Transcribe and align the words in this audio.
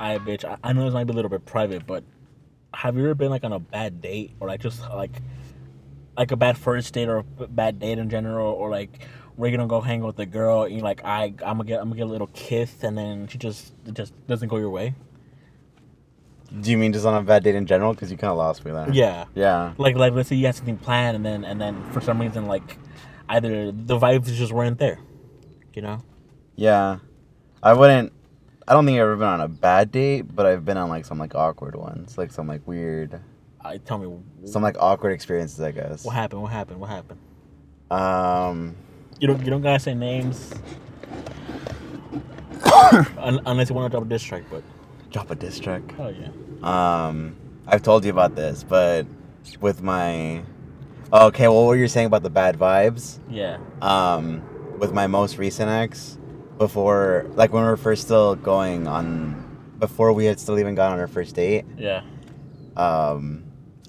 I 0.00 0.18
bitch. 0.18 0.44
I, 0.44 0.56
I 0.64 0.72
know 0.72 0.84
this 0.84 0.94
might 0.94 1.04
be 1.04 1.12
a 1.12 1.14
little 1.14 1.28
bit 1.28 1.44
private, 1.44 1.86
but 1.86 2.02
have 2.72 2.96
you 2.96 3.04
ever 3.04 3.14
been 3.14 3.30
like 3.30 3.44
on 3.44 3.52
a 3.52 3.60
bad 3.60 4.00
date 4.00 4.32
or 4.40 4.48
like 4.48 4.60
just 4.60 4.80
like 4.80 5.20
like 6.16 6.30
a 6.32 6.36
bad 6.36 6.56
first 6.56 6.94
date 6.94 7.08
or 7.08 7.18
a 7.38 7.46
bad 7.46 7.78
date 7.78 7.98
in 7.98 8.08
general 8.08 8.52
or 8.52 8.70
like 8.70 9.06
we're 9.36 9.50
gonna 9.50 9.66
go 9.66 9.80
hang 9.80 10.00
out 10.00 10.06
with 10.06 10.16
the 10.16 10.26
girl 10.26 10.64
and 10.64 10.74
you're 10.74 10.82
like 10.82 11.04
I 11.04 11.34
I'm 11.44 11.58
gonna 11.58 11.64
get 11.64 11.80
I'm 11.80 11.88
gonna 11.88 11.96
get 11.96 12.06
a 12.06 12.10
little 12.10 12.28
kiss 12.28 12.82
and 12.82 12.96
then 12.96 13.28
she 13.28 13.38
just 13.38 13.72
it 13.86 13.94
just 13.94 14.14
doesn't 14.26 14.48
go 14.48 14.56
your 14.56 14.70
way. 14.70 14.94
Do 16.60 16.70
you 16.70 16.78
mean 16.78 16.92
just 16.92 17.06
on 17.06 17.14
a 17.14 17.22
bad 17.22 17.44
date 17.44 17.54
in 17.54 17.66
general? 17.66 17.92
Because 17.92 18.10
you 18.10 18.16
kind 18.16 18.30
of 18.30 18.38
lost 18.38 18.64
me 18.64 18.72
there. 18.72 18.90
Yeah. 18.90 19.26
Yeah. 19.34 19.74
Like 19.76 19.96
like 19.96 20.14
let's 20.14 20.30
say 20.30 20.36
you 20.36 20.46
had 20.46 20.54
something 20.54 20.78
planned 20.78 21.16
and 21.16 21.24
then 21.24 21.44
and 21.44 21.60
then 21.60 21.90
for 21.92 22.00
some 22.00 22.20
reason 22.20 22.46
like 22.46 22.78
either 23.28 23.70
the 23.70 23.98
vibes 23.98 24.32
just 24.34 24.52
weren't 24.52 24.78
there. 24.78 24.98
You 25.74 25.82
know? 25.82 26.02
Yeah. 26.56 26.98
I 27.62 27.74
wouldn't. 27.74 28.12
I 28.70 28.74
don't 28.74 28.86
think 28.86 28.94
I've 28.98 29.02
ever 29.02 29.16
been 29.16 29.26
on 29.26 29.40
a 29.40 29.48
bad 29.48 29.90
date, 29.90 30.22
but 30.34 30.46
I've 30.46 30.64
been 30.64 30.76
on 30.76 30.88
like 30.88 31.04
some 31.04 31.18
like 31.18 31.34
awkward 31.34 31.74
ones, 31.74 32.16
like 32.16 32.30
some 32.30 32.46
like 32.46 32.64
weird, 32.68 33.20
I 33.60 33.78
tell 33.78 33.98
me 33.98 34.16
some 34.46 34.62
like 34.62 34.76
awkward 34.78 35.10
experiences, 35.10 35.60
I 35.60 35.72
guess. 35.72 36.04
what 36.04 36.14
happened. 36.14 36.40
What 36.42 36.52
happened? 36.52 36.80
What 36.80 36.88
happened? 36.90 37.18
Um. 37.90 38.76
You 39.18 39.26
don't 39.26 39.40
you 39.44 39.50
don't 39.50 39.60
gotta 39.60 39.80
say 39.80 39.92
names. 39.94 40.54
Un- 43.18 43.40
unless 43.44 43.68
you 43.70 43.74
want 43.74 43.90
to 43.90 43.96
drop 43.96 44.06
a 44.06 44.08
diss 44.08 44.22
track, 44.22 44.44
but 44.50 44.62
Drop 45.10 45.30
a 45.32 45.34
diss 45.34 45.58
track. 45.58 45.82
oh 45.98 46.08
yeah. 46.08 46.28
Um, 46.62 47.34
I've 47.66 47.82
told 47.82 48.04
you 48.04 48.12
about 48.12 48.36
this, 48.36 48.62
but 48.62 49.04
with 49.60 49.82
my, 49.82 50.42
oh, 51.12 51.26
okay, 51.26 51.48
well, 51.48 51.62
what 51.62 51.68
were 51.70 51.76
you're 51.76 51.88
saying 51.88 52.06
about 52.06 52.22
the 52.22 52.30
bad 52.30 52.56
vibes, 52.56 53.18
Yeah. 53.28 53.58
um, 53.82 54.42
with 54.78 54.92
my 54.92 55.08
most 55.08 55.36
recent 55.38 55.68
ex, 55.68 56.16
before, 56.60 57.24
like 57.36 57.54
when 57.54 57.62
we 57.62 57.68
were 57.70 57.76
first 57.78 58.02
still 58.02 58.36
going 58.36 58.86
on, 58.86 59.34
before 59.78 60.12
we 60.12 60.26
had 60.26 60.38
still 60.38 60.58
even 60.58 60.74
gone 60.74 60.92
on 60.92 61.00
our 61.00 61.08
first 61.08 61.34
date, 61.34 61.64
Yeah. 61.78 62.02
um, 62.76 63.44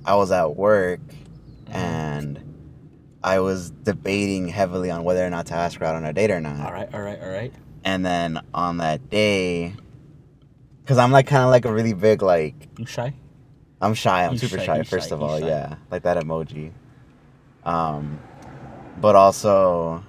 I 0.05 0.15
was 0.15 0.31
at 0.31 0.55
work 0.55 1.01
and 1.67 2.39
I 3.21 3.41
was 3.41 3.71
debating 3.71 4.47
heavily 4.47 4.89
on 4.89 5.03
whether 5.03 5.23
or 5.23 5.29
not 5.29 5.47
to 5.47 5.53
ask 5.53 5.77
her 5.79 5.85
out 5.85 5.95
on 5.95 6.05
a 6.05 6.13
date 6.13 6.31
or 6.31 6.39
not. 6.39 6.65
All 6.65 6.71
right. 6.71 6.89
All 6.93 7.01
right. 7.01 7.21
All 7.21 7.29
right. 7.29 7.53
And 7.83 8.05
then 8.05 8.39
on 8.53 8.77
that 8.77 9.09
day, 9.09 9.73
because 10.81 10.97
I'm 10.97 11.11
like 11.11 11.27
kind 11.27 11.43
of 11.43 11.49
like 11.49 11.65
a 11.65 11.73
really 11.73 11.93
big 11.93 12.21
like 12.21 12.55
You 12.77 12.85
shy? 12.85 13.13
I'm 13.81 13.95
shy. 13.95 14.23
I'm 14.25 14.31
He's 14.31 14.41
super 14.49 14.59
shy, 14.59 14.77
shy. 14.77 14.83
first 14.83 15.09
shy, 15.09 15.15
of 15.15 15.21
all, 15.21 15.39
yeah, 15.41 15.75
like 15.91 16.03
that 16.03 16.15
emoji. 16.23 16.71
Um, 17.65 18.17
but 19.01 19.15
also, 19.17 20.03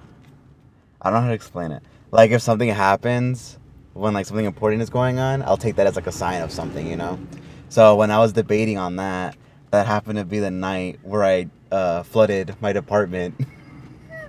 I 1.01 1.09
don't 1.09 1.15
know 1.15 1.21
how 1.23 1.27
to 1.27 1.33
explain 1.33 1.71
it. 1.71 1.83
Like 2.13 2.29
if 2.29 2.43
something 2.43 2.69
happens 2.69 3.57
when 3.93 4.13
like 4.13 4.27
something 4.27 4.45
important 4.45 4.83
is 4.83 4.91
going 4.91 5.17
on, 5.17 5.41
I'll 5.41 5.57
take 5.57 5.77
that 5.77 5.87
as 5.87 5.95
like 5.95 6.05
a 6.05 6.11
sign 6.11 6.43
of 6.43 6.51
something, 6.51 6.85
you 6.85 6.95
know. 6.95 7.19
So 7.69 7.95
when 7.95 8.11
I 8.11 8.19
was 8.19 8.33
debating 8.33 8.77
on 8.77 8.97
that, 8.97 9.35
that 9.71 9.87
happened 9.87 10.19
to 10.19 10.23
be 10.23 10.37
the 10.37 10.51
night 10.51 10.99
where 11.01 11.23
I 11.23 11.47
uh, 11.71 12.03
flooded 12.03 12.55
my 12.61 12.71
department. 12.71 13.33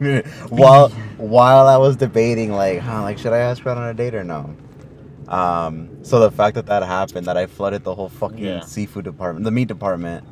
while 0.49 0.89
while 1.19 1.67
I 1.69 1.77
was 1.77 1.97
debating, 1.97 2.53
like, 2.53 2.79
huh, 2.79 3.03
like 3.03 3.19
should 3.19 3.35
I 3.35 3.39
ask 3.39 3.63
her 3.65 3.71
on 3.71 3.91
a 3.91 3.93
date 3.93 4.15
or 4.15 4.25
no? 4.25 4.57
Um, 5.29 5.91
so 6.03 6.21
the 6.21 6.31
fact 6.31 6.55
that 6.55 6.65
that 6.67 6.83
happened, 6.85 7.27
that 7.27 7.37
I 7.37 7.45
flooded 7.47 7.85
the 7.85 7.95
whole 7.95 8.09
fucking 8.09 8.45
Yeah. 8.45 8.61
seafood 8.61 9.05
department, 9.05 9.45
the 9.45 9.51
meat 9.51 9.69
department, 9.69 10.25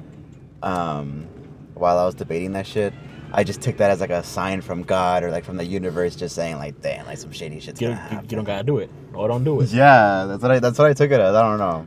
um, 0.62 1.26
while 1.74 1.98
I 1.98 2.06
was 2.06 2.14
debating 2.14 2.52
that 2.52 2.66
shit, 2.66 2.94
I 3.34 3.44
just 3.44 3.62
took 3.62 3.78
that 3.78 3.90
as 3.90 4.00
like 4.00 4.10
a 4.10 4.22
sign 4.22 4.60
from 4.60 4.82
God 4.82 5.24
or 5.24 5.30
like 5.30 5.44
from 5.44 5.56
the 5.56 5.64
universe, 5.64 6.14
just 6.16 6.34
saying 6.34 6.56
like, 6.58 6.80
damn, 6.82 7.06
like 7.06 7.18
some 7.18 7.32
shady 7.32 7.60
shit's 7.60 7.80
You 7.80 7.88
gonna 7.88 8.00
don't, 8.00 8.04
you, 8.10 8.14
happen. 8.16 8.30
you 8.30 8.36
don't 8.36 8.44
gotta 8.44 8.62
do 8.64 8.78
it. 8.78 8.90
Or 9.14 9.26
don't 9.28 9.42
do 9.44 9.60
it. 9.60 9.70
Yeah, 9.70 10.26
that's 10.28 10.42
what 10.42 10.52
I 10.52 10.58
that's 10.58 10.78
what 10.78 10.88
I 10.88 10.92
took 10.92 11.10
it 11.10 11.18
as. 11.20 11.34
I 11.34 11.42
don't 11.42 11.58
know. 11.58 11.86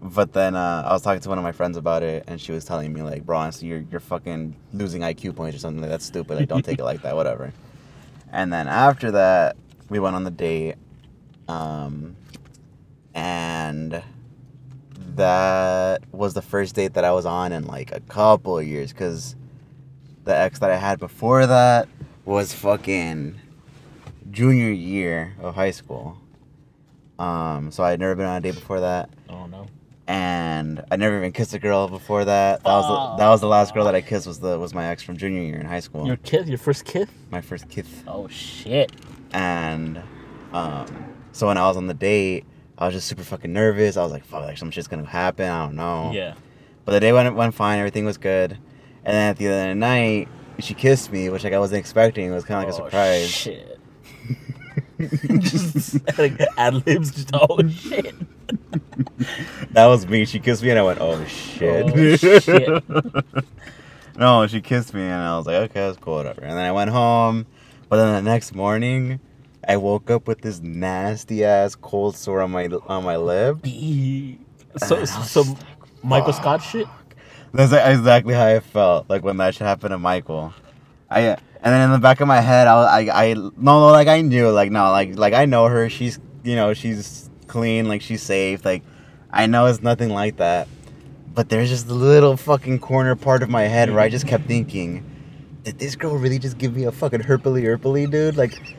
But 0.00 0.32
then 0.32 0.54
uh, 0.54 0.84
I 0.86 0.92
was 0.92 1.02
talking 1.02 1.20
to 1.20 1.28
one 1.28 1.38
of 1.38 1.44
my 1.44 1.52
friends 1.52 1.76
about 1.76 2.02
it, 2.02 2.24
and 2.26 2.40
she 2.40 2.52
was 2.52 2.64
telling 2.64 2.92
me 2.92 3.02
like, 3.02 3.26
bro, 3.26 3.38
honestly, 3.38 3.68
you're 3.68 3.84
you're 3.90 4.00
fucking 4.00 4.56
losing 4.72 5.02
IQ 5.02 5.36
points 5.36 5.56
or 5.56 5.60
something. 5.60 5.80
Like 5.82 5.90
that's 5.90 6.06
stupid. 6.06 6.38
Like 6.38 6.48
don't 6.48 6.64
take 6.64 6.78
it 6.78 6.84
like 6.84 7.02
that. 7.02 7.16
Whatever. 7.16 7.52
And 8.32 8.52
then 8.52 8.66
after 8.68 9.10
that, 9.12 9.56
we 9.90 9.98
went 9.98 10.16
on 10.16 10.24
the 10.24 10.30
date, 10.30 10.76
um, 11.48 12.16
and 13.14 14.02
that 15.16 16.02
was 16.12 16.34
the 16.34 16.42
first 16.42 16.74
date 16.74 16.94
that 16.94 17.04
I 17.04 17.12
was 17.12 17.26
on 17.26 17.52
in 17.52 17.66
like 17.66 17.92
a 17.92 18.00
couple 18.00 18.58
of 18.58 18.66
years, 18.66 18.92
cause 18.92 19.34
the 20.26 20.36
ex 20.36 20.58
that 20.58 20.70
I 20.70 20.76
had 20.76 20.98
before 20.98 21.46
that 21.46 21.88
was 22.26 22.52
fucking 22.52 23.40
junior 24.30 24.70
year 24.70 25.34
of 25.40 25.54
high 25.54 25.70
school. 25.70 26.18
Um, 27.18 27.70
so 27.70 27.82
I 27.82 27.90
had 27.90 28.00
never 28.00 28.14
been 28.14 28.26
on 28.26 28.36
a 28.36 28.40
date 28.40 28.54
before 28.56 28.80
that, 28.80 29.08
Oh 29.30 29.46
no. 29.46 29.66
and 30.06 30.84
I 30.90 30.96
never 30.96 31.16
even 31.16 31.32
kissed 31.32 31.54
a 31.54 31.58
girl 31.58 31.88
before 31.88 32.26
that. 32.26 32.62
That 32.62 32.68
was 32.74 32.86
the, 32.86 33.16
that 33.24 33.28
was 33.30 33.40
the 33.40 33.46
last 33.46 33.72
girl 33.72 33.86
that 33.86 33.94
I 33.94 34.02
kissed 34.02 34.26
was 34.26 34.38
the 34.38 34.58
was 34.58 34.74
my 34.74 34.86
ex 34.88 35.02
from 35.02 35.16
junior 35.16 35.40
year 35.40 35.56
in 35.58 35.64
high 35.66 35.80
school. 35.80 36.06
Your 36.06 36.16
kiss, 36.18 36.46
your 36.46 36.58
first 36.58 36.84
kiss. 36.84 37.08
my 37.30 37.40
first 37.40 37.70
kiss, 37.70 37.86
Oh 38.06 38.28
shit. 38.28 38.92
and 39.32 40.02
um, 40.52 40.86
so 41.32 41.46
when 41.46 41.56
I 41.56 41.66
was 41.68 41.78
on 41.78 41.86
the 41.86 41.94
date, 41.94 42.44
I 42.76 42.84
was 42.86 42.94
just 42.94 43.06
super 43.08 43.22
fucking 43.22 43.50
nervous. 43.52 43.96
I 43.96 44.02
was 44.02 44.12
like, 44.12 44.24
"Fuck, 44.26 44.42
like 44.42 44.58
some 44.58 44.70
shit's 44.70 44.86
gonna 44.88 45.06
happen." 45.06 45.48
I 45.48 45.64
don't 45.64 45.76
know. 45.76 46.10
Yeah. 46.12 46.34
But 46.84 46.92
the 46.92 47.00
day 47.00 47.12
went 47.14 47.34
went 47.34 47.54
fine. 47.54 47.78
Everything 47.78 48.04
was 48.04 48.18
good, 48.18 48.58
and 49.06 49.14
then 49.14 49.30
at 49.30 49.36
the 49.38 49.46
end 49.46 49.54
of 49.54 49.68
the 49.70 49.74
night, 49.76 50.28
she 50.58 50.74
kissed 50.74 51.10
me, 51.10 51.30
which 51.30 51.44
like 51.44 51.54
I 51.54 51.58
wasn't 51.58 51.78
expecting. 51.80 52.26
It 52.26 52.32
was 52.32 52.44
kind 52.44 52.68
of 52.68 52.74
like 52.74 52.78
a 52.78 52.82
Oh, 52.82 52.86
surprise. 52.86 53.30
Shit. 53.30 53.78
just 55.40 56.00
like 56.18 56.38
ad 56.58 56.86
libs. 56.86 57.12
Just 57.12 57.30
oh 57.32 57.66
shit. 57.68 58.14
that 59.72 59.86
was 59.86 60.06
me. 60.06 60.24
She 60.24 60.38
kissed 60.40 60.62
me, 60.62 60.70
and 60.70 60.78
I 60.78 60.82
went, 60.82 60.98
"Oh 61.00 61.24
shit!" 61.26 61.86
Oh, 61.94 62.16
shit. 62.40 62.84
no, 64.18 64.46
she 64.46 64.60
kissed 64.60 64.94
me, 64.94 65.02
and 65.02 65.22
I 65.22 65.36
was 65.36 65.46
like, 65.46 65.56
"Okay, 65.70 65.80
that's 65.80 65.98
cool, 65.98 66.14
whatever." 66.16 66.40
And 66.42 66.52
then 66.52 66.64
I 66.64 66.72
went 66.72 66.90
home, 66.90 67.46
but 67.88 67.96
then 67.96 68.12
the 68.24 68.30
next 68.30 68.54
morning, 68.54 69.20
I 69.68 69.76
woke 69.76 70.10
up 70.10 70.26
with 70.26 70.40
this 70.42 70.60
nasty 70.60 71.44
ass 71.44 71.74
cold 71.74 72.16
sore 72.16 72.40
on 72.40 72.50
my 72.50 72.66
on 72.88 73.04
my 73.04 73.16
lip. 73.16 73.58
So 74.78 75.04
so 75.04 75.42
like, 75.42 75.56
Michael. 76.02 76.32
Scott 76.32 76.62
shit. 76.62 76.86
That's 77.56 77.72
exactly 77.72 78.34
how 78.34 78.46
I 78.46 78.60
felt 78.60 79.08
like 79.08 79.24
when 79.24 79.38
that 79.38 79.54
shit 79.54 79.66
happened 79.66 79.92
to 79.92 79.98
Michael. 79.98 80.52
I 81.10 81.20
and 81.20 81.74
then 81.74 81.80
in 81.80 81.90
the 81.90 81.98
back 81.98 82.20
of 82.20 82.28
my 82.28 82.40
head, 82.40 82.66
I 82.66 83.00
I 83.00 83.24
I 83.24 83.34
no 83.34 83.50
no 83.56 83.86
like 83.86 84.08
I 84.08 84.20
knew 84.20 84.50
like 84.50 84.70
no 84.70 84.90
like 84.90 85.16
like 85.16 85.32
I 85.32 85.46
know 85.46 85.66
her. 85.66 85.88
She's 85.88 86.18
you 86.44 86.54
know 86.54 86.74
she's 86.74 87.30
clean 87.46 87.88
like 87.88 88.02
she's 88.02 88.22
safe 88.22 88.64
like 88.64 88.82
I 89.30 89.46
know 89.46 89.66
it's 89.66 89.82
nothing 89.82 90.10
like 90.10 90.36
that. 90.36 90.68
But 91.34 91.48
there's 91.48 91.68
just 91.68 91.88
a 91.88 91.94
little 91.94 92.36
fucking 92.36 92.78
corner 92.78 93.14
part 93.14 93.42
of 93.42 93.50
my 93.50 93.62
head 93.62 93.90
where 93.90 94.00
I 94.00 94.08
just 94.08 94.26
kept 94.26 94.46
thinking, 94.46 95.04
did 95.64 95.78
this 95.78 95.94
girl 95.94 96.16
really 96.16 96.38
just 96.38 96.56
give 96.56 96.74
me 96.74 96.84
a 96.84 96.92
fucking 96.92 97.20
herpily 97.20 97.62
herpily 97.62 98.10
dude 98.10 98.36
like. 98.36 98.76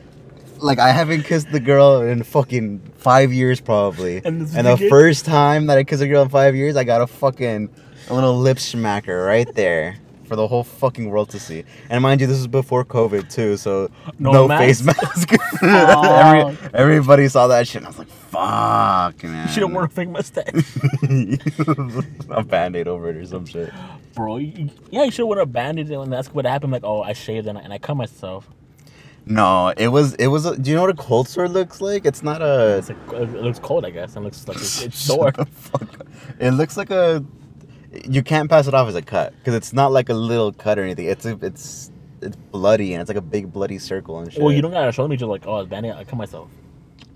Like 0.60 0.80
I 0.80 0.90
haven't 0.90 1.22
kissed 1.22 1.52
the 1.52 1.60
girl 1.60 2.00
in 2.00 2.24
fucking 2.24 2.80
five 2.96 3.32
years 3.32 3.60
probably, 3.60 4.16
And 4.24 4.40
and, 4.40 4.66
the 4.66 4.74
the 4.74 4.88
first 4.88 5.24
time 5.24 5.66
that 5.66 5.78
I 5.78 5.84
kissed 5.84 6.02
a 6.02 6.08
girl 6.08 6.20
in 6.24 6.30
five 6.30 6.56
years, 6.56 6.74
I 6.74 6.82
got 6.82 7.00
a 7.00 7.06
fucking 7.06 7.70
a 8.08 8.14
little 8.14 8.36
lip 8.38 8.58
smacker 8.58 9.26
right 9.26 9.52
there 9.54 9.96
for 10.24 10.36
the 10.36 10.46
whole 10.46 10.62
fucking 10.64 11.08
world 11.08 11.30
to 11.30 11.40
see. 11.40 11.64
And 11.88 12.02
mind 12.02 12.20
you, 12.20 12.26
this 12.26 12.36
was 12.36 12.46
before 12.46 12.84
COVID 12.84 13.32
too, 13.32 13.56
so 13.56 13.90
No 14.18 14.32
no, 14.32 14.48
mask? 14.48 14.62
face 14.62 14.82
mask. 14.82 15.32
Every, 15.62 16.56
everybody 16.74 17.28
saw 17.28 17.46
that 17.48 17.66
shit. 17.66 17.76
And 17.76 17.86
I 17.86 17.88
was 17.90 17.98
like, 17.98 18.08
"Fuck, 18.08 19.22
man!" 19.24 19.46
You 19.48 19.52
should 19.54 19.62
have 19.62 19.72
worn 19.72 19.84
a 19.86 19.88
fake 19.88 20.10
mustache, 20.10 20.52
a 22.30 22.42
band-aid 22.44 22.88
over 22.88 23.08
it 23.10 23.16
or 23.16 23.26
some 23.26 23.46
shit. 23.46 23.72
bro. 24.14 24.36
You- 24.36 24.70
Yeah, 24.90 25.04
you 25.04 25.10
should 25.10 25.22
have 25.22 25.28
worn 25.28 25.38
a 25.38 25.46
bandage 25.46 25.90
and 25.90 26.12
that's 26.12 26.28
what 26.34 26.44
happened. 26.44 26.72
Like, 26.72 26.84
oh, 26.84 27.02
I 27.02 27.12
shaved 27.14 27.46
and 27.46 27.56
I, 27.58 27.62
and 27.62 27.72
I 27.72 27.78
cut 27.78 27.96
myself. 27.96 28.48
No, 29.26 29.74
it 29.76 29.88
was 29.88 30.14
it 30.14 30.28
was. 30.28 30.46
A, 30.46 30.56
do 30.56 30.70
you 30.70 30.76
know 30.76 30.82
what 30.82 30.90
a 30.90 30.94
cold 30.94 31.28
sore 31.28 31.48
looks 31.48 31.80
like? 31.82 32.06
It's 32.06 32.22
not 32.22 32.40
a. 32.40 32.78
It's 32.78 32.88
like 32.88 32.98
uh, 33.12 33.16
it 33.22 33.42
looks 33.42 33.58
cold, 33.58 33.84
I 33.84 33.90
guess. 33.90 34.16
It 34.16 34.20
looks 34.20 34.46
like 34.48 34.56
it's, 34.56 34.82
it's 34.82 34.98
sore. 34.98 35.32
the 35.32 35.44
fuck 35.44 35.82
up. 36.00 36.06
It 36.38 36.52
looks 36.52 36.76
like 36.78 36.90
a. 36.90 37.22
You 37.92 38.22
can't 38.22 38.50
pass 38.50 38.66
it 38.66 38.74
off 38.74 38.88
as 38.88 38.94
a 38.94 39.02
cut 39.02 39.32
because 39.38 39.54
it's 39.54 39.72
not 39.72 39.92
like 39.92 40.08
a 40.08 40.14
little 40.14 40.52
cut 40.52 40.78
or 40.78 40.82
anything. 40.82 41.06
It's 41.06 41.24
a, 41.24 41.38
it's 41.40 41.90
it's 42.20 42.36
bloody 42.36 42.92
and 42.92 43.00
it's 43.00 43.08
like 43.08 43.16
a 43.16 43.22
big 43.22 43.52
bloody 43.52 43.78
circle 43.78 44.18
and 44.20 44.32
shit. 44.32 44.42
Well, 44.42 44.52
you 44.52 44.60
don't 44.60 44.72
gotta 44.72 44.92
show 44.92 45.08
me. 45.08 45.16
Just 45.16 45.28
like, 45.28 45.46
oh, 45.46 45.64
bandage. 45.64 45.94
I 45.96 46.04
cut 46.04 46.16
myself. 46.16 46.50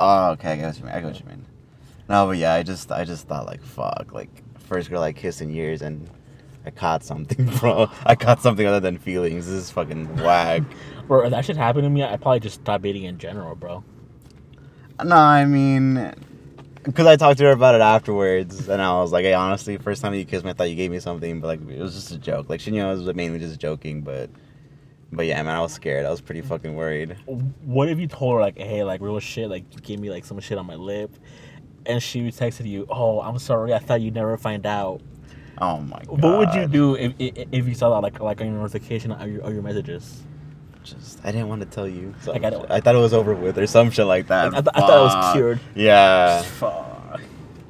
Oh, 0.01 0.31
okay, 0.33 0.53
I 0.53 0.57
get 0.57 0.67
what 0.67 0.79
you 0.79 0.85
mean. 0.85 0.93
I 0.95 1.01
get 1.01 1.05
what 1.07 1.21
you 1.21 1.27
mean. 1.27 1.47
No, 2.09 2.27
but 2.27 2.39
yeah, 2.39 2.55
I 2.55 2.63
just 2.63 2.91
I 2.91 3.05
just 3.05 3.29
thought 3.29 3.47
like 3.47 3.63
fuck, 3.63 4.13
like 4.13 4.31
first 4.61 4.91
girl 4.91 5.03
I 5.03 5.13
kissed 5.13 5.43
in 5.43 5.51
years 5.51 5.83
and 5.83 6.09
I 6.65 6.71
caught 6.71 7.05
something, 7.05 7.47
bro. 7.59 7.91
I 8.07 8.15
caught 8.15 8.41
something 8.41 8.67
other 8.67 8.81
than 8.81 8.99
feelings. 8.99 9.47
This 9.47 9.55
is 9.55 9.71
fucking 9.71 10.17
whack. 10.17 10.63
Bro, 11.09 11.25
if 11.25 11.31
that 11.33 11.45
shit 11.45 11.57
happened 11.57 11.83
to 11.83 11.91
me, 11.91 12.03
I'd 12.03 12.23
probably 12.23 12.39
just 12.41 12.61
stop 12.61 12.81
dating 12.81 13.03
in 13.03 13.19
general, 13.19 13.57
bro. 13.57 13.83
no, 15.05 15.17
I 15.17 15.45
mean, 15.45 16.15
because 16.83 17.07
I 17.07 17.17
talked 17.17 17.39
to 17.39 17.45
her 17.45 17.53
about 17.53 17.75
it 17.75 17.81
afterwards, 17.81 18.69
and 18.69 18.83
I 18.83 18.93
was 19.01 19.13
like, 19.13 19.25
hey, 19.25 19.35
honestly, 19.35 19.77
first 19.77 20.03
time 20.03 20.15
you 20.15 20.25
kissed 20.25 20.45
me, 20.45 20.51
I 20.51 20.55
thought 20.55 20.71
you 20.71 20.77
gave 20.77 20.91
me 20.91 21.01
something, 21.01 21.41
but 21.41 21.47
like 21.47 21.61
it 21.69 21.81
was 21.81 21.95
just 21.95 22.11
a 22.13 22.19
joke. 22.19 22.49
Like 22.49 22.61
she 22.61 22.71
knew 22.71 22.83
I 22.83 22.93
was 22.93 23.03
mainly 23.15 23.39
just 23.39 23.61
joking, 23.61 24.03
but. 24.03 24.31
But 25.15 25.27
yeah, 25.27 25.43
man, 25.43 25.55
I 25.55 25.61
was 25.61 25.75
scared. 25.75 26.07
I 26.07 26.11
was 26.11 26.23
pretty 26.23 26.41
fucking 26.41 26.75
worried. 26.75 27.19
What 27.27 27.91
if 27.91 27.99
you 27.99 28.07
told 28.07 28.37
her 28.37 28.41
like, 28.41 28.57
hey, 28.57 28.83
like 28.83 29.03
real 29.03 29.21
shit, 29.21 29.51
like 29.51 29.65
you 29.75 29.81
gave 29.81 30.01
me 30.01 30.09
like 30.09 30.25
some 30.25 30.41
shit 30.41 30.57
on 30.57 30.65
my 30.65 30.75
lip, 30.75 31.15
and 31.85 32.03
she 32.03 32.23
texted 32.29 32.67
you, 32.67 32.87
"Oh, 32.89 33.21
I'm 33.21 33.39
sorry, 33.39 33.75
I 33.75 33.79
thought 33.79 34.01
you'd 34.01 34.15
never 34.15 34.39
find 34.39 34.65
out." 34.65 35.03
Oh 35.59 35.81
my 35.81 36.03
god. 36.07 36.23
What 36.23 36.39
would 36.39 36.55
you 36.55 36.67
do 36.67 36.95
if 36.97 37.13
if, 37.19 37.47
if 37.53 37.69
you 37.69 37.75
saw 37.75 37.91
that 37.91 38.01
like 38.01 38.21
like 38.21 38.41
on 38.41 38.47
your 38.47 38.57
notification 38.57 39.13
or 39.13 39.29
your, 39.29 39.45
or 39.45 39.53
your 39.53 39.63
messages? 39.63 40.23
Just 40.83 41.21
I 41.25 41.33
didn't 41.33 41.49
want 41.49 41.63
to 41.63 41.67
tell 41.67 41.89
you. 41.89 42.15
Like, 42.27 42.45
I 42.45 42.49
I 42.69 42.81
thought 42.81 42.95
it 42.95 42.99
was 42.99 43.15
over 43.15 43.35
with 43.35 43.59
or 43.59 43.67
some 43.67 43.91
shit 43.91 44.07
like 44.07 44.27
that. 44.29 44.49
I, 44.49 44.61
th- 44.61 44.67
I 44.75 44.81
thought 44.81 44.99
it 44.99 45.15
was 45.17 45.33
cured. 45.35 45.61
Yeah. 45.75 46.43
Fuck. 46.43 47.21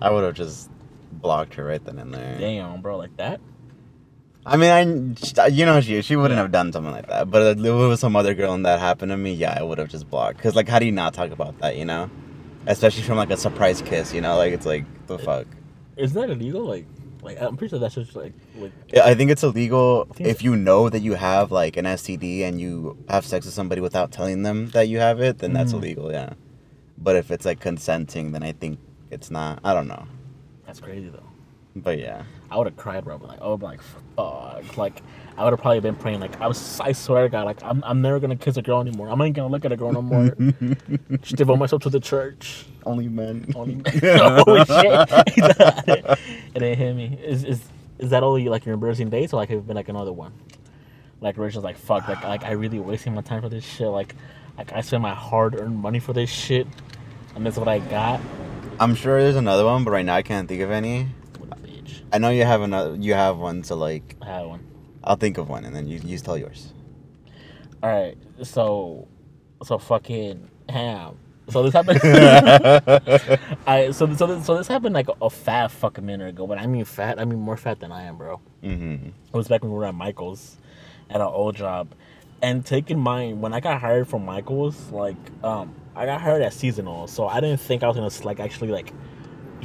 I 0.01 0.11
would 0.11 0.25
have 0.25 0.35
just 0.35 0.71
blocked 1.13 1.55
her 1.55 1.65
right 1.65 1.85
then 1.85 1.99
and 1.99 2.13
there. 2.13 2.39
Damn, 2.39 2.81
bro, 2.83 2.97
like 2.99 3.17
that. 3.19 3.41
I 4.45 4.57
mean, 4.57 4.71
I 5.39 5.47
you 5.47 5.65
know 5.65 5.81
she 5.81 6.03
she 6.03 6.17
wouldn't 6.17 6.39
have 6.39 6.51
done 6.51 6.73
something 6.73 6.93
like 6.93 7.07
that. 7.07 7.31
But 7.31 7.59
if 7.59 7.65
it 7.65 7.71
was 7.71 8.01
some 8.01 8.17
other 8.17 8.35
girl 8.35 8.55
and 8.55 8.67
that 8.67 8.81
happened 8.81 9.11
to 9.13 9.17
me, 9.17 9.33
yeah, 9.33 9.57
I 9.57 9.63
would 9.63 9.79
have 9.79 9.89
just 9.89 10.11
blocked. 10.11 10.41
Cause 10.43 10.57
like, 10.57 10.69
how 10.69 10.81
do 10.81 10.87
you 10.87 10.93
not 10.93 11.15
talk 11.15 11.31
about 11.31 11.57
that? 11.61 11.77
You 11.77 11.85
know, 11.85 12.11
especially 12.67 13.05
from 13.05 13.19
like 13.19 13.31
a 13.31 13.37
surprise 13.37 13.81
kiss. 13.83 14.13
You 14.13 14.21
know, 14.21 14.37
like 14.37 14.53
it's 14.53 14.67
like 14.67 14.85
the 15.07 15.19
fuck. 15.19 15.47
Isn't 15.97 16.21
that 16.21 16.31
illegal? 16.31 16.65
Like, 16.65 16.87
like 17.23 17.41
I'm 17.41 17.57
pretty 17.57 17.71
sure 17.71 17.79
that's 17.79 17.95
just 17.95 18.15
like 18.17 18.33
like 18.57 18.73
Yeah, 18.93 19.05
I 19.07 19.15
think 19.15 19.31
it's 19.31 19.43
illegal 19.43 20.07
think 20.15 20.29
if 20.29 20.43
you 20.43 20.57
know 20.57 20.89
that 20.89 21.01
you 21.01 21.15
have 21.15 21.51
like 21.53 21.77
an 21.77 21.85
STD 21.87 22.43
and 22.43 22.61
you 22.61 22.97
have 23.09 23.25
sex 23.25 23.47
with 23.47 23.55
somebody 23.55 23.81
without 23.81 24.13
telling 24.13 24.43
them 24.43 24.69
that 24.71 24.89
you 24.89 24.99
have 24.99 25.21
it, 25.21 25.39
then 25.39 25.53
that's 25.53 25.73
Mhm. 25.73 25.77
illegal. 25.79 26.13
Yeah. 26.13 26.35
But 26.99 27.17
if 27.17 27.31
it's 27.31 27.45
like 27.45 27.61
consenting, 27.61 28.33
then 28.33 28.43
I 28.43 28.53
think 28.53 28.79
it's 29.11 29.31
not. 29.31 29.61
I 29.65 29.73
don't 29.75 29.89
know. 29.89 30.05
that's 30.67 30.81
crazy 30.81 31.09
though. 31.11 31.29
But 31.77 31.99
yeah. 31.99 32.23
I 32.51 32.57
would 32.59 32.67
have 32.67 32.77
cried, 32.77 33.05
bro. 33.05 33.17
Like, 33.17 33.39
oh, 33.41 33.55
like, 33.55 33.81
fuck. 33.83 34.77
Like, 34.77 35.03
I 35.37 35.45
would 35.45 35.53
have 35.53 35.61
probably 35.61 35.81
been 35.81 35.95
praying. 35.95 36.21
Like, 36.21 36.41
I 36.41 36.47
was, 36.47 36.79
I 36.81 36.93
swear 36.93 37.23
to 37.23 37.29
God, 37.29 37.45
like, 37.45 37.63
I'm, 37.63 37.83
I'm 37.85 38.03
never 38.03 38.21
gonna 38.21 38.37
kiss 38.37 38.57
a 38.57 38.63
girl 38.63 38.81
anymore. 38.81 39.09
I'm 39.09 39.19
not 39.19 39.33
gonna 39.33 39.49
look 39.49 39.65
at 39.65 39.73
a 39.73 39.77
girl 39.77 39.93
no 39.93 40.03
more. 40.03 40.31
Just 41.23 41.37
devote 41.37 41.57
myself 41.57 41.83
to 41.83 41.91
the 41.91 42.01
church. 42.01 42.67
Only 42.85 43.09
men. 43.09 43.51
Only. 43.55 43.77
oh 44.03 44.65
shit! 44.65 45.09
it 45.39 46.55
didn't 46.55 46.79
hit 46.79 46.95
me. 46.95 47.19
Is 47.23 47.45
is 47.45 47.63
is 47.99 48.11
that 48.11 48.23
only 48.23 48.49
like 48.49 48.67
your 48.67 48.75
embarrassing 48.75 49.11
dates, 49.11 49.33
or 49.33 49.37
like 49.37 49.49
have 49.49 49.67
been 49.67 49.77
like 49.77 49.89
another 49.89 50.13
one? 50.13 50.33
Like, 51.21 51.39
it's 51.39 51.57
like, 51.57 51.79
fuck. 51.79 52.09
Like, 52.09 52.25
like 52.25 52.45
I 52.45 52.53
really 52.53 52.81
wasting 52.81 53.15
my 53.15 53.23
time 53.23 53.43
for 53.43 53.49
this 53.49 53.65
shit. 53.65 53.87
Like, 53.87 54.15
like 54.59 54.73
I 54.73 54.81
spent 54.81 55.03
my 55.03 55.15
hard-earned 55.15 55.77
money 55.77 56.01
for 56.01 56.13
this 56.13 56.29
shit, 56.29 56.67
and 57.37 57.47
that's 57.47 57.57
what 57.57 57.69
I 57.69 57.79
got. 57.79 58.21
I'm 58.81 58.97
sure 58.97 59.23
there's 59.23 59.37
another 59.37 59.65
one, 59.65 59.85
but 59.85 59.93
right 59.93 60.05
now 60.05 60.17
I 60.17 60.23
can't 60.23 60.49
think 60.49 60.61
of 60.63 60.73
any. 60.73 61.05
What 61.39 61.57
a 61.57 61.63
bitch. 61.63 62.01
I 62.13 62.19
know 62.19 62.31
you 62.31 62.45
have 62.45 62.61
another. 62.63 62.97
You 62.97 63.15
have 63.15 63.39
one, 63.39 63.63
so 63.63 63.77
like 63.77 64.17
I 64.21 64.27
have 64.27 64.47
one. 64.49 64.67
I'll 65.05 65.17
think 65.17 65.39
of 65.39 65.49
one, 65.49 65.65
and 65.65 65.75
then 65.75 65.89
you 65.89 66.01
you 66.05 66.19
tell 66.19 66.37
yours. 66.39 66.73
All 67.83 67.91
right, 67.91 68.17
so 68.43 69.09
so 69.65 69.79
fucking 69.79 70.49
ham. 70.69 71.19
So 71.49 71.63
this 71.63 71.73
happened. 71.73 72.01
I 73.67 73.91
so 73.91 74.13
so 74.15 74.27
this, 74.27 74.47
so 74.47 74.57
this 74.57 74.69
happened 74.69 74.95
like 74.95 75.09
a 75.21 75.31
fat 75.31 75.71
fucking 75.71 76.07
minute 76.07 76.29
ago. 76.29 76.47
But 76.47 76.59
I 76.59 76.67
mean 76.67 76.85
fat. 76.85 77.19
I 77.19 77.25
mean 77.25 77.41
more 77.41 77.57
fat 77.57 77.81
than 77.81 77.91
I 77.93 78.05
am, 78.05 78.17
bro. 78.17 78.41
mm-hmm. 78.63 79.09
It 79.09 79.37
was 79.37 79.49
back 79.49 79.63
when 79.63 79.73
we 79.73 79.79
were 79.79 79.85
at 79.87 79.95
Michaels, 79.95 80.57
at 81.11 81.21
our 81.21 81.33
old 81.33 81.57
job, 81.57 81.95
and 82.41 82.65
take 82.65 82.91
in 82.91 82.99
mind 82.99 83.43
when 83.43 83.53
I 83.53 83.61
got 83.61 83.81
hired 83.81 84.09
from 84.09 84.25
Michaels, 84.25 84.91
like 84.91 85.17
um 85.43 85.75
I 85.97 86.07
got 86.07 86.21
hired 86.21 86.43
as 86.43 86.55
seasonal, 86.55 87.09
so 87.09 87.27
I 87.27 87.41
didn't 87.41 87.61
think 87.61 87.83
I 87.83 87.89
was 87.89 87.97
gonna 87.97 88.25
like 88.25 88.41
actually 88.41 88.69
like 88.69 88.93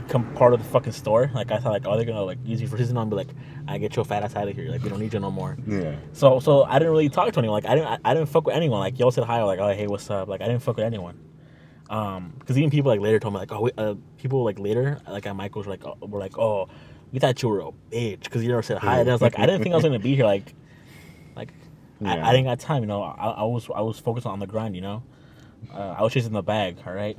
become 0.04 0.34
part 0.34 0.54
of 0.54 0.60
the 0.60 0.66
fucking 0.66 0.92
store. 0.92 1.30
Like 1.34 1.52
I 1.52 1.58
thought 1.58 1.72
like 1.74 1.86
oh 1.86 1.96
they're 1.96 2.06
gonna 2.06 2.24
like 2.24 2.40
use 2.46 2.62
you 2.62 2.68
for 2.68 2.78
seasonal 2.78 3.02
and 3.02 3.12
be 3.12 3.18
like 3.18 3.30
I 3.68 3.78
get 3.78 3.96
your 3.96 4.06
fat 4.06 4.24
ass 4.24 4.36
out 4.36 4.48
of 4.48 4.56
here. 4.56 4.70
Like 4.70 4.84
we 4.84 4.90
don't 4.90 5.00
need 5.00 5.14
you 5.14 5.20
no 5.20 5.32
more. 5.32 5.58
Yeah. 5.68 5.96
So 6.14 6.40
so 6.40 6.64
I 6.64 6.80
didn't 6.80 6.92
really 6.92 7.10
talk 7.10 7.32
to 7.32 7.40
anyone. 7.40 7.62
Like 7.62 7.70
I 7.70 7.76
didn't 7.76 7.88
I, 7.88 7.98
I 8.06 8.14
didn't 8.14 8.30
fuck 8.30 8.46
with 8.46 8.56
anyone. 8.56 8.80
Like 8.80 8.98
y'all 9.00 9.12
said 9.12 9.24
hi. 9.24 9.44
Like 9.44 9.60
oh 9.60 9.70
hey 9.70 9.88
what's 9.88 10.10
up. 10.10 10.28
Like 10.28 10.42
I 10.42 10.46
didn't 10.48 10.62
fuck 10.62 10.78
with 10.78 10.86
anyone. 10.86 11.20
Um, 11.90 12.34
because 12.40 12.58
even 12.58 12.70
people 12.70 12.92
like 12.92 13.00
later 13.00 13.20
told 13.20 13.34
me 13.34 13.40
like 13.40 13.52
oh 13.52 13.62
wait, 13.62 13.74
uh, 13.78 13.96
people 14.18 14.44
like 14.44 14.60
later 14.60 15.00
like 15.08 15.26
at 15.26 15.36
Michael's 15.36 15.66
were 15.66 15.72
like 15.74 15.86
oh, 15.86 15.98
were 16.02 16.20
like 16.20 16.38
oh 16.38 16.68
we 17.12 17.20
thought 17.20 17.42
you 17.42 17.50
were 17.50 17.62
a 17.62 17.72
bitch 17.92 18.24
because 18.24 18.44
you 18.44 18.50
never 18.50 18.62
said 18.62 18.78
hi. 18.78 19.00
And 19.00 19.10
I 19.10 19.14
was 19.14 19.22
like 19.22 19.40
I 19.40 19.46
didn't 19.46 19.64
think 19.64 19.74
I 19.74 19.78
was 19.78 19.84
gonna 19.84 20.00
be 20.00 20.16
here. 20.16 20.26
Like 20.26 20.54
like 21.36 21.54
I, 22.04 22.20
I 22.20 22.32
didn't 22.32 22.46
got 22.46 22.60
time. 22.60 22.84
You 22.84 22.88
know 22.88 23.02
I, 23.02 23.30
I 23.30 23.44
was 23.44 23.70
I 23.74 23.82
was 23.82 24.00
focused 24.00 24.28
on 24.28 24.40
the 24.40 24.48
grind. 24.48 24.76
You 24.76 24.82
know 24.82 25.04
uh, 25.74 25.96
I 25.98 26.02
was 26.02 26.14
chasing 26.14 26.34
the 26.34 26.44
bag. 26.44 26.78
All 26.86 26.94
right. 26.94 27.18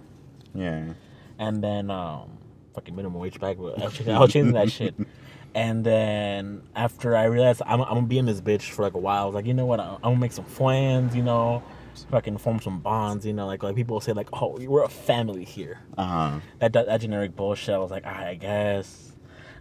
Yeah. 0.54 0.92
And 1.38 1.62
then 1.62 1.90
um, 1.90 2.37
fucking 2.78 2.94
minimum 2.94 3.18
wage 3.20 3.40
bag. 3.40 3.58
but 3.58 3.80
I 3.80 3.84
was 3.86 3.94
chasing, 3.94 4.14
I 4.14 4.20
was 4.20 4.32
that 4.32 4.70
shit. 4.70 4.94
And 5.54 5.82
then 5.82 6.62
after 6.76 7.16
I 7.16 7.24
realized 7.24 7.62
I'm, 7.66 7.80
I'm 7.80 7.94
gonna 7.94 8.06
be 8.06 8.18
in 8.18 8.26
this 8.26 8.40
bitch 8.40 8.70
for 8.70 8.82
like 8.82 8.94
a 8.94 8.98
while, 8.98 9.22
I 9.22 9.24
was 9.24 9.34
like, 9.34 9.46
you 9.46 9.54
know 9.54 9.64
what? 9.64 9.80
I'm, 9.80 9.94
I'm 9.94 10.00
gonna 10.02 10.18
make 10.18 10.32
some 10.32 10.44
friends, 10.44 11.16
You 11.16 11.22
know, 11.22 11.62
fucking 12.10 12.36
form 12.36 12.60
some 12.60 12.80
bonds. 12.80 13.24
You 13.26 13.32
know, 13.32 13.46
like 13.46 13.62
like 13.62 13.74
people 13.74 13.98
say 14.00 14.12
like, 14.12 14.28
oh, 14.34 14.58
we're 14.60 14.84
a 14.84 14.88
family 14.88 15.44
here. 15.44 15.80
Uh 15.96 16.04
huh. 16.04 16.40
That 16.58 16.74
that, 16.74 16.86
that 16.86 17.00
generic 17.00 17.34
bullshit. 17.34 17.74
I 17.74 17.78
was 17.78 17.90
like, 17.90 18.06
I 18.06 18.34
guess. 18.34 19.12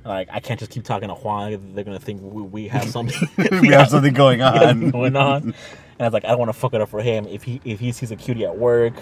Like 0.03 0.27
I 0.31 0.39
can't 0.39 0.59
just 0.59 0.71
keep 0.71 0.83
talking 0.83 1.07
to 1.07 1.15
Juan. 1.15 1.73
They're 1.73 1.85
gonna 1.85 1.99
think 1.99 2.21
we, 2.21 2.41
we 2.41 2.67
have 2.67 2.89
something. 2.89 3.27
we 3.61 3.69
have 3.69 3.89
something 3.89 4.13
going 4.23 4.41
on. 4.41 4.91
going 4.91 5.15
on. 5.15 5.41
And 5.43 5.55
I 6.01 6.03
was 6.03 6.13
like, 6.13 6.25
I 6.25 6.29
don't 6.29 6.39
want 6.39 6.49
to 6.49 6.59
fuck 6.59 6.73
it 6.73 6.81
up 6.81 6.89
for 6.89 7.01
him. 7.01 7.25
If 7.27 7.43
he 7.43 7.61
if 7.65 7.79
he 7.79 7.91
sees 7.93 8.11
a 8.11 8.17
cutie 8.17 8.45
at 8.45 8.57
work, 8.57 8.93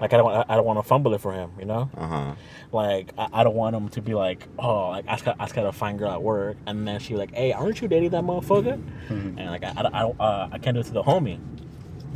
like 0.00 0.12
I 0.12 0.16
don't 0.16 0.24
want 0.26 0.50
I 0.50 0.56
don't 0.56 0.64
want 0.64 0.78
to 0.78 0.82
fumble 0.82 1.14
it 1.14 1.20
for 1.20 1.32
him. 1.32 1.50
You 1.58 1.64
know. 1.66 1.90
Uh 1.96 2.06
huh. 2.06 2.34
Like 2.72 3.12
I, 3.18 3.28
I 3.32 3.44
don't 3.44 3.54
want 3.56 3.74
him 3.76 3.88
to 3.90 4.02
be 4.02 4.14
like, 4.14 4.46
oh, 4.58 4.90
like 4.90 5.06
I 5.08 5.12
just 5.12 5.24
got 5.24 5.36
I 5.40 5.44
just 5.44 5.54
got 5.54 5.66
a 5.66 5.72
fine 5.72 5.96
girl 5.96 6.10
at 6.10 6.22
work, 6.22 6.56
and 6.66 6.86
then 6.86 7.00
she 7.00 7.16
like, 7.16 7.34
hey, 7.34 7.52
aren't 7.52 7.80
you 7.80 7.88
dating 7.88 8.10
that 8.10 8.24
motherfucker? 8.24 8.80
And 9.10 9.46
like 9.46 9.64
I 9.64 9.68
I, 9.76 9.80
I, 9.92 10.00
don't- 10.02 10.20
uh, 10.20 10.48
I 10.52 10.58
can't 10.58 10.74
do 10.74 10.80
it 10.80 10.84
to 10.86 10.92
the 10.92 11.02
homie. 11.02 11.38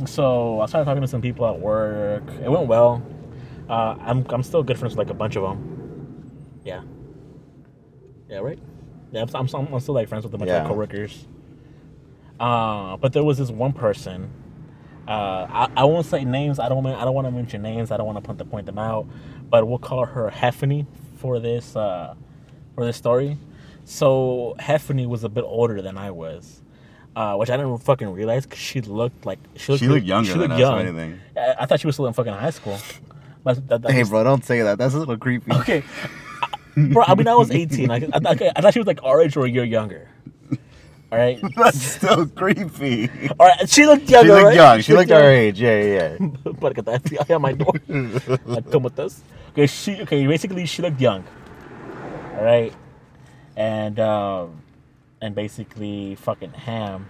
So 0.07 0.59
I 0.61 0.65
started 0.65 0.85
talking 0.85 1.01
to 1.01 1.07
some 1.07 1.21
people 1.21 1.45
at 1.47 1.59
work. 1.59 2.23
It 2.43 2.49
went 2.49 2.67
well. 2.67 3.01
Uh, 3.69 3.95
I'm 4.01 4.25
I'm 4.29 4.43
still 4.43 4.63
good 4.63 4.77
friends 4.77 4.93
with 4.95 4.99
like 5.07 5.11
a 5.11 5.17
bunch 5.17 5.35
of 5.35 5.43
them. 5.43 6.31
Yeah. 6.63 6.81
Yeah. 8.29 8.39
Right. 8.39 8.59
Yeah. 9.11 9.25
I'm, 9.33 9.47
I'm, 9.55 9.73
I'm 9.73 9.79
still 9.79 9.93
like 9.93 10.07
friends 10.09 10.23
with 10.25 10.33
a 10.33 10.37
bunch 10.37 10.49
Yeah. 10.49 10.63
of 10.63 10.67
coworkers. 10.67 11.27
Uh, 12.39 12.97
but 12.97 13.13
there 13.13 13.23
was 13.23 13.37
this 13.37 13.51
one 13.51 13.73
person. 13.73 14.29
Uh, 15.07 15.11
I, 15.49 15.67
I 15.77 15.83
won't 15.83 16.05
say 16.05 16.23
names. 16.23 16.59
I 16.59 16.69
don't. 16.69 16.85
I 16.85 17.03
don't 17.03 17.13
want 17.13 17.27
to 17.27 17.31
mention 17.31 17.61
names. 17.61 17.91
I 17.91 17.97
don't 17.97 18.05
want 18.05 18.17
to 18.17 18.21
point 18.21 18.39
to 18.39 18.45
point 18.45 18.65
them 18.65 18.79
out. 18.79 19.05
But 19.49 19.67
we'll 19.67 19.77
call 19.79 20.05
her 20.05 20.29
Heffany 20.31 20.85
for 21.17 21.39
this 21.39 21.75
uh, 21.75 22.15
for 22.75 22.85
this 22.85 22.95
story. 22.97 23.37
So 23.85 24.55
Heffany 24.59 25.05
was 25.07 25.23
a 25.23 25.29
bit 25.29 25.43
older 25.43 25.81
than 25.81 25.97
I 25.97 26.11
was, 26.11 26.61
uh, 27.17 27.35
which 27.35 27.49
I 27.49 27.57
didn't 27.57 27.77
fucking 27.79 28.09
realize 28.13 28.45
because 28.45 28.59
she 28.59 28.79
looked 28.81 29.25
like 29.25 29.39
she 29.57 29.73
looked, 29.73 29.81
She 29.83 29.89
looked 29.89 30.05
younger 30.05 30.31
she 30.31 30.37
than 30.39 30.49
looked 30.51 30.61
us, 30.61 30.81
if 30.81 30.87
anything. 30.87 31.19
I, 31.35 31.55
I 31.59 31.65
thought 31.65 31.81
she 31.81 31.87
was 31.87 31.95
still 31.95 32.07
in 32.07 32.13
fucking 32.13 32.31
high 32.33 32.49
school. 32.51 32.77
But 33.43 33.67
that, 33.67 33.81
that 33.81 33.91
Hey, 33.91 33.99
was- 33.99 34.09
bro, 34.09 34.23
don't 34.23 34.45
say 34.45 34.61
that. 34.61 34.77
That's 34.77 34.93
a 34.93 34.99
little 34.99 35.17
creepy. 35.17 35.51
Okay, 35.51 35.83
bro. 36.77 37.03
I 37.05 37.13
mean, 37.15 37.27
I 37.27 37.35
was 37.35 37.51
18. 37.51 37.91
I, 37.91 37.95
I, 37.95 38.51
I 38.55 38.61
thought 38.61 38.73
she 38.73 38.79
was 38.79 38.87
like 38.87 39.03
our 39.03 39.21
age 39.21 39.35
or 39.35 39.45
a 39.45 39.49
year 39.49 39.65
younger. 39.65 40.07
All 41.13 41.19
right. 41.19 41.39
That's 41.55 41.79
still 41.79 42.25
creepy. 42.25 43.07
All 43.39 43.45
right. 43.45 43.69
She 43.69 43.85
looked 43.85 44.07
She 44.07 44.13
younger. 44.13 44.33
looked 44.33 44.45
right? 44.45 44.55
young. 44.55 44.81
She 44.81 44.93
looked 44.93 45.09
young. 45.11 45.21
our 45.21 45.29
age. 45.29 45.61
Yeah, 45.61 45.79
yeah. 45.79 46.17
yeah. 46.19 46.27
but 46.59 46.73
got 46.73 46.85
the 46.85 46.91
FBI 46.93 47.29
at 47.29 47.39
my 47.39 47.53
door. 47.53 47.73
with 48.79 48.99
us. 48.99 49.21
Okay, 49.51 49.67
she 49.67 50.01
okay. 50.01 50.25
Basically, 50.25 50.65
she 50.65 50.81
looked 50.81 50.99
young. 50.99 51.23
All 52.35 52.43
right, 52.43 52.73
and 53.55 53.99
um, 53.99 54.63
and 55.21 55.35
basically 55.35 56.15
fucking 56.15 56.53
ham. 56.53 57.05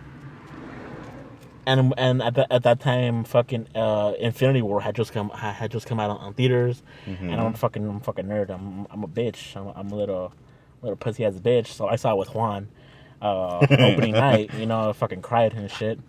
And 1.65 1.93
and 1.97 2.21
at 2.21 2.35
that 2.35 2.47
at 2.51 2.63
that 2.63 2.81
time, 2.81 3.23
fucking 3.23 3.69
uh, 3.73 4.15
Infinity 4.19 4.63
War 4.63 4.81
had 4.81 4.97
just 4.97 5.13
come 5.13 5.29
had 5.29 5.71
just 5.71 5.85
come 5.87 6.01
out 6.01 6.09
on, 6.09 6.17
on 6.17 6.33
theaters, 6.33 6.83
and 7.05 7.39
I'm 7.39 7.53
fucking 7.53 7.87
I'm 7.87 8.01
fucking 8.01 8.25
nerd. 8.25 8.49
I'm 8.49 8.85
I'm 8.91 9.05
a 9.05 9.07
bitch. 9.07 9.55
I'm, 9.55 9.71
I'm 9.73 9.93
a 9.93 9.95
little 9.95 10.33
little 10.81 10.97
pussy 10.97 11.23
ass 11.23 11.35
bitch. 11.35 11.67
So 11.67 11.87
I 11.87 11.95
saw 11.95 12.11
it 12.11 12.17
with 12.17 12.35
Juan, 12.35 12.67
uh, 13.23 13.65
opening 13.71 14.11
night. 14.27 14.53
You 14.53 14.65
know, 14.67 14.89
I 14.89 14.93
fucking 14.93 15.21
cried 15.21 15.53
and 15.53 15.71
shit. 15.71 15.99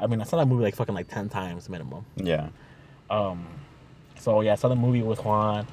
I 0.00 0.06
mean, 0.06 0.20
I 0.20 0.24
saw 0.24 0.36
that 0.36 0.46
movie 0.46 0.64
like 0.64 0.74
fucking 0.74 0.94
like 0.94 1.08
ten 1.08 1.28
times 1.28 1.68
minimum. 1.68 2.04
Yeah. 2.16 2.48
Um, 3.08 3.46
so 4.18 4.40
yeah, 4.40 4.52
I 4.52 4.56
saw 4.56 4.68
the 4.68 4.76
movie 4.76 5.02
with 5.02 5.24
Juan, 5.24 5.66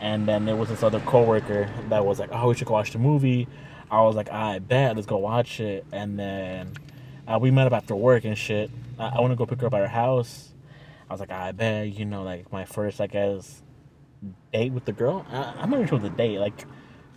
and 0.00 0.26
then 0.26 0.44
there 0.46 0.56
was 0.56 0.68
this 0.68 0.82
other 0.82 1.00
coworker 1.00 1.68
that 1.90 2.04
was 2.04 2.18
like, 2.18 2.30
"Oh, 2.32 2.48
we 2.48 2.54
should 2.54 2.66
go 2.66 2.74
watch 2.74 2.90
the 2.92 2.98
movie." 2.98 3.46
I 3.90 4.00
was 4.02 4.16
like, 4.16 4.30
"I 4.30 4.58
bet, 4.58 4.96
let's 4.96 5.06
go 5.06 5.18
watch 5.18 5.60
it." 5.60 5.84
And 5.92 6.18
then 6.18 6.72
uh, 7.28 7.38
we 7.38 7.50
met 7.50 7.66
up 7.66 7.72
after 7.74 7.94
work 7.94 8.24
and 8.24 8.36
shit. 8.36 8.70
I, 8.98 9.08
I 9.08 9.20
want 9.20 9.32
to 9.32 9.36
go 9.36 9.46
pick 9.46 9.60
her 9.60 9.66
up 9.66 9.74
at 9.74 9.80
her 9.80 9.88
house. 9.88 10.48
I 11.08 11.14
was 11.14 11.20
like, 11.20 11.30
"I 11.30 11.52
bet," 11.52 11.98
you 11.98 12.04
know, 12.06 12.22
like 12.22 12.50
my 12.50 12.64
first, 12.64 13.00
I 13.00 13.06
guess, 13.06 13.62
date 14.52 14.72
with 14.72 14.86
the 14.86 14.92
girl. 14.92 15.26
I, 15.30 15.54
I'm 15.58 15.70
not 15.70 15.80
even 15.80 15.88
sure 15.88 16.04
a 16.04 16.10
date. 16.10 16.38
Like 16.38 16.64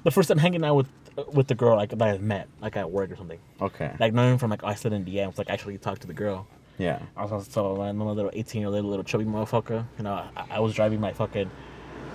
the 0.03 0.12
first 0.12 0.27
time 0.29 0.38
hanging 0.38 0.63
out 0.63 0.75
with 0.75 0.89
with 1.34 1.48
the 1.48 1.55
girl, 1.55 1.75
like 1.75 1.89
that 1.89 2.01
I 2.01 2.17
met, 2.17 2.48
like 2.62 2.75
at 2.77 2.89
work 2.91 3.12
or 3.12 3.15
something. 3.15 3.39
Okay. 3.62 3.91
Like 4.00 4.12
even 4.13 4.38
from 4.38 4.50
like 4.51 4.63
I 4.63 4.75
slid 4.75 4.93
in 4.93 5.05
DMs, 5.05 5.38
like 5.38 5.50
actually 5.50 5.77
talk 5.77 6.00
to 6.00 6.07
the 6.07 6.13
girl. 6.13 6.48
Yeah. 6.77 7.00
I 7.15 7.24
was 7.24 7.31
also 7.31 7.81
I'm 7.81 8.01
a 8.01 8.12
little 8.13 8.31
18 8.34 8.62
year 8.62 8.69
old 8.69 8.84
little 8.86 9.03
chubby 9.03 9.25
motherfucker. 9.25 9.86
You 9.98 10.03
know, 10.03 10.13
I, 10.36 10.45
I 10.51 10.60
was 10.60 10.74
driving 10.74 11.00
my 11.00 11.13
fucking 11.13 11.50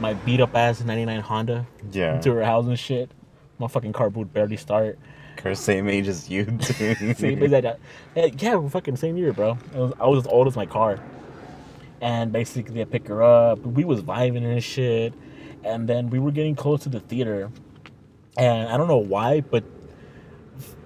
my 0.00 0.14
beat 0.14 0.40
up 0.40 0.54
ass 0.54 0.82
99 0.82 1.20
Honda 1.20 1.66
Yeah. 1.92 2.20
to 2.20 2.32
her 2.32 2.44
house 2.44 2.66
and 2.66 2.78
shit. 2.78 3.10
My 3.58 3.68
fucking 3.68 3.92
car 3.92 4.08
would 4.08 4.32
barely 4.32 4.56
start. 4.56 4.98
Her 5.42 5.54
same 5.54 5.88
age 5.88 6.06
as 6.08 6.28
you. 6.28 6.44
Same 6.60 7.42
as 7.42 7.50
that. 7.52 7.78
Yeah, 8.14 8.56
we're 8.56 8.68
fucking 8.68 8.96
same 8.96 9.16
year, 9.16 9.32
bro. 9.32 9.56
I 9.74 9.78
was, 9.78 9.92
I 10.00 10.06
was 10.06 10.26
as 10.26 10.32
old 10.32 10.46
as 10.48 10.56
my 10.56 10.66
car. 10.66 10.98
And 12.02 12.32
basically, 12.32 12.80
I 12.80 12.84
pick 12.84 13.06
her 13.08 13.22
up. 13.22 13.58
We 13.60 13.84
was 13.84 14.02
vibing 14.02 14.44
and 14.44 14.62
shit. 14.62 15.14
and 15.64 15.88
then 15.88 16.10
we 16.10 16.18
were 16.18 16.30
getting 16.30 16.54
close 16.54 16.82
to 16.82 16.88
the 16.88 17.00
theater, 17.00 17.50
and 18.40 18.68
I 18.68 18.76
don't 18.76 18.88
know 18.88 18.98
why, 18.98 19.40
but 19.40 19.64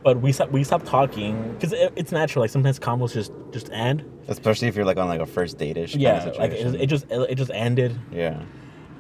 but 0.03 0.21
we 0.21 0.33
stopped 0.33 0.53
we 0.53 0.65
stopped 0.65 0.87
talking 0.87 1.53
because 1.55 1.73
it, 1.73 1.93
it's 1.97 2.13
natural. 2.13 2.43
Like 2.43 2.51
sometimes 2.51 2.79
combos 2.79 3.13
just 3.15 3.33
just 3.53 3.71
end. 3.71 4.05
Especially 4.29 4.69
if 4.69 4.77
you're 4.77 4.85
like 4.85 4.97
on 4.99 5.09
like 5.09 5.21
a 5.21 5.27
first 5.27 5.59
date-ish. 5.59 5.93
kind 5.93 6.07
of 6.07 6.35
Yeah, 6.35 6.41
like 6.41 6.53
it, 6.53 6.75
it 6.83 6.87
just 6.87 7.07
it 7.11 7.35
just 7.37 7.51
ended, 7.53 7.99
yeah. 8.11 8.43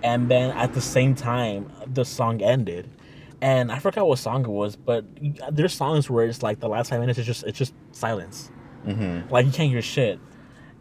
and 0.02 0.30
then 0.30 0.50
at 0.56 0.74
the 0.74 0.80
same 0.80 1.14
time 1.14 1.70
the 1.92 2.04
song 2.04 2.42
ended, 2.42 2.88
and 3.40 3.72
I 3.72 3.78
forgot 3.78 4.06
what 4.06 4.18
song 4.18 4.44
it 4.44 4.50
was, 4.50 4.76
but 4.76 5.04
there's 5.50 5.72
songs 5.74 6.08
where 6.10 6.26
it's 6.26 6.42
like 6.42 6.60
the 6.60 6.68
last 6.68 6.90
five 6.90 7.00
minutes 7.00 7.18
is 7.18 7.26
just 7.26 7.44
it's 7.44 7.58
just 7.58 7.74
silence. 7.92 8.50
Mm-hmm. 8.86 9.32
like 9.32 9.46
you 9.46 9.52
can't 9.52 9.70
hear 9.70 9.80
shit. 9.80 10.20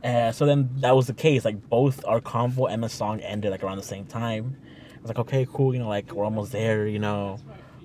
Uh, 0.04 0.34
so 0.34 0.46
then 0.46 0.70
that 0.82 0.94
was 0.94 1.08
the 1.08 1.14
case. 1.14 1.46
Like 1.46 1.70
both 1.70 2.04
our 2.06 2.20
convo 2.20 2.70
and 2.70 2.84
the 2.84 2.90
song 2.90 3.22
ended 3.22 3.52
like 3.52 3.64
around 3.64 3.78
the 3.78 3.84
same 3.84 4.06
time. 4.06 4.58
I 4.98 5.02
was 5.02 5.08
like, 5.08 5.20
okay, 5.20 5.48
cool. 5.52 5.74
You 5.74 5.80
know, 5.80 5.88
like 5.88 6.12
we're 6.12 6.26
almost 6.26 6.52
there. 6.52 6.86
You 6.86 7.00
know, 7.00 7.40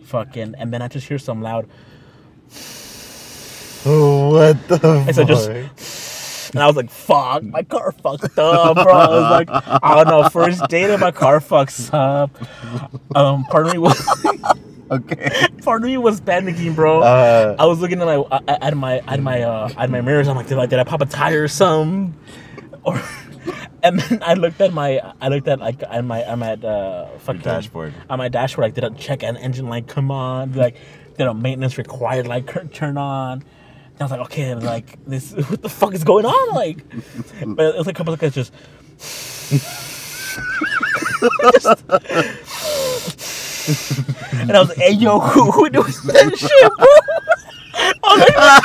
fucking. 0.08 0.54
And 0.58 0.72
then 0.72 0.82
I 0.82 0.88
just 0.88 1.06
hear 1.06 1.18
some 1.18 1.40
loud. 1.42 1.66
what 3.84 4.68
the 4.68 5.04
It's 5.08 5.18
like 5.18 5.26
just- 5.28 6.50
And 6.54 6.62
I 6.62 6.66
was 6.66 6.76
like, 6.76 6.90
fuck, 6.90 7.42
my 7.42 7.62
car 7.62 7.92
fucked 7.92 8.38
up, 8.38 8.74
bro. 8.76 8.92
I 8.94 9.08
was 9.08 9.30
like, 9.46 9.48
I 9.82 9.94
don't 10.02 10.08
know, 10.08 10.28
first 10.30 10.66
date 10.68 10.90
and 10.90 11.00
my 11.00 11.10
car 11.10 11.40
fucks 11.40 11.90
up. 11.92 12.30
Um, 13.14 13.44
part 13.44 13.66
of 13.66 13.72
me 13.72 13.78
was, 13.78 14.00
okay. 14.90 15.30
part 15.62 15.82
of 15.82 15.86
me 15.88 15.98
was 15.98 16.22
panicking, 16.22 16.74
bro. 16.74 17.02
Uh, 17.02 17.54
I 17.58 17.66
was 17.66 17.80
looking 17.80 18.00
at 18.00 18.06
my 18.06 18.24
at 18.48 18.74
my 18.76 18.98
at 19.06 19.20
my 19.20 19.42
uh, 19.42 19.68
at 19.76 19.90
my 19.90 20.00
mirrors. 20.00 20.26
I'm 20.26 20.36
like, 20.36 20.46
did 20.46 20.58
I 20.58 20.64
did 20.64 20.78
I 20.78 20.84
pop 20.84 21.02
a 21.02 21.06
tire 21.06 21.42
or 21.44 21.48
something? 21.48 22.14
Or 22.82 22.98
and 23.82 24.00
then 24.00 24.22
I 24.22 24.34
looked 24.34 24.60
at 24.60 24.72
my 24.72 25.00
I 25.20 25.28
looked 25.28 25.48
at 25.48 25.60
like 25.60 25.82
at 25.82 26.04
my 26.04 26.24
I'm 26.24 26.42
at 26.42 26.64
uh 26.64 27.06
fucking 27.18 27.42
dashboard. 27.42 27.94
on 28.10 28.18
my 28.18 28.28
dashboard. 28.28 28.66
Like, 28.66 28.74
did 28.74 28.84
a 28.84 28.90
check 28.90 29.22
an 29.22 29.36
engine 29.36 29.68
light 29.68 29.86
come 29.86 30.10
on? 30.10 30.52
Like, 30.52 30.76
did 31.16 31.26
a 31.26 31.34
maintenance 31.34 31.78
required 31.78 32.26
light 32.26 32.46
cur- 32.46 32.64
turn 32.64 32.96
on? 32.96 33.42
And 33.42 34.00
I 34.00 34.04
was 34.04 34.10
like, 34.12 34.20
okay, 34.22 34.54
like 34.54 35.04
this, 35.06 35.32
what 35.32 35.62
the 35.62 35.68
fuck 35.68 35.94
is 35.94 36.04
going 36.04 36.26
on? 36.26 36.54
Like, 36.54 36.84
but 37.46 37.74
it 37.74 37.78
was 37.78 37.86
like 37.86 37.96
a 37.96 37.98
couple 37.98 38.14
of 38.14 38.20
guys 38.20 38.34
just. 38.34 38.52
and 43.68 44.52
I 44.52 44.60
was 44.60 44.68
like, 44.68 44.78
hey 44.78 44.92
yo, 44.92 45.18
who, 45.20 45.50
who 45.50 45.68
doing 45.70 45.86
that 46.06 46.36
shit, 46.38 46.72
bro? 46.78 46.86
I 47.78 48.60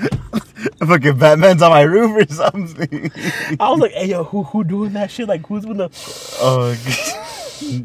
like, 0.00 0.78
fucking 0.88 1.18
Batman's 1.18 1.62
on 1.62 1.70
my 1.70 1.82
roof 1.82 2.28
or 2.28 2.32
something. 2.32 3.10
I 3.60 3.70
was 3.70 3.80
like, 3.80 3.92
hey 3.92 4.06
yo, 4.06 4.24
who 4.24 4.42
who 4.44 4.64
doing 4.64 4.92
that 4.94 5.10
shit? 5.10 5.28
Like, 5.28 5.46
who's 5.46 5.64
gonna? 5.64 5.90
oh. 6.40 6.76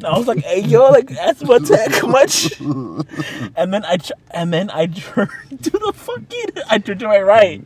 I 0.04 0.18
was 0.18 0.28
like, 0.28 0.44
hey 0.44 0.62
yo, 0.62 0.90
like 0.90 1.10
that's 1.10 1.42
my 1.44 1.58
tech 1.60 2.04
much. 2.04 2.60
And 2.60 3.74
then 3.74 3.86
I 3.86 3.98
and 4.32 4.54
then 4.54 4.70
I 4.70 4.88
turned 4.88 5.30
to 5.64 5.70
the 5.70 5.94
fucking 5.96 6.64
I 6.70 6.78
turned 6.80 7.00
to 7.02 7.08
my 7.08 7.22
right. 7.22 7.66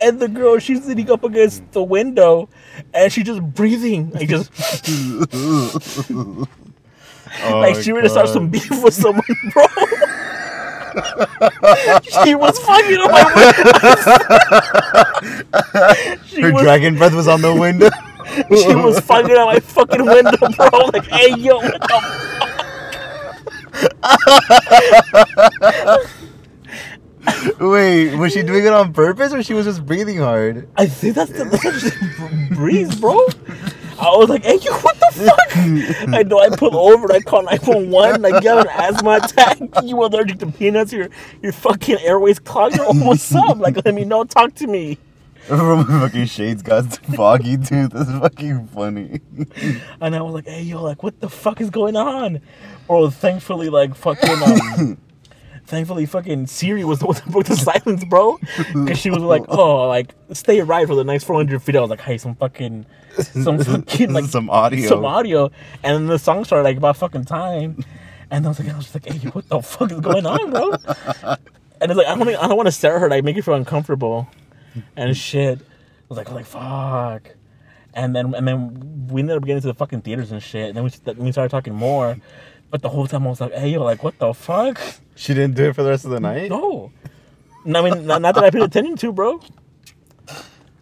And 0.00 0.18
the 0.18 0.28
girl, 0.28 0.58
she's 0.58 0.84
sitting 0.84 1.10
up 1.10 1.22
against 1.22 1.70
the 1.72 1.82
window, 1.82 2.48
and 2.92 3.12
she 3.12 3.22
just 3.22 3.40
breathing, 3.40 4.10
like 4.10 4.28
just 4.28 4.50
like 7.44 7.76
oh, 7.76 7.80
she 7.80 7.92
ready 7.92 8.08
to 8.08 8.10
start 8.10 8.28
some 8.28 8.48
beef 8.50 8.68
with 8.82 8.94
someone, 8.94 9.22
bro. 9.52 9.66
she 12.24 12.34
was 12.34 12.58
fucking 12.58 12.96
on 12.98 13.10
my 13.10 13.24
window. 13.34 13.62
Her 16.42 16.52
was 16.52 16.62
dragon 16.62 16.96
breath 16.96 17.14
was 17.14 17.28
on 17.28 17.40
the 17.40 17.54
window. 17.54 17.90
she 18.48 18.74
was 18.74 19.00
fucking 19.00 19.36
out 19.36 19.46
my 19.46 19.60
fucking 19.60 20.04
window, 20.04 20.48
bro. 20.56 20.68
Like, 20.92 21.06
hey 21.06 21.34
yo, 21.36 21.56
what 21.58 21.80
the 21.80 22.32
Wait, 27.60 28.16
was 28.16 28.32
she 28.32 28.42
doing 28.42 28.64
it 28.64 28.72
on 28.72 28.92
purpose 28.92 29.32
or 29.32 29.42
she 29.42 29.54
was 29.54 29.64
just 29.64 29.86
breathing 29.86 30.18
hard? 30.18 30.68
I 30.76 30.86
think 30.86 31.14
that's 31.14 31.30
the 31.30 31.44
that's 31.44 31.82
just 31.82 31.96
breeze, 32.50 32.94
bro. 33.00 33.26
I 33.98 34.16
was 34.16 34.28
like, 34.28 34.44
hey, 34.44 34.56
yo, 34.56 34.72
what 34.72 34.98
the 35.14 35.26
fuck? 35.26 36.14
I 36.14 36.22
know 36.22 36.38
I 36.40 36.48
pulled 36.50 36.74
over 36.74 37.04
and 37.06 37.12
I 37.12 37.20
called 37.20 37.46
911. 37.46 38.22
Like, 38.22 38.42
you 38.42 38.48
have 38.50 38.66
an 38.66 38.70
asthma 38.70 39.20
attack. 39.22 39.58
You 39.84 40.02
allergic 40.04 40.38
to 40.40 40.46
peanuts. 40.46 40.92
Your 40.92 41.08
your 41.42 41.52
fucking 41.52 41.98
airways 42.00 42.38
clogged. 42.38 42.78
Or 42.78 42.92
what's 42.94 43.34
up? 43.34 43.58
Like, 43.58 43.76
let 43.84 43.94
me 43.94 44.04
know. 44.04 44.24
Talk 44.24 44.54
to 44.56 44.66
me. 44.66 44.98
my 45.48 45.84
fucking 45.84 46.26
shades 46.26 46.62
got 46.62 46.84
foggy 47.16 47.56
too. 47.56 47.88
That's 47.88 48.10
fucking 48.10 48.68
funny. 48.68 49.20
And 50.00 50.14
I 50.14 50.20
was 50.22 50.34
like, 50.34 50.46
hey, 50.46 50.62
yo, 50.62 50.82
like, 50.82 51.02
what 51.02 51.18
the 51.20 51.28
fuck 51.28 51.60
is 51.60 51.68
going 51.70 51.96
on? 51.96 52.40
Bro, 52.86 53.10
thankfully, 53.10 53.68
like, 53.68 53.94
fucking, 53.96 54.42
um, 54.42 54.98
thankfully, 55.72 56.04
fucking 56.04 56.46
Siri 56.46 56.84
was 56.84 56.98
the 56.98 57.06
one 57.06 57.16
that 57.16 57.26
broke 57.26 57.46
the 57.46 57.56
silence, 57.70 58.04
bro. 58.04 58.38
Because 58.74 58.98
she 58.98 59.10
was 59.10 59.22
like, 59.22 59.42
oh, 59.48 59.88
like, 59.88 60.14
stay 60.32 60.60
right 60.60 60.86
for 60.86 60.94
the 60.94 61.02
next 61.02 61.24
400 61.24 61.62
feet. 61.62 61.76
I 61.76 61.80
was 61.80 61.88
like, 61.88 62.02
hey, 62.02 62.18
some 62.18 62.34
fucking, 62.36 62.84
some 63.18 63.58
fucking, 63.64 64.12
like, 64.12 64.26
some 64.26 64.50
audio. 64.50 64.86
some 64.86 65.04
audio. 65.06 65.50
And 65.82 65.94
then 65.96 66.06
the 66.06 66.18
song 66.18 66.44
started, 66.44 66.64
like, 66.64 66.76
about 66.76 66.98
fucking 66.98 67.24
time. 67.24 67.82
And 68.30 68.44
I 68.44 68.48
was 68.50 68.60
like, 68.60 68.68
I 68.68 68.76
was 68.76 68.84
just 68.84 68.94
like, 68.94 69.06
hey, 69.12 69.28
what 69.30 69.48
the 69.48 69.62
fuck 69.62 69.90
is 69.90 70.00
going 70.00 70.26
on, 70.26 70.50
bro? 70.50 70.72
And 71.80 71.90
it's 71.90 71.98
like, 71.98 72.06
I 72.06 72.14
don't, 72.16 72.28
I 72.28 72.48
don't 72.48 72.56
want 72.56 72.66
to 72.66 72.72
stare 72.72 72.96
at 72.96 73.00
her, 73.00 73.08
like, 73.08 73.24
make 73.24 73.36
her 73.36 73.42
feel 73.42 73.54
uncomfortable 73.54 74.28
and 74.94 75.16
shit. 75.16 75.58
I 75.58 75.64
was 76.10 76.18
like, 76.18 76.28
I'm 76.28 76.34
like, 76.34 76.46
fuck. 76.46 77.34
And 77.94 78.14
then 78.16 78.34
and 78.34 78.48
then 78.48 79.08
we 79.08 79.20
ended 79.20 79.36
up 79.36 79.44
getting 79.44 79.60
to 79.60 79.66
the 79.66 79.74
fucking 79.74 80.02
theaters 80.02 80.32
and 80.32 80.42
shit. 80.42 80.68
And 80.68 80.76
then 80.76 80.84
we, 80.84 80.90
then 80.90 81.16
we 81.16 81.32
started 81.32 81.50
talking 81.50 81.74
more. 81.74 82.16
But 82.72 82.80
the 82.80 82.88
whole 82.88 83.06
time 83.06 83.26
I 83.26 83.30
was 83.30 83.38
like, 83.40 83.52
hey, 83.52 83.68
you're 83.68 83.80
like, 83.84 84.02
what 84.02 84.18
the 84.18 84.32
fuck? 84.32 84.80
She 85.14 85.34
didn't 85.34 85.56
do 85.56 85.64
it 85.68 85.74
for 85.74 85.82
the 85.82 85.90
rest 85.90 86.06
of 86.06 86.10
the 86.10 86.20
night. 86.20 86.48
No. 86.48 86.90
No, 87.66 87.84
I 87.84 87.90
mean, 87.90 88.06
not, 88.06 88.22
not 88.22 88.34
that 88.34 88.44
I 88.44 88.50
paid 88.50 88.62
attention 88.62 88.96
to, 88.96 89.12
bro. 89.12 89.40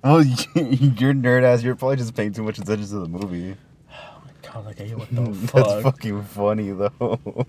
Oh, 0.04 0.20
you're 0.54 1.12
nerd 1.14 1.42
ass. 1.42 1.64
You're 1.64 1.75
probably 1.75 1.97
just 1.97 2.14
paying 2.14 2.32
too 2.32 2.44
much 2.44 2.59
attention 2.61 2.87
to 2.87 3.00
the 3.00 3.09
movie. 3.09 3.56
Oh 3.92 4.23
my 4.25 4.52
god, 4.52 4.66
like, 4.66 4.78
hey, 4.78 4.94
what 4.94 5.11
the 5.14 5.35
fuck? 5.49 5.66
That's 5.66 5.82
fucking 5.82 6.23
funny 6.25 6.70
though. 6.70 7.47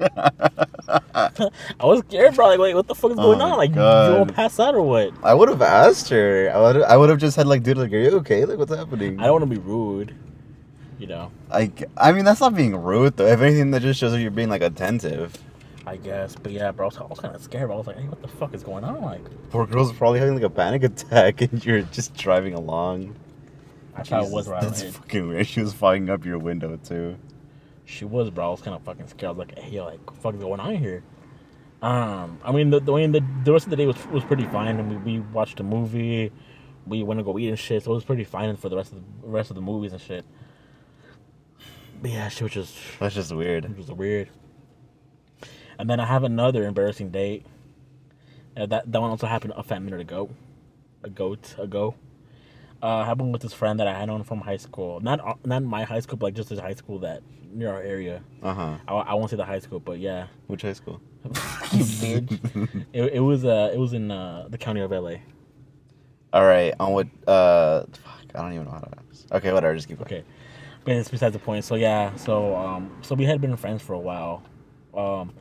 I 1.14 1.84
was 1.84 2.00
scared, 2.08 2.34
bro. 2.34 2.48
Like, 2.48 2.58
wait, 2.58 2.74
what 2.74 2.86
the 2.88 2.94
fuck 2.94 3.12
is 3.12 3.18
oh 3.18 3.22
going 3.22 3.40
Oh 3.40 3.44
on? 3.52 3.58
Like, 3.58 3.72
God. 3.74 4.10
you 4.10 4.16
won't 4.18 4.34
pass 4.34 4.58
out 4.58 4.74
or 4.74 4.82
what? 4.82 5.12
I 5.22 5.32
would 5.34 5.48
have 5.48 5.62
asked 5.62 6.08
her. 6.10 6.50
I 6.52 6.58
would. 6.60 6.82
I 6.82 6.96
would 6.96 7.08
have 7.08 7.18
just 7.18 7.36
had 7.36 7.46
like, 7.46 7.62
dude, 7.62 7.78
like, 7.78 7.92
are 7.92 7.98
you 7.98 8.10
okay? 8.18 8.44
Like, 8.44 8.58
what's 8.58 8.74
happening? 8.74 9.20
I 9.20 9.24
don't 9.26 9.40
want 9.40 9.50
to 9.52 9.60
be 9.60 9.64
rude, 9.64 10.14
you 10.98 11.06
know. 11.06 11.30
Like, 11.50 11.84
I 11.96 12.12
mean, 12.12 12.24
that's 12.24 12.40
not 12.40 12.54
being 12.54 12.76
rude 12.76 13.16
though. 13.16 13.26
If 13.26 13.40
anything, 13.40 13.70
that 13.72 13.82
just 13.82 14.00
shows 14.00 14.12
that 14.12 14.20
you're 14.20 14.30
being 14.30 14.48
like 14.48 14.62
attentive. 14.62 15.36
I 15.86 15.96
guess, 15.96 16.34
but 16.34 16.50
yeah, 16.50 16.72
bro, 16.72 16.86
I 16.86 16.88
was, 16.88 16.96
I 16.96 17.04
was 17.04 17.20
kind 17.20 17.34
of 17.34 17.42
scared. 17.42 17.68
Bro. 17.68 17.76
I 17.76 17.78
was 17.78 17.86
like, 17.86 17.96
"Hey, 17.96 18.08
what 18.08 18.20
the 18.20 18.28
fuck 18.28 18.54
is 18.54 18.64
going 18.64 18.82
on?" 18.82 19.00
Like, 19.02 19.22
Poor 19.50 19.66
girl's 19.66 19.92
probably 19.92 20.18
having 20.18 20.34
like 20.34 20.42
a 20.42 20.50
panic 20.50 20.82
attack, 20.82 21.40
and 21.42 21.64
you're 21.64 21.82
just 21.82 22.14
driving 22.14 22.54
along. 22.54 23.14
I 23.94 24.02
thought 24.02 24.24
it 24.24 24.32
was 24.32 24.48
right. 24.48 24.60
That's 24.60 24.82
fucking 24.82 25.28
weird. 25.28 25.46
She 25.46 25.60
was 25.60 25.72
fogging 25.72 26.10
up 26.10 26.24
your 26.24 26.38
window 26.38 26.76
too. 26.82 27.16
She 27.84 28.04
was, 28.04 28.30
bro. 28.30 28.48
I 28.48 28.50
was 28.50 28.60
kind 28.62 28.74
of 28.74 28.82
fucking 28.82 29.06
scared. 29.06 29.28
I 29.28 29.30
was 29.30 29.38
like, 29.38 29.58
"Hey, 29.58 29.80
like, 29.80 30.04
what 30.06 30.16
the 30.16 30.20
fuck 30.20 30.34
is 30.34 30.40
going 30.40 30.58
on 30.58 30.74
here?" 30.74 31.04
Um, 31.82 32.40
I 32.42 32.50
mean, 32.50 32.70
the 32.70 32.80
the, 32.80 32.92
way 32.92 33.06
the 33.06 33.22
the 33.44 33.52
rest 33.52 33.66
of 33.66 33.70
the 33.70 33.76
day 33.76 33.86
was 33.86 34.04
was 34.08 34.24
pretty 34.24 34.44
fine, 34.46 34.80
and 34.80 35.04
we, 35.04 35.18
we 35.18 35.20
watched 35.20 35.60
a 35.60 35.62
movie. 35.62 36.32
We 36.84 37.04
went 37.04 37.18
to 37.20 37.24
go 37.24 37.38
eat 37.38 37.48
and 37.48 37.58
shit, 37.58 37.84
so 37.84 37.92
it 37.92 37.94
was 37.94 38.04
pretty 38.04 38.24
fine 38.24 38.56
for 38.56 38.68
the 38.68 38.76
rest 38.76 38.92
of 38.92 38.98
the 39.22 39.28
rest 39.28 39.50
of 39.50 39.56
the 39.56 39.62
movies 39.62 39.92
and 39.92 40.00
shit. 40.00 40.24
But 42.02 42.10
yeah, 42.10 42.28
she 42.28 42.44
was 42.44 42.52
just 42.52 42.76
That's 42.98 43.14
just 43.14 43.34
weird. 43.34 43.64
it 43.64 43.76
was 43.76 43.90
weird. 43.90 44.28
And 45.78 45.88
then 45.90 46.00
I 46.00 46.06
have 46.06 46.24
another 46.24 46.64
embarrassing 46.66 47.10
date. 47.10 47.44
Uh, 48.56 48.66
that 48.66 48.90
that 48.90 49.00
one 49.00 49.10
also 49.10 49.26
happened 49.26 49.52
a 49.56 49.62
fat 49.62 49.82
minute 49.82 50.00
ago, 50.00 50.30
a 51.02 51.10
goat 51.10 51.54
ago. 51.58 51.94
Uh, 52.82 53.04
happened 53.04 53.32
with 53.32 53.42
this 53.42 53.52
friend 53.52 53.80
that 53.80 53.86
I 53.86 53.98
had 53.98 54.06
known 54.06 54.22
from 54.24 54.40
high 54.40 54.56
school. 54.56 55.00
Not 55.00 55.20
uh, 55.20 55.34
not 55.44 55.62
my 55.62 55.84
high 55.84 56.00
school, 56.00 56.16
but 56.16 56.26
like 56.26 56.34
just 56.34 56.48
this 56.48 56.58
high 56.58 56.74
school 56.74 56.98
that 57.00 57.22
near 57.52 57.70
our 57.70 57.82
area. 57.82 58.22
Uh 58.42 58.54
huh. 58.54 58.76
I, 58.88 58.94
I 58.94 59.14
won't 59.14 59.30
say 59.30 59.36
the 59.36 59.44
high 59.44 59.58
school, 59.58 59.80
but 59.80 59.98
yeah, 59.98 60.26
Which 60.46 60.62
high 60.62 60.72
school? 60.74 61.00
It, 61.72 63.14
it 63.14 63.20
was 63.20 63.44
uh 63.44 63.70
it 63.74 63.78
was 63.78 63.92
in 63.92 64.10
uh, 64.10 64.46
the 64.48 64.56
county 64.58 64.80
of 64.80 64.90
LA. 64.90 65.16
All 66.32 66.44
right. 66.44 66.72
On 66.80 66.92
what? 66.92 67.08
Uh, 67.26 67.84
fuck. 67.92 68.20
I 68.34 68.42
don't 68.42 68.52
even 68.52 68.64
know 68.66 68.72
how 68.72 68.80
to. 68.80 69.36
Okay, 69.36 69.52
whatever. 69.52 69.74
Just 69.74 69.88
keep 69.88 69.98
going. 69.98 70.06
Okay, 70.06 70.24
but 70.86 70.94
it's 70.96 71.10
besides 71.10 71.34
the 71.34 71.38
point. 71.38 71.64
So 71.66 71.74
yeah, 71.74 72.14
so 72.16 72.56
um 72.56 72.90
so 73.02 73.14
we 73.14 73.24
had 73.26 73.40
been 73.42 73.54
friends 73.56 73.82
for 73.82 73.92
a 73.92 73.98
while, 73.98 74.42
um, 74.94 75.34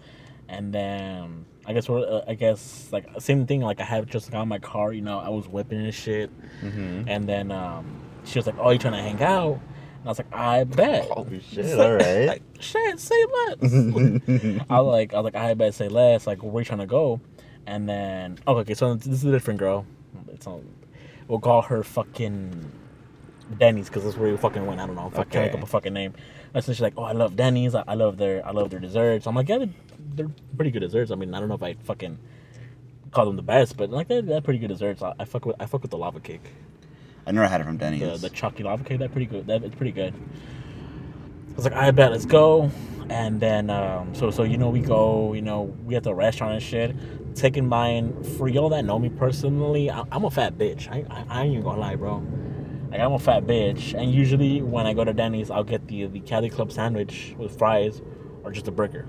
and 0.50 0.74
then 0.74 1.46
I 1.66 1.72
guess 1.74 1.88
we're 1.88 2.02
uh, 2.06 2.26
I 2.28 2.34
guess 2.34 2.90
like 2.92 3.08
same 3.20 3.46
thing. 3.48 3.62
Like 3.62 3.80
I 3.80 3.84
had 3.86 4.10
just 4.10 4.30
got 4.32 4.46
my 4.48 4.60
car, 4.60 4.92
you 4.92 5.02
know, 5.02 5.20
I 5.20 5.30
was 5.30 5.48
whipping 5.48 5.80
and 5.80 5.94
shit, 5.94 6.30
Mm-hmm. 6.62 7.08
and 7.08 7.30
then 7.30 7.52
um 7.52 8.02
she 8.26 8.38
was 8.40 8.46
like, 8.48 8.56
"Oh, 8.60 8.72
you 8.72 8.80
trying 8.80 8.94
to 8.94 9.02
hang 9.02 9.22
out?" 9.24 9.54
And 10.00 10.06
I 10.06 10.10
was 10.10 10.18
like, 10.20 10.34
"I 10.36 10.64
bet." 10.66 11.06
Holy 11.10 11.40
shit! 11.52 11.66
Like- 11.78 11.80
All 11.88 11.96
right. 11.96 12.28
Like, 12.28 12.42
shit, 12.60 13.00
say 13.00 13.24
less. 13.26 13.58
I 14.70 14.82
was 14.82 14.92
like, 14.92 15.14
I 15.14 15.18
was 15.18 15.24
like, 15.26 15.36
I 15.36 15.54
bet 15.54 15.74
say 15.74 15.88
less. 15.90 16.26
Like, 16.28 16.42
where 16.44 16.62
you 16.62 16.66
trying 16.66 16.80
to 16.80 16.86
go? 16.88 17.20
And 17.68 17.88
then, 17.90 18.38
oh, 18.46 18.58
okay, 18.58 18.76
so 18.76 18.94
this 18.94 19.08
is 19.08 19.24
a 19.26 19.32
different 19.32 19.60
girl. 19.60 19.86
It's 20.30 20.46
all, 20.46 20.64
We'll 21.28 21.40
call 21.40 21.64
her 21.64 21.84
fucking 21.84 22.72
Denny's 23.60 23.88
because 23.90 24.04
that's 24.04 24.18
where 24.18 24.32
we 24.32 24.38
fucking 24.38 24.66
went. 24.66 24.82
I 24.82 24.88
don't 24.88 24.96
know. 24.96 25.08
If 25.08 25.20
I 25.20 25.24
can't 25.26 25.46
make 25.46 25.54
Okay. 25.54 25.60
up 25.60 25.64
a 25.64 25.68
fucking 25.68 25.94
name. 25.94 26.14
That's 26.54 26.68
she's 26.68 26.82
like, 26.82 26.94
oh, 26.98 27.04
I 27.04 27.14
love 27.14 27.36
Denny's. 27.36 27.76
I, 27.76 27.84
I 27.88 27.96
love 27.96 28.18
their 28.18 28.46
I 28.46 28.52
love 28.52 28.70
their 28.72 28.80
desserts. 28.80 29.28
I'm 29.28 29.36
like, 29.36 29.50
yeah, 29.50 29.60
they're, 29.60 29.70
they're 30.16 30.32
pretty 30.56 30.72
good 30.72 30.82
desserts. 30.82 31.12
I 31.12 31.16
mean, 31.16 31.34
I 31.34 31.40
don't 31.40 31.50
know 31.50 31.56
if 31.56 31.64
I 31.64 31.76
fucking 31.76 32.18
call 33.12 33.26
them 33.26 33.36
the 33.38 33.42
best, 33.44 33.78
but 33.78 33.90
like 33.92 34.08
they're, 34.08 34.22
they're 34.22 34.42
pretty 34.42 34.60
good 34.60 34.70
desserts. 34.70 35.02
I, 35.04 35.14
I 35.20 35.26
fuck 35.26 35.46
with 35.46 35.56
I 35.60 35.66
fuck 35.68 35.82
with 35.82 35.92
the 35.92 35.98
lava 35.98 36.20
cake. 36.20 36.44
I 37.28 37.32
never 37.32 37.48
had 37.48 37.62
it 37.62 37.66
from 37.66 37.78
Denny's. 37.78 38.02
The 38.02 38.18
the 38.18 38.30
chalky 38.30 38.64
lava 38.64 38.84
cake. 38.84 39.00
That 39.00 39.12
pretty 39.12 39.28
good. 39.28 39.48
That 39.48 39.64
it's 39.64 39.76
pretty 39.76 39.92
good. 39.94 40.14
I 40.16 41.56
was 41.56 41.66
like, 41.66 41.74
I 41.74 41.92
bet 41.92 42.12
let's 42.12 42.26
go. 42.26 42.72
And 43.10 43.40
then 43.40 43.70
um, 43.70 44.16
so 44.16 44.32
so 44.32 44.44
you 44.44 44.58
know 44.58 44.70
we 44.70 44.82
go. 44.82 45.34
You 45.34 45.42
know 45.44 45.64
we 45.86 45.96
at 45.96 46.04
the 46.04 46.14
restaurant 46.14 46.54
and 46.54 46.64
shit. 46.64 46.96
Taking 47.36 47.68
mine 47.68 48.24
for 48.38 48.48
y'all 48.48 48.70
that 48.70 48.86
know 48.86 49.00
me 49.00 49.10
personally. 49.10 49.92
I, 49.92 50.04
I'm 50.12 50.26
a 50.26 50.32
fat 50.32 50.58
bitch. 50.58 50.90
I, 50.90 51.06
I 51.10 51.26
I 51.30 51.44
ain't 51.44 51.54
even 51.54 51.64
gonna 51.64 51.82
lie, 51.82 51.96
bro. 51.96 52.24
Like 52.92 53.00
I'm 53.02 53.12
a 53.14 53.20
fat 53.20 53.44
bitch, 53.46 53.94
and 53.94 54.12
usually 54.12 54.62
when 54.62 54.86
I 54.86 54.94
go 54.94 55.04
to 55.04 55.14
Denny's, 55.14 55.50
I'll 55.52 55.64
get 55.64 55.88
the 55.88 56.06
the 56.08 56.20
Cali 56.22 56.50
Club 56.50 56.72
sandwich 56.72 57.36
with 57.38 57.58
fries, 57.58 58.02
or 58.44 58.52
just 58.52 58.68
a 58.68 58.72
burger. 58.72 59.06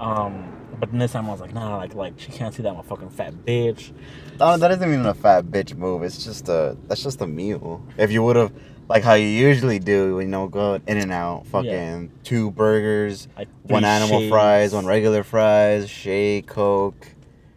Um, 0.00 0.50
but 0.80 0.90
this 0.92 1.12
time 1.12 1.28
I 1.28 1.32
was 1.32 1.40
like, 1.40 1.54
nah, 1.54 1.76
like 1.76 1.94
like 1.94 2.14
she 2.18 2.32
can't 2.32 2.52
see 2.54 2.62
that 2.62 2.70
I'm 2.70 2.78
a 2.78 2.82
fucking 2.82 3.10
fat 3.10 3.32
bitch. 3.46 3.92
Oh, 4.40 4.56
that 4.56 4.70
isn't 4.72 4.82
even 4.92 5.06
a 5.06 5.14
fat 5.14 5.44
bitch 5.46 5.76
move. 5.76 6.02
It's 6.02 6.24
just 6.24 6.48
a 6.48 6.76
that's 6.88 7.02
just 7.02 7.20
a 7.20 7.26
meal. 7.26 7.84
If 7.96 8.10
you 8.10 8.22
would 8.22 8.36
have 8.36 8.52
like 8.88 9.02
how 9.02 9.14
you 9.14 9.26
usually 9.26 9.78
do, 9.78 10.20
you 10.20 10.26
know, 10.26 10.46
go 10.48 10.74
In-N-Out, 10.86 11.46
fucking 11.46 11.70
Yeah. 11.70 12.06
two 12.22 12.50
burgers, 12.50 13.28
Like 13.36 13.48
one 13.62 13.84
animal 13.84 14.18
shakes. 14.20 14.30
fries, 14.30 14.74
one 14.74 14.84
regular 14.84 15.22
fries, 15.22 15.88
shake, 15.88 16.46
coke, 16.48 17.13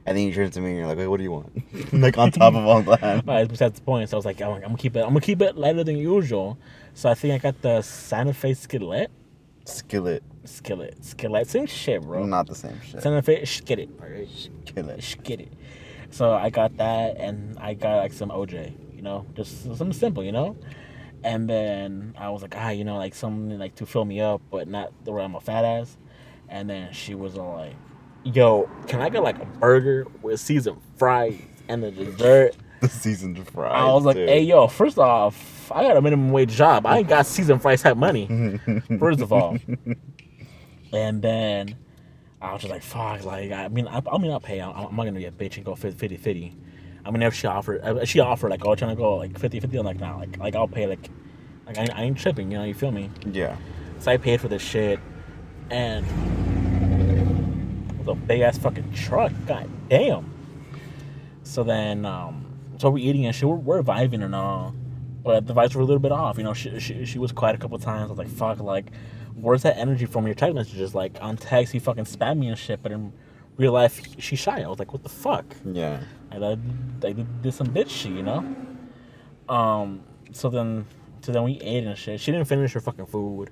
and 0.07 0.17
then 0.17 0.25
you 0.25 0.33
turn 0.33 0.49
to 0.49 0.61
me 0.61 0.69
and 0.69 0.77
you're 0.77 0.87
like, 0.87 0.97
wait, 0.97 1.07
what 1.07 1.17
do 1.17 1.23
you 1.23 1.31
want? 1.31 1.93
like 1.93 2.17
on 2.17 2.31
top 2.31 2.55
of 2.55 2.65
all 2.65 2.81
that. 2.83 3.25
But 3.25 3.49
besides 3.49 3.75
the 3.77 3.85
point, 3.85 4.09
so 4.09 4.15
I 4.15 4.19
was 4.19 4.25
like, 4.25 4.41
I'm, 4.41 4.53
I'm 4.53 4.61
gonna 4.61 4.77
keep 4.77 4.95
it. 4.95 5.01
I'm 5.01 5.09
gonna 5.09 5.21
keep 5.21 5.41
it 5.41 5.57
lighter 5.57 5.83
than 5.83 5.97
usual. 5.97 6.57
So 6.93 7.09
I 7.09 7.13
think 7.13 7.33
I 7.33 7.37
got 7.37 7.61
the 7.61 7.81
Santa 7.81 8.33
Fe 8.33 8.53
skillet, 8.53 9.11
Skillet, 9.65 10.23
skillet, 10.45 11.03
skillet, 11.03 11.47
same 11.47 11.65
shit, 11.67 12.01
bro. 12.01 12.25
not 12.25 12.47
the 12.47 12.55
same 12.55 12.79
shit. 12.81 13.03
Santa 13.03 13.21
Fe 13.21 13.43
skillet, 13.45 13.89
Skillet. 14.65 15.03
skillet. 15.03 15.51
So 16.09 16.33
I 16.33 16.49
got 16.49 16.77
that, 16.77 17.17
and 17.17 17.59
I 17.59 17.73
got 17.73 17.97
like 17.97 18.13
some 18.13 18.29
OJ, 18.29 18.73
you 18.95 19.01
know, 19.01 19.25
just 19.35 19.63
something 19.63 19.91
simple, 19.93 20.23
you 20.23 20.31
know. 20.31 20.55
And 21.23 21.49
then 21.49 22.15
I 22.17 22.29
was 22.29 22.41
like, 22.41 22.55
ah, 22.55 22.69
you 22.69 22.85
know, 22.85 22.95
like 22.97 23.13
something 23.13 23.59
like 23.59 23.75
to 23.75 23.85
fill 23.85 24.05
me 24.05 24.21
up, 24.21 24.41
but 24.49 24.67
not 24.69 24.93
the 25.03 25.11
way 25.11 25.23
I'm 25.23 25.35
a 25.35 25.41
fat 25.41 25.65
ass. 25.65 25.97
And 26.47 26.69
then 26.69 26.93
she 26.93 27.13
was 27.13 27.37
all 27.37 27.55
like, 27.55 27.75
"Yo, 28.33 28.69
can 28.87 29.01
I 29.01 29.09
get 29.09 29.23
like 29.23 29.41
a 29.41 29.45
burger 29.45 30.05
with 30.21 30.39
seasoned 30.39 30.81
fries 30.97 31.39
and 31.67 31.83
the 31.83 31.91
dessert?" 31.91 32.55
The 32.79 32.89
seasoned 32.89 33.43
fries. 33.49 33.73
I 33.73 33.91
was 33.91 34.05
like, 34.05 34.17
too. 34.17 34.27
hey, 34.27 34.41
yo, 34.41 34.67
first 34.67 34.99
off, 34.99 35.71
I 35.71 35.81
got 35.81 35.97
a 35.97 36.01
minimum 36.01 36.31
wage 36.31 36.51
job. 36.51 36.85
I 36.85 36.99
ain't 36.99 37.07
got 37.07 37.25
seasoned 37.25 37.59
fries 37.59 37.81
type 37.81 37.97
money, 37.97 38.59
first 38.99 39.19
of 39.19 39.33
all. 39.33 39.57
And 40.93 41.21
then 41.21 41.75
I 42.41 42.53
was 42.53 42.61
just 42.61 42.71
like, 42.71 42.83
fuck, 42.83 43.25
like, 43.25 43.51
I 43.51 43.67
mean, 43.67 43.87
I, 43.87 44.01
I 44.11 44.17
mean, 44.17 44.31
I'll 44.31 44.39
pay. 44.39 44.61
I'm, 44.61 44.75
I'm 44.75 44.95
not 44.95 45.03
going 45.03 45.15
to 45.15 45.19
be 45.19 45.25
a 45.25 45.31
bitch 45.31 45.57
and 45.57 45.65
go 45.65 45.75
50 45.75 46.17
50. 46.17 46.55
I 47.05 47.11
mean, 47.11 47.21
if 47.23 47.33
she 47.33 47.47
offered, 47.47 47.81
if 47.83 48.09
she 48.09 48.19
offered, 48.19 48.49
like, 48.49 48.65
oh, 48.65 48.75
trying 48.75 48.95
to 48.95 48.95
go 48.95 49.15
like 49.15 49.37
50 49.37 49.59
50, 49.59 49.77
I'm 49.77 49.85
like, 49.85 49.99
nah, 49.99 50.17
like, 50.17 50.37
like 50.37 50.55
I'll 50.55 50.67
pay, 50.67 50.87
like, 50.87 51.09
like 51.65 51.77
I, 51.77 51.87
I 51.93 52.03
ain't 52.03 52.17
tripping, 52.17 52.51
you 52.51 52.57
know, 52.57 52.63
you 52.63 52.73
feel 52.73 52.91
me? 52.91 53.09
yeah. 53.25 53.57
So 53.99 54.11
I 54.11 54.17
paid 54.17 54.39
for 54.39 54.47
this 54.47 54.61
shit, 54.61 54.99
and 55.71 56.05
a 58.09 58.15
big 58.15 58.41
ass 58.41 58.57
fucking 58.57 58.93
truck. 58.93 59.31
God 59.45 59.69
damn. 59.89 60.31
So 61.43 61.63
then, 61.63 62.05
um, 62.05 62.45
so 62.77 62.89
we're 62.89 63.07
eating 63.07 63.25
and 63.25 63.35
shit. 63.35 63.47
We're, 63.47 63.55
we're 63.55 63.83
vibing 63.83 64.23
and 64.23 64.35
all, 64.35 64.75
but 65.23 65.47
the 65.47 65.53
vibes 65.53 65.75
were 65.75 65.81
a 65.81 65.85
little 65.85 65.99
bit 65.99 66.11
off. 66.11 66.37
You 66.37 66.43
know, 66.43 66.53
she 66.53 66.79
she, 66.79 67.05
she 67.05 67.19
was 67.19 67.31
quiet 67.31 67.55
a 67.55 67.59
couple 67.59 67.79
times. 67.79 68.07
I 68.07 68.13
was 68.13 68.17
like, 68.17 68.27
fuck, 68.27 68.59
like, 68.59 68.91
where's 69.35 69.63
that 69.63 69.77
energy 69.77 70.05
from 70.05 70.25
your 70.25 70.35
text 70.35 70.55
messages? 70.55 70.93
Like 70.93 71.17
on 71.21 71.37
text, 71.37 71.73
you 71.73 71.79
fucking 71.79 72.05
spam 72.05 72.39
me 72.39 72.47
and 72.47 72.57
shit, 72.57 72.83
but 72.83 72.91
in 72.91 73.13
real 73.55 73.71
life, 73.71 74.01
she's 74.19 74.39
shy. 74.39 74.61
I 74.61 74.67
was 74.67 74.79
like, 74.79 74.93
what 74.93 75.03
the 75.03 75.09
fuck? 75.09 75.45
Yeah. 75.65 76.01
And 76.31 76.45
I, 76.45 76.51
I 77.07 77.13
did, 77.13 77.41
did 77.41 77.53
some 77.53 77.67
bitch 77.67 77.89
shit, 77.89 78.11
you 78.11 78.23
know. 78.23 78.55
Um. 79.47 80.03
So 80.33 80.49
then, 80.49 80.85
so 81.21 81.31
then 81.31 81.43
we 81.43 81.53
ate 81.61 81.85
and 81.85 81.97
shit. 81.97 82.19
She 82.19 82.31
didn't 82.31 82.47
finish 82.47 82.73
her 82.73 82.81
fucking 82.81 83.05
food, 83.05 83.49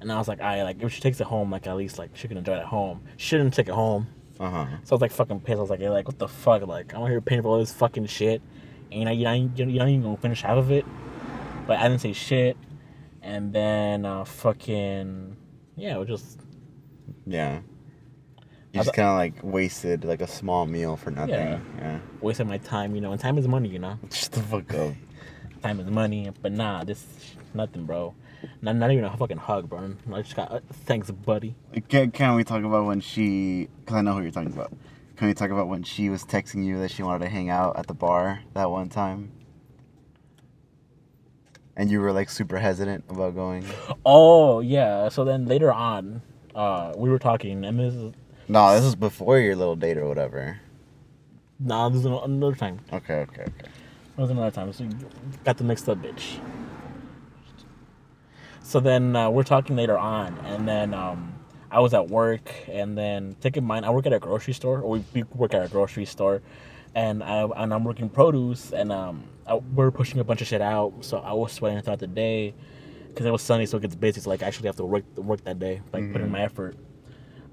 and 0.00 0.10
I 0.12 0.18
was 0.18 0.28
like, 0.28 0.40
I 0.40 0.62
like 0.62 0.82
if 0.82 0.92
she 0.92 1.00
takes 1.00 1.20
it 1.20 1.26
home, 1.26 1.50
like 1.50 1.66
at 1.66 1.76
least 1.76 1.98
like 1.98 2.10
she 2.14 2.28
can 2.28 2.36
enjoy 2.36 2.54
it 2.54 2.58
at 2.60 2.66
home. 2.66 3.02
She 3.16 3.36
didn't 3.36 3.54
take 3.54 3.68
it 3.68 3.74
home, 3.74 4.06
Uh 4.40 4.50
huh. 4.50 4.66
so 4.84 4.92
I 4.92 4.94
was 4.94 5.00
like 5.00 5.12
fucking 5.12 5.40
pissed. 5.40 5.58
I 5.58 5.60
was 5.60 5.70
like, 5.70 5.80
hey, 5.80 5.88
like 5.88 6.06
what 6.06 6.18
the 6.18 6.28
fuck? 6.28 6.66
Like 6.66 6.94
I'm 6.94 7.06
here 7.06 7.20
paying 7.20 7.42
for 7.42 7.48
all 7.48 7.58
this 7.58 7.72
fucking 7.72 8.06
shit, 8.06 8.40
and 8.92 8.98
you 9.00 9.04
know 9.04 9.10
you're 9.10 9.30
not, 9.30 9.58
you're 9.58 9.66
not 9.84 9.88
even 9.88 10.02
gonna 10.02 10.16
finish 10.16 10.42
half 10.42 10.56
of 10.58 10.70
it. 10.70 10.84
But 11.66 11.78
I 11.78 11.88
didn't 11.88 12.00
say 12.00 12.12
shit, 12.12 12.56
and 13.22 13.52
then 13.52 14.04
uh, 14.04 14.24
fucking 14.24 15.36
yeah, 15.76 15.96
it 15.96 15.98
was 15.98 16.08
just 16.08 16.40
Yeah. 17.26 17.60
You 18.72 18.82
just 18.82 18.92
kind 18.94 19.08
of 19.08 19.16
like 19.16 19.42
wasted 19.42 20.04
like 20.04 20.20
a 20.20 20.26
small 20.26 20.66
meal 20.66 20.96
for 20.96 21.10
nothing. 21.10 21.30
Yeah. 21.34 21.60
Yeah. 21.78 21.98
wasting 22.20 22.48
my 22.48 22.58
time, 22.58 22.94
you 22.94 23.00
know. 23.00 23.12
And 23.12 23.20
time 23.20 23.38
is 23.38 23.48
money, 23.48 23.68
you 23.70 23.78
know. 23.78 23.98
Just 24.10 24.32
the 24.32 24.42
fuck 24.42 24.72
up. 24.74 24.92
Time 25.62 25.80
is 25.80 25.86
money, 25.90 26.30
but 26.42 26.52
nah, 26.52 26.84
this 26.84 27.04
nothing, 27.54 27.84
bro. 27.86 28.14
Not, 28.62 28.76
not 28.76 28.90
even 28.90 29.04
a 29.04 29.16
fucking 29.16 29.36
hug, 29.38 29.68
bro. 29.68 29.94
I 30.12 30.22
just 30.22 30.36
got 30.36 30.50
uh, 30.52 30.60
thanks, 30.84 31.10
buddy. 31.10 31.54
Can, 31.88 32.10
can 32.10 32.34
we 32.34 32.44
talk 32.44 32.62
about 32.62 32.86
when 32.86 33.00
she? 33.00 33.68
Because 33.80 33.96
I 33.96 34.02
know 34.02 34.14
who 34.14 34.22
you're 34.22 34.30
talking 34.30 34.52
about. 34.52 34.72
Can 35.16 35.28
we 35.28 35.34
talk 35.34 35.50
about 35.50 35.68
when 35.68 35.82
she 35.82 36.08
was 36.08 36.24
texting 36.24 36.64
you 36.64 36.78
that 36.80 36.90
she 36.90 37.02
wanted 37.02 37.24
to 37.24 37.28
hang 37.30 37.50
out 37.50 37.76
at 37.76 37.86
the 37.88 37.94
bar 37.94 38.40
that 38.54 38.70
one 38.70 38.88
time? 38.88 39.32
And 41.76 41.90
you 41.90 42.00
were 42.00 42.12
like 42.12 42.28
super 42.30 42.58
hesitant 42.58 43.04
about 43.08 43.34
going. 43.34 43.64
Oh 44.04 44.60
yeah. 44.60 45.08
So 45.08 45.24
then 45.24 45.46
later 45.46 45.72
on, 45.72 46.22
uh, 46.54 46.92
we 46.96 47.08
were 47.10 47.18
talking, 47.18 47.64
and 47.64 47.78
this 47.78 47.94
is 47.94 48.12
No, 48.48 48.74
this 48.74 48.84
was 48.84 48.96
before 48.96 49.38
your 49.38 49.54
little 49.56 49.76
date 49.76 49.96
or 49.96 50.06
whatever. 50.08 50.60
nah, 51.58 51.88
this 51.88 52.00
is 52.00 52.04
another 52.06 52.54
time. 52.56 52.80
Okay, 52.92 53.14
okay, 53.20 53.42
okay. 53.42 53.68
That 54.16 54.22
was 54.22 54.30
another 54.30 54.50
time. 54.50 54.72
So 54.72 54.84
you 54.84 54.90
got 55.44 55.56
the 55.56 55.64
mixed 55.64 55.88
up, 55.88 55.98
bitch. 55.98 56.40
So 58.68 58.80
then 58.80 59.16
uh, 59.16 59.30
we're 59.30 59.44
talking 59.44 59.76
later 59.76 59.96
on, 59.96 60.36
and 60.44 60.68
then 60.68 60.92
um, 60.92 61.32
I 61.70 61.80
was 61.80 61.94
at 61.94 62.10
work, 62.10 62.52
and 62.68 62.98
then 62.98 63.34
take 63.40 63.56
in 63.56 63.64
mind 63.64 63.86
I 63.86 63.90
work 63.90 64.04
at 64.04 64.12
a 64.12 64.18
grocery 64.18 64.52
store, 64.52 64.82
or 64.82 64.90
we, 64.90 65.04
we 65.14 65.22
work 65.22 65.54
at 65.54 65.64
a 65.64 65.68
grocery 65.68 66.04
store, 66.04 66.42
and 66.94 67.24
I 67.24 67.44
and 67.44 67.72
I'm 67.72 67.82
working 67.82 68.10
produce, 68.10 68.70
and 68.74 68.92
um, 68.92 69.24
I, 69.46 69.54
we're 69.54 69.90
pushing 69.90 70.20
a 70.20 70.24
bunch 70.24 70.42
of 70.42 70.48
shit 70.48 70.60
out. 70.60 70.92
So 71.00 71.16
I 71.16 71.32
was 71.32 71.50
sweating 71.50 71.80
throughout 71.80 72.00
the 72.00 72.08
day 72.08 72.52
because 73.08 73.24
it 73.24 73.30
was 73.30 73.40
sunny, 73.40 73.64
so 73.64 73.78
it 73.78 73.80
gets 73.80 73.94
busy. 73.94 74.20
So 74.20 74.28
like, 74.28 74.42
I 74.42 74.46
actually 74.48 74.66
have 74.66 74.76
to 74.76 74.84
work 74.84 75.04
work 75.16 75.42
that 75.44 75.58
day, 75.58 75.80
like 75.94 76.12
put 76.12 76.20
in 76.20 76.30
my 76.30 76.42
effort. 76.42 76.76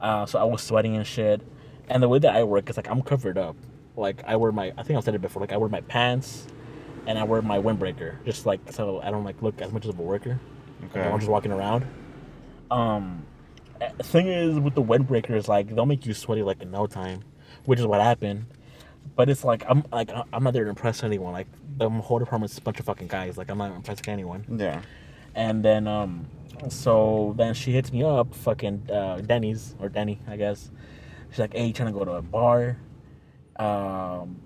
Uh, 0.02 0.26
so 0.26 0.38
I 0.38 0.44
was 0.44 0.62
sweating 0.62 0.98
and 0.98 1.08
shit, 1.08 1.40
and 1.88 2.04
the 2.04 2.10
way 2.10 2.20
that 2.20 2.36
I 2.36 2.44
work 2.44 2.70
is 2.70 2.76
like 2.76 2.90
I'm 2.90 3.02
covered 3.02 3.38
up. 3.38 3.56
Like 3.96 4.22
I 4.28 4.36
wear 4.36 4.52
my, 4.52 4.74
I 4.78 4.84
think 4.84 4.98
I've 4.98 5.06
said 5.06 5.16
it 5.16 5.22
before. 5.22 5.40
Like 5.40 5.54
I 5.54 5.58
wear 5.58 5.70
my 5.70 5.80
pants, 5.80 6.46
and 7.08 7.18
I 7.18 7.24
wear 7.24 7.42
my 7.42 7.58
windbreaker, 7.58 8.22
just 8.26 8.46
like 8.46 8.60
so 8.70 9.00
I 9.00 9.12
don't 9.12 9.24
like 9.24 9.42
look 9.42 9.62
as 9.62 9.72
much 9.72 9.86
as 9.86 9.92
a 9.92 10.02
worker. 10.02 10.42
Like, 10.82 10.96
Okay. 10.98 11.10
I'm 11.10 11.20
just 11.20 11.30
walking 11.32 11.52
around. 11.52 11.86
Um, 12.72 13.26
eh, 13.82 13.90
thing 14.04 14.28
is 14.28 14.60
with 14.60 14.76
the 14.76 14.84
windbreaker 14.84 15.32
is 15.32 15.48
like 15.48 15.74
they'll 15.74 15.86
make 15.86 16.06
you 16.06 16.14
sweaty 16.14 16.42
like 16.44 16.62
in 16.62 16.72
no 16.72 16.88
time, 16.88 17.22
which 17.66 17.80
is 17.80 17.86
what 17.86 18.02
happened. 18.02 18.46
But 19.16 19.30
it's 19.30 19.44
like 19.44 19.64
I'm 19.70 19.84
like 19.92 20.10
I- 20.12 20.24
I'm 20.34 20.44
not 20.44 20.54
there 20.54 20.64
to 20.64 20.70
impress 20.70 21.04
anyone. 21.04 21.32
Like 21.34 21.48
the 21.78 21.90
whole 21.90 22.20
department's 22.20 22.58
a 22.58 22.62
bunch 22.62 22.80
of 22.80 22.86
fucking 22.86 23.08
guys. 23.08 23.38
Like 23.38 23.50
I'm 23.50 23.58
not 23.58 23.76
impressing 23.76 24.10
anyone. 24.10 24.46
Yeah. 24.60 24.82
And 25.36 25.64
then 25.64 25.88
um, 25.88 26.26
so 26.70 27.34
then 27.38 27.54
she 27.54 27.72
hits 27.72 27.92
me 27.92 28.04
up, 28.04 28.34
fucking 28.34 28.90
uh, 28.92 29.18
Denny's 29.22 29.76
or 29.80 29.90
Denny, 29.90 30.20
I 30.28 30.38
guess. 30.38 30.72
She's 31.30 31.40
like, 31.40 31.54
"Hey, 31.54 31.68
you 31.68 31.74
trying 31.74 31.92
to 31.94 31.98
go 32.00 32.06
to 32.06 32.14
a 32.14 32.22
bar?" 32.22 32.78
Um, 33.58 34.38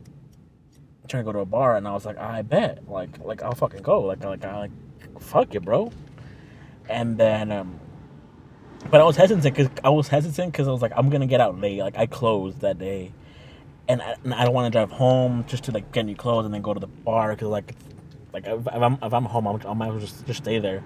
trying 1.08 1.24
to 1.24 1.26
go 1.26 1.32
to 1.32 1.40
a 1.40 1.46
bar, 1.46 1.78
and 1.78 1.88
I 1.88 1.94
was 1.94 2.06
like, 2.06 2.18
"I 2.18 2.42
bet, 2.42 2.88
like, 2.90 3.18
like 3.24 3.42
I'll 3.44 3.54
fucking 3.56 3.82
go, 3.82 4.02
like, 4.02 4.24
like, 4.24 4.44
I 4.44 4.60
like, 4.60 4.72
fuck 5.20 5.54
it, 5.56 5.64
bro." 5.64 5.92
And 6.90 7.18
then 7.18 7.52
um, 7.52 7.80
but 8.90 9.02
I 9.02 9.04
was 9.04 9.16
hesitant 9.16 9.44
because 9.44 9.70
I 9.84 9.90
was 9.90 10.08
hesitant 10.08 10.52
because 10.52 10.68
I 10.68 10.72
was 10.72 10.82
like, 10.82 10.94
I'm 10.96 11.10
gonna 11.10 11.28
get 11.28 11.42
out 11.42 11.60
late. 11.60 11.80
Like 11.80 11.98
I 11.98 12.08
closed 12.08 12.62
that 12.62 12.80
day, 12.80 13.14
and 13.88 14.02
I, 14.02 14.16
and 14.24 14.34
I 14.34 14.46
don't 14.46 14.54
want 14.54 14.66
to 14.66 14.76
drive 14.76 14.92
home 14.92 15.46
just 15.48 15.66
to 15.66 15.72
like 15.72 15.92
get 15.92 16.06
new 16.06 16.16
clothes 16.16 16.46
and 16.46 16.54
then 16.54 16.62
go 16.62 16.74
to 16.74 16.80
the 16.80 16.88
bar 16.88 17.32
because 17.32 17.50
like, 17.50 17.76
like 18.34 18.48
if, 18.48 18.68
I'm 18.68 18.98
if 19.02 19.14
I'm 19.14 19.26
home, 19.26 19.48
I'm, 19.48 19.62
I 19.68 19.74
might 19.74 19.88
as 19.88 19.92
well 19.92 20.00
just 20.00 20.26
just 20.26 20.44
stay 20.44 20.60
there. 20.60 20.84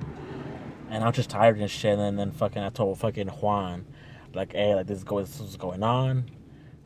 And 0.89 1.03
I'm 1.03 1.13
just 1.13 1.29
tired 1.29 1.57
and 1.57 1.69
shit. 1.71 1.97
And 1.97 2.19
then 2.19 2.31
fucking 2.31 2.61
I 2.61 2.69
told 2.69 2.99
fucking 2.99 3.27
Juan, 3.27 3.85
like, 4.33 4.53
hey, 4.53 4.75
like 4.75 4.87
this 4.87 4.97
is 4.97 5.03
going 5.03 5.25
this 5.25 5.39
is 5.39 5.55
going 5.55 5.83
on, 5.83 6.29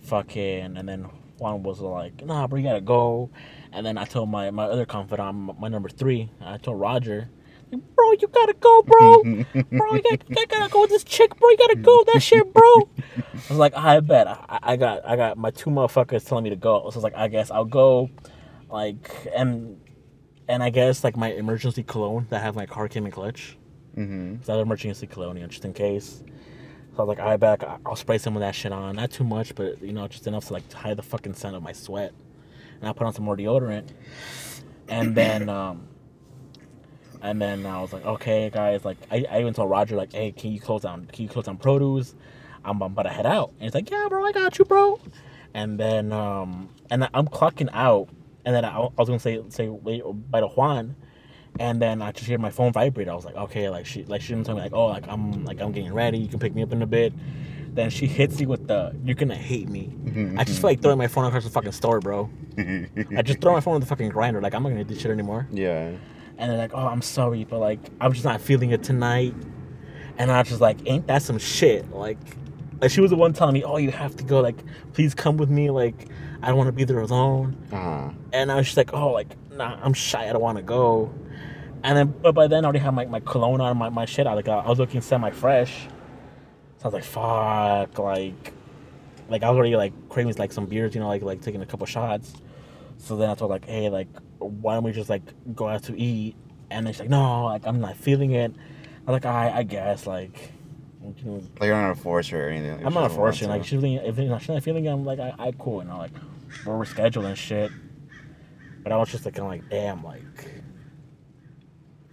fucking. 0.04 0.78
And 0.78 0.88
then 0.88 1.08
Juan 1.40 1.64
was 1.64 1.80
like, 1.80 2.24
nah, 2.24 2.48
bro, 2.48 2.60
you 2.60 2.64
gotta 2.64 2.82
go. 2.82 3.32
And 3.72 3.86
then 3.86 3.98
I 3.98 4.06
told 4.06 4.30
my 4.30 4.52
my 4.52 4.66
other 4.66 4.86
confidant, 4.86 5.60
my 5.60 5.68
number 5.68 5.90
three, 5.90 6.30
I 6.42 6.58
told 6.58 6.80
Roger. 6.80 7.30
Like, 7.72 7.82
Bro, 7.96 8.12
you 8.14 8.28
gotta 8.28 8.54
go, 8.60 8.82
bro. 8.84 9.24
bro, 9.24 9.96
you 9.96 10.02
gotta, 10.02 10.20
you 10.30 10.46
gotta 10.48 10.72
go 10.72 10.82
with 10.82 10.90
this 10.90 11.04
chick, 11.04 11.36
bro. 11.38 11.50
You 11.50 11.58
gotta 11.58 11.76
go 11.76 11.98
with 12.00 12.08
that 12.14 12.22
shit, 12.22 12.54
bro. 12.54 12.90
I 13.18 13.50
was 13.50 13.58
like, 13.58 13.76
I 13.76 14.00
bet. 14.00 14.28
I, 14.28 14.60
I 14.64 14.76
got, 14.76 15.06
I 15.06 15.16
got 15.16 15.38
my 15.38 15.52
two 15.52 15.70
motherfuckers 15.70 16.26
telling 16.28 16.44
me 16.44 16.50
to 16.52 16.56
go. 16.56 16.80
So 16.90 16.94
I 16.94 16.96
was 16.96 17.04
like, 17.04 17.16
I 17.16 17.28
guess 17.28 17.52
I'll 17.52 17.66
go. 17.66 18.10
Like, 18.70 19.28
and 19.36 19.80
and 20.50 20.64
I 20.64 20.70
guess 20.70 21.04
like 21.04 21.18
my 21.18 21.32
emergency 21.34 21.84
cologne 21.84 22.28
that 22.30 22.40
I 22.42 22.44
have 22.44 22.56
my 22.56 22.66
car 22.66 22.88
came 22.88 23.06
in 23.06 23.12
clutch. 23.12 23.58
Mm-hmm. 23.98 24.44
So 24.44 24.54
I 24.54 24.58
had 24.58 24.62
emergency 24.62 25.08
cologne, 25.08 25.36
you 25.38 25.42
know, 25.44 25.48
just 25.50 25.66
in 25.66 25.74
case. 25.74 26.24
So 26.96 27.00
I 27.00 27.06
was 27.06 27.18
like, 27.18 27.20
I 27.20 27.36
bet 27.38 27.64
I- 27.64 27.78
I'll 27.86 27.96
spray 27.96 28.18
some 28.18 28.36
of 28.36 28.40
that 28.42 28.56
shit 28.56 28.72
on. 28.72 28.96
Not 28.96 29.12
too 29.12 29.24
much, 29.24 29.56
but 29.56 29.82
you 29.82 29.92
know, 29.94 30.08
just 30.08 30.26
enough 30.28 30.46
to 30.48 30.54
like 30.54 30.72
hide 30.72 30.98
the 30.98 31.04
fucking 31.04 31.34
scent 31.34 31.56
of 31.56 31.64
my 31.64 31.74
sweat. 31.74 32.14
And 32.80 32.90
I 32.90 32.94
put 32.94 33.08
on 33.08 33.14
some 33.14 33.26
more 33.26 33.36
deodorant. 33.36 33.90
And 34.88 35.16
then, 35.16 35.50
um, 35.50 35.88
and 37.30 37.42
then 37.42 37.66
I 37.66 37.82
was 37.82 37.92
like, 37.94 38.06
okay, 38.06 38.50
guys, 38.50 38.86
like 38.86 38.98
I, 39.12 39.26
I 39.30 39.40
even 39.42 39.54
told 39.54 39.70
Roger, 39.70 39.96
like, 39.96 40.14
hey, 40.14 40.32
can 40.32 40.52
you 40.52 40.60
close 40.60 40.82
down? 40.82 41.08
Can 41.12 41.24
you 41.24 41.30
close 41.30 41.46
down 41.46 41.58
produce? 41.58 42.16
I'm, 42.66 42.82
I'm 42.82 42.92
about 42.94 43.04
to 43.04 43.10
head 43.10 43.26
out. 43.26 43.50
And 43.60 43.64
he's 43.64 43.74
like, 43.74 43.90
yeah, 43.90 44.08
bro, 44.10 44.24
I 44.26 44.32
got 44.32 44.58
you, 44.60 44.66
bro. 44.66 45.00
And 45.54 45.80
then, 45.80 46.12
um, 46.14 46.70
and 46.90 47.08
I'm 47.14 47.28
clocking 47.28 47.70
out. 47.74 48.10
And 48.46 48.56
then 48.56 48.64
I, 48.66 48.70
I 48.78 48.90
was 48.98 49.08
gonna 49.08 49.20
say, 49.20 49.42
say, 49.50 49.68
wait, 49.70 50.04
by 50.32 50.40
the 50.42 50.48
Juan. 50.48 50.96
And 51.60 51.82
then 51.82 52.02
I 52.02 52.12
just 52.12 52.28
hear 52.28 52.38
my 52.38 52.52
phone 52.52 52.72
vibrate. 52.72 53.08
I 53.10 53.16
was 53.16 53.26
like, 53.26 53.36
okay, 53.36 53.70
like 53.70 53.86
she, 53.86 54.04
like 54.06 54.22
she 54.22 54.30
didn't 54.34 54.46
tell 54.46 54.56
me 54.56 54.62
like, 54.62 54.74
oh, 54.74 54.86
like 54.88 55.08
I'm, 55.08 55.44
like 55.44 55.60
I'm 55.60 55.72
getting 55.72 55.94
ready. 55.94 56.18
You 56.20 56.28
can 56.28 56.40
pick 56.40 56.54
me 56.56 56.62
up 56.64 56.72
in 56.72 56.82
a 56.82 56.86
bit. 56.88 57.14
Then 57.74 57.90
she 57.90 58.08
hits 58.08 58.40
me 58.40 58.46
with 58.48 58.68
the, 58.68 58.96
you're 59.04 59.16
gonna 59.16 59.36
hate 59.36 59.68
me. 59.70 59.92
I 60.38 60.44
just 60.44 60.62
feel 60.62 60.70
like 60.72 60.82
throwing 60.82 60.98
my 60.98 61.08
phone 61.08 61.26
across 61.26 61.44
the 61.44 61.50
fucking 61.50 61.74
store, 61.74 62.00
bro. 62.00 62.30
I 62.58 63.22
just 63.24 63.40
throw 63.42 63.54
my 63.54 63.60
phone 63.60 63.76
in 63.76 63.82
the 63.82 63.88
fucking 63.88 64.10
grinder. 64.10 64.42
Like 64.42 64.54
I'm 64.56 64.64
not 64.64 64.70
gonna 64.70 64.84
do 64.84 64.94
this 64.94 65.02
shit 65.04 65.12
anymore. 65.12 65.48
yeah. 65.52 65.92
And 66.38 66.52
they're 66.52 66.58
like, 66.58 66.74
oh, 66.74 66.88
I'm 66.88 67.02
sorry, 67.02 67.44
but 67.46 67.60
like 67.60 67.80
I'm 68.00 68.14
just 68.14 68.26
not 68.26 68.42
feeling 68.42 68.72
it 68.72 68.84
tonight. 68.84 69.34
And 70.18 70.32
I 70.32 70.40
was 70.40 70.50
just 70.50 70.62
like, 70.62 70.78
ain't 70.86 71.08
that 71.08 71.22
some 71.22 71.38
shit? 71.38 71.92
Like, 71.92 72.18
like 72.82 72.92
she 72.92 73.02
was 73.02 73.12
the 73.12 73.18
one 73.18 73.34
telling 73.34 73.54
me, 73.54 73.64
oh, 73.64 73.78
you 73.78 73.92
have 73.92 74.16
to 74.18 74.24
go. 74.24 74.42
Like, 74.42 74.58
please 74.94 75.14
come 75.14 75.38
with 75.38 75.50
me. 75.50 75.70
Like, 75.70 76.08
I 76.42 76.48
don't 76.48 76.58
want 76.58 76.68
to 76.68 76.74
be 76.74 76.84
there 76.84 77.00
alone. 77.00 77.56
Uh-huh. 77.72 78.10
And 78.34 78.52
I 78.52 78.56
was 78.56 78.66
just 78.66 78.78
like, 78.78 78.94
oh, 78.94 79.12
like, 79.12 79.36
nah, 79.52 79.80
I'm 79.82 79.94
shy. 79.94 80.30
I 80.30 80.34
don't 80.34 80.42
want 80.42 80.58
to 80.58 80.64
go. 80.64 81.14
And 81.84 81.98
then, 81.98 82.14
but 82.22 82.34
by 82.34 82.48
then, 82.48 82.66
I 82.66 82.68
already 82.68 82.80
had 82.80 82.94
my, 82.94 83.06
my 83.06 83.20
cologne 83.20 83.62
on, 83.62 83.78
my, 83.78 83.90
my 83.90 84.06
shit 84.06 84.26
out. 84.26 84.36
Like, 84.36 84.48
I 84.48 84.68
was 84.68 84.80
looking 84.80 85.02
semi 85.02 85.30
fresh. 85.32 85.88
So 86.78 86.84
I 86.84 86.88
was 86.88 86.94
like, 86.94 87.04
fuck, 87.04 88.00
like, 88.00 88.54
like 89.30 89.44
I 89.44 89.50
was 89.50 89.58
already 89.58 89.76
like 89.76 89.94
craving 90.10 90.36
like 90.38 90.52
some 90.52 90.66
beers, 90.66 90.96
you 90.96 91.02
know, 91.02 91.08
like 91.08 91.22
like 91.22 91.42
taking 91.42 91.62
a 91.62 91.66
couple 91.66 91.86
shots. 91.86 92.34
So 92.98 93.18
then 93.18 93.30
I 93.30 93.36
told 93.36 93.52
like, 93.52 93.66
hey, 93.66 93.90
like, 93.90 94.08
why 94.40 94.76
don't 94.76 94.84
we 94.84 94.92
just 94.92 95.10
like 95.10 95.24
go 95.56 95.68
out 95.68 95.84
to 95.84 96.00
eat? 96.00 96.36
And 96.70 96.86
then 96.86 96.94
she's 96.94 97.02
like, 97.02 97.10
no, 97.10 97.46
like 97.46 97.66
I'm 97.66 97.80
not 97.80 97.98
feeling 97.98 98.32
it. 98.32 98.54
I'm 99.08 99.14
like, 99.14 99.26
I, 99.26 99.60
I 99.60 99.64
guess, 99.64 100.06
like, 100.06 100.52
you 101.02 101.24
know, 101.24 101.36
Like 101.60 101.68
you're 101.68 101.82
not 101.82 101.98
force 101.98 102.34
or 102.34 102.50
anything. 102.50 102.86
I'm 102.86 102.94
not 102.94 103.12
forcing. 103.12 103.48
Like, 103.48 103.64
she's 103.64 103.80
feeling, 103.80 103.94
if 103.94 104.18
she's 104.18 104.50
not, 104.50 104.62
feeling 104.64 104.84
it, 104.84 104.90
I'm 104.90 105.06
like, 105.06 105.20
I, 105.20 105.34
I 105.40 105.52
cool, 105.58 105.82
you 105.82 105.88
know, 105.88 105.98
like, 105.98 106.12
we're 106.66 106.74
rescheduling 106.74 107.38
shit. 107.38 107.72
But 108.84 108.92
I 108.92 108.98
was 108.98 109.10
just 109.10 109.24
like, 109.24 109.36
kind 109.36 109.46
of 109.46 109.52
like, 109.52 109.70
damn, 109.70 110.04
like, 110.04 110.52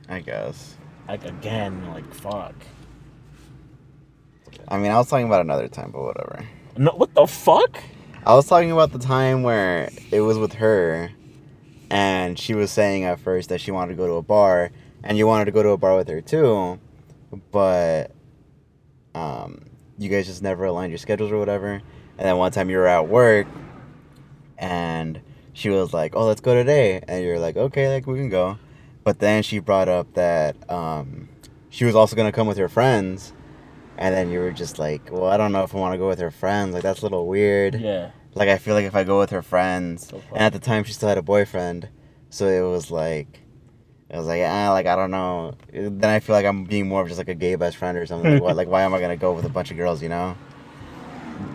I 0.08 0.20
guess. 0.20 0.76
like 1.08 1.24
again, 1.24 1.84
like, 1.88 2.12
fuck. 2.14 2.54
I 4.68 4.78
mean, 4.78 4.92
I 4.92 4.96
was 4.98 5.08
talking 5.08 5.26
about 5.26 5.40
another 5.40 5.66
time, 5.66 5.90
but 5.90 6.02
whatever. 6.02 6.46
No, 6.76 6.92
what 6.92 7.12
the 7.14 7.26
fuck? 7.26 7.82
I 8.24 8.34
was 8.34 8.46
talking 8.46 8.70
about 8.70 8.92
the 8.92 8.98
time 9.00 9.42
where 9.42 9.90
it 10.12 10.20
was 10.20 10.38
with 10.38 10.54
her, 10.54 11.10
and 11.90 12.38
she 12.38 12.54
was 12.54 12.70
saying 12.70 13.04
at 13.04 13.20
first 13.20 13.48
that 13.48 13.60
she 13.60 13.70
wanted 13.70 13.92
to 13.92 13.96
go 13.96 14.06
to 14.06 14.14
a 14.14 14.22
bar, 14.22 14.70
and 15.02 15.18
you 15.18 15.26
wanted 15.26 15.46
to 15.46 15.52
go 15.52 15.62
to 15.62 15.70
a 15.70 15.76
bar 15.76 15.96
with 15.96 16.08
her 16.08 16.20
too, 16.20 16.78
but 17.50 18.10
um, 19.14 19.66
you 19.98 20.08
guys 20.08 20.26
just 20.26 20.42
never 20.42 20.64
aligned 20.64 20.90
your 20.90 20.98
schedules 20.98 21.30
or 21.30 21.38
whatever. 21.38 21.82
And 22.16 22.28
then 22.28 22.36
one 22.36 22.52
time 22.52 22.70
you 22.70 22.76
were 22.76 22.86
at 22.86 23.08
work, 23.08 23.46
and 24.58 25.20
she 25.52 25.68
was 25.68 25.92
like, 25.92 26.14
"Oh, 26.16 26.26
let's 26.26 26.40
go 26.40 26.54
today," 26.54 27.02
and 27.06 27.24
you're 27.24 27.38
like, 27.38 27.56
"Okay, 27.56 27.92
like 27.92 28.06
we 28.06 28.18
can 28.18 28.28
go," 28.28 28.58
but 29.02 29.18
then 29.18 29.42
she 29.42 29.58
brought 29.58 29.88
up 29.88 30.14
that 30.14 30.56
um, 30.70 31.28
she 31.70 31.84
was 31.84 31.94
also 31.94 32.16
gonna 32.16 32.32
come 32.32 32.46
with 32.46 32.58
her 32.58 32.68
friends. 32.68 33.32
And 33.96 34.12
then 34.12 34.30
you 34.30 34.40
were 34.40 34.50
just 34.50 34.80
like, 34.80 35.12
well, 35.12 35.26
I 35.26 35.36
don't 35.36 35.52
know 35.52 35.62
if 35.62 35.72
I 35.72 35.78
want 35.78 35.94
to 35.94 35.98
go 35.98 36.08
with 36.08 36.18
her 36.18 36.32
friends. 36.32 36.74
Like, 36.74 36.82
that's 36.82 37.02
a 37.02 37.04
little 37.04 37.28
weird. 37.28 37.80
Yeah. 37.80 38.10
Like 38.34 38.48
I 38.48 38.58
feel 38.58 38.74
like 38.74 38.84
if 38.84 38.94
I 38.94 39.04
go 39.04 39.18
with 39.18 39.30
her 39.30 39.42
friends, 39.42 40.08
So 40.08 40.22
and 40.32 40.42
at 40.42 40.52
the 40.52 40.58
time 40.58 40.84
she 40.84 40.92
still 40.92 41.08
had 41.08 41.18
a 41.18 41.22
boyfriend, 41.22 41.88
so 42.30 42.46
it 42.48 42.68
was 42.68 42.90
like, 42.90 43.40
it 44.10 44.16
was 44.16 44.26
like 44.26 44.42
ah, 44.44 44.70
like 44.72 44.86
I 44.86 44.96
don't 44.96 45.10
know. 45.10 45.54
Then 45.72 46.04
I 46.04 46.20
feel 46.20 46.34
like 46.34 46.46
I'm 46.46 46.64
being 46.64 46.88
more 46.88 47.02
of 47.02 47.08
just 47.08 47.18
like 47.18 47.28
a 47.28 47.34
gay 47.34 47.54
best 47.54 47.76
friend 47.76 47.96
or 47.96 48.06
something. 48.06 48.32
like, 48.32 48.42
what, 48.42 48.56
like 48.56 48.68
why 48.68 48.82
am 48.82 48.92
I 48.92 49.00
gonna 49.00 49.16
go 49.16 49.32
with 49.32 49.44
a 49.44 49.48
bunch 49.48 49.70
of 49.70 49.76
girls, 49.76 50.02
you 50.02 50.08
know? 50.08 50.36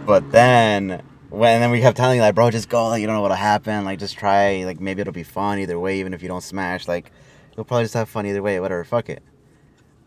But 0.06 0.32
then 0.32 1.04
when 1.30 1.62
then 1.62 1.72
we 1.72 1.82
kept 1.82 1.98
telling 1.98 2.18
you 2.18 2.22
like, 2.22 2.36
bro, 2.36 2.50
just 2.50 2.70
go. 2.70 2.88
Like 2.88 3.02
you 3.02 3.08
don't 3.08 3.15
know 3.15 3.22
what'll 3.22 3.38
happen. 3.38 3.86
Like 3.86 4.00
just 4.00 4.18
try. 4.18 4.63
Like 4.63 4.80
maybe 4.80 5.02
it'll 5.02 5.13
be 5.13 5.24
fun 5.24 5.60
either 5.60 5.80
way. 5.80 6.00
Even 6.00 6.13
if 6.13 6.22
you 6.22 6.28
don't 6.28 6.42
smash, 6.42 6.88
like 6.88 7.12
you'll 7.56 7.65
probably 7.65 7.84
just 7.84 7.94
have 7.94 8.10
fun 8.10 8.26
either 8.26 8.42
way. 8.42 8.60
Whatever, 8.60 8.84
fuck 8.84 9.10
it. 9.10 9.22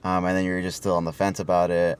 Um, 0.04 0.24
and 0.24 0.36
then 0.36 0.44
you 0.44 0.52
were 0.52 0.62
just 0.62 0.78
still 0.78 0.96
on 0.96 1.04
the 1.04 1.12
fence 1.12 1.38
about 1.38 1.70
it. 1.70 1.98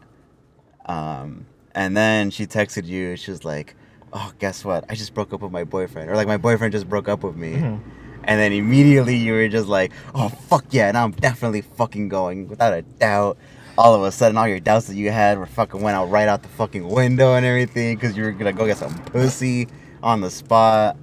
Um, 0.87 1.47
and 1.75 1.97
then 1.97 2.31
she 2.31 2.47
texted 2.47 2.87
you. 2.87 3.17
She 3.17 3.31
was 3.31 3.45
like, 3.45 3.77
"Oh, 4.13 4.33
guess 4.39 4.65
what? 4.65 4.85
I 4.89 4.95
just 4.95 5.15
broke 5.15 5.33
up 5.33 5.41
with 5.41 5.53
my 5.53 5.65
boyfriend, 5.65 6.11
or 6.11 6.17
like 6.17 6.27
my 6.29 6.37
boyfriend 6.37 6.73
just 6.73 6.89
broke 6.89 7.09
up 7.09 7.23
with 7.23 7.37
me." 7.37 7.55
Mhm. 7.55 7.81
And 8.25 8.39
then 8.41 8.53
immediately 8.53 9.17
you 9.17 9.33
were 9.33 9.49
just 9.49 9.67
like, 9.69 9.93
"Oh 10.15 10.29
fuck 10.29 10.65
yeah!" 10.71 10.89
And 10.89 10.97
I'm 10.97 11.11
definitely 11.13 11.63
fucking 11.63 12.09
going 12.09 12.49
without 12.49 12.73
a 12.73 12.83
doubt. 12.83 13.37
All 13.79 13.95
of 13.95 14.03
a 14.03 14.13
sudden, 14.13 14.37
all 14.37 14.47
your 14.47 14.61
doubts 14.61 14.87
that 14.87 14.97
you 14.97 15.11
had 15.11 15.39
were 15.39 15.47
fucking 15.47 15.81
went 15.81 15.97
out 15.97 16.11
right 16.11 16.29
out 16.29 16.43
the 16.43 16.49
fucking 16.51 16.87
window 16.89 17.35
and 17.35 17.45
everything 17.47 17.97
because 17.97 18.17
you 18.17 18.23
were 18.23 18.33
gonna 18.33 18.53
go 18.53 18.67
get 18.67 18.77
some 18.77 18.95
pussy 19.07 19.67
on 20.03 20.21
the 20.21 20.31
spot. 20.31 20.97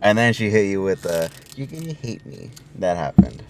And 0.00 0.16
then 0.16 0.32
she 0.32 0.48
hit 0.50 0.66
you 0.66 0.82
with 0.82 1.02
the 1.02 1.30
"You're 1.56 1.66
gonna 1.66 1.92
hate 1.94 2.24
me." 2.24 2.50
That 2.78 2.96
happened, 2.96 3.42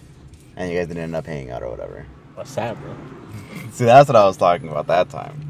and 0.55 0.71
you 0.71 0.77
guys 0.79 0.87
didn't 0.87 1.03
end 1.03 1.15
up 1.15 1.25
hanging 1.27 1.51
out 1.51 1.61
or 1.61 1.69
whatever. 1.69 2.05
What's 2.35 2.49
sad, 2.51 2.77
bro. 2.81 2.93
See, 3.71 3.85
that's 3.85 4.09
what 4.09 4.15
I 4.15 4.25
was 4.25 4.37
talking 4.37 4.69
about 4.69 4.87
that 4.87 5.09
time. 5.09 5.46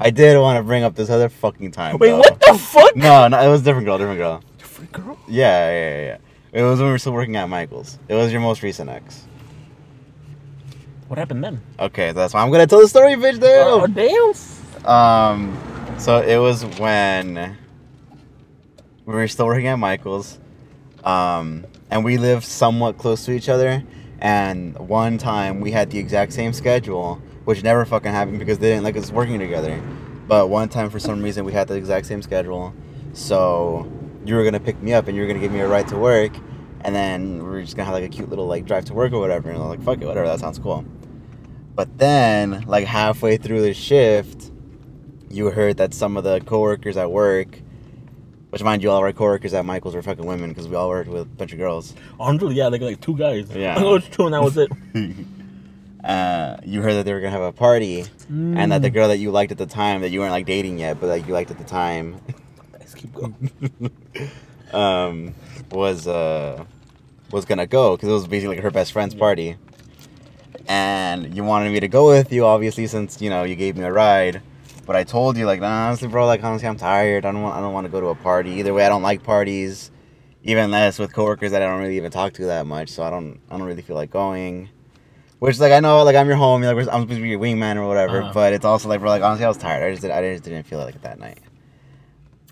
I 0.00 0.10
did 0.10 0.38
want 0.38 0.58
to 0.58 0.62
bring 0.62 0.84
up 0.84 0.94
this 0.94 1.10
other 1.10 1.28
fucking 1.28 1.72
time. 1.72 1.98
Wait, 1.98 2.10
though. 2.10 2.18
what 2.18 2.40
the 2.40 2.54
fuck? 2.58 2.94
No, 2.96 3.28
no, 3.28 3.40
it 3.40 3.48
was 3.48 3.62
a 3.62 3.64
different 3.64 3.86
girl, 3.86 3.98
different 3.98 4.18
girl. 4.18 4.42
Different 4.58 4.92
girl? 4.92 5.18
Yeah, 5.28 5.70
yeah, 5.70 5.90
yeah, 5.96 6.06
yeah. 6.06 6.18
It 6.52 6.62
was 6.62 6.78
when 6.78 6.86
we 6.88 6.92
were 6.92 6.98
still 6.98 7.12
working 7.12 7.36
at 7.36 7.48
Michael's. 7.48 7.98
It 8.08 8.14
was 8.14 8.30
your 8.32 8.40
most 8.40 8.62
recent 8.62 8.90
ex. 8.90 9.26
What 11.08 11.18
happened 11.18 11.44
then? 11.44 11.60
Okay, 11.78 12.12
that's 12.12 12.34
why 12.34 12.42
I'm 12.42 12.50
gonna 12.50 12.66
tell 12.66 12.80
the 12.80 12.88
story, 12.88 13.14
bitch. 13.14 13.38
Oh, 13.42 13.86
Damn. 13.86 14.34
damn. 14.84 14.86
Um, 14.90 15.94
so 15.98 16.20
it 16.20 16.36
was 16.38 16.64
when 16.78 17.56
we 19.06 19.14
were 19.14 19.28
still 19.28 19.46
working 19.46 19.68
at 19.68 19.76
Michael's, 19.76 20.38
um, 21.04 21.64
and 21.90 22.04
we 22.04 22.18
lived 22.18 22.44
somewhat 22.44 22.98
close 22.98 23.24
to 23.26 23.32
each 23.32 23.48
other. 23.48 23.82
And 24.20 24.76
one 24.78 25.18
time 25.18 25.60
we 25.60 25.70
had 25.70 25.90
the 25.90 25.98
exact 25.98 26.32
same 26.32 26.52
schedule, 26.52 27.20
which 27.46 27.62
never 27.62 27.84
fucking 27.84 28.10
happened 28.10 28.40
because 28.40 28.58
they 28.58 28.70
didn't 28.70 28.82
like 28.82 28.96
us 28.96 29.10
working 29.12 29.38
together. 29.38 29.80
But 30.26 30.50
one 30.50 30.68
time 30.68 30.90
for 30.90 30.98
some 30.98 31.22
reason 31.22 31.44
we 31.44 31.52
had 31.52 31.68
the 31.68 31.76
exact 31.76 32.06
same 32.06 32.20
schedule, 32.20 32.74
so 33.12 33.90
you 34.24 34.34
were 34.34 34.42
gonna 34.42 34.60
pick 34.60 34.82
me 34.82 34.92
up 34.92 35.06
and 35.06 35.16
you 35.16 35.22
were 35.22 35.28
gonna 35.28 35.38
give 35.38 35.52
me 35.52 35.60
a 35.60 35.68
ride 35.68 35.86
to 35.88 35.96
work, 35.96 36.32
and 36.80 36.92
then 36.92 37.38
we 37.38 37.48
were 37.48 37.62
just 37.62 37.76
gonna 37.76 37.86
have 37.86 37.94
like 37.94 38.02
a 38.02 38.08
cute 38.08 38.28
little 38.28 38.46
like 38.48 38.66
drive 38.66 38.84
to 38.86 38.94
work 38.94 39.12
or 39.12 39.20
whatever. 39.20 39.48
And 39.48 39.58
I 39.58 39.60
was 39.60 39.78
like, 39.78 39.82
fuck 39.84 40.02
it, 40.02 40.06
whatever, 40.06 40.26
that 40.26 40.40
sounds 40.40 40.58
cool. 40.58 40.84
But 41.76 41.98
then, 41.98 42.64
like 42.66 42.86
halfway 42.86 43.36
through 43.36 43.62
the 43.62 43.74
shift, 43.74 44.50
you 45.30 45.50
heard 45.50 45.76
that 45.76 45.94
some 45.94 46.16
of 46.16 46.24
the 46.24 46.40
coworkers 46.40 46.96
at 46.96 47.12
work, 47.12 47.60
which 48.50 48.64
mind 48.64 48.82
you, 48.82 48.90
all 48.90 48.98
our 48.98 49.12
coworkers 49.12 49.54
at 49.54 49.64
Michael's 49.64 49.94
were 49.94 50.02
fucking 50.02 50.26
women 50.26 50.48
because 50.48 50.66
we 50.66 50.74
all 50.74 50.88
worked 50.88 51.08
with 51.08 51.22
a 51.22 51.26
bunch 51.26 51.52
of 51.52 51.58
girls. 51.58 51.94
Honestly, 52.18 52.56
yeah, 52.56 52.66
like 52.66 52.80
like 52.80 53.00
two 53.00 53.16
guys. 53.16 53.48
Yeah. 53.54 53.76
I 53.78 53.84
was 53.84 54.08
two, 54.08 54.24
and 54.24 54.34
that 54.34 54.42
was 54.42 54.56
it. 54.56 54.68
uh, 56.06 56.56
you 56.64 56.82
heard 56.82 56.94
that 56.94 57.04
they 57.04 57.12
were 57.12 57.20
gonna 57.20 57.32
have 57.32 57.42
a 57.42 57.52
party, 57.52 58.06
and 58.30 58.70
that 58.72 58.82
the 58.82 58.90
Mm. 58.90 58.94
girl 58.94 59.08
that 59.08 59.18
you 59.18 59.30
liked 59.30 59.52
at 59.52 59.58
the 59.58 59.66
time, 59.66 60.00
that 60.02 60.10
you 60.10 60.20
weren't 60.20 60.32
like 60.32 60.46
dating 60.46 60.78
yet, 60.78 61.00
but 61.00 61.08
like 61.08 61.26
you 61.26 61.32
liked 61.32 61.50
at 61.50 61.58
the 61.58 61.64
time, 61.64 62.20
Let's 62.72 62.94
keep 62.94 63.12
going. 63.12 63.34
um, 64.72 65.34
was 65.72 66.06
uh, 66.06 66.64
was 67.32 67.44
gonna 67.44 67.66
go 67.66 67.96
because 67.96 68.08
it 68.08 68.12
was 68.12 68.26
basically 68.28 68.56
like 68.56 68.62
her 68.62 68.70
best 68.70 68.92
friend's 68.92 69.14
party, 69.14 69.56
and 70.68 71.34
you 71.34 71.44
wanted 71.44 71.72
me 71.72 71.80
to 71.80 71.88
go 71.88 72.06
with 72.08 72.32
you, 72.32 72.44
obviously, 72.44 72.86
since 72.86 73.20
you 73.20 73.30
know 73.30 73.42
you 73.44 73.56
gave 73.56 73.76
me 73.76 73.84
a 73.84 73.92
ride. 73.92 74.42
But 74.86 74.94
I 74.94 75.02
told 75.02 75.36
you, 75.36 75.46
like, 75.46 75.60
nah, 75.60 75.88
honestly, 75.88 76.06
bro, 76.06 76.26
like, 76.26 76.44
honestly, 76.44 76.68
I'm 76.68 76.76
tired. 76.76 77.26
I 77.26 77.32
don't 77.32 77.42
want, 77.42 77.56
I 77.56 77.60
don't 77.60 77.72
want 77.72 77.86
to 77.86 77.90
go 77.90 78.00
to 78.00 78.06
a 78.08 78.14
party. 78.14 78.52
Either 78.52 78.72
way, 78.72 78.86
I 78.86 78.88
don't 78.88 79.02
like 79.02 79.24
parties, 79.24 79.90
even 80.44 80.70
less 80.70 81.00
with 81.00 81.12
coworkers 81.12 81.50
that 81.50 81.60
I 81.60 81.66
don't 81.66 81.80
really 81.80 81.96
even 81.96 82.12
talk 82.12 82.34
to 82.34 82.44
that 82.46 82.66
much. 82.66 82.90
So 82.90 83.02
I 83.02 83.10
don't, 83.10 83.40
I 83.50 83.58
don't 83.58 83.66
really 83.66 83.82
feel 83.82 83.96
like 83.96 84.10
going. 84.12 84.68
Which, 85.46 85.60
like, 85.60 85.70
I 85.70 85.78
know, 85.78 86.02
like, 86.02 86.16
I'm 86.16 86.26
your 86.26 86.36
homie, 86.36 86.66
like, 86.66 86.92
I'm 86.92 87.02
supposed 87.02 87.18
to 87.18 87.22
be 87.22 87.28
your 87.28 87.38
wingman 87.38 87.76
or 87.76 87.86
whatever. 87.86 88.20
Uh-huh. 88.20 88.32
But 88.34 88.52
it's 88.52 88.64
also 88.64 88.88
like, 88.88 88.98
bro, 88.98 89.10
like, 89.10 89.22
honestly, 89.22 89.44
I 89.44 89.48
was 89.48 89.56
tired. 89.56 89.84
I 89.86 89.90
just, 89.92 90.02
did, 90.02 90.10
I 90.10 90.20
just 90.32 90.42
didn't 90.42 90.64
feel 90.64 90.80
like 90.80 90.96
it 90.96 91.02
that 91.02 91.20
night. 91.20 91.38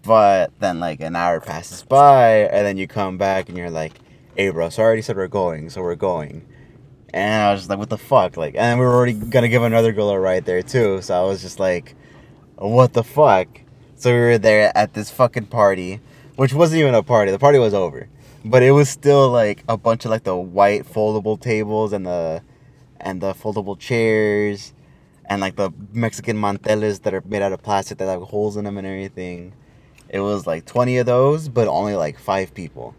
But 0.05 0.53
then, 0.61 0.79
like, 0.79 1.01
an 1.01 1.17
hour 1.17 1.41
passes 1.41 1.83
by, 1.83 2.43
and 2.53 2.65
then 2.65 2.77
you 2.77 2.87
come 2.87 3.19
back, 3.19 3.49
and 3.49 3.59
you're 3.59 3.69
like, 3.69 3.95
"Hey, 4.37 4.49
bro, 4.51 4.69
so 4.69 4.81
I 4.81 4.85
already 4.87 5.03
said 5.03 5.17
we're 5.17 5.27
going, 5.27 5.71
so 5.71 5.83
we're 5.83 5.97
going." 5.97 6.47
And 7.13 7.43
I 7.43 7.51
was 7.51 7.63
just 7.63 7.69
like, 7.71 7.81
"What 7.81 7.91
the 7.91 7.99
fuck?" 7.99 8.37
Like, 8.37 8.55
and 8.57 8.79
we 8.79 8.87
were 8.87 8.95
already 8.95 9.15
gonna 9.15 9.49
give 9.49 9.65
another 9.65 9.91
girl 9.91 10.11
a 10.11 10.21
ride 10.21 10.45
there 10.45 10.63
too. 10.63 11.03
So 11.03 11.21
I 11.21 11.27
was 11.27 11.43
just 11.43 11.59
like, 11.59 11.97
"What 12.59 12.93
the 12.93 13.03
fuck?" 13.03 13.49
So 13.97 14.13
we 14.13 14.21
were 14.21 14.39
there 14.39 14.71
at 14.79 14.95
this 14.95 15.11
fucking 15.11 15.47
party, 15.47 15.99
which 16.37 16.55
wasn't 16.55 16.79
even 16.79 16.95
a 16.95 17.03
party. 17.03 17.33
The 17.33 17.41
party 17.41 17.59
was 17.59 17.75
over. 17.75 18.07
but 18.45 18.63
it 18.63 18.71
was 18.71 18.89
still 18.89 19.31
like 19.31 19.65
a 19.69 19.77
bunch 19.77 20.05
of 20.05 20.13
like 20.13 20.23
the 20.23 20.37
white 20.37 20.85
foldable 20.85 21.41
tables 21.41 21.93
and 21.93 22.07
the 22.07 22.43
and 23.05 23.21
the 23.21 23.35
foldable 23.35 23.79
chairs 23.79 24.73
and 25.27 25.41
like 25.41 25.57
the 25.57 25.71
Mexican 25.93 26.37
manteles 26.37 27.03
that 27.03 27.15
are 27.15 27.23
made 27.27 27.43
out 27.43 27.53
of 27.53 27.63
plastic 27.63 27.99
that 27.99 28.09
have 28.09 28.23
holes 28.23 28.57
in 28.57 28.65
them 28.65 28.79
and 28.79 28.87
everything. 28.87 29.53
It 30.09 30.21
was 30.21 30.47
like 30.47 30.65
20 30.65 30.99
of 30.99 31.07
those, 31.07 31.49
but 31.49 31.69
only 31.69 31.95
like 31.95 32.19
five 32.19 32.55
people. 32.55 32.95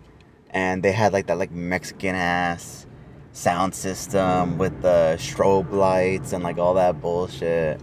And 0.51 0.81
they 0.81 0.91
had 0.91 1.11
like 1.11 1.27
that 1.27 1.37
like 1.37 1.51
Mexican 1.51 2.15
ass 2.15 2.85
sound 3.33 3.75
system 3.75 4.57
with 4.57 4.81
the 4.81 5.17
strobe 5.19 5.71
lights 5.71 6.33
and 6.33 6.43
like 6.43 6.57
all 6.57 6.75
that 6.75 7.01
bullshit. 7.01 7.81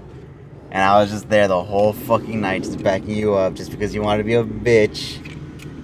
And 0.70 0.82
I 0.82 1.00
was 1.00 1.10
just 1.10 1.28
there 1.28 1.48
the 1.48 1.62
whole 1.62 1.92
fucking 1.92 2.40
night 2.40 2.62
just 2.62 2.82
backing 2.82 3.10
you 3.10 3.34
up 3.34 3.54
just 3.54 3.70
because 3.70 3.94
you 3.94 4.00
wanted 4.00 4.18
to 4.18 4.24
be 4.24 4.34
a 4.34 4.44
bitch. 4.44 5.18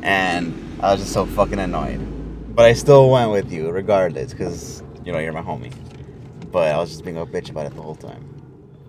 And 0.03 0.79
I 0.81 0.93
was 0.93 1.01
just 1.01 1.13
so 1.13 1.27
fucking 1.27 1.59
annoyed. 1.59 2.01
But 2.55 2.65
I 2.65 2.73
still 2.73 3.11
went 3.11 3.31
with 3.31 3.53
you 3.53 3.71
regardless 3.71 4.33
because, 4.33 4.83
you 5.05 5.13
know, 5.13 5.19
you're 5.19 5.33
my 5.33 5.43
homie. 5.43 5.73
But 6.51 6.75
I 6.75 6.79
was 6.79 6.91
just 6.91 7.05
being 7.05 7.17
a 7.17 7.27
bitch 7.27 7.51
about 7.51 7.67
it 7.67 7.75
the 7.75 7.83
whole 7.83 7.95
time. 7.95 8.25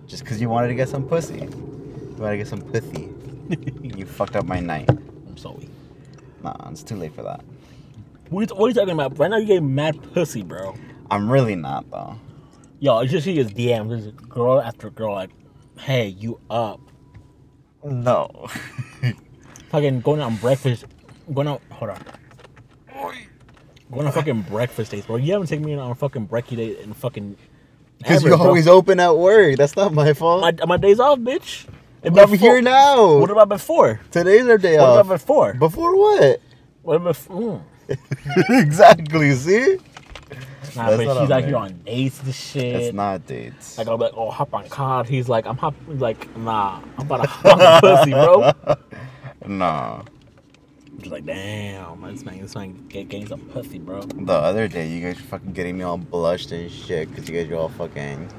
Just 0.06 0.24
because 0.24 0.40
you 0.40 0.48
wanted 0.48 0.68
to 0.68 0.74
get 0.74 0.88
some 0.88 1.06
pussy. 1.06 1.40
You 1.40 2.16
wanted 2.16 2.32
to 2.32 2.36
get 2.38 2.48
some 2.48 2.62
pussy. 2.62 3.10
you 3.82 4.06
fucked 4.06 4.36
up 4.36 4.46
my 4.46 4.60
night. 4.60 4.88
I'm 4.88 5.36
sorry. 5.36 5.68
Nah, 6.42 6.70
it's 6.70 6.82
too 6.82 6.96
late 6.96 7.14
for 7.14 7.22
that. 7.22 7.44
What 8.30 8.40
are, 8.40 8.54
you, 8.54 8.60
what 8.60 8.66
are 8.66 8.68
you 8.68 8.74
talking 8.74 8.94
about? 8.94 9.18
Right 9.18 9.30
now 9.30 9.36
you're 9.36 9.46
getting 9.46 9.74
mad 9.74 10.00
pussy, 10.14 10.42
bro. 10.42 10.74
I'm 11.10 11.30
really 11.30 11.56
not 11.56 11.90
though. 11.90 12.16
Yo, 12.78 12.96
I 12.96 13.06
just 13.06 13.24
see 13.24 13.34
his 13.34 13.52
DM. 13.52 13.88
There's 13.88 14.06
girl 14.28 14.60
after 14.60 14.88
girl 14.88 15.14
like, 15.14 15.30
hey, 15.78 16.08
you 16.08 16.40
up? 16.48 16.80
No. 17.84 18.48
Fucking 19.70 20.00
going 20.00 20.20
out 20.20 20.26
on 20.26 20.36
breakfast. 20.36 20.86
Going 21.32 21.48
out. 21.48 21.60
Hold 21.72 21.90
on. 21.90 22.04
Going 23.92 24.06
on 24.06 24.12
fucking 24.12 24.42
breakfast 24.42 24.92
dates, 24.92 25.06
bro. 25.06 25.16
You 25.16 25.32
haven't 25.32 25.48
taken 25.48 25.64
me 25.64 25.74
on 25.74 25.90
a 25.90 25.94
fucking 25.96 26.28
brekkie 26.28 26.56
date 26.56 26.78
in 26.78 26.94
fucking. 26.94 27.36
Because 28.00 28.22
you 28.22 28.30
bro. 28.30 28.38
always 28.38 28.66
open 28.66 28.98
at 28.98 29.16
work. 29.16 29.56
That's 29.56 29.76
not 29.76 29.92
my 29.92 30.12
fault. 30.14 30.40
My, 30.40 30.66
my 30.66 30.76
days 30.78 30.98
off, 31.00 31.18
bitch. 31.18 31.66
And 32.02 32.18
I'm 32.18 32.32
here 32.32 32.62
now. 32.62 33.18
What 33.18 33.30
about 33.30 33.50
before? 33.50 34.00
Today's 34.10 34.46
our 34.48 34.56
day 34.56 34.78
What 34.78 34.84
off. 34.88 34.96
What 34.96 35.00
about 35.06 35.14
before? 35.20 35.54
Before 35.54 35.96
what? 35.96 36.40
What 36.82 36.96
about 36.96 37.08
before? 37.08 37.58
Hmm. 37.88 38.52
exactly. 38.54 39.34
See? 39.34 39.76
Nah, 40.76 40.90
That's 40.90 40.96
but 40.96 41.04
not 41.04 41.20
he's 41.20 41.30
on 41.30 41.32
out 41.32 41.40
me. 41.42 41.46
here 41.48 41.56
on 41.56 41.72
dates 41.84 42.22
and 42.22 42.34
shit. 42.34 42.76
It's 42.76 42.94
not 42.94 43.26
dates. 43.26 43.76
Like 43.76 43.88
I'll 43.88 43.98
be 43.98 44.04
like, 44.04 44.14
oh, 44.16 44.30
hop 44.30 44.54
on 44.54 44.68
card. 44.68 45.06
He's 45.08 45.28
like, 45.28 45.44
I'm 45.46 45.56
hop. 45.56 45.74
Like, 45.88 46.34
nah, 46.38 46.80
I'm 46.96 47.06
about 47.06 47.22
to 47.22 47.28
hop 47.28 47.58
on 47.60 47.80
pussy, 47.80 48.10
bro. 48.12 48.52
Nah. 49.46 50.02
He's 51.02 51.10
like, 51.10 51.24
damn, 51.24 52.02
this 52.02 52.24
man, 52.24 52.40
this 52.42 52.54
man 52.54 52.86
get 52.88 53.08
getting 53.08 53.26
some 53.26 53.40
pussy, 53.40 53.78
bro. 53.78 54.02
The 54.02 54.32
other 54.32 54.68
day, 54.68 54.86
you 54.88 55.00
guys 55.00 55.16
were 55.16 55.28
fucking 55.28 55.52
getting 55.52 55.78
me 55.78 55.84
all 55.84 55.96
blushed 55.98 56.52
and 56.52 56.70
shit 56.70 57.08
because 57.08 57.28
you 57.28 57.38
guys 57.38 57.48
were 57.48 57.56
all 57.56 57.70
fucking. 57.70 58.30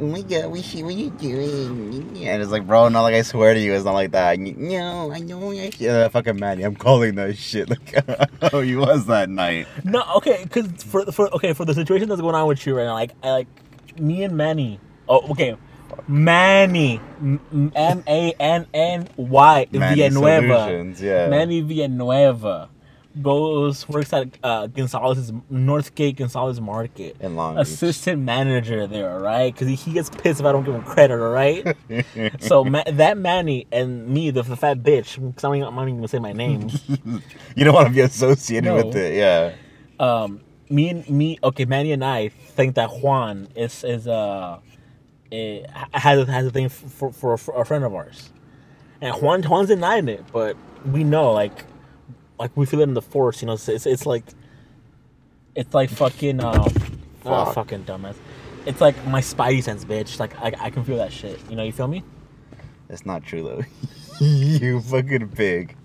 Oh 0.00 0.06
my 0.06 0.22
god, 0.22 0.50
we 0.50 0.62
see 0.62 0.82
what 0.82 0.94
you 0.94 1.10
doing. 1.10 2.26
And 2.26 2.42
it's 2.42 2.50
like, 2.50 2.66
bro, 2.66 2.88
not 2.88 3.02
like 3.02 3.14
I 3.14 3.22
swear 3.22 3.54
to 3.54 3.60
you, 3.60 3.74
it's 3.74 3.84
not 3.84 3.92
like 3.92 4.12
that. 4.12 4.38
No, 4.38 5.12
I 5.12 5.18
know 5.18 5.50
I 5.52 5.70
should. 5.70 5.80
Yeah, 5.80 6.08
fucking 6.08 6.40
Manny, 6.40 6.62
I'm 6.62 6.74
calling 6.74 7.16
that 7.16 7.36
shit. 7.36 7.68
Like, 7.68 8.04
oh, 8.52 8.60
he 8.60 8.76
was 8.76 9.06
that 9.06 9.28
night. 9.28 9.68
No, 9.84 10.02
okay, 10.16 10.40
because 10.42 10.82
for 10.82 11.04
for 11.12 11.32
okay 11.34 11.52
for 11.52 11.64
the 11.64 11.74
situation 11.74 12.08
that's 12.08 12.20
going 12.20 12.34
on 12.34 12.48
with 12.48 12.66
you 12.66 12.76
right 12.76 12.84
now, 12.84 12.94
like 12.94 13.12
I 13.22 13.30
like 13.30 13.48
me 14.00 14.24
and 14.24 14.36
Manny. 14.36 14.80
Oh, 15.08 15.30
okay, 15.32 15.56
Manny, 16.08 17.00
M 17.22 18.04
A 18.06 18.32
N 18.40 18.66
N 18.74 19.08
Y 19.16 19.66
Villanueva. 19.70 20.64
Solutions, 20.64 21.02
yeah. 21.02 21.28
Manny 21.28 21.60
Villanueva 21.60 22.68
goes 23.20 23.88
works 23.88 24.12
at 24.12 24.28
uh, 24.44 24.68
Gonzalez's 24.68 25.32
Northgate 25.52 26.16
Gonzalez 26.16 26.60
Market. 26.60 27.16
In 27.20 27.34
Long 27.36 27.56
Beach. 27.56 27.62
Assistant 27.62 28.22
manager 28.22 28.86
there, 28.86 29.18
right? 29.18 29.52
Because 29.52 29.66
he, 29.68 29.74
he 29.74 29.92
gets 29.92 30.08
pissed 30.10 30.38
if 30.40 30.46
I 30.46 30.52
don't 30.52 30.62
give 30.64 30.74
him 30.74 30.82
credit, 30.84 31.20
all 31.20 31.30
right? 31.30 31.76
so 32.40 32.62
Ma- 32.64 32.84
that 32.86 33.18
Manny 33.18 33.66
and 33.72 34.06
me, 34.08 34.30
the, 34.30 34.42
the 34.42 34.56
fat 34.56 34.78
bitch, 34.84 35.16
because 35.20 35.42
I'm, 35.44 35.58
not- 35.58 35.68
I'm 35.68 35.74
not 35.74 35.82
even 35.82 35.96
gonna 35.96 36.08
say 36.08 36.20
my 36.20 36.32
name. 36.32 36.68
you 37.56 37.64
don't 37.64 37.74
want 37.74 37.88
to 37.88 37.92
be 37.94 38.00
associated 38.00 38.66
No. 38.66 38.76
with 38.76 38.94
it, 38.96 39.16
yeah. 39.16 39.52
um, 39.98 40.40
me 40.68 40.88
and 40.90 41.10
me, 41.10 41.36
okay, 41.42 41.64
Manny 41.64 41.90
and 41.90 42.04
I 42.04 42.28
think 42.28 42.76
that 42.76 42.90
Juan 43.02 43.48
is 43.56 43.82
is 43.82 44.06
uh, 44.06 44.60
eh, 45.32 45.62
has 45.92 46.26
has 46.28 46.46
a 46.46 46.50
thing 46.50 46.68
for, 46.68 47.12
for 47.12 47.36
for 47.36 47.60
a 47.60 47.64
friend 47.64 47.84
of 47.84 47.94
ours, 47.94 48.30
and 49.00 49.14
Juan 49.20 49.42
Juan's 49.42 49.68
denying 49.68 50.08
it, 50.08 50.24
but 50.32 50.56
we 50.84 51.04
know 51.04 51.32
like 51.32 51.64
like 52.38 52.56
we 52.56 52.66
feel 52.66 52.80
it 52.80 52.84
in 52.84 52.94
the 52.94 53.02
force, 53.02 53.42
you 53.42 53.46
know. 53.46 53.54
It's 53.54 53.68
it's, 53.68 53.86
it's 53.86 54.06
like 54.06 54.24
it's 55.54 55.74
like 55.74 55.90
fucking 55.90 56.42
um, 56.42 56.66
oh, 57.24 57.52
fucking 57.52 57.84
dumbass. 57.84 58.16
It's 58.66 58.80
like 58.80 59.06
my 59.06 59.20
spidey 59.20 59.62
sense, 59.62 59.84
bitch. 59.84 60.18
Like 60.18 60.38
I, 60.40 60.52
I 60.58 60.70
can 60.70 60.84
feel 60.84 60.96
that 60.96 61.12
shit. 61.12 61.38
You 61.48 61.56
know, 61.56 61.62
you 61.62 61.72
feel 61.72 61.88
me? 61.88 62.02
It's 62.88 63.06
not 63.06 63.24
true 63.24 63.42
though. 63.42 63.62
you 64.24 64.80
fucking 64.80 65.28
pig. 65.30 65.76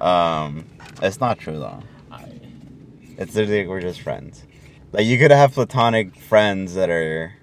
Um, 0.00 0.66
it's 1.02 1.20
not 1.20 1.38
true 1.38 1.58
though. 1.58 1.82
I, 2.10 2.24
It's 3.16 3.34
literally 3.34 3.60
like 3.60 3.68
we're 3.68 3.80
just 3.80 4.00
friends. 4.00 4.44
Like 4.92 5.06
you 5.06 5.18
could 5.18 5.30
have 5.30 5.52
platonic 5.52 6.16
friends 6.16 6.74
that 6.74 6.88
are 6.90 7.34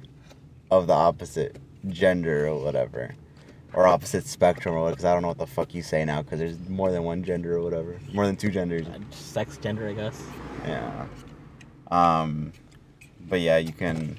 of 0.71 0.88
the 0.88 0.93
opposite 0.93 1.58
gender 1.88 2.47
or 2.47 2.63
whatever, 2.63 3.13
or 3.73 3.88
opposite 3.88 4.25
spectrum 4.25 4.75
or 4.75 4.80
whatever. 4.80 4.95
Because 4.95 5.06
I 5.06 5.13
don't 5.13 5.21
know 5.21 5.28
what 5.30 5.38
the 5.38 5.47
fuck 5.47 5.73
you 5.73 5.82
say 5.82 6.04
now. 6.06 6.21
Because 6.21 6.39
there's 6.39 6.58
more 6.69 6.91
than 6.91 7.04
one 7.04 7.23
gender 7.23 7.58
or 7.58 7.62
whatever. 7.62 7.99
More 8.13 8.25
than 8.25 8.36
two 8.36 8.49
genders. 8.49 8.86
sex, 9.12 9.58
gender, 9.58 9.88
I 9.88 9.93
guess. 9.93 10.23
Yeah. 10.65 11.06
Um, 11.91 12.51
but 13.28 13.41
yeah, 13.41 13.58
you 13.58 13.73
can. 13.73 14.17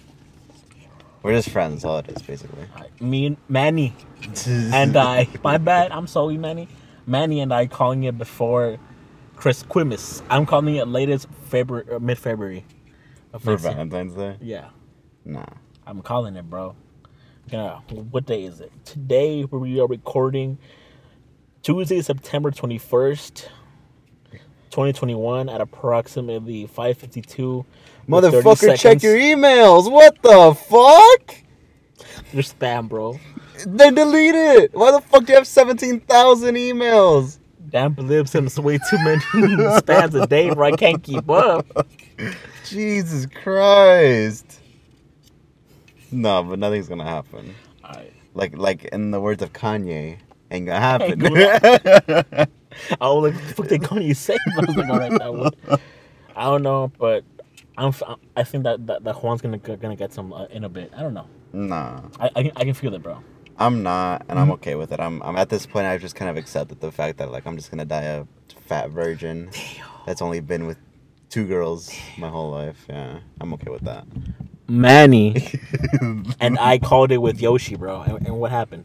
We're 1.22 1.32
just 1.34 1.48
friends. 1.50 1.84
All 1.84 1.98
it 1.98 2.08
is, 2.08 2.22
basically. 2.22 2.66
Me 3.00 3.26
and 3.26 3.36
Manny 3.48 3.94
and 4.46 4.96
I. 4.96 5.28
My 5.42 5.58
bad. 5.58 5.90
I'm 5.90 6.06
sorry, 6.06 6.36
Manny. 6.38 6.68
Manny 7.06 7.40
and 7.40 7.52
I 7.52 7.66
calling 7.66 8.04
it 8.04 8.16
before 8.16 8.78
Chris 9.34 9.62
Quimus. 9.64 10.22
I'm 10.30 10.46
calling 10.46 10.76
it 10.76 10.86
latest 10.88 11.26
February, 11.48 11.86
uh, 11.92 11.98
mid 11.98 12.18
February. 12.18 12.64
for 13.40 13.56
Valentine's 13.56 14.14
Day. 14.14 14.36
Yeah, 14.40 14.68
Nah. 15.24 15.44
I'm 15.86 16.02
calling 16.02 16.34
it, 16.34 16.50
bro. 16.50 16.74
Yeah. 17.52 17.78
What 18.10 18.26
day 18.26 18.42
is 18.42 18.60
it? 18.60 18.72
Today 18.84 19.44
we 19.44 19.78
are 19.78 19.86
recording 19.86 20.58
Tuesday, 21.62 22.02
September 22.02 22.50
21st, 22.50 23.46
2021, 24.70 25.48
at 25.48 25.60
approximately 25.60 26.66
5:52. 26.66 27.64
Motherfucker, 28.08 28.76
check 28.76 29.00
your 29.00 29.14
emails. 29.14 29.88
What 29.88 30.20
the 30.22 30.56
fuck? 30.56 31.36
Your 32.32 32.42
spam, 32.42 32.88
bro. 32.88 33.20
Then 33.64 33.94
delete 33.94 34.34
it. 34.34 34.74
Why 34.74 34.90
the 34.90 35.00
fuck 35.00 35.24
do 35.24 35.32
you 35.32 35.38
have 35.38 35.46
17,000 35.46 36.56
emails? 36.56 37.38
Damn, 37.70 37.94
Blib 37.94 38.26
sends 38.26 38.58
way 38.58 38.78
too 38.90 38.98
many 39.04 39.20
spams 39.20 40.20
a 40.20 40.26
day, 40.26 40.52
bro. 40.52 40.66
I 40.66 40.72
can't 40.72 41.00
keep 41.00 41.30
up. 41.30 41.86
Jesus 42.64 43.26
Christ. 43.26 44.60
No, 46.16 46.42
but 46.42 46.58
nothing's 46.58 46.88
gonna 46.88 47.04
happen. 47.04 47.54
Like 48.32 48.56
like 48.56 48.84
in 48.86 49.10
the 49.10 49.20
words 49.20 49.42
of 49.42 49.52
Kanye, 49.52 50.18
ain't 50.50 50.66
gonna 50.66 50.80
happen. 50.80 51.26
I 53.00 53.08
was 53.08 53.32
like, 53.32 53.34
what 53.34 53.48
the 53.48 53.54
fuck 53.54 53.68
they 53.68 53.78
calling 53.78 54.06
you 54.06 54.14
saying? 54.14 54.38
I 54.56 54.60
was 54.60 54.76
like, 54.76 54.88
alright, 54.88 55.10
that 55.18 55.34
one. 55.34 55.52
I 56.34 56.44
don't 56.44 56.62
know, 56.62 56.90
but 56.98 57.24
I'm, 57.78 57.92
I 58.34 58.44
think 58.44 58.64
that, 58.64 58.86
that, 58.86 59.04
that 59.04 59.16
Juan's 59.16 59.42
gonna 59.42 59.58
gonna 59.58 59.96
get 59.96 60.12
some 60.12 60.32
uh, 60.32 60.46
in 60.46 60.64
a 60.64 60.68
bit. 60.70 60.90
I 60.96 61.02
don't 61.02 61.14
know. 61.14 61.26
nah. 61.52 62.00
I, 62.18 62.30
I, 62.34 62.42
can, 62.44 62.52
I 62.56 62.64
can 62.64 62.74
feel 62.74 62.94
it, 62.94 63.02
bro. 63.02 63.22
I'm 63.58 63.82
not, 63.82 64.24
and 64.28 64.38
I'm 64.38 64.50
okay 64.52 64.74
with 64.74 64.92
it. 64.92 65.00
I'm, 65.00 65.22
I'm 65.22 65.36
at 65.36 65.48
this 65.50 65.66
point. 65.66 65.86
I've 65.86 66.00
just 66.00 66.14
kind 66.14 66.30
of 66.30 66.36
accepted 66.38 66.80
the 66.80 66.92
fact 66.92 67.18
that 67.18 67.30
like 67.30 67.46
I'm 67.46 67.56
just 67.56 67.70
gonna 67.70 67.84
die 67.84 68.02
a 68.02 68.26
fat 68.66 68.90
virgin. 68.90 69.50
That's 70.06 70.22
only 70.22 70.40
been 70.40 70.66
with 70.66 70.78
two 71.28 71.46
girls 71.46 71.90
my 72.16 72.28
whole 72.28 72.50
life. 72.50 72.86
Yeah, 72.88 73.20
I'm 73.40 73.52
okay 73.54 73.70
with 73.70 73.82
that. 73.82 74.06
Manny 74.68 75.60
and 76.40 76.58
I 76.58 76.78
called 76.78 77.12
it 77.12 77.18
with 77.18 77.40
Yoshi, 77.40 77.76
bro. 77.76 78.02
And, 78.02 78.26
and 78.26 78.38
what 78.40 78.50
happened? 78.50 78.84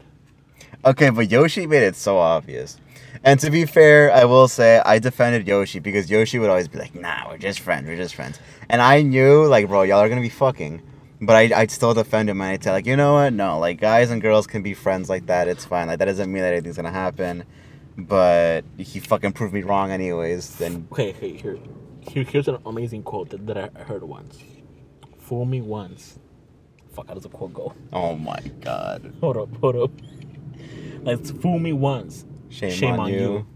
Okay, 0.84 1.10
but 1.10 1.30
Yoshi 1.30 1.66
made 1.66 1.82
it 1.82 1.96
so 1.96 2.18
obvious. 2.18 2.78
And 3.24 3.38
to 3.40 3.50
be 3.50 3.66
fair, 3.66 4.12
I 4.12 4.24
will 4.24 4.48
say 4.48 4.80
I 4.84 4.98
defended 4.98 5.46
Yoshi 5.46 5.78
because 5.78 6.10
Yoshi 6.10 6.38
would 6.40 6.50
always 6.50 6.68
be 6.68 6.78
like, 6.78 6.94
"Nah, 6.94 7.28
we're 7.30 7.38
just 7.38 7.60
friends. 7.60 7.86
We're 7.86 7.96
just 7.96 8.14
friends." 8.16 8.40
And 8.68 8.82
I 8.82 9.02
knew, 9.02 9.46
like, 9.46 9.68
bro, 9.68 9.82
y'all 9.82 10.00
are 10.00 10.08
gonna 10.08 10.20
be 10.20 10.28
fucking. 10.28 10.82
But 11.20 11.36
I, 11.36 11.60
I'd 11.60 11.70
still 11.70 11.94
defend 11.94 12.30
him, 12.30 12.40
and 12.40 12.50
I'd 12.50 12.64
say, 12.64 12.72
like, 12.72 12.86
you 12.86 12.96
know 12.96 13.14
what? 13.14 13.32
No, 13.32 13.60
like, 13.60 13.80
guys 13.80 14.10
and 14.10 14.20
girls 14.20 14.48
can 14.48 14.62
be 14.62 14.74
friends 14.74 15.08
like 15.08 15.26
that. 15.26 15.46
It's 15.46 15.64
fine. 15.64 15.86
Like, 15.86 16.00
that 16.00 16.06
doesn't 16.06 16.32
mean 16.32 16.42
that 16.42 16.52
anything's 16.52 16.76
gonna 16.76 16.90
happen. 16.90 17.44
But 17.96 18.64
he 18.76 18.98
fucking 18.98 19.32
proved 19.34 19.54
me 19.54 19.62
wrong, 19.62 19.92
anyways. 19.92 20.56
Then 20.56 20.88
Okay, 20.92 21.12
hey, 21.12 21.36
here, 21.36 21.58
here 22.00 22.24
here's 22.24 22.48
an 22.48 22.58
amazing 22.66 23.04
quote 23.04 23.30
that, 23.30 23.46
that 23.46 23.58
I 23.76 23.82
heard 23.84 24.02
once. 24.02 24.38
Fool 25.32 25.46
me 25.46 25.62
once. 25.62 26.18
Fuck, 26.92 27.08
how 27.08 27.14
does 27.14 27.22
the 27.22 27.30
quote 27.30 27.54
go? 27.54 27.72
oh 27.94 28.14
my 28.16 28.38
god, 28.60 29.14
Hold 29.22 29.38
up, 29.38 29.56
hold 29.62 29.76
up. 29.76 29.90
Let's 31.04 31.30
fool 31.30 31.58
me 31.58 31.72
once. 31.72 32.26
shame, 32.50 33.00
on, 33.00 33.10
you. 33.10 33.46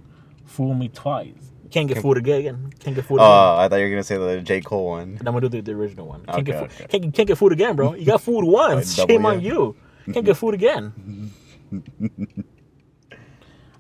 Fool 0.46 0.72
me 0.72 0.88
twice. 0.88 1.34
Can't 1.70 1.86
get 1.86 1.96
Can- 1.96 2.02
fooled 2.02 2.16
again. 2.16 2.72
Can't 2.80 2.96
get 2.96 3.04
fooled 3.04 3.20
Oh, 3.20 3.24
again. 3.24 3.60
I 3.60 3.68
thought 3.68 3.76
you 3.76 3.84
were 3.84 3.90
gonna 3.90 4.04
say 4.04 4.16
the 4.16 4.40
J 4.40 4.62
Cole 4.62 4.86
one. 4.86 5.16
And 5.18 5.28
I'm 5.28 5.34
gonna 5.34 5.50
do 5.50 5.60
the, 5.60 5.60
the 5.60 5.72
original 5.72 6.06
one. 6.06 6.24
Can't, 6.24 6.38
Okay, 6.38 6.42
get, 6.44 6.58
fo- 6.72 6.84
okay. 6.84 6.98
can't, 6.98 7.12
can't 7.14 7.28
get 7.28 7.36
fooled 7.36 7.52
again, 7.52 7.76
bro. 7.76 7.92
You 7.92 8.06
got 8.06 8.22
fooled 8.22 8.44
once. 8.50 8.94
Shame 8.94 9.26
on 9.26 9.42
you. 9.42 9.76
Can't 10.10 10.24
get 10.24 10.38
fooled 10.38 10.54
again. 10.54 11.30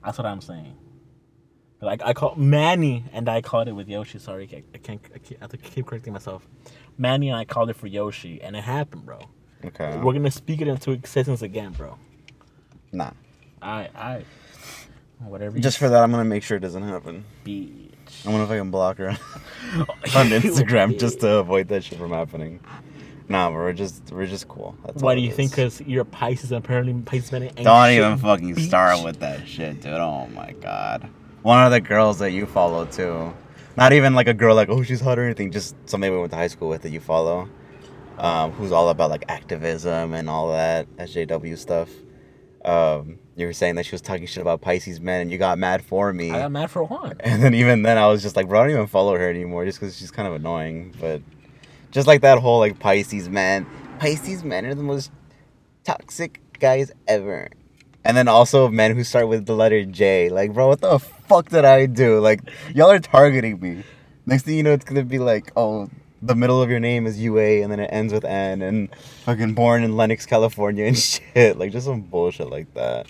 That's 0.04 0.18
what 0.18 0.26
I'm 0.26 0.42
saying. 0.42 0.76
Like 1.80 2.02
I 2.04 2.12
caught 2.12 2.38
Manny 2.38 3.04
and 3.14 3.26
I 3.26 3.40
caught 3.40 3.68
it 3.68 3.72
with 3.72 3.88
Yoshi. 3.88 4.18
Sorry, 4.18 4.44
I 4.44 4.46
can't. 4.46 4.64
I, 4.74 4.78
can't, 4.78 5.00
I, 5.14 5.18
can't, 5.18 5.40
I 5.40 5.44
have 5.44 5.50
to 5.52 5.56
keep 5.56 5.86
correcting 5.86 6.12
myself. 6.12 6.46
Manny 6.98 7.28
and 7.28 7.36
I 7.36 7.44
called 7.44 7.70
it 7.70 7.76
for 7.76 7.86
Yoshi, 7.86 8.40
and 8.40 8.56
it 8.56 8.64
happened, 8.64 9.04
bro. 9.04 9.20
Okay. 9.64 9.96
We're 9.98 10.12
gonna 10.12 10.30
speak 10.30 10.60
it 10.60 10.68
into 10.68 10.92
existence 10.92 11.42
again, 11.42 11.72
bro. 11.72 11.98
Nah. 12.92 13.10
I, 13.60 13.88
I, 13.94 14.24
whatever. 15.18 15.58
Just 15.58 15.78
for 15.78 15.88
that, 15.88 16.02
I'm 16.02 16.10
gonna 16.10 16.24
make 16.24 16.42
sure 16.42 16.56
it 16.56 16.60
doesn't 16.60 16.82
happen. 16.82 17.24
Bitch. 17.44 17.90
I'm 18.24 18.32
gonna 18.32 18.46
fucking 18.46 18.70
block 18.70 18.98
her 18.98 19.08
on 19.10 19.16
Instagram 20.30 20.98
just 20.98 21.20
to 21.20 21.36
avoid 21.36 21.68
that 21.68 21.84
shit 21.84 21.98
from 21.98 22.12
happening. 22.12 22.60
Nah, 23.28 23.50
but 23.50 23.56
we're 23.56 23.72
just 23.72 24.12
we're 24.12 24.26
just 24.26 24.46
cool. 24.46 24.76
That's 24.84 25.02
Why 25.02 25.14
do 25.14 25.20
you 25.20 25.32
think? 25.32 25.50
Because 25.50 25.80
you're 25.80 26.02
a 26.02 26.04
Pisces, 26.04 26.52
and 26.52 26.64
apparently 26.64 26.94
Pisces 27.02 27.32
men 27.32 27.50
Don't 27.56 27.90
even 27.90 28.18
fucking 28.18 28.54
bitch. 28.54 28.68
start 28.68 29.02
with 29.02 29.18
that 29.20 29.48
shit, 29.48 29.80
dude. 29.80 29.94
Oh 29.94 30.28
my 30.28 30.52
god. 30.52 31.08
One 31.42 31.64
of 31.64 31.72
the 31.72 31.80
girls 31.80 32.20
that 32.20 32.30
you 32.30 32.46
follow 32.46 32.84
too. 32.86 33.32
Not 33.76 33.92
even 33.92 34.14
like 34.14 34.26
a 34.26 34.34
girl 34.34 34.54
like, 34.54 34.68
oh, 34.70 34.82
she's 34.82 35.00
hot 35.00 35.18
or 35.18 35.24
anything. 35.24 35.52
Just 35.52 35.76
somebody 35.86 36.10
we 36.10 36.18
went 36.18 36.30
to 36.30 36.36
high 36.36 36.46
school 36.48 36.68
with 36.68 36.82
that 36.82 36.90
you 36.90 37.00
follow, 37.00 37.48
um, 38.18 38.52
who's 38.52 38.72
all 38.72 38.88
about 38.88 39.10
like 39.10 39.24
activism 39.28 40.14
and 40.14 40.30
all 40.30 40.52
that 40.52 40.88
SJW 40.96 41.58
stuff. 41.58 41.90
Um, 42.64 43.18
you 43.36 43.46
were 43.46 43.52
saying 43.52 43.74
that 43.76 43.84
she 43.84 43.92
was 43.92 44.00
talking 44.00 44.26
shit 44.26 44.40
about 44.40 44.62
Pisces 44.62 44.98
men, 44.98 45.20
and 45.20 45.30
you 45.30 45.38
got 45.38 45.58
mad 45.58 45.84
for 45.84 46.12
me. 46.12 46.32
I 46.32 46.40
got 46.40 46.52
mad 46.52 46.70
for 46.70 46.82
one. 46.82 47.16
And 47.20 47.42
then 47.42 47.54
even 47.54 47.82
then, 47.82 47.98
I 47.98 48.06
was 48.06 48.22
just 48.22 48.34
like, 48.34 48.48
bro, 48.48 48.60
I 48.60 48.64
don't 48.64 48.72
even 48.72 48.86
follow 48.86 49.14
her 49.14 49.28
anymore, 49.28 49.64
just 49.66 49.78
because 49.78 49.96
she's 49.96 50.10
kind 50.10 50.26
of 50.26 50.34
annoying. 50.34 50.94
But 50.98 51.20
just 51.90 52.06
like 52.06 52.22
that 52.22 52.38
whole 52.38 52.58
like 52.58 52.78
Pisces 52.78 53.28
men, 53.28 53.66
Pisces 53.98 54.42
men 54.42 54.64
are 54.64 54.74
the 54.74 54.82
most 54.82 55.12
toxic 55.84 56.40
guys 56.58 56.90
ever. 57.06 57.50
And 58.04 58.16
then 58.16 58.26
also 58.26 58.68
men 58.68 58.94
who 58.96 59.04
start 59.04 59.28
with 59.28 59.46
the 59.46 59.54
letter 59.54 59.84
J. 59.84 60.30
Like, 60.30 60.52
bro, 60.54 60.68
what 60.68 60.80
the 60.80 60.98
fuck 61.26 61.48
did 61.48 61.64
I 61.64 61.86
do? 61.86 62.20
Like, 62.20 62.40
y'all 62.74 62.90
are 62.90 62.98
targeting 62.98 63.60
me. 63.60 63.84
Next 64.26 64.42
thing 64.44 64.54
you 64.56 64.62
know, 64.62 64.72
it's 64.72 64.84
gonna 64.84 65.04
be 65.04 65.18
like, 65.18 65.52
oh, 65.56 65.88
the 66.22 66.34
middle 66.34 66.60
of 66.62 66.70
your 66.70 66.80
name 66.80 67.06
is 67.06 67.20
UA, 67.20 67.62
and 67.62 67.70
then 67.70 67.78
it 67.80 67.88
ends 67.92 68.12
with 68.12 68.24
N, 68.24 68.62
and 68.62 68.88
fucking 69.24 69.54
born 69.54 69.84
in 69.84 69.96
Lennox, 69.96 70.26
California, 70.26 70.84
and 70.86 70.98
shit. 71.34 71.58
Like, 71.58 71.72
just 71.72 71.86
some 71.86 72.00
bullshit 72.02 72.50
like 72.50 72.72
that. 72.74 73.06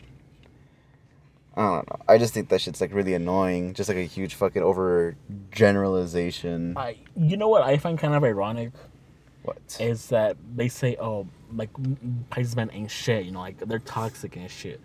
I 1.56 1.62
don't 1.62 1.88
know. 1.88 1.96
I 2.06 2.18
just 2.18 2.34
think 2.34 2.50
that 2.50 2.60
shit's 2.60 2.82
like 2.82 2.92
really 2.92 3.14
annoying. 3.14 3.72
Just 3.72 3.88
like 3.88 3.96
a 3.96 4.02
huge 4.02 4.34
fucking 4.34 4.62
over 4.62 5.16
generalization. 5.50 6.76
I, 6.76 6.96
you 7.16 7.38
know 7.38 7.48
what 7.48 7.62
I 7.62 7.78
find 7.78 7.98
kind 7.98 8.14
of 8.14 8.22
ironic 8.22 8.72
What? 9.42 9.56
is 9.80 10.08
that 10.08 10.36
they 10.54 10.68
say, 10.68 10.96
oh, 11.00 11.26
like 11.54 11.70
Pisces 12.28 12.56
men 12.56 12.68
ain't 12.74 12.90
shit. 12.90 13.24
You 13.24 13.32
know, 13.32 13.40
like 13.40 13.58
they're 13.58 13.78
toxic 13.78 14.36
and 14.36 14.50
shit. 14.50 14.80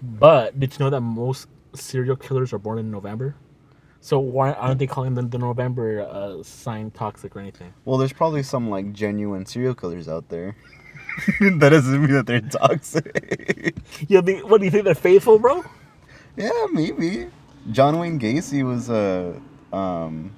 But 0.00 0.60
did 0.60 0.72
you 0.74 0.84
know 0.84 0.90
that 0.90 1.00
most 1.00 1.48
serial 1.74 2.16
killers 2.16 2.52
are 2.52 2.58
born 2.58 2.78
in 2.78 2.90
November? 2.90 3.34
So 4.00 4.18
why 4.18 4.52
aren't 4.52 4.80
they 4.80 4.88
calling 4.88 5.14
them 5.14 5.30
the 5.30 5.38
November 5.38 6.00
uh, 6.00 6.42
sign 6.42 6.90
toxic 6.90 7.36
or 7.36 7.40
anything? 7.40 7.72
Well, 7.84 7.98
there's 7.98 8.12
probably 8.12 8.42
some 8.42 8.68
like 8.68 8.92
genuine 8.92 9.46
serial 9.46 9.74
killers 9.74 10.08
out 10.08 10.28
there. 10.28 10.56
that 11.40 11.68
doesn't 11.68 12.00
mean 12.00 12.12
that 12.12 12.26
they're 12.26 12.40
toxic. 12.40 13.76
You 14.08 14.16
know, 14.16 14.20
they, 14.22 14.42
what 14.42 14.58
do 14.58 14.64
you 14.64 14.70
think 14.70 14.84
they're 14.84 14.94
faithful, 14.94 15.38
bro? 15.38 15.64
yeah, 16.36 16.66
maybe. 16.72 17.28
John 17.70 17.98
Wayne 17.98 18.18
Gacy 18.18 18.66
was 18.66 18.90
a, 18.90 19.40
um, 19.72 20.32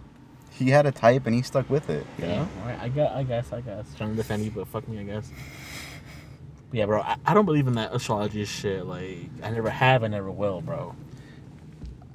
he 0.51 0.69
had 0.69 0.85
a 0.85 0.93
type 0.93 1.27
and 1.27 1.35
he 1.35 1.41
stuck 1.43 1.69
with 1.71 1.89
it. 1.89 2.07
you 2.19 2.27
know? 2.27 2.49
All 2.61 2.69
right, 2.69 2.79
I 2.81 2.89
guess, 2.89 3.11
I 3.13 3.23
guess, 3.23 3.53
I 3.53 3.61
guess. 3.63 3.95
Trying 3.97 4.11
to 4.11 4.17
defend 4.17 4.45
you, 4.45 4.51
but 4.51 4.69
fuck 4.69 4.87
me, 4.89 4.99
I 4.99 5.05
guess. 5.05 5.31
But 6.71 6.79
yeah, 6.79 6.87
bro, 6.87 7.01
I, 7.01 7.17
I 7.25 7.33
don't 7.33 7.47
believe 7.47 7.67
in 7.67 7.75
that 7.75 7.95
astrology 7.95 8.45
shit. 8.45 8.85
Like, 8.85 9.31
I 9.43 9.51
never 9.51 9.71
have, 9.71 10.05
I 10.05 10.09
never 10.09 10.31
will, 10.31 10.61
bro. 10.61 10.95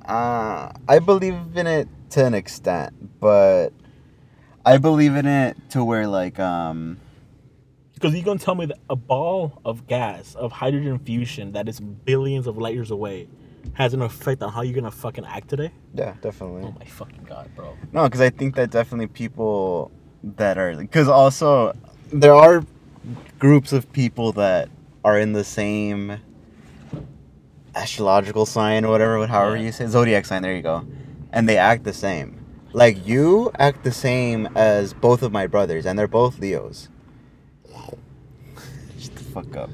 Uh, 0.09 0.73
I 0.87 0.97
believe 0.97 1.35
in 1.55 1.67
it 1.67 1.87
to 2.11 2.25
an 2.25 2.33
extent, 2.33 3.19
but 3.19 3.69
I 4.65 4.77
believe 4.77 5.15
in 5.15 5.27
it 5.27 5.55
to 5.69 5.83
where 5.83 6.07
like 6.07 6.39
um. 6.39 6.97
Because 7.93 8.15
you're 8.15 8.23
gonna 8.23 8.39
tell 8.39 8.55
me 8.55 8.65
that 8.65 8.79
a 8.89 8.95
ball 8.95 9.61
of 9.63 9.85
gas 9.85 10.33
of 10.33 10.51
hydrogen 10.51 10.97
fusion 10.99 11.51
that 11.51 11.69
is 11.69 11.79
billions 11.79 12.47
of 12.47 12.57
light 12.57 12.73
years 12.73 12.89
away 12.89 13.27
has 13.73 13.93
an 13.93 14.01
effect 14.01 14.41
on 14.41 14.51
how 14.51 14.61
you're 14.61 14.73
gonna 14.73 14.89
fucking 14.89 15.25
act 15.25 15.47
today? 15.47 15.71
Yeah, 15.93 16.15
definitely. 16.21 16.63
Oh 16.63 16.73
my 16.79 16.85
fucking 16.85 17.25
god, 17.25 17.51
bro. 17.55 17.77
No, 17.93 18.05
because 18.05 18.21
I 18.21 18.31
think 18.31 18.55
that 18.55 18.71
definitely 18.71 19.07
people 19.07 19.91
that 20.23 20.57
are 20.57 20.75
because 20.75 21.07
also 21.07 21.75
there 22.11 22.33
are 22.33 22.63
groups 23.37 23.73
of 23.73 23.91
people 23.91 24.31
that 24.33 24.69
are 25.03 25.19
in 25.19 25.33
the 25.33 25.43
same 25.43 26.19
astrological 27.79 28.45
sign 28.45 28.85
or 28.85 28.89
whatever, 28.89 29.25
however 29.27 29.55
Yeah. 29.57 29.63
you 29.63 29.71
say 29.71 29.87
zodiac 29.87 30.25
sign. 30.25 30.41
There 30.41 30.55
you 30.55 30.61
go, 30.61 30.85
and 31.31 31.47
they 31.47 31.57
act 31.57 31.83
the 31.83 31.93
same. 31.93 32.35
Like 32.73 33.07
you 33.07 33.51
act 33.57 33.83
the 33.83 33.91
same 33.91 34.47
as 34.55 34.93
both 34.93 35.23
of 35.23 35.31
my 35.31 35.47
brothers, 35.47 35.85
and 35.85 35.97
they're 35.97 36.07
both 36.07 36.39
Leos. 36.39 36.89
Shut 38.99 39.15
the 39.15 39.23
fuck 39.23 39.55
up. 39.57 39.69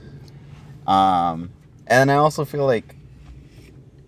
Um, 0.87 1.51
and 1.87 2.11
I 2.11 2.15
also 2.15 2.45
feel 2.45 2.65
like 2.65 2.95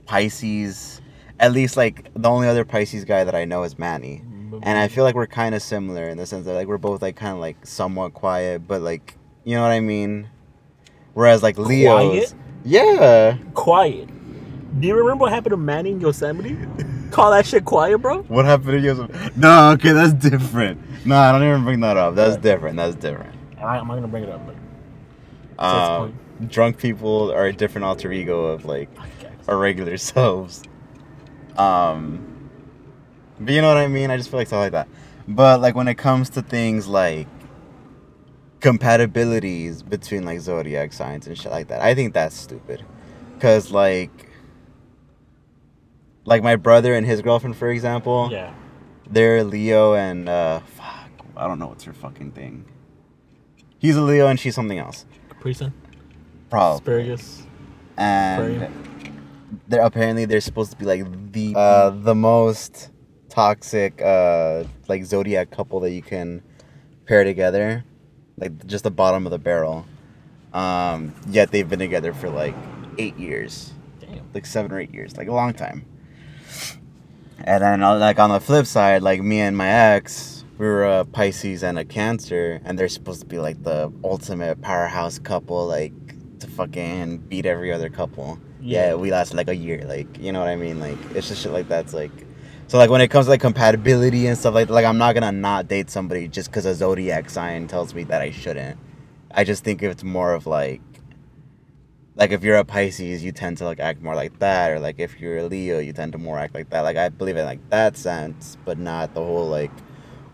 Pisces, 0.06 1.02
at 1.40 1.52
least 1.52 1.76
like 1.78 2.10
the 2.16 2.30
only 2.30 2.48
other 2.48 2.64
Pisces 2.66 3.04
guy 3.06 3.24
that 3.24 3.36
I 3.36 3.46
know 3.46 3.64
is 3.64 3.78
Manny. 3.78 4.24
And 4.64 4.78
I 4.80 4.88
feel 4.88 5.04
like 5.04 5.14
we're 5.16 5.28
kind 5.28 5.54
of 5.54 5.62
similar 5.62 6.08
in 6.10 6.18
the 6.18 6.26
sense 6.26 6.46
that 6.46 6.54
like 6.54 6.68
we're 6.68 6.78
both 6.78 7.02
like 7.02 7.16
kind 7.16 7.34
of 7.34 7.40
like 7.40 7.66
somewhat 7.68 8.14
quiet, 8.14 8.68
but 8.68 8.82
like 8.82 9.16
you 9.44 9.56
know 9.56 9.62
what 9.62 9.72
I 9.72 9.82
mean. 9.82 10.30
Whereas 11.14 11.44
like 11.44 11.58
Leo's, 11.58 12.32
Quiet? 12.32 12.34
Yeah. 12.68 13.38
Quiet. 13.54 14.10
Do 14.80 14.88
you 14.88 14.96
remember 14.96 15.24
what 15.24 15.32
happened 15.34 15.52
to 15.52 15.58
Manny 15.58 15.92
in 15.92 16.02
Yosemite? 16.02 16.58
Call 17.12 17.32
that 17.32 17.46
shit 17.46 17.66
quiet, 17.66 17.98
bro? 18.00 18.22
What 18.24 18.46
happened 18.46 18.72
to 18.72 18.80
Yosemite? 18.80 19.32
No, 19.36 19.72
okay, 19.72 19.92
that's 19.94 20.14
different. 20.14 20.80
No, 21.06 21.16
I 21.18 21.32
don't 21.32 21.44
even 21.48 21.64
bring 21.64 21.80
that 21.80 21.98
up. 21.98 22.16
That's 22.16 22.38
different. 22.38 22.76
That's 22.78 22.96
different. 22.96 23.34
I, 23.58 23.78
I'm 23.78 23.88
not 23.88 23.96
gonna 23.96 24.08
bring 24.08 24.24
it 24.24 24.30
up, 24.30 24.42
but 24.46 24.56
Uh, 25.58 26.10
drunk 26.48 26.78
people 26.78 27.32
are 27.32 27.46
a 27.46 27.54
different 27.54 27.86
alter 27.86 28.12
ego 28.12 28.46
of 28.48 28.66
like 28.66 28.90
our 29.48 29.58
regular 29.58 29.98
selves. 30.12 30.64
Um, 31.58 32.50
but 33.40 33.54
you 33.54 33.62
know 33.62 33.70
what 33.70 33.78
I 33.78 33.88
mean. 33.88 34.12
I 34.12 34.18
just 34.18 34.30
feel 34.30 34.40
like 34.40 34.48
stuff 34.48 34.60
like 34.60 34.74
that. 34.74 34.88
But 35.28 35.62
like 35.62 35.76
when 35.76 35.88
it 35.88 35.96
comes 35.96 36.30
to 36.32 36.42
things 36.42 36.88
like 36.88 37.28
compatibilities 38.60 39.88
between 39.88 40.24
like 40.26 40.40
zodiac 40.40 40.94
signs 40.94 41.28
and 41.28 41.38
shit 41.38 41.52
like 41.52 41.68
that, 41.68 41.82
I 41.82 41.94
think 41.96 42.14
that's 42.14 42.36
stupid. 42.36 42.84
Cause 43.40 43.72
like, 43.72 44.12
like 46.26 46.44
my 46.44 46.56
brother 46.56 46.94
and 46.94 47.06
his 47.06 47.22
girlfriend, 47.22 47.56
for 47.56 47.70
example, 47.70 48.30
Yeah. 48.32 48.54
they're 49.10 49.44
Leo 49.44 49.94
and 49.94 50.28
uh, 50.28 50.60
fuck, 50.60 51.10
I 51.36 51.48
don't 51.48 51.60
know 51.60 51.68
what's 51.68 51.84
her 51.86 51.94
fucking 51.94 52.32
thing. 52.32 52.66
He's 53.80 53.96
a 53.96 54.02
Leo 54.02 54.28
and 54.28 54.40
she's 54.40 54.56
something 54.56 54.80
else. 54.80 55.06
Capri 55.30 55.54
Sun, 55.54 55.74
Probably 56.50 56.78
asparagus. 56.78 57.44
and 57.96 58.74
they're 59.68 59.82
apparently 59.86 60.26
they're 60.26 60.42
supposed 60.42 60.72
to 60.72 60.78
be 60.78 60.86
like 60.86 61.32
the 61.32 61.54
uh, 61.56 61.92
the 61.92 62.16
most 62.16 62.90
toxic 63.30 64.02
uh, 64.02 64.64
like 64.88 65.06
zodiac 65.06 65.52
couple 65.52 65.80
that 65.82 65.92
you 65.92 66.02
can 66.02 66.42
pair 67.06 67.24
together, 67.24 67.86
like 68.38 68.66
just 68.68 68.84
the 68.84 68.92
bottom 68.92 69.26
of 69.26 69.32
the 69.32 69.40
barrel. 69.40 69.86
Um, 70.54 71.14
yet 71.30 71.52
they've 71.52 71.68
been 71.68 71.80
together 71.80 72.14
for 72.14 72.30
like 72.30 72.56
eight 72.98 73.18
years, 73.18 73.74
Damn. 74.00 74.22
like 74.34 74.46
seven 74.46 74.72
or 74.72 74.80
eight 74.80 74.94
years, 74.94 75.18
like 75.18 75.28
a 75.28 75.34
long 75.34 75.54
time. 75.54 75.86
And 77.44 77.64
then 77.64 77.84
uh, 77.84 77.98
like 77.98 78.20
on 78.20 78.30
the 78.30 78.40
flip 78.40 78.66
side, 78.66 79.02
like 79.04 79.22
me 79.22 79.40
and 79.42 79.56
my 79.56 79.70
ex, 79.70 80.44
we 80.58 80.66
were 80.66 80.86
a 80.86 81.06
Pisces 81.06 81.64
and 81.64 81.78
a 81.78 81.86
Cancer, 81.86 82.60
and 82.66 82.80
they're 82.80 82.90
supposed 82.90 83.20
to 83.22 83.28
be 83.28 83.38
like 83.38 83.62
the 83.64 83.92
ultimate 84.04 84.62
powerhouse 84.62 85.20
couple, 85.20 85.68
like 85.68 85.94
to 86.40 86.48
fucking 86.48 87.18
beat 87.30 87.46
every 87.46 87.72
other 87.72 87.90
couple. 87.90 88.40
Yeah, 88.60 88.90
Yeah. 88.90 88.96
we 88.96 89.12
lasted 89.12 89.38
like 89.38 89.50
a 89.50 89.56
year, 89.56 89.84
like 89.86 90.18
you 90.20 90.32
know 90.32 90.40
what 90.40 90.50
I 90.50 90.56
mean? 90.56 90.80
Like 90.80 90.98
it's 91.14 91.28
just 91.28 91.44
shit 91.44 91.52
like 91.52 91.68
that's 91.68 91.94
like. 91.94 92.12
So 92.68 92.78
like 92.78 92.90
when 92.90 93.00
it 93.02 93.10
comes 93.10 93.28
to 93.28 93.30
like 93.32 93.42
compatibility 93.42 94.28
and 94.28 94.38
stuff 94.38 94.54
like 94.54 94.70
like 94.70 94.86
I'm 94.86 94.98
not 94.98 95.14
gonna 95.14 95.32
not 95.32 95.68
date 95.68 95.90
somebody 95.90 96.28
just 96.28 96.50
because 96.50 96.66
a 96.66 96.76
zodiac 96.76 97.30
sign 97.30 97.68
tells 97.68 97.94
me 97.94 98.04
that 98.06 98.22
I 98.22 98.32
shouldn't. 98.32 98.78
I 99.32 99.44
just 99.46 99.64
think 99.64 99.82
it's 99.82 100.04
more 100.04 100.34
of 100.34 100.46
like 100.48 100.82
like 102.16 102.32
if 102.32 102.44
you're 102.44 102.58
a 102.58 102.66
Pisces, 102.66 103.24
you 103.24 103.32
tend 103.32 103.58
to 103.60 103.66
like 103.66 103.80
act 103.80 104.02
more 104.02 104.16
like 104.16 104.40
that, 104.40 104.72
or 104.72 104.80
like 104.80 105.00
if 105.00 105.20
you're 105.20 105.38
a 105.38 105.44
Leo, 105.44 105.80
you 105.80 105.94
tend 105.94 106.12
to 106.14 106.18
more 106.18 106.38
act 106.38 106.56
like 106.56 106.70
that. 106.72 106.82
Like 106.82 106.98
I 106.98 107.10
believe 107.10 107.38
in 107.38 107.46
like 107.46 107.70
that 107.70 107.96
sense, 107.96 108.58
but 108.66 108.78
not 108.78 109.14
the 109.14 109.24
whole 109.24 109.48
like, 109.48 109.72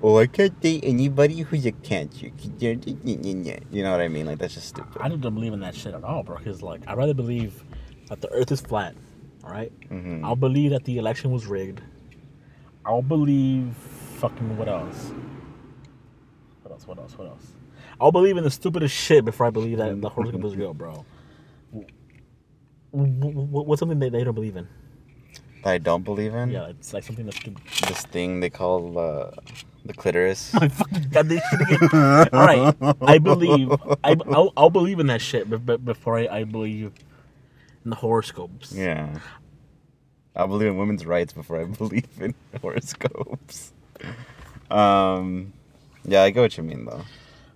oh, 0.02 0.18
I 0.18 0.26
can't 0.28 0.60
date 0.60 0.84
anybody 0.86 1.42
who's 1.42 1.66
a 1.68 1.72
Cancer. 1.72 2.32
You 2.60 3.84
know 3.84 3.92
what 3.92 4.02
I 4.02 4.08
mean? 4.08 4.26
Like 4.26 4.40
that's 4.40 4.56
just 4.56 4.70
stupid. 4.70 5.02
I 5.02 5.10
don't 5.10 5.22
believe 5.22 5.54
in 5.54 5.60
that 5.60 5.76
shit 5.76 5.94
at 5.94 6.04
all, 6.04 6.24
bro. 6.24 6.38
Because 6.38 6.64
like, 6.64 6.82
I'd 6.88 6.98
rather 6.98 7.14
believe 7.14 7.64
that 8.08 8.22
the 8.22 8.32
Earth 8.32 8.52
is 8.52 8.62
flat. 8.62 8.96
All 9.44 9.52
right? 9.52 9.72
Mhm. 9.90 10.24
I'll 10.24 10.38
believe 10.38 10.72
that 10.72 10.86
the 10.86 10.98
election 10.98 11.32
was 11.32 11.46
rigged. 11.46 11.82
I'll 12.86 13.02
believe 13.02 13.74
fucking 14.18 14.58
what 14.58 14.68
else? 14.68 15.12
What 16.64 16.72
else? 16.72 16.88
What 16.88 16.98
else? 17.00 17.18
What 17.18 17.28
else? 17.28 17.48
I'll 18.02 18.12
believe 18.12 18.38
in 18.38 18.44
the 18.44 18.52
stupidest 18.52 18.94
shit 18.94 19.24
before 19.24 19.46
I 19.46 19.50
believe 19.50 19.78
that 19.78 20.02
the 20.02 20.10
horoscope 20.10 20.44
is 20.46 20.56
real, 20.56 20.74
bro. 20.74 21.06
Wh- 21.72 21.86
wh- 22.92 23.68
What's 23.68 23.80
something 23.80 24.00
that 24.00 24.12
they 24.12 24.24
don't 24.24 24.34
believe 24.36 24.56
in? 24.56 24.68
That 25.64 25.72
I 25.72 25.78
don't 25.78 26.04
believe 26.04 26.34
in. 26.34 26.50
Yeah, 26.50 26.68
it's 26.70 26.94
like 26.94 27.04
something 27.04 27.26
that's 27.26 27.38
stupid. 27.38 27.64
This 27.88 28.02
thing 28.06 28.40
they 28.42 28.50
call 28.50 28.98
uh, 29.00 29.32
the 29.86 29.94
clitoris. 29.94 30.54
I 30.62 30.68
fucking 30.68 31.10
got 31.12 31.28
this 31.30 31.42
shit 31.50 31.62
again. 31.62 31.90
All 32.34 32.46
right, 32.46 32.76
I 33.02 33.18
believe. 33.18 33.72
I, 34.04 34.18
I'll, 34.30 34.52
I'll 34.58 34.70
believe 34.70 35.00
in 35.00 35.08
that 35.08 35.22
shit 35.22 35.50
be- 35.50 35.58
be- 35.58 35.78
before 35.78 36.18
I, 36.18 36.28
I 36.28 36.44
believe 36.44 36.92
in 37.86 37.90
the 37.92 37.96
horoscopes. 37.96 38.74
yeah. 38.74 39.18
I 40.36 40.46
believe 40.48 40.68
in 40.70 40.78
women's 40.78 41.06
rights 41.06 41.34
before 41.34 41.62
I 41.62 41.64
believe 41.66 42.08
in 42.20 42.34
horoscopes. 42.62 43.72
Um, 44.72 45.54
yeah, 46.06 46.24
I 46.24 46.30
get 46.32 46.42
what 46.42 46.58
you 46.58 46.64
mean 46.64 46.86
though. 46.86 47.04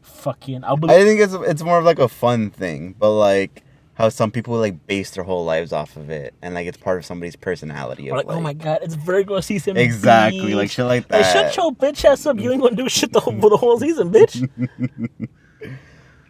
Fucking, 0.02 0.64
I'll 0.64 0.78
believe. 0.78 0.98
I 1.00 1.04
think 1.04 1.20
it's 1.20 1.34
it's 1.34 1.64
more 1.64 1.80
of 1.80 1.86
like 1.86 2.00
a 2.00 2.08
fun 2.08 2.50
thing, 2.50 2.96
but 2.98 3.12
like 3.12 3.64
how 3.96 4.10
some 4.10 4.30
people 4.30 4.56
like 4.58 4.86
base 4.86 5.10
their 5.12 5.24
whole 5.24 5.44
lives 5.44 5.74
off 5.74 5.96
of 5.96 6.10
it, 6.10 6.34
and 6.42 6.54
like 6.54 6.68
it's 6.68 6.78
part 6.78 7.00
of 7.00 7.06
somebody's 7.06 7.36
personality. 7.36 8.10
Of, 8.10 8.18
like, 8.18 8.26
oh 8.28 8.40
my 8.42 8.54
god, 8.54 8.80
it's 8.84 8.94
Virgo 8.96 9.40
season. 9.42 9.76
Exactly, 9.78 10.52
bitch. 10.52 10.56
like 10.56 10.70
shit 10.72 10.86
like 10.86 11.12
Like, 11.12 11.22
that. 11.24 11.54
shut 11.54 11.58
your 11.58 11.72
bitch 11.72 12.06
ass 12.06 12.26
up. 12.26 12.40
You 12.40 12.52
ain't 12.52 12.62
gonna 12.62 12.76
do 12.76 12.88
shit 12.90 13.12
the 13.12 13.20
whole, 13.20 13.40
for 13.40 13.50
the 13.50 13.58
whole 13.58 13.80
season, 13.80 14.12
bitch. 14.12 14.48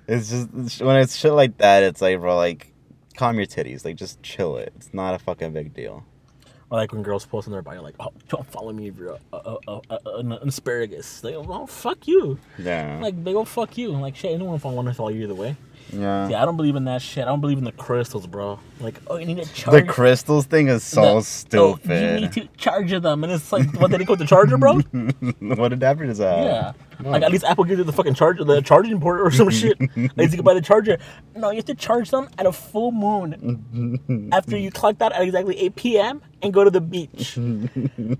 It's 0.07 0.29
just 0.29 0.81
when 0.81 0.95
it's 0.95 1.17
shit 1.17 1.33
like 1.33 1.57
that, 1.57 1.83
it's 1.83 2.01
like 2.01 2.17
bro, 2.19 2.37
like 2.37 2.71
calm 3.17 3.35
your 3.35 3.45
titties, 3.45 3.83
like 3.83 3.97
just 3.97 4.23
chill 4.23 4.55
it. 4.55 4.71
It's 4.77 4.93
not 4.93 5.13
a 5.13 5.19
fucking 5.19 5.51
big 5.51 5.73
deal. 5.73 6.05
Or 6.69 6.77
like 6.79 6.91
when 6.91 7.01
girls 7.01 7.25
post 7.25 7.47
on 7.47 7.53
their 7.53 7.61
bio, 7.61 7.81
like, 7.81 7.95
oh, 7.99 8.11
don't 8.27 8.45
follow 8.51 8.73
me 8.73 8.87
if 8.87 8.97
you're 8.97 9.17
a, 9.31 9.37
a, 9.37 9.57
a, 9.67 9.81
a, 9.89 9.99
an 10.17 10.31
asparagus. 10.33 11.21
They 11.21 11.31
go, 11.31 11.41
well, 11.41 11.65
fuck 11.65 12.07
you. 12.07 12.39
Yeah, 12.57 12.99
Like, 13.01 13.23
they 13.23 13.31
go, 13.33 13.45
fuck 13.45 13.77
you. 13.77 13.93
I'm 13.93 14.01
Like, 14.01 14.15
shit, 14.17 14.31
anyone 14.31 14.59
want 14.61 14.87
to 14.89 14.93
follow 14.93 15.09
you 15.09 15.23
either 15.23 15.35
way. 15.35 15.55
Yeah. 15.93 16.27
Yeah, 16.29 16.41
I 16.41 16.45
don't 16.45 16.57
believe 16.57 16.75
in 16.75 16.85
that 16.85 17.01
shit. 17.01 17.23
I 17.23 17.27
don't 17.27 17.41
believe 17.41 17.57
in 17.57 17.63
the 17.63 17.71
crystals, 17.71 18.27
bro. 18.27 18.59
Like, 18.79 18.99
oh, 19.07 19.17
you 19.17 19.25
need 19.25 19.37
to 19.43 19.53
charge. 19.53 19.85
The 19.85 19.91
crystals 19.91 20.45
thing 20.45 20.67
is 20.67 20.83
so 20.83 21.01
the- 21.01 21.07
Oh, 21.09 21.19
stupid. 21.21 22.13
you 22.13 22.21
need 22.21 22.33
to 22.33 22.47
charge 22.57 22.91
them. 22.91 23.23
And 23.23 23.33
it's 23.33 23.51
like, 23.51 23.71
what, 23.79 23.91
did 23.91 23.99
they 24.01 24.05
go 24.05 24.13
with 24.13 24.19
the 24.19 24.25
charger, 24.25 24.57
bro? 24.57 24.75
what 25.39 25.73
adapter 25.73 25.75
Dapper 25.75 26.05
does 26.05 26.17
that? 26.19 26.43
Yeah. 26.43 26.73
Like 26.99 27.21
at 27.21 27.31
least 27.31 27.43
Apple 27.43 27.63
gives 27.63 27.77
you 27.77 27.83
the 27.83 27.91
fucking 27.93 28.15
charger, 28.15 28.43
the 28.43 28.59
charging 28.61 28.99
port 28.99 29.21
or 29.21 29.29
some 29.29 29.49
shit. 29.51 29.79
At 29.79 30.17
least 30.17 30.31
you 30.31 30.37
can 30.37 30.43
buy 30.43 30.55
the 30.55 30.61
charger. 30.61 30.97
No, 31.35 31.51
you 31.51 31.57
have 31.57 31.65
to 31.65 31.75
charge 31.75 32.09
them 32.09 32.27
at 32.39 32.45
a 32.47 32.51
full 32.51 32.91
moon 32.91 34.29
after 34.33 34.57
you 34.57 34.71
clock 34.71 34.97
that 34.97 35.11
at 35.13 35.21
exactly 35.21 35.59
8 35.59 35.75
p.m. 35.75 36.21
and 36.41 36.51
go 36.53 36.63
to 36.63 36.71
the 36.71 36.81
beach. 36.81 37.37
and 37.37 37.69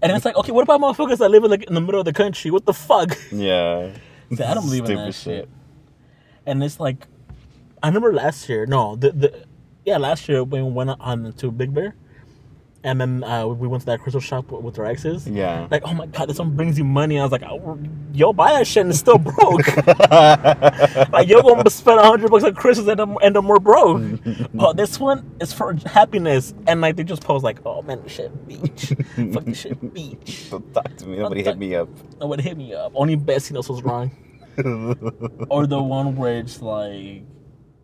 it's 0.02 0.26
like, 0.26 0.36
okay, 0.38 0.52
what 0.52 0.62
about 0.62 0.80
motherfuckers 0.80 1.18
that 1.18 1.30
live 1.30 1.44
in 1.44 1.50
like 1.50 1.64
in 1.64 1.74
the 1.74 1.82
middle 1.82 2.00
of 2.00 2.06
the 2.06 2.14
country? 2.14 2.52
What 2.52 2.66
the 2.66 2.74
fuck? 2.74 3.18
Yeah. 3.32 3.92
See, 4.36 4.44
I 4.44 4.54
don't 4.54 4.66
believe 4.66 4.86
in 4.86 4.96
that 4.96 5.14
Stupid 5.16 5.40
shit. 5.40 5.50
And 6.46 6.64
it's 6.64 6.80
like, 6.80 7.08
I 7.84 7.88
remember 7.88 8.14
last 8.14 8.48
year. 8.50 8.66
No, 8.66 8.96
the 8.96 9.12
the 9.12 9.46
yeah, 9.86 9.98
last 9.98 10.28
year 10.28 10.44
when 10.44 10.66
we 10.66 10.72
went 10.72 10.90
on 11.00 11.34
to 11.34 11.52
Big 11.52 11.74
Bear, 11.74 11.96
and 12.84 13.02
then 13.02 13.24
uh, 13.24 13.46
we 13.48 13.68
went 13.68 13.82
to 13.82 13.86
that 13.88 14.00
crystal 14.00 14.22
shop 14.22 14.52
with, 14.52 14.80
our 14.80 14.86
exes. 14.86 15.28
Yeah. 15.28 15.68
Like, 15.70 15.84
oh 15.86 15.94
my 15.94 16.06
god, 16.06 16.30
this 16.30 16.40
one 16.40 16.56
brings 16.56 16.78
you 16.78 16.84
money. 16.84 17.20
I 17.20 17.24
was 17.24 17.32
like, 17.32 17.44
oh, 17.44 17.78
yo, 18.14 18.32
buy 18.34 18.54
that 18.54 18.68
shit 18.68 18.82
and 18.82 18.90
it's 18.92 19.00
still 19.00 19.18
broke. 19.18 19.68
like, 21.12 21.28
yo, 21.28 21.42
gonna 21.42 21.70
spend 21.70 22.00
a 22.00 22.04
hundred 22.04 22.32
bucks 22.32 22.46
on 22.46 22.56
crystals 22.56 22.88
and 22.88 23.00
I'm, 23.00 23.18
and 23.22 23.36
more 23.44 23.60
broke. 23.60 24.20
oh, 24.60 24.74
this 24.74 25.00
one 25.00 25.30
is 25.42 25.52
for 25.52 25.74
happiness. 25.86 26.54
And 26.66 26.80
like, 26.80 26.96
they 26.96 27.04
just 27.04 27.24
post 27.24 27.44
like, 27.44 27.60
oh 27.66 27.82
man, 27.82 28.08
shit 28.08 28.48
beach. 28.48 28.94
Fuck 29.34 29.46
this 29.46 29.60
shit 29.60 29.94
beach. 29.94 30.50
Don't 30.50 30.74
talk 30.74 30.96
to 30.98 31.08
me. 31.08 31.18
Nobody 31.18 31.44
hit 31.44 31.58
me 31.58 31.76
up. 31.76 31.90
Nobody 32.20 32.44
hit 32.44 32.58
me 32.58 32.74
up. 32.74 32.94
Only 32.96 33.16
Bessie 33.16 33.54
knows 33.54 33.68
what's 33.70 33.82
wrong. 33.82 34.12
or 35.50 35.68
the 35.68 35.82
one 35.82 36.16
where 36.16 36.38
it's 36.38 36.62
like, 36.62 37.24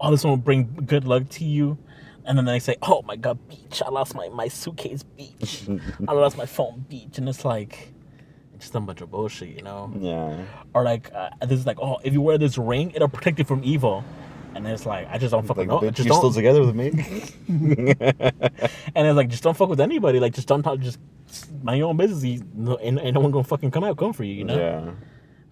oh, 0.04 0.12
this 0.12 0.24
one 0.24 0.32
will 0.32 0.38
bring 0.38 0.84
good 0.86 1.06
luck 1.06 1.30
to 1.30 1.46
you. 1.46 1.78
And 2.26 2.38
then 2.38 2.46
they 2.46 2.60
say, 2.60 2.76
oh 2.82 3.02
my 3.02 3.16
god, 3.16 3.38
beach. 3.50 3.82
I 3.86 3.90
lost 3.90 4.16
my, 4.16 4.30
my 4.30 4.48
suitcase, 4.48 5.04
beach. 5.04 5.64
I 6.08 6.14
lost 6.14 6.38
my 6.38 6.46
phone, 6.46 6.86
beach. 6.88 7.18
And 7.18 7.28
it's 7.28 7.44
like, 7.44 7.92
it's 8.54 8.66
just 8.66 8.76
a 8.76 8.80
bunch 8.80 9.02
of 9.02 9.12
bullshit, 9.12 9.50
you 9.50 9.62
know? 9.64 9.92
Yeah. 10.00 10.38
Or 10.74 10.84
like, 10.84 11.12
uh, 11.14 11.32
this 11.42 11.60
is 11.60 11.66
like, 11.66 11.80
oh, 11.82 12.00
if 12.04 12.14
you 12.14 12.22
wear 12.22 12.38
this 12.38 12.58
ring, 12.58 12.92
it'll 12.92 13.10
protect 13.10 13.40
you 13.40 13.46
from 13.46 13.62
evil. 13.64 14.06
And 14.56 14.68
it's 14.68 14.86
like, 14.86 15.08
I 15.10 15.18
just 15.18 15.32
don't 15.32 15.46
fucking 15.46 15.68
Like, 15.68 15.82
know. 15.82 15.90
bitch, 15.90 15.96
Just 15.96 16.08
you're 16.08 16.16
still 16.16 16.30
don't. 16.30 16.36
together 16.36 16.62
with 16.66 16.76
me? 16.76 16.92
And 18.96 19.08
it's 19.08 19.16
like, 19.18 19.30
just 19.30 19.44
don't 19.44 19.58
fuck 19.58 19.70
with 19.70 19.82
anybody. 19.82 20.20
Like, 20.20 20.34
just 20.34 20.48
don't 20.48 20.62
talk, 20.64 20.80
just 20.80 21.00
mind 21.64 21.80
your 21.80 21.90
own 21.90 21.98
business. 21.98 22.24
You, 22.24 22.46
no, 22.54 22.78
ain't, 22.80 23.00
ain't 23.02 23.16
no 23.16 23.20
one 23.22 23.32
gonna 23.32 23.44
fucking 23.44 23.72
come 23.72 23.84
out, 23.84 23.98
come 23.98 24.14
for 24.14 24.24
you, 24.24 24.34
you 24.36 24.44
know? 24.46 24.58
Yeah. 24.58 24.92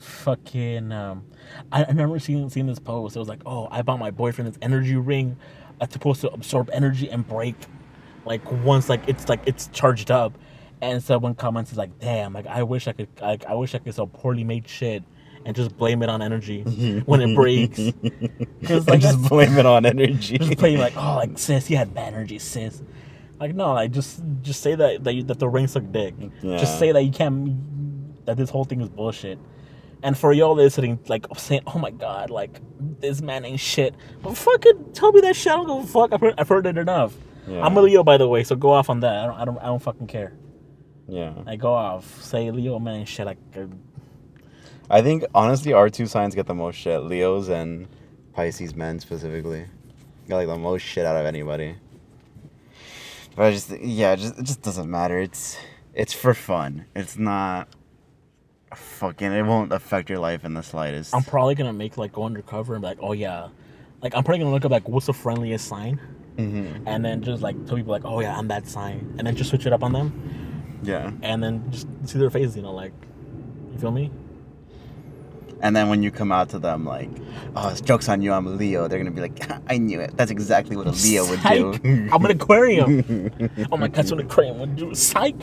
Fucking 0.02 0.91
um 0.91 1.24
I, 1.72 1.84
I 1.84 1.88
remember 1.88 2.20
seeing 2.20 2.49
seeing 2.49 2.68
this 2.68 2.80
post. 2.80 3.16
It 3.16 3.20
was 3.20 3.28
like, 3.28 3.41
oh, 3.45 3.68
I 3.72 3.82
bought 3.82 3.99
my 3.99 4.12
boyfriend 4.12 4.52
this 4.52 4.60
energy 4.62 4.95
ring 4.95 5.38
It's 5.82 5.93
supposed 5.93 6.22
to 6.22 6.32
absorb 6.32 6.70
energy 6.72 7.10
and 7.10 7.28
break 7.28 7.56
like 8.26 8.49
once 8.64 8.89
like 8.89 9.08
it's 9.08 9.30
like 9.30 9.41
it's 9.45 9.68
charged 9.68 10.12
up. 10.12 10.38
And 10.82 11.04
someone 11.04 11.36
comments 11.36 11.72
is 11.72 11.78
like, 11.78 11.99
damn, 11.99 12.34
like 12.34 12.47
I 12.47 12.64
wish 12.64 12.88
I 12.88 12.93
could 12.93 13.10
like 13.22 13.45
I 13.45 13.54
wish 13.54 13.76
I 13.76 13.80
could 13.80 13.93
sell 13.93 14.08
poorly 14.08 14.43
made 14.43 14.68
shit 14.68 15.04
and 15.45 15.56
just 15.56 15.76
blame 15.78 16.04
it 16.04 16.10
on 16.10 16.22
energy 16.22 16.64
when 17.06 17.22
it 17.22 17.36
breaks. 17.36 17.80
Because 18.60 18.88
like 18.88 19.02
just 19.02 19.28
blame 19.28 19.58
it 19.58 19.66
on 19.66 19.86
energy. 19.86 20.38
just 20.38 20.58
playing 20.58 20.78
like, 20.78 20.93
oh, 20.95 21.16
like 21.16 21.38
sis, 21.38 21.70
you 21.70 21.78
had 21.78 21.93
bad 21.93 22.14
energy, 22.14 22.38
sis. 22.39 22.82
Like 23.39 23.56
no, 23.56 23.74
like 23.74 23.91
just 23.91 24.22
just 24.41 24.62
say 24.62 24.76
that 24.76 25.04
that, 25.04 25.14
you, 25.14 25.24
that 25.24 25.39
the 25.39 25.49
ring 25.49 25.68
suck 25.68 25.84
dick. 25.91 26.14
Yeah. 26.41 26.58
Just 26.58 26.78
say 26.78 26.91
that 26.91 27.02
you 27.02 27.12
can't 27.12 28.26
that 28.26 28.38
this 28.38 28.49
whole 28.49 28.66
thing 28.66 28.82
is 28.82 28.89
bullshit. 28.89 29.39
And 30.04 30.18
for 30.18 30.34
y'all 30.34 30.56
listening, 30.56 30.99
like 31.08 31.26
saying, 31.38 31.62
"Oh 31.68 31.78
my 31.78 31.91
god, 31.91 32.30
like 32.32 32.60
this 32.99 33.22
man 33.22 33.45
ain't 33.45 33.60
shit," 33.60 33.93
well, 34.24 34.34
fucking 34.34 34.93
tell 34.93 35.12
me 35.12 35.22
that 35.22 35.36
shit. 35.36 35.52
I 35.52 35.56
don't 35.58 35.68
give 35.68 35.89
a 35.89 35.91
fuck. 35.91 36.14
I've 36.14 36.22
heard, 36.22 36.34
I've 36.38 36.49
heard 36.49 36.66
it 36.66 36.78
enough. 36.78 37.14
Yeah. 37.47 37.62
I'm 37.64 37.76
a 37.78 37.82
Leo, 37.82 38.04
by 38.04 38.18
the 38.18 38.28
way, 38.28 38.43
so 38.43 38.56
go 38.56 38.72
off 38.72 38.89
on 38.89 38.99
that. 39.02 39.16
I 39.16 39.26
don't, 39.28 39.39
I 39.39 39.45
don't, 39.45 39.58
I 39.60 39.66
don't 39.66 39.82
fucking 39.82 40.08
care. 40.08 40.34
yeah. 41.08 41.34
I 41.45 41.56
go 41.56 41.74
off. 41.74 42.22
Say 42.24 42.49
Leo, 42.52 42.80
man, 42.80 43.02
ain't 43.02 43.08
shit. 43.08 43.26
Like, 43.26 43.38
uh, 43.56 43.66
I 44.89 45.02
think 45.02 45.24
honestly, 45.36 45.74
our 45.74 45.89
two 45.89 46.06
signs 46.08 46.34
get 46.36 46.47
the 46.47 46.54
most 46.56 46.76
shit. 46.78 47.02
Leos 47.04 47.49
and 47.49 47.88
Pisces 48.34 48.76
men 48.76 48.99
specifically 48.99 49.66
got 50.28 50.38
like 50.38 50.47
the 50.47 50.58
most 50.58 50.82
shit 50.82 51.06
out 51.06 51.16
of 51.16 51.26
anybody. 51.26 51.76
But 53.36 53.45
I 53.45 53.52
just 53.52 53.70
yeah, 53.70 54.14
it 54.14 54.18
just 54.18 54.39
it 54.39 54.43
just 54.43 54.62
doesn't 54.62 54.89
matter. 54.89 55.20
It's 55.20 55.58
it's 55.93 56.14
for 56.14 56.34
fun. 56.34 56.86
It's 56.95 57.18
not 57.18 57.68
fucking. 58.76 59.32
It 59.32 59.43
won't 59.43 59.72
affect 59.74 60.09
your 60.09 60.19
life 60.19 60.45
in 60.45 60.53
the 60.53 60.63
slightest. 60.63 61.13
I'm 61.15 61.24
probably 61.24 61.55
gonna 61.55 61.74
make 61.74 61.97
like 61.97 62.13
go 62.13 62.24
undercover 62.24 62.74
and 62.76 62.82
be 62.82 62.88
like, 62.88 62.99
oh 63.01 63.13
yeah, 63.13 63.49
like 64.01 64.15
I'm 64.15 64.24
probably 64.24 64.39
gonna 64.39 64.51
look 64.51 64.65
up 64.65 64.72
like 64.72 64.88
what's 64.88 65.05
the 65.07 65.13
friendliest 65.13 65.67
sign, 65.67 65.99
Mhm. 66.38 66.84
and 66.86 67.03
then 67.05 67.22
just 67.22 67.41
like 67.41 67.55
tell 67.65 67.76
people 67.78 67.91
like, 67.91 68.05
oh 68.05 68.19
yeah, 68.22 68.38
I'm 68.38 68.47
that 68.49 68.67
sign, 68.67 69.15
and 69.17 69.28
then 69.28 69.36
just 69.36 69.49
switch 69.49 69.65
it 69.65 69.74
up 69.74 69.84
on 69.84 69.93
them, 69.93 70.80
Yeah. 70.84 71.11
and 71.22 71.43
then 71.43 71.69
just 71.72 71.88
see 72.05 72.17
their 72.19 72.30
face, 72.30 72.55
you 72.55 72.61
know, 72.61 72.74
like, 72.74 72.93
you 73.74 73.78
feel 73.80 73.91
me? 73.91 74.11
And 75.62 75.76
then 75.76 75.89
when 75.89 76.01
you 76.01 76.12
come 76.12 76.32
out 76.32 76.49
to 76.49 76.59
them 76.59 76.86
like, 76.86 77.09
oh, 77.55 77.70
it's 77.70 77.82
jokes 77.82 78.09
on 78.09 78.22
you. 78.22 78.34
I'm 78.34 78.47
a 78.47 78.49
Leo. 78.49 78.88
They're 78.88 78.97
gonna 78.97 79.12
be 79.12 79.22
like, 79.22 79.39
I 79.68 79.78
knew 79.78 79.99
it. 79.99 80.18
That's 80.18 80.32
exactly 80.32 80.76
what 80.76 80.88
a 80.88 80.91
Leo 80.91 81.28
would 81.30 81.41
do. 81.43 82.09
I'm 82.12 82.26
an 82.26 82.32
aquarium. 82.32 83.32
oh 83.72 83.78
my 83.78 83.88
god, 83.88 83.93
that's 83.93 84.12
what 84.12 84.20
an 84.20 84.26
aquarium 84.26 84.59
would 84.59 84.76
do. 84.76 84.95
Psych. 84.95 85.36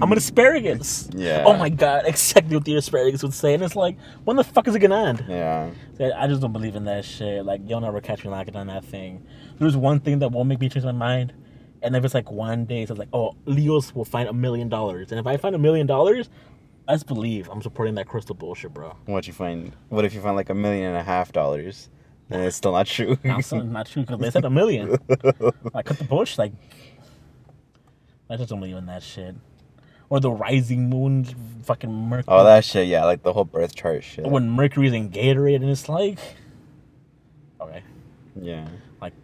I'm 0.00 0.12
an 0.12 0.18
asparagus. 0.18 1.08
Yeah. 1.12 1.44
Oh 1.46 1.56
my 1.56 1.68
god, 1.68 2.04
exactly 2.06 2.56
what 2.56 2.64
the 2.64 2.76
asparagus 2.76 3.22
would 3.22 3.34
say. 3.34 3.54
And 3.54 3.62
it's 3.62 3.76
like, 3.76 3.96
when 4.24 4.36
the 4.36 4.44
fuck 4.44 4.68
is 4.68 4.74
it 4.74 4.78
gonna 4.78 5.04
end? 5.08 5.24
yeah. 5.28 5.70
I 6.00 6.26
just 6.26 6.40
don't 6.40 6.52
believe 6.52 6.74
in 6.74 6.84
that 6.86 7.04
shit. 7.04 7.44
Like, 7.44 7.60
you'll 7.66 7.80
never 7.80 8.00
catch 8.00 8.24
me 8.24 8.30
lacking 8.30 8.56
on 8.56 8.66
that 8.66 8.84
thing. 8.84 9.24
There's 9.58 9.76
one 9.76 10.00
thing 10.00 10.18
that 10.20 10.32
won't 10.32 10.48
make 10.48 10.60
me 10.60 10.68
change 10.68 10.84
my 10.84 10.92
mind. 10.92 11.32
And 11.82 11.94
if 11.94 12.04
it's 12.04 12.14
like 12.14 12.30
one 12.30 12.64
day, 12.64 12.86
so 12.86 12.94
it's 12.94 12.98
like, 12.98 13.10
oh, 13.12 13.36
Leos 13.44 13.94
will 13.94 14.06
find 14.06 14.28
a 14.28 14.32
million 14.32 14.68
dollars. 14.68 15.12
And 15.12 15.20
if 15.20 15.26
I 15.26 15.36
find 15.36 15.54
a 15.54 15.58
million 15.58 15.86
dollars, 15.86 16.30
let's 16.88 17.02
believe 17.02 17.48
I'm 17.50 17.62
supporting 17.62 17.94
that 17.96 18.08
crystal 18.08 18.34
bullshit, 18.34 18.74
bro. 18.74 18.96
What 19.06 19.26
you 19.26 19.32
find? 19.32 19.72
What 19.88 20.04
if 20.04 20.14
you 20.14 20.20
find 20.20 20.36
like 20.36 20.50
a 20.50 20.54
million 20.54 20.88
and 20.88 20.96
a 20.96 21.02
half 21.02 21.32
dollars, 21.32 21.88
and 22.30 22.42
it's 22.42 22.56
still 22.56 22.72
not 22.72 22.86
true? 22.86 23.18
Not 23.24 23.44
true 23.86 24.02
because 24.02 24.18
they 24.20 24.30
said 24.30 24.44
a 24.44 24.50
million. 24.50 24.98
I 25.74 25.82
cut 25.82 25.98
the 25.98 26.04
bullshit. 26.08 26.38
Like, 26.38 26.52
I 28.30 28.36
just 28.36 28.50
don't 28.50 28.60
believe 28.60 28.76
in 28.76 28.86
that 28.86 29.02
shit. 29.02 29.34
Or 30.10 30.20
the 30.20 30.30
rising 30.30 30.88
moon, 30.90 31.24
fucking 31.64 31.90
Mercury. 31.90 32.24
oh, 32.28 32.44
that 32.44 32.64
shit. 32.64 32.88
Yeah, 32.88 33.04
like 33.04 33.22
the 33.22 33.32
whole 33.32 33.44
birth 33.44 33.74
chart 33.74 34.04
shit. 34.04 34.26
When 34.26 34.48
Mercury's 34.50 34.92
in 34.92 35.10
Gatorade 35.10 35.56
and 35.56 35.70
it's 35.70 35.88
like, 35.88 36.18
okay. 37.60 37.82
yeah. 38.40 38.68
Like, 39.00 39.14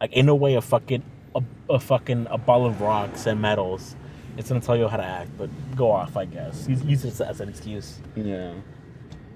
like 0.00 0.12
in 0.12 0.28
a 0.28 0.34
way, 0.34 0.54
a 0.54 0.60
fucking 0.60 1.02
a, 1.34 1.42
a 1.70 1.78
fucking 1.78 2.26
a 2.30 2.38
ball 2.38 2.66
of 2.66 2.80
rocks 2.80 3.26
and 3.26 3.40
metals. 3.40 3.96
It's 4.36 4.48
gonna 4.48 4.60
tell 4.60 4.76
you 4.76 4.88
how 4.88 4.96
to 4.96 5.04
act, 5.04 5.30
but 5.38 5.48
go 5.76 5.90
off, 5.90 6.16
I 6.16 6.24
guess. 6.24 6.68
Use, 6.68 6.82
use 6.84 7.04
it 7.04 7.20
as 7.20 7.40
an 7.40 7.48
excuse. 7.48 8.00
Yeah. 8.16 8.52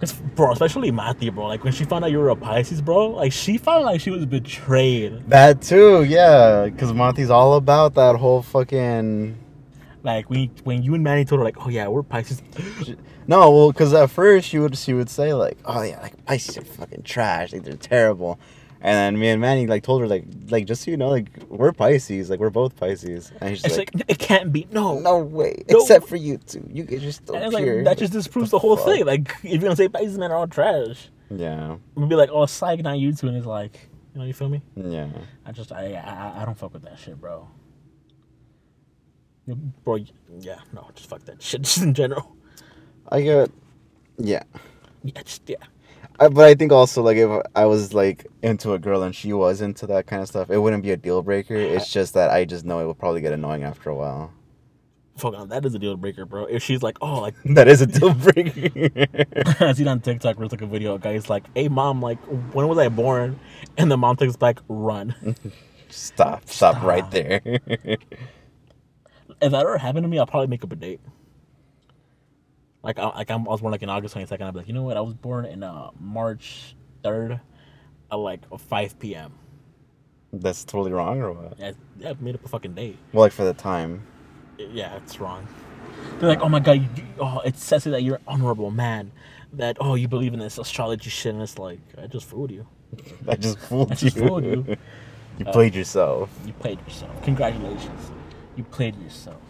Cause, 0.01 0.12
bro, 0.12 0.53
especially 0.53 0.92
Matthew, 0.92 1.32
bro. 1.32 1.46
Like 1.46 1.64
when 1.64 1.72
she 1.72 1.84
found 1.84 2.05
out 2.05 2.12
you 2.12 2.18
were 2.18 2.28
a 2.28 2.36
Pisces, 2.36 2.80
bro. 2.80 3.09
Like 3.09 3.32
she 3.32 3.59
felt 3.59 3.84
like 3.84 4.01
she 4.01 4.11
was 4.11 4.26
betrayed. 4.26 5.28
That 5.28 5.61
too, 5.61 6.05
yeah. 6.05 6.66
Because 6.66 6.92
Monty's 6.92 7.30
all 7.30 7.55
about 7.55 7.94
that 7.94 8.16
whole 8.16 8.42
fucking. 8.42 9.36
Like 10.05 10.30
when 10.30 10.51
when 10.62 10.82
you 10.82 10.94
and 10.94 11.03
Manny 11.03 11.24
told 11.24 11.40
her 11.40 11.44
like, 11.44 11.66
oh 11.66 11.68
yeah, 11.68 11.88
we're 11.88 12.05
Pisces. 12.05 12.42
No, 13.26 13.51
well, 13.51 13.72
because 13.72 13.92
at 13.92 14.09
first 14.09 14.49
she 14.49 14.59
would 14.59 14.76
she 14.78 14.94
would 14.94 15.11
say 15.11 15.34
like, 15.34 15.59
"Oh 15.66 15.82
yeah, 15.82 16.01
like 16.01 16.24
Pisces 16.24 16.57
are 16.57 16.64
fucking 16.64 17.03
trash, 17.03 17.53
like 17.53 17.62
they're 17.62 17.74
terrible," 17.74 18.40
and 18.81 18.95
then 18.95 19.18
me 19.18 19.29
and 19.29 19.41
Manny 19.41 19.66
like 19.66 19.83
told 19.83 20.01
her 20.03 20.07
like, 20.07 20.24
like 20.51 20.66
just 20.66 20.83
so 20.85 20.91
you 20.91 20.97
know, 20.97 21.09
like 21.09 21.29
we're 21.49 21.72
Pisces, 21.72 22.31
like 22.31 22.41
we're 22.41 22.51
both 22.51 22.76
Pisces, 22.76 23.33
and 23.41 23.57
she's 23.59 23.76
like, 23.76 23.95
like, 23.95 24.05
it 24.09 24.18
can't 24.18 24.53
be. 24.53 24.66
No, 24.70 24.99
"No 25.01 25.18
way, 25.18 25.62
No. 25.70 25.81
except 25.81 26.09
for 26.09 26.16
you 26.16 26.39
two, 26.39 26.66
you 26.72 26.85
guys 26.85 27.05
are 27.05 27.12
still 27.12 27.35
And 27.37 27.55
pure." 27.55 27.76
like 27.76 27.85
that 27.85 27.99
just 27.99 28.12
disproves 28.12 28.51
the 28.51 28.59
whole 28.59 28.76
fuck? 28.76 28.87
thing. 28.87 29.05
Like 29.07 29.31
if 29.43 29.53
you're 29.53 29.59
gonna 29.62 29.76
say 29.76 29.89
Pisces 29.89 30.16
men 30.18 30.31
are 30.31 30.37
all 30.37 30.47
trash, 30.47 31.11
yeah, 31.31 31.76
we'd 31.95 32.09
be 32.09 32.14
like, 32.14 32.31
oh, 32.33 32.47
psych, 32.47 32.81
not 32.83 32.99
you 32.99 33.12
two, 33.12 33.29
and 33.29 33.37
it's 33.37 33.47
like, 33.47 33.89
you 34.14 34.20
know, 34.20 34.26
you 34.26 34.33
feel 34.33 34.49
me? 34.49 34.62
yeah. 34.76 35.09
I 35.45 35.53
just 35.53 35.72
I 35.72 35.93
I, 35.95 36.43
I 36.43 36.45
don't 36.45 36.57
fuck 36.57 36.72
with 36.72 36.83
that 36.85 36.99
shit, 36.99 37.20
bro. 37.20 37.49
You- 39.47 39.72
Bro, 39.85 40.01
yeah, 40.41 40.59
no, 40.72 40.89
just 40.95 41.09
fuck 41.09 41.24
that 41.24 41.43
shit, 41.43 41.62
just 41.62 41.79
in 41.83 41.95
general. 41.95 42.37
I 43.11 43.22
get, 43.22 43.51
yeah. 44.18 44.43
Yeah, 45.03 45.22
just 45.24 45.43
yeah. 45.49 45.57
I, 46.21 46.29
but 46.29 46.45
I 46.47 46.55
think 46.55 46.73
also 46.73 47.03
like 47.03 47.16
if 47.16 47.31
I 47.55 47.66
was 47.66 47.95
like 47.95 48.27
into 48.43 48.73
a 48.73 48.79
girl 48.79 49.03
and 49.03 49.14
she 49.14 49.33
was 49.33 49.61
into 49.61 49.87
that 49.89 50.07
kind 50.07 50.23
of 50.23 50.29
stuff, 50.29 50.51
it 50.51 50.59
wouldn't 50.59 50.83
be 50.83 50.91
a 50.91 50.97
deal 50.97 51.23
breaker. 51.23 51.55
It's 51.75 51.91
just 51.93 52.14
that 52.14 52.31
I 52.31 52.45
just 52.45 52.64
know 52.64 52.81
it 52.81 52.87
would 52.87 52.99
probably 52.99 53.21
get 53.21 53.33
annoying 53.33 53.62
after 53.64 53.91
a 53.91 53.95
while. 53.95 54.33
Fuck 55.16 55.35
on, 55.35 55.49
that 55.49 55.64
is 55.64 55.75
a 55.75 55.81
deal 55.81 55.97
breaker, 55.97 56.25
bro. 56.25 56.45
If 56.47 56.62
she's 56.62 56.83
like, 56.83 56.97
oh, 57.01 57.21
like 57.21 57.35
That 57.45 57.69
is 57.69 57.81
a 57.81 57.87
deal 57.87 58.14
breaker. 58.14 58.91
I 59.64 59.73
seen 59.73 59.89
on 59.89 60.01
TikTok 60.01 60.37
where 60.39 60.45
it's 60.45 60.53
like 60.53 60.62
a 60.62 60.66
video, 60.66 60.95
a 60.95 60.99
guy's 60.99 61.29
like, 61.29 61.45
hey 61.57 61.69
mom, 61.69 62.01
like 62.03 62.19
when 62.53 62.69
was 62.69 62.79
I 62.79 62.89
born? 62.89 63.39
And 63.77 63.91
the 63.91 63.97
mom 63.97 64.16
takes 64.16 64.37
back, 64.37 64.61
run. 64.69 65.14
stop, 65.89 66.49
stop, 66.49 66.81
Stop. 66.81 66.83
right 66.83 67.09
there. 67.11 67.41
if 67.45 68.01
that 69.41 69.55
ever 69.55 69.79
happened 69.79 70.05
to 70.05 70.09
me, 70.09 70.19
I'll 70.19 70.27
probably 70.27 70.49
make 70.49 70.64
up 70.64 70.73
a 70.73 70.77
date. 70.77 71.01
Like, 72.83 72.99
I, 72.99 73.07
like 73.09 73.31
I'm, 73.31 73.47
I 73.49 73.51
was 73.51 73.61
born 73.61 73.72
like 73.72 73.83
in 73.83 73.89
August 73.89 74.14
22nd. 74.14 74.43
I'd 74.43 74.53
be 74.53 74.59
like, 74.61 74.68
you 74.68 74.74
know 74.74 74.83
what? 74.83 74.97
I 74.97 75.01
was 75.01 75.14
born 75.14 75.45
in 75.45 75.62
uh, 75.62 75.91
March 75.99 76.76
3rd 77.05 77.41
at 78.11 78.14
like 78.16 78.41
5 78.59 78.99
p.m. 78.99 79.33
That's 80.33 80.64
totally 80.64 80.93
wrong, 80.93 81.20
or 81.22 81.33
what? 81.33 81.59
Yeah, 81.59 81.72
yeah, 81.99 82.12
made 82.20 82.35
up 82.35 82.45
a 82.45 82.49
fucking 82.49 82.74
date. 82.74 82.99
Well, 83.12 83.22
like 83.22 83.33
for 83.33 83.45
the 83.45 83.55
time. 83.55 84.03
Yeah, 84.59 84.97
it's 84.97 85.20
wrong. 85.20 85.47
They're 86.18 86.29
like, 86.29 86.41
oh 86.41 86.49
my 86.49 86.61
god, 86.61 86.83
you, 86.83 87.05
oh, 87.18 87.41
it 87.41 87.57
says 87.57 87.85
that 87.85 88.03
you're 88.03 88.16
an 88.16 88.22
honorable 88.26 88.70
man. 88.70 89.12
That 89.55 89.79
oh, 89.81 89.95
you 89.95 90.09
believe 90.09 90.35
in 90.35 90.41
this 90.41 90.59
astrology 90.59 91.09
shit, 91.09 91.33
and 91.33 91.43
it's 91.43 91.59
like, 91.59 91.81
I 91.97 92.07
just 92.07 92.26
fooled 92.26 92.51
you. 92.51 92.66
I 93.29 93.37
just 93.37 93.59
fooled 93.59 93.93
I 93.93 93.95
just 93.95 94.16
you. 94.16 94.26
fooled 94.26 94.45
you. 94.45 94.76
you 95.39 95.45
played 95.47 95.74
yourself. 95.74 96.31
You 96.45 96.53
played 96.53 96.79
yourself. 96.87 97.22
Congratulations, 97.22 98.11
you 98.57 98.64
played 98.64 98.97
yourself. 98.97 99.41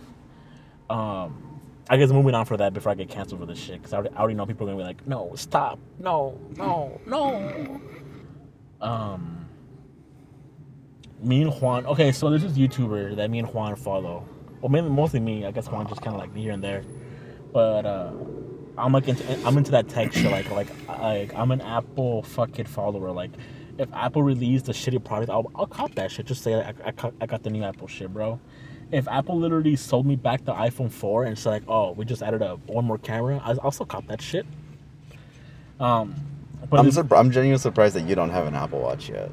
Um, 0.89 1.48
I 1.91 1.97
guess 1.97 2.11
moving 2.11 2.35
on 2.35 2.45
for 2.45 2.57
that 2.59 2.75
before 2.75 2.93
I 2.93 2.95
get 2.95 3.09
canceled 3.09 3.41
for 3.41 3.47
this 3.47 3.59
shit, 3.59 3.79
because 3.79 3.93
I 3.93 3.99
already, 3.99 4.15
I 4.15 4.19
already 4.19 4.35
know 4.35 4.47
people 4.47 4.69
are 4.69 4.73
gonna 4.73 4.83
be 4.83 4.87
like, 4.87 5.07
no, 5.07 5.33
stop, 5.37 5.79
no, 5.99 6.39
no, 6.57 7.01
no. 7.07 7.81
Um, 8.81 9.47
me 11.23 11.43
and 11.43 11.53
Juan. 11.61 11.87
Okay, 11.87 12.13
so 12.13 12.31
there's 12.31 12.43
this 12.43 12.53
YouTuber 12.53 13.17
that 13.17 13.31
me 13.31 13.39
and 13.39 13.49
Juan 13.49 13.75
follow. 13.77 14.29
Well, 14.61 14.69
mainly 14.69 14.91
mostly 14.91 15.21
me. 15.21 15.47
I 15.47 15.51
guess 15.51 15.69
Juan 15.69 15.87
just 15.89 16.03
kind 16.03 16.15
of 16.15 16.21
like 16.21 16.35
here 16.35 16.53
and 16.53 16.63
there. 16.63 16.85
But 17.53 17.87
uh, 17.87 18.13
I'm 18.77 18.93
like 18.93 19.09
into 19.09 19.47
I'm 19.47 19.57
into 19.57 19.71
that 19.73 19.89
tech 19.89 20.13
shit. 20.13 20.31
Like 20.31 20.51
like 20.51 20.69
like 20.89 21.35
I'm 21.35 21.51
an 21.51 21.61
Apple 21.61 22.23
fucking 22.23 22.67
follower. 22.67 23.11
Like 23.11 23.31
if 23.79 23.89
Apple 23.93 24.23
released 24.23 24.69
a 24.69 24.73
shitty 24.73 25.03
product, 25.05 25.31
I'll, 25.31 25.51
I'll 25.55 25.67
cop 25.67 25.95
that 25.95 26.11
shit. 26.11 26.27
Just 26.27 26.43
say 26.43 26.55
I, 26.55 26.75
I, 26.85 27.13
I 27.21 27.27
got 27.27 27.43
the 27.43 27.51
new 27.51 27.63
Apple 27.65 27.89
shit, 27.89 28.13
bro. 28.13 28.41
If 28.91 29.07
Apple 29.09 29.39
literally 29.39 29.77
sold 29.77 30.07
me 30.07 30.17
back 30.17 30.45
the 30.45 30.55
iPhone 30.55 30.91
4 30.91 31.25
and 31.25 31.39
said 31.39 31.51
like, 31.51 31.63
oh, 31.69 31.93
we 31.93 32.05
just 32.05 32.23
added 32.23 32.41
a 32.43 32.57
one 32.67 32.85
more 32.85 32.99
camera, 32.99 33.41
I 33.45 33.53
also 33.57 33.85
cop 33.85 34.07
that 34.07 34.23
shit. 34.23 34.47
Um, 35.79 36.15
but 36.71 36.81
I'm 36.81 36.87
surpri- 36.87 37.19
I'm 37.19 37.31
genuinely 37.31 37.59
surprised 37.59 37.95
that 37.97 38.03
you 38.03 38.15
don't 38.15 38.31
have 38.31 38.47
an 38.47 38.55
Apple 38.55 38.81
Watch 38.81 39.09
yet. 39.09 39.31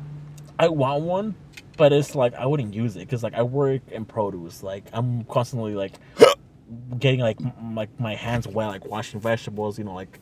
I 0.60 0.68
want 0.68 1.04
one, 1.04 1.36
but 1.78 1.92
it's 1.92 2.16
like 2.16 2.34
I 2.36 2.46
wouldn't 2.46 2.74
use 2.74 2.96
it 2.96 3.00
because 3.00 3.24
like 3.24 3.34
I 3.34 3.44
work 3.44 3.82
in 3.92 4.06
produce. 4.06 4.62
Like 4.64 4.86
I'm 4.94 5.24
constantly 5.26 5.74
like 5.74 5.94
getting 7.00 7.20
like 7.22 7.40
m- 7.42 7.76
like 7.76 7.98
my 8.00 8.16
hands 8.16 8.48
wet, 8.48 8.68
like 8.68 8.86
washing 8.86 9.20
vegetables. 9.20 9.78
You 9.80 9.86
know, 9.86 9.94
like 9.96 10.20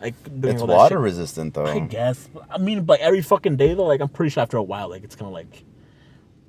like 0.00 0.14
doing 0.40 0.54
It's 0.54 0.62
water 0.62 0.94
shit. 0.94 1.00
resistant 1.02 1.54
though. 1.54 1.66
I 1.66 1.80
guess. 1.80 2.28
I 2.50 2.58
mean, 2.58 2.86
like 2.86 3.00
every 3.00 3.20
fucking 3.20 3.56
day 3.56 3.74
though. 3.74 3.86
Like 3.86 4.00
I'm 4.00 4.08
pretty 4.08 4.30
sure 4.30 4.42
after 4.42 4.56
a 4.56 4.62
while, 4.62 4.88
like 4.88 5.04
it's 5.04 5.16
gonna 5.16 5.32
like 5.32 5.64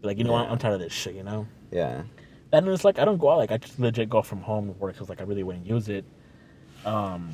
like 0.02 0.18
you 0.18 0.24
know 0.24 0.34
what? 0.34 0.44
Yeah. 0.46 0.52
I'm 0.52 0.58
tired 0.60 0.76
of 0.76 0.80
this 0.82 0.94
shit. 0.94 1.16
You 1.16 1.24
know. 1.24 1.48
Yeah. 1.72 2.04
And 2.52 2.68
it's 2.68 2.84
like 2.84 3.00
I 3.00 3.06
don't 3.06 3.18
go 3.18 3.32
out. 3.32 3.38
Like 3.38 3.52
I 3.52 3.58
just 3.58 3.80
legit 3.80 4.10
go 4.10 4.22
from 4.22 4.42
home 4.42 4.68
to 4.68 4.72
work 4.74 4.94
because 4.94 5.10
like 5.10 5.22
I 5.22 5.24
really 5.24 5.44
wouldn't 5.44 5.66
use 5.66 5.90
it. 5.90 6.06
Um, 6.86 7.32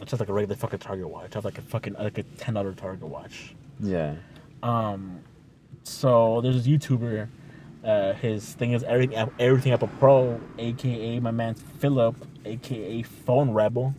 it's 0.00 0.10
just 0.10 0.20
like 0.20 0.28
a 0.28 0.32
regular 0.32 0.56
fucking 0.56 0.80
Target 0.80 1.08
watch. 1.08 1.30
I 1.32 1.34
have 1.36 1.44
like 1.44 1.58
a 1.58 1.62
fucking 1.62 1.94
like 1.94 2.18
a 2.18 2.22
ten 2.22 2.54
dollar 2.54 2.72
Target 2.72 3.08
watch. 3.08 3.54
Yeah. 3.80 4.14
Um, 4.62 5.20
so 5.84 6.40
there's 6.40 6.64
this 6.64 6.66
YouTuber. 6.66 7.28
Uh, 7.84 8.12
his 8.14 8.54
thing 8.54 8.72
is 8.72 8.82
everything, 8.82 9.30
everything 9.38 9.72
Apple 9.72 9.88
Pro, 10.00 10.40
aka 10.58 11.20
my 11.20 11.30
man 11.30 11.54
Philip, 11.54 12.16
aka 12.44 13.02
Phone 13.02 13.52
Rebel. 13.52 13.94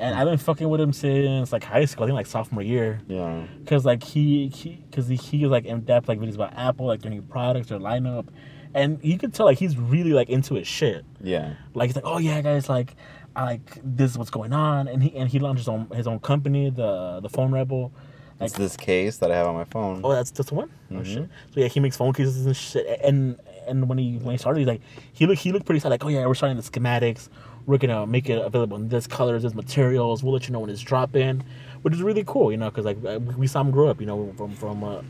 And 0.00 0.14
I've 0.14 0.26
been 0.26 0.38
fucking 0.38 0.68
with 0.68 0.80
him 0.80 0.92
since 0.92 1.52
like 1.52 1.62
high 1.62 1.84
school. 1.84 2.04
I 2.04 2.06
think 2.08 2.16
like 2.16 2.26
sophomore 2.26 2.62
year. 2.62 3.00
Yeah. 3.06 3.44
Cause 3.66 3.84
like 3.84 4.02
he, 4.02 4.48
he 4.48 4.82
cause 4.90 5.06
he, 5.06 5.16
he 5.16 5.46
like 5.46 5.66
in 5.66 5.82
depth 5.82 6.08
like 6.08 6.18
videos 6.18 6.34
about 6.34 6.54
Apple, 6.56 6.86
like 6.86 7.02
their 7.02 7.10
new 7.10 7.22
products, 7.22 7.68
their 7.68 7.78
lineup, 7.78 8.26
and 8.74 8.98
you 9.02 9.18
can 9.18 9.30
tell 9.30 9.46
like 9.46 9.58
he's 9.58 9.76
really 9.76 10.12
like 10.12 10.28
into 10.28 10.54
his 10.54 10.66
shit. 10.66 11.04
Yeah. 11.22 11.54
Like 11.74 11.88
he's 11.88 11.96
like, 11.96 12.04
oh 12.06 12.18
yeah, 12.18 12.40
guys, 12.42 12.68
like, 12.68 12.94
I 13.36 13.44
like 13.44 13.80
this 13.82 14.10
is 14.12 14.18
what's 14.18 14.30
going 14.30 14.52
on, 14.52 14.88
and 14.88 15.02
he 15.02 15.16
and 15.16 15.28
he 15.28 15.38
launched 15.38 15.58
his 15.60 15.68
own 15.68 15.86
his 15.94 16.06
own 16.06 16.18
company, 16.20 16.70
the 16.70 17.20
the 17.20 17.28
Phone 17.28 17.52
Rebel. 17.52 17.92
Like, 18.40 18.48
It's 18.50 18.58
this 18.58 18.76
case 18.76 19.18
that 19.18 19.30
I 19.30 19.36
have 19.36 19.46
on 19.46 19.54
my 19.54 19.64
phone. 19.64 20.00
Oh, 20.02 20.12
that's 20.12 20.30
that's 20.32 20.48
the 20.48 20.56
one. 20.56 20.70
Oh 20.90 20.94
Mhm. 20.96 21.04
shit. 21.04 21.28
So 21.54 21.60
yeah, 21.60 21.68
he 21.68 21.78
makes 21.80 21.96
phone 21.96 22.12
cases 22.12 22.44
and 22.46 22.56
shit. 22.56 23.00
And 23.02 23.38
and 23.68 23.88
when 23.88 23.96
he 23.98 24.18
when 24.18 24.32
he 24.32 24.38
started, 24.38 24.58
he's 24.58 24.68
like 24.68 24.80
he 25.12 25.26
looked 25.26 25.40
he 25.40 25.52
looked 25.52 25.66
pretty 25.66 25.78
sad. 25.80 25.90
Like 25.90 26.04
oh 26.04 26.08
yeah, 26.08 26.26
we're 26.26 26.34
starting 26.34 26.56
the 26.56 26.62
schematics. 26.62 27.28
We're 27.66 27.78
gonna 27.78 28.06
make 28.06 28.28
it 28.28 28.38
available 28.44 28.76
in 28.76 28.88
this 28.88 29.06
colors, 29.06 29.42
this 29.44 29.54
materials. 29.54 30.22
We'll 30.22 30.34
let 30.34 30.46
you 30.48 30.52
know 30.52 30.58
when 30.60 30.68
it's 30.68 30.82
dropping, 30.82 31.44
which 31.82 31.94
is 31.94 32.02
really 32.02 32.24
cool. 32.26 32.50
You 32.50 32.58
know, 32.58 32.70
because 32.70 32.84
like 32.84 32.98
we 33.38 33.46
saw 33.46 33.60
him 33.62 33.70
grow 33.70 33.88
up. 33.88 34.00
You 34.00 34.06
know, 34.06 34.34
from 34.36 34.50
from 34.50 34.82
uh, 34.84 35.00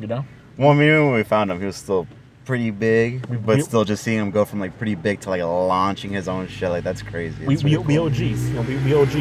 you 0.00 0.06
know. 0.08 0.24
Well, 0.58 0.70
I 0.70 0.74
mean, 0.74 0.88
even 0.88 1.06
when 1.06 1.14
we 1.14 1.22
found 1.22 1.50
him, 1.50 1.58
he 1.60 1.66
was 1.66 1.76
still 1.76 2.06
pretty 2.44 2.70
big, 2.70 3.22
but 3.44 3.56
We- 3.56 3.62
still 3.62 3.84
just 3.84 4.02
seeing 4.04 4.18
him 4.18 4.30
go 4.30 4.44
from 4.44 4.60
like 4.60 4.76
pretty 4.78 4.94
big 4.94 5.20
to 5.20 5.30
like 5.30 5.42
launching 5.42 6.10
his 6.12 6.28
own 6.28 6.46
shit, 6.48 6.70
like 6.70 6.84
that's 6.84 7.02
crazy. 7.02 7.44
We 7.46 7.54
It's 7.54 7.64
we, 7.64 7.72
really 7.76 7.84
we 7.84 7.96
cool. 7.96 8.06
OGs. 8.06 8.20
You 8.48 8.54
know, 8.54 8.62
we, 8.62 8.76
we 8.76 8.94
OGs. 8.94 9.14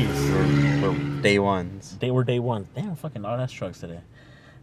We're, 0.83 0.91
we're 0.91 1.21
day 1.21 1.39
ones. 1.39 1.97
They 1.99 2.11
were 2.11 2.23
day 2.23 2.39
ones. 2.39 2.67
Damn, 2.75 2.95
fucking 2.95 3.23
all 3.25 3.37
that 3.37 3.49
trucks 3.49 3.79
today. 3.79 4.01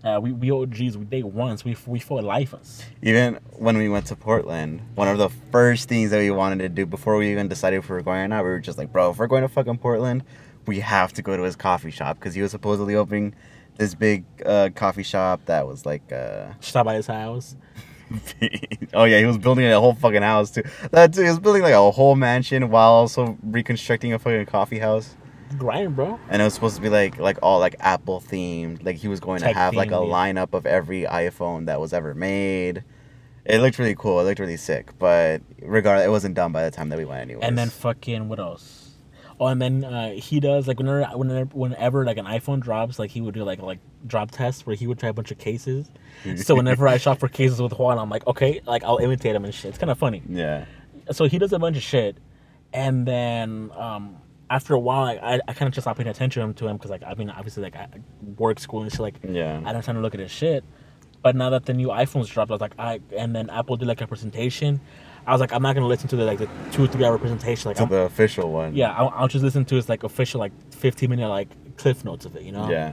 Uh, 0.02 0.18
we 0.22 0.32
we 0.32 0.50
OGs. 0.50 0.96
We 0.96 1.04
day 1.04 1.22
ones. 1.22 1.64
We 1.64 1.76
we 1.86 1.98
fought 1.98 2.24
life 2.24 2.54
us. 2.54 2.82
Even 3.02 3.38
when 3.52 3.76
we 3.76 3.88
went 3.90 4.06
to 4.06 4.16
Portland, 4.16 4.80
one 4.94 5.08
of 5.08 5.18
the 5.18 5.28
first 5.52 5.88
things 5.88 6.10
that 6.10 6.18
we 6.18 6.30
wanted 6.30 6.58
to 6.60 6.68
do 6.70 6.86
before 6.86 7.16
we 7.18 7.30
even 7.32 7.48
decided 7.48 7.76
if 7.78 7.88
we 7.90 7.94
were 7.96 8.02
going 8.02 8.20
or 8.20 8.28
not, 8.28 8.42
we 8.44 8.50
were 8.50 8.60
just 8.60 8.78
like, 8.78 8.90
bro, 8.92 9.10
if 9.10 9.18
we're 9.18 9.26
going 9.26 9.42
to 9.42 9.48
fucking 9.48 9.76
Portland, 9.78 10.22
we 10.66 10.80
have 10.80 11.12
to 11.14 11.22
go 11.22 11.36
to 11.36 11.42
his 11.42 11.54
coffee 11.54 11.90
shop 11.90 12.18
because 12.18 12.32
he 12.34 12.40
was 12.40 12.50
supposedly 12.50 12.94
opening 12.94 13.34
this 13.76 13.94
big 13.94 14.24
uh, 14.46 14.70
coffee 14.74 15.02
shop 15.02 15.42
that 15.46 15.66
was 15.66 15.84
like. 15.84 16.10
Uh, 16.10 16.52
Stop 16.60 16.86
by 16.86 16.94
his 16.94 17.06
house. 17.06 17.56
oh 18.94 19.04
yeah, 19.04 19.18
he 19.18 19.24
was 19.24 19.38
building 19.38 19.66
a 19.66 19.78
whole 19.80 19.94
fucking 19.94 20.22
house 20.22 20.50
too. 20.50 20.62
That 20.90 21.14
too, 21.14 21.22
he 21.22 21.28
was 21.28 21.38
building 21.38 21.62
like 21.62 21.74
a 21.74 21.90
whole 21.90 22.16
mansion 22.16 22.70
while 22.70 22.92
also 22.92 23.38
reconstructing 23.42 24.12
a 24.12 24.18
fucking 24.18 24.46
coffee 24.46 24.78
house. 24.78 25.16
Grind, 25.58 25.96
bro. 25.96 26.18
And 26.28 26.40
it 26.40 26.44
was 26.44 26.54
supposed 26.54 26.76
to 26.76 26.82
be 26.82 26.88
like 26.88 27.18
like 27.18 27.38
all 27.42 27.58
like 27.58 27.76
Apple 27.80 28.20
themed. 28.20 28.84
Like 28.84 28.96
he 28.96 29.08
was 29.08 29.20
going 29.20 29.40
Tech 29.40 29.52
to 29.52 29.58
have 29.58 29.74
like 29.74 29.90
a 29.90 29.92
yeah. 29.92 29.98
lineup 29.98 30.54
of 30.54 30.66
every 30.66 31.02
iPhone 31.02 31.66
that 31.66 31.80
was 31.80 31.92
ever 31.92 32.14
made. 32.14 32.84
It 33.44 33.58
looked 33.58 33.78
really 33.78 33.96
cool. 33.96 34.20
It 34.20 34.24
looked 34.24 34.40
really 34.40 34.56
sick. 34.56 34.92
But 34.98 35.42
regardless, 35.62 36.06
it 36.06 36.10
wasn't 36.10 36.34
done 36.34 36.52
by 36.52 36.62
the 36.62 36.70
time 36.70 36.88
that 36.90 36.98
we 36.98 37.04
went 37.04 37.22
anyway. 37.22 37.40
And 37.42 37.58
then 37.58 37.68
fucking 37.68 38.28
what 38.28 38.38
else? 38.38 38.79
Oh, 39.40 39.46
and 39.46 39.60
then 39.60 39.84
uh, 39.84 40.10
he 40.10 40.38
does 40.38 40.68
like 40.68 40.78
whenever, 40.78 41.02
whenever 41.16 41.44
whenever 41.56 42.04
like 42.04 42.18
an 42.18 42.26
iPhone 42.26 42.60
drops, 42.60 42.98
like 42.98 43.10
he 43.10 43.22
would 43.22 43.34
do 43.34 43.42
like 43.42 43.62
like 43.62 43.78
drop 44.06 44.30
tests 44.30 44.66
where 44.66 44.76
he 44.76 44.86
would 44.86 44.98
try 44.98 45.08
a 45.08 45.14
bunch 45.14 45.30
of 45.30 45.38
cases. 45.38 45.90
so 46.36 46.54
whenever 46.54 46.86
I 46.86 46.98
shop 46.98 47.18
for 47.18 47.28
cases 47.28 47.60
with 47.60 47.72
Juan, 47.78 47.98
I'm 47.98 48.10
like, 48.10 48.26
okay, 48.26 48.60
like 48.66 48.84
I'll 48.84 48.98
imitate 48.98 49.34
him 49.34 49.46
and 49.46 49.54
shit. 49.54 49.70
It's 49.70 49.78
kind 49.78 49.90
of 49.90 49.98
funny. 49.98 50.22
yeah, 50.28 50.66
So 51.10 51.24
he 51.24 51.38
does 51.38 51.54
a 51.54 51.58
bunch 51.58 51.78
of 51.78 51.82
shit, 51.82 52.18
and 52.74 53.06
then 53.06 53.70
um, 53.74 54.18
after 54.50 54.74
a 54.74 54.78
while, 54.78 55.04
like, 55.04 55.22
I 55.22 55.40
I 55.48 55.54
kind 55.54 55.68
of 55.68 55.72
just 55.72 55.84
stopped 55.84 55.96
paying 55.98 56.10
attention 56.10 56.52
to 56.52 56.68
him 56.68 56.76
because 56.76 56.90
like 56.90 57.02
I 57.02 57.14
mean 57.14 57.30
obviously 57.30 57.62
like 57.62 57.76
I 57.76 57.88
work 58.36 58.60
school 58.60 58.82
and 58.82 58.92
shit 58.92 59.00
like 59.00 59.14
yeah, 59.26 59.56
I 59.56 59.62
don't 59.72 59.76
have 59.76 59.86
time 59.86 59.94
to 59.96 60.02
look 60.02 60.12
at 60.12 60.20
his 60.20 60.30
shit. 60.30 60.64
But 61.22 61.34
now 61.34 61.48
that 61.50 61.64
the 61.64 61.72
new 61.72 61.88
iPhones 61.88 62.28
dropped, 62.28 62.50
I 62.50 62.54
was 62.54 62.60
like, 62.60 62.74
I 62.78 63.00
and 63.16 63.34
then 63.34 63.48
Apple 63.48 63.78
did 63.78 63.88
like 63.88 64.02
a 64.02 64.06
presentation. 64.06 64.82
I 65.30 65.32
was 65.32 65.40
like, 65.40 65.52
I'm 65.52 65.62
not 65.62 65.74
gonna 65.76 65.86
listen 65.86 66.08
to 66.08 66.16
the 66.16 66.24
like 66.24 66.38
the 66.40 66.48
two 66.72 66.84
or 66.84 66.86
three 66.88 67.04
hour 67.04 67.16
presentation. 67.18 67.68
Like, 67.68 67.76
to 67.76 67.84
I'm, 67.84 67.88
the 67.88 68.00
official 68.00 68.50
one. 68.50 68.74
yeah, 68.74 68.90
I'll, 68.92 69.12
I'll 69.14 69.28
just 69.28 69.44
listen 69.44 69.64
to 69.66 69.76
his 69.76 69.88
like 69.88 70.02
official 70.02 70.40
like 70.40 70.52
15 70.74 71.08
minute 71.08 71.28
like 71.28 71.76
cliff 71.76 72.04
notes 72.04 72.24
of 72.26 72.34
it, 72.34 72.42
you 72.42 72.50
know. 72.50 72.68
yeah, 72.68 72.92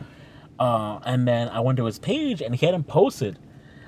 Uh, 0.59 0.99
and 1.03 1.27
then 1.27 1.49
I 1.49 1.59
went 1.61 1.77
to 1.77 1.85
his 1.85 1.97
page 1.97 2.41
and 2.43 2.55
he 2.55 2.63
hadn't 2.65 2.83
posted. 2.85 3.39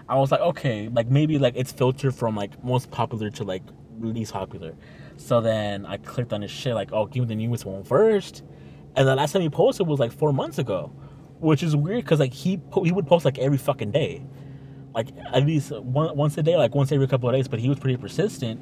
I 0.08 0.16
was 0.16 0.32
like, 0.32 0.42
okay, 0.42 0.90
like 0.90 1.08
maybe 1.08 1.38
like 1.38 1.54
it's 1.56 1.72
filtered 1.72 2.16
from 2.16 2.36
like 2.36 2.64
most 2.64 2.90
popular 2.90 3.30
to 3.30 3.44
like 3.44 3.62
least 4.00 4.34
popular. 4.34 4.74
So 5.18 5.42
then 5.42 5.86
I 5.86 5.98
clicked 5.98 6.34
on 6.34 6.42
his 6.42 6.50
shit 6.50 6.74
like, 6.74 6.92
oh, 6.92 7.06
give 7.06 7.22
me 7.24 7.28
the 7.28 7.36
newest 7.36 7.66
one 7.66 7.84
first. 7.84 8.42
And 8.96 9.08
the 9.08 9.16
last 9.16 9.34
time 9.34 9.44
he 9.44 9.50
posted 9.50 9.86
was 9.86 10.00
like 10.00 10.12
four 10.12 10.34
months 10.34 10.58
ago, 10.58 10.92
which 11.40 11.62
is 11.62 11.76
weird 11.76 12.04
because 12.04 12.20
like 12.20 12.34
he 12.34 12.58
po- 12.58 12.84
he 12.84 12.92
would 12.92 13.06
post 13.06 13.26
like 13.26 13.38
every 13.38 13.60
fucking 13.60 13.92
day, 13.92 14.26
like 15.00 15.10
at 15.34 15.46
least 15.46 15.72
one, 15.72 16.16
once 16.18 16.38
a 16.38 16.44
day, 16.44 16.58
like 16.58 16.76
once 16.76 16.92
every 16.92 17.08
couple 17.08 17.30
of 17.30 17.36
days. 17.36 17.48
But 17.48 17.60
he 17.60 17.70
was 17.70 17.80
pretty 17.80 17.98
persistent. 17.98 18.60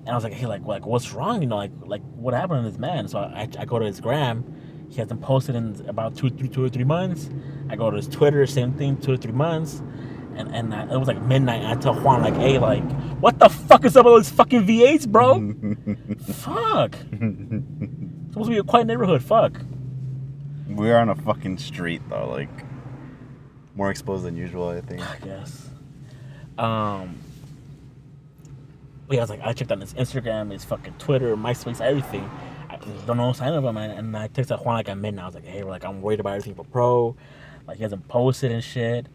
And 0.00 0.08
I 0.10 0.14
was 0.14 0.22
like, 0.22 0.34
hey, 0.34 0.46
like, 0.46 0.64
like, 0.64 0.86
what's 0.86 1.12
wrong? 1.12 1.40
You 1.42 1.48
know, 1.48 1.56
like, 1.56 1.72
like, 1.80 2.02
what 2.14 2.34
happened 2.34 2.64
to 2.64 2.70
this 2.70 2.78
man? 2.78 3.08
So 3.08 3.18
I, 3.18 3.48
I 3.58 3.64
go 3.64 3.78
to 3.78 3.86
his 3.86 4.00
gram. 4.00 4.44
He 4.90 4.96
hasn't 5.00 5.22
posted 5.22 5.56
in 5.56 5.82
about 5.88 6.14
two, 6.14 6.28
three, 6.28 6.48
two 6.48 6.62
or 6.62 6.68
three 6.68 6.84
months. 6.84 7.30
I 7.70 7.76
go 7.76 7.90
to 7.90 7.96
his 7.96 8.06
Twitter, 8.06 8.46
same 8.46 8.74
thing, 8.74 8.98
two 8.98 9.12
or 9.12 9.16
three 9.16 9.32
months. 9.32 9.82
And 10.36 10.54
and 10.54 10.74
I, 10.74 10.82
it 10.92 10.98
was 10.98 11.08
like 11.08 11.20
midnight. 11.22 11.64
I 11.64 11.74
tell 11.80 11.94
Juan 11.94 12.22
like, 12.22 12.34
hey, 12.34 12.58
like, 12.58 12.88
what 13.20 13.38
the 13.38 13.48
fuck 13.48 13.84
is 13.84 13.96
up 13.96 14.04
with 14.04 14.14
those 14.14 14.30
fucking 14.30 14.66
V8s, 14.66 15.08
bro? 15.08 15.34
fuck. 16.34 16.96
supposed 18.30 18.48
to 18.48 18.50
be 18.50 18.58
a 18.58 18.62
quiet 18.62 18.86
neighborhood. 18.86 19.22
Fuck. 19.22 19.60
We're 20.68 20.98
on 20.98 21.08
a 21.08 21.14
fucking 21.14 21.58
street 21.58 22.02
though, 22.10 22.28
like 22.28 22.50
more 23.74 23.90
exposed 23.90 24.24
than 24.24 24.36
usual. 24.36 24.68
I 24.68 24.80
think. 24.80 25.00
I 25.00 25.16
guess. 25.24 25.68
Um. 26.58 27.18
But 29.06 29.16
yeah, 29.16 29.20
I 29.20 29.24
was 29.24 29.30
like, 29.30 29.40
I 29.42 29.52
checked 29.52 29.70
on 29.70 29.80
his 29.80 29.92
Instagram, 29.94 30.50
his 30.50 30.64
fucking 30.64 30.94
Twitter, 30.98 31.36
MySpace, 31.36 31.80
everything. 31.80 32.30
I 32.70 32.76
don't 33.06 33.18
know 33.18 33.26
no 33.26 33.32
sign 33.32 33.52
of 33.52 33.62
him, 33.62 33.76
and, 33.76 33.92
and 33.92 34.16
I 34.16 34.28
texted 34.28 34.64
Juan 34.64 34.76
like 34.76 34.88
at 34.88 34.96
midnight. 34.96 35.22
I 35.22 35.26
was 35.26 35.34
like, 35.34 35.44
hey, 35.44 35.62
like 35.62 35.84
I'm 35.84 36.00
worried 36.00 36.20
about 36.20 36.30
everything 36.30 36.54
for 36.54 36.64
pro. 36.64 37.14
Like 37.66 37.76
he 37.76 37.82
hasn't 37.82 38.08
posted 38.08 38.50
and 38.50 38.64
shit. 38.64 39.06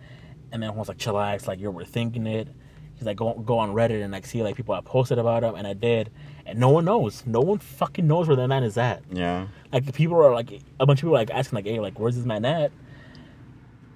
And 0.52 0.62
then 0.62 0.72
Juan's 0.72 0.88
like, 0.90 0.98
chillax, 0.98 1.48
like 1.48 1.60
you're 1.60 1.74
overthinking 1.74 2.28
it. 2.28 2.48
He's 2.96 3.06
like, 3.06 3.18
go 3.18 3.34
go 3.34 3.58
on 3.58 3.74
Reddit 3.74 4.04
and 4.04 4.12
like 4.12 4.26
see 4.26 4.44
like 4.44 4.56
people 4.56 4.76
have 4.76 4.86
posted 4.86 5.18
about 5.18 5.44
him, 5.44 5.56
and 5.56 5.66
I 5.66 5.74
did, 5.74 6.12
and 6.46 6.60
no 6.60 6.70
one 6.70 6.86
knows. 6.86 7.24
No 7.26 7.42
one 7.42 7.58
fucking 7.58 8.06
knows 8.06 8.28
where 8.28 8.38
that 8.38 8.48
man 8.48 8.64
is 8.64 8.78
at. 8.78 9.04
Yeah. 9.12 9.48
Like 9.72 9.92
people 9.94 10.18
are 10.18 10.34
like 10.34 10.62
a 10.80 10.86
bunch 10.86 11.00
of 11.00 11.04
people 11.04 11.16
are, 11.16 11.20
like 11.20 11.32
asking 11.32 11.56
like, 11.56 11.66
hey, 11.66 11.80
like 11.80 12.00
where's 12.00 12.16
this 12.16 12.26
man 12.26 12.46
at? 12.46 12.72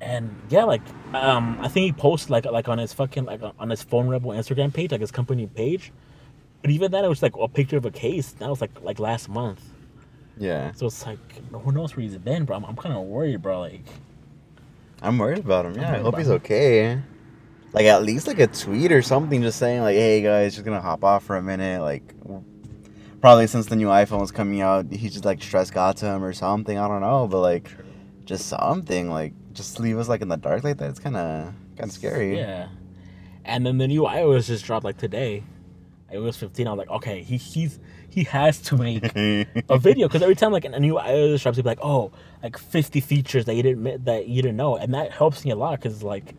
And 0.04 0.36
yeah, 0.50 0.66
like 0.66 0.82
um, 1.14 1.58
I 1.62 1.68
think 1.68 1.86
he 1.86 1.92
posted 1.94 2.30
like 2.30 2.46
like 2.46 2.68
on 2.68 2.78
his 2.78 2.94
fucking 2.94 3.26
like 3.26 3.42
on 3.58 3.70
his 3.70 3.84
phone 3.84 4.08
rebel 4.08 4.32
Instagram 4.32 4.74
page, 4.74 4.92
like 4.92 5.02
his 5.02 5.12
company 5.12 5.48
page. 5.48 5.92
But 6.62 6.72
even 6.72 6.92
then, 6.92 7.06
it 7.06 7.10
was 7.10 7.22
like 7.22 7.36
a 7.38 7.48
picture 7.48 7.78
of 7.78 7.86
a 7.86 7.92
case. 7.92 8.32
That 8.34 8.50
was 8.50 8.62
like 8.62 8.72
like 8.82 9.00
last 9.00 9.30
month. 9.30 9.62
Yeah. 10.38 10.72
So 10.74 10.88
it's 10.88 11.06
like 11.06 11.20
who 11.52 11.72
knows 11.72 11.96
where 11.96 12.04
he's 12.04 12.18
been, 12.18 12.46
bro. 12.46 12.58
I'm, 12.58 12.66
I'm 12.66 12.76
kind 12.76 12.96
of 12.96 13.04
worried, 13.04 13.42
bro. 13.42 13.62
Like 13.62 13.86
I'm 15.02 15.18
worried 15.18 15.40
about 15.40 15.66
him. 15.66 15.76
Yeah, 15.76 15.96
I 15.96 16.00
hope 16.00 16.18
he's 16.18 16.28
him. 16.28 16.34
okay. 16.34 17.02
Like 17.74 17.86
at 17.86 18.04
least 18.04 18.28
like 18.28 18.40
a 18.40 18.48
tweet 18.48 18.92
or 18.92 19.02
something, 19.02 19.42
just 19.42 19.58
saying 19.60 19.82
like, 19.82 19.96
"Hey 19.96 20.22
guys, 20.22 20.54
just 20.54 20.66
gonna 20.66 20.82
hop 20.82 21.04
off 21.04 21.24
for 21.24 21.38
a 21.38 21.42
minute." 21.42 21.82
Like, 21.82 22.14
probably 23.20 23.48
since 23.48 23.66
the 23.66 23.76
new 23.76 23.88
iPhone 23.88 24.20
was 24.20 24.32
coming 24.32 24.62
out, 24.62 24.92
he 24.92 25.10
just 25.10 25.26
like 25.26 25.42
stress 25.42 25.72
got 25.72 25.98
to 25.98 26.06
him 26.06 26.24
or 26.24 26.34
something. 26.34 26.78
I 26.78 26.88
don't 26.88 27.02
know, 27.02 27.28
but 27.28 27.40
like, 27.40 27.72
just 28.26 28.48
something 28.48 29.10
like, 29.10 29.34
just 29.54 29.80
leave 29.80 29.98
us 29.98 30.10
like 30.10 30.22
in 30.22 30.28
the 30.28 30.38
dark 30.38 30.64
like 30.64 30.78
that. 30.78 30.90
It's 30.90 31.00
kind 31.00 31.16
of 31.16 31.54
kind 31.78 31.90
of 31.90 31.92
scary. 31.92 32.38
yeah. 32.38 32.70
And 33.46 33.66
then 33.66 33.78
the 33.78 33.88
new 33.88 34.04
iOS 34.04 34.48
just 34.48 34.66
dropped 34.66 34.86
like 34.86 34.98
today. 34.98 35.44
iOS 36.12 36.38
15. 36.38 36.68
I 36.68 36.72
was 36.72 36.78
like, 36.78 36.90
okay, 36.90 37.22
he 37.24 37.38
he's 37.38 37.80
he 38.10 38.24
has 38.26 38.62
to 38.64 38.78
make 38.78 39.04
a 39.16 39.78
video 39.78 40.08
because 40.08 40.22
every 40.22 40.36
time 40.36 40.52
like 40.52 40.66
a 40.66 40.80
new 40.80 40.96
iOS 40.96 41.42
drops, 41.42 41.58
he'll 41.58 41.64
be 41.64 41.70
like, 41.70 41.80
oh, 41.82 42.12
like 42.42 42.58
50 42.58 43.02
features 43.02 43.46
that 43.46 43.56
you 43.56 43.64
didn't 43.64 44.06
that 44.06 44.28
you 44.28 44.42
didn't 44.42 44.58
know, 44.58 44.76
and 44.76 44.94
that 44.94 45.12
helps 45.12 45.44
me 45.44 45.52
a 45.52 45.56
lot 45.56 45.80
because 45.80 46.04
like 46.04 46.36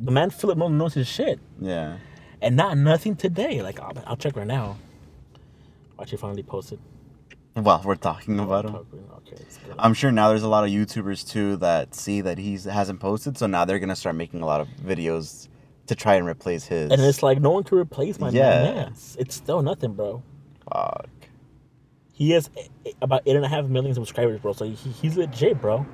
the 0.00 0.10
man 0.10 0.30
Philip 0.30 0.56
Nolan 0.56 0.78
knows 0.78 0.94
his 0.94 1.06
shit, 1.06 1.38
yeah. 1.60 1.98
and 2.40 2.56
not 2.56 2.78
nothing 2.78 3.16
today. 3.16 3.62
Like 3.62 3.78
I'll, 3.80 3.92
I'll 4.06 4.16
check 4.16 4.36
right 4.36 4.46
now. 4.46 4.78
Watch, 5.98 6.10
he 6.10 6.16
finally 6.16 6.42
posted. 6.42 6.78
Well, 7.64 7.82
we're 7.84 7.94
talking 7.96 8.38
about 8.40 8.64
him. 8.64 8.74
Okay. 8.76 9.42
I'm 9.78 9.94
sure 9.94 10.10
now 10.10 10.28
there's 10.30 10.42
a 10.42 10.48
lot 10.48 10.64
of 10.64 10.70
YouTubers 10.70 11.28
too 11.28 11.56
that 11.58 11.94
see 11.94 12.20
that 12.22 12.38
he 12.38 12.56
hasn't 12.58 13.00
posted, 13.00 13.36
so 13.38 13.46
now 13.46 13.64
they're 13.64 13.78
gonna 13.78 13.96
start 13.96 14.16
making 14.16 14.42
a 14.42 14.46
lot 14.46 14.60
of 14.60 14.68
videos 14.84 15.48
to 15.86 15.94
try 15.94 16.14
and 16.14 16.26
replace 16.26 16.64
his. 16.66 16.90
and 16.90 17.00
it's 17.00 17.22
like 17.22 17.40
no 17.40 17.50
one 17.50 17.64
can 17.64 17.76
replace 17.78 18.18
my 18.20 18.30
Yeah. 18.30 18.62
man. 18.62 18.74
Yeah, 18.76 18.88
it's, 19.18 19.34
still 19.34 19.60
nothing, 19.62 19.94
bro. 19.94 20.22
fuck. 20.72 21.08
He 22.12 22.30
has 22.32 22.50
about 23.00 23.22
eight 23.26 23.34
and 23.36 23.44
a 23.44 23.48
half 23.48 23.64
million 23.66 23.94
subscribers, 23.94 24.40
bro. 24.40 24.52
So 24.52 24.66
he, 24.66 24.74
he's 24.90 25.16
legit, 25.16 25.60
bro. 25.60 25.86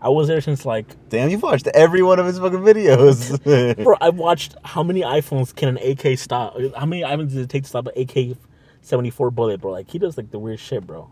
I 0.00 0.10
was 0.10 0.28
there 0.28 0.40
since 0.42 0.66
like, 0.66 0.94
Damn, 1.08 1.30
you've 1.30 1.42
watched 1.42 1.66
every 1.68 2.02
one 2.02 2.18
of 2.18 2.26
his 2.26 2.38
fucking 2.38 2.58
videos. 2.60 3.42
bro. 3.84 3.96
I've 4.00 4.16
watched 4.16 4.54
how 4.62 4.82
many 4.82 5.00
iPhones 5.00 5.54
can 5.54 5.76
an 5.76 5.78
AK 5.78 6.18
stop? 6.18 6.56
How 6.76 6.84
many 6.84 7.02
iPhones 7.02 7.28
does 7.28 7.36
it 7.36 7.48
take 7.48 7.62
to 7.62 7.68
stop 7.70 7.86
an 7.86 7.92
AK 7.96 8.36
seventy 8.84 9.10
four 9.10 9.30
bullet, 9.30 9.60
bro? 9.60 9.72
Like 9.72 9.90
he 9.90 9.98
does 9.98 10.16
like 10.16 10.30
the 10.30 10.38
weird 10.38 10.60
shit, 10.60 10.86
bro. 10.86 11.10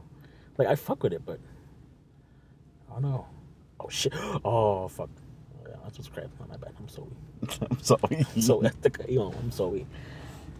Like 0.59 0.69
I 0.69 0.77
fuck 0.77 1.03
with 1.03 1.13
it, 1.13 1.25
but 1.25 1.41
I 2.91 2.95
don't 2.95 3.03
know. 3.03 3.27
Oh 3.81 3.89
shit. 3.89 4.13
Oh 4.45 4.89
fuck. 4.89 5.09
Oh, 5.59 5.69
yeah, 5.69 5.77
I 5.87 5.91
subscribed. 5.91 6.39
Not 6.39 6.49
my 6.51 6.57
bad. 6.57 6.75
I'm 6.79 6.89
sorry. 6.89 7.09
I'm 7.71 7.81
sorry. 7.83 8.27
So 8.41 8.63
you 9.09 9.19
know, 9.19 9.35
I'm 9.39 9.51
sorry. 9.51 9.87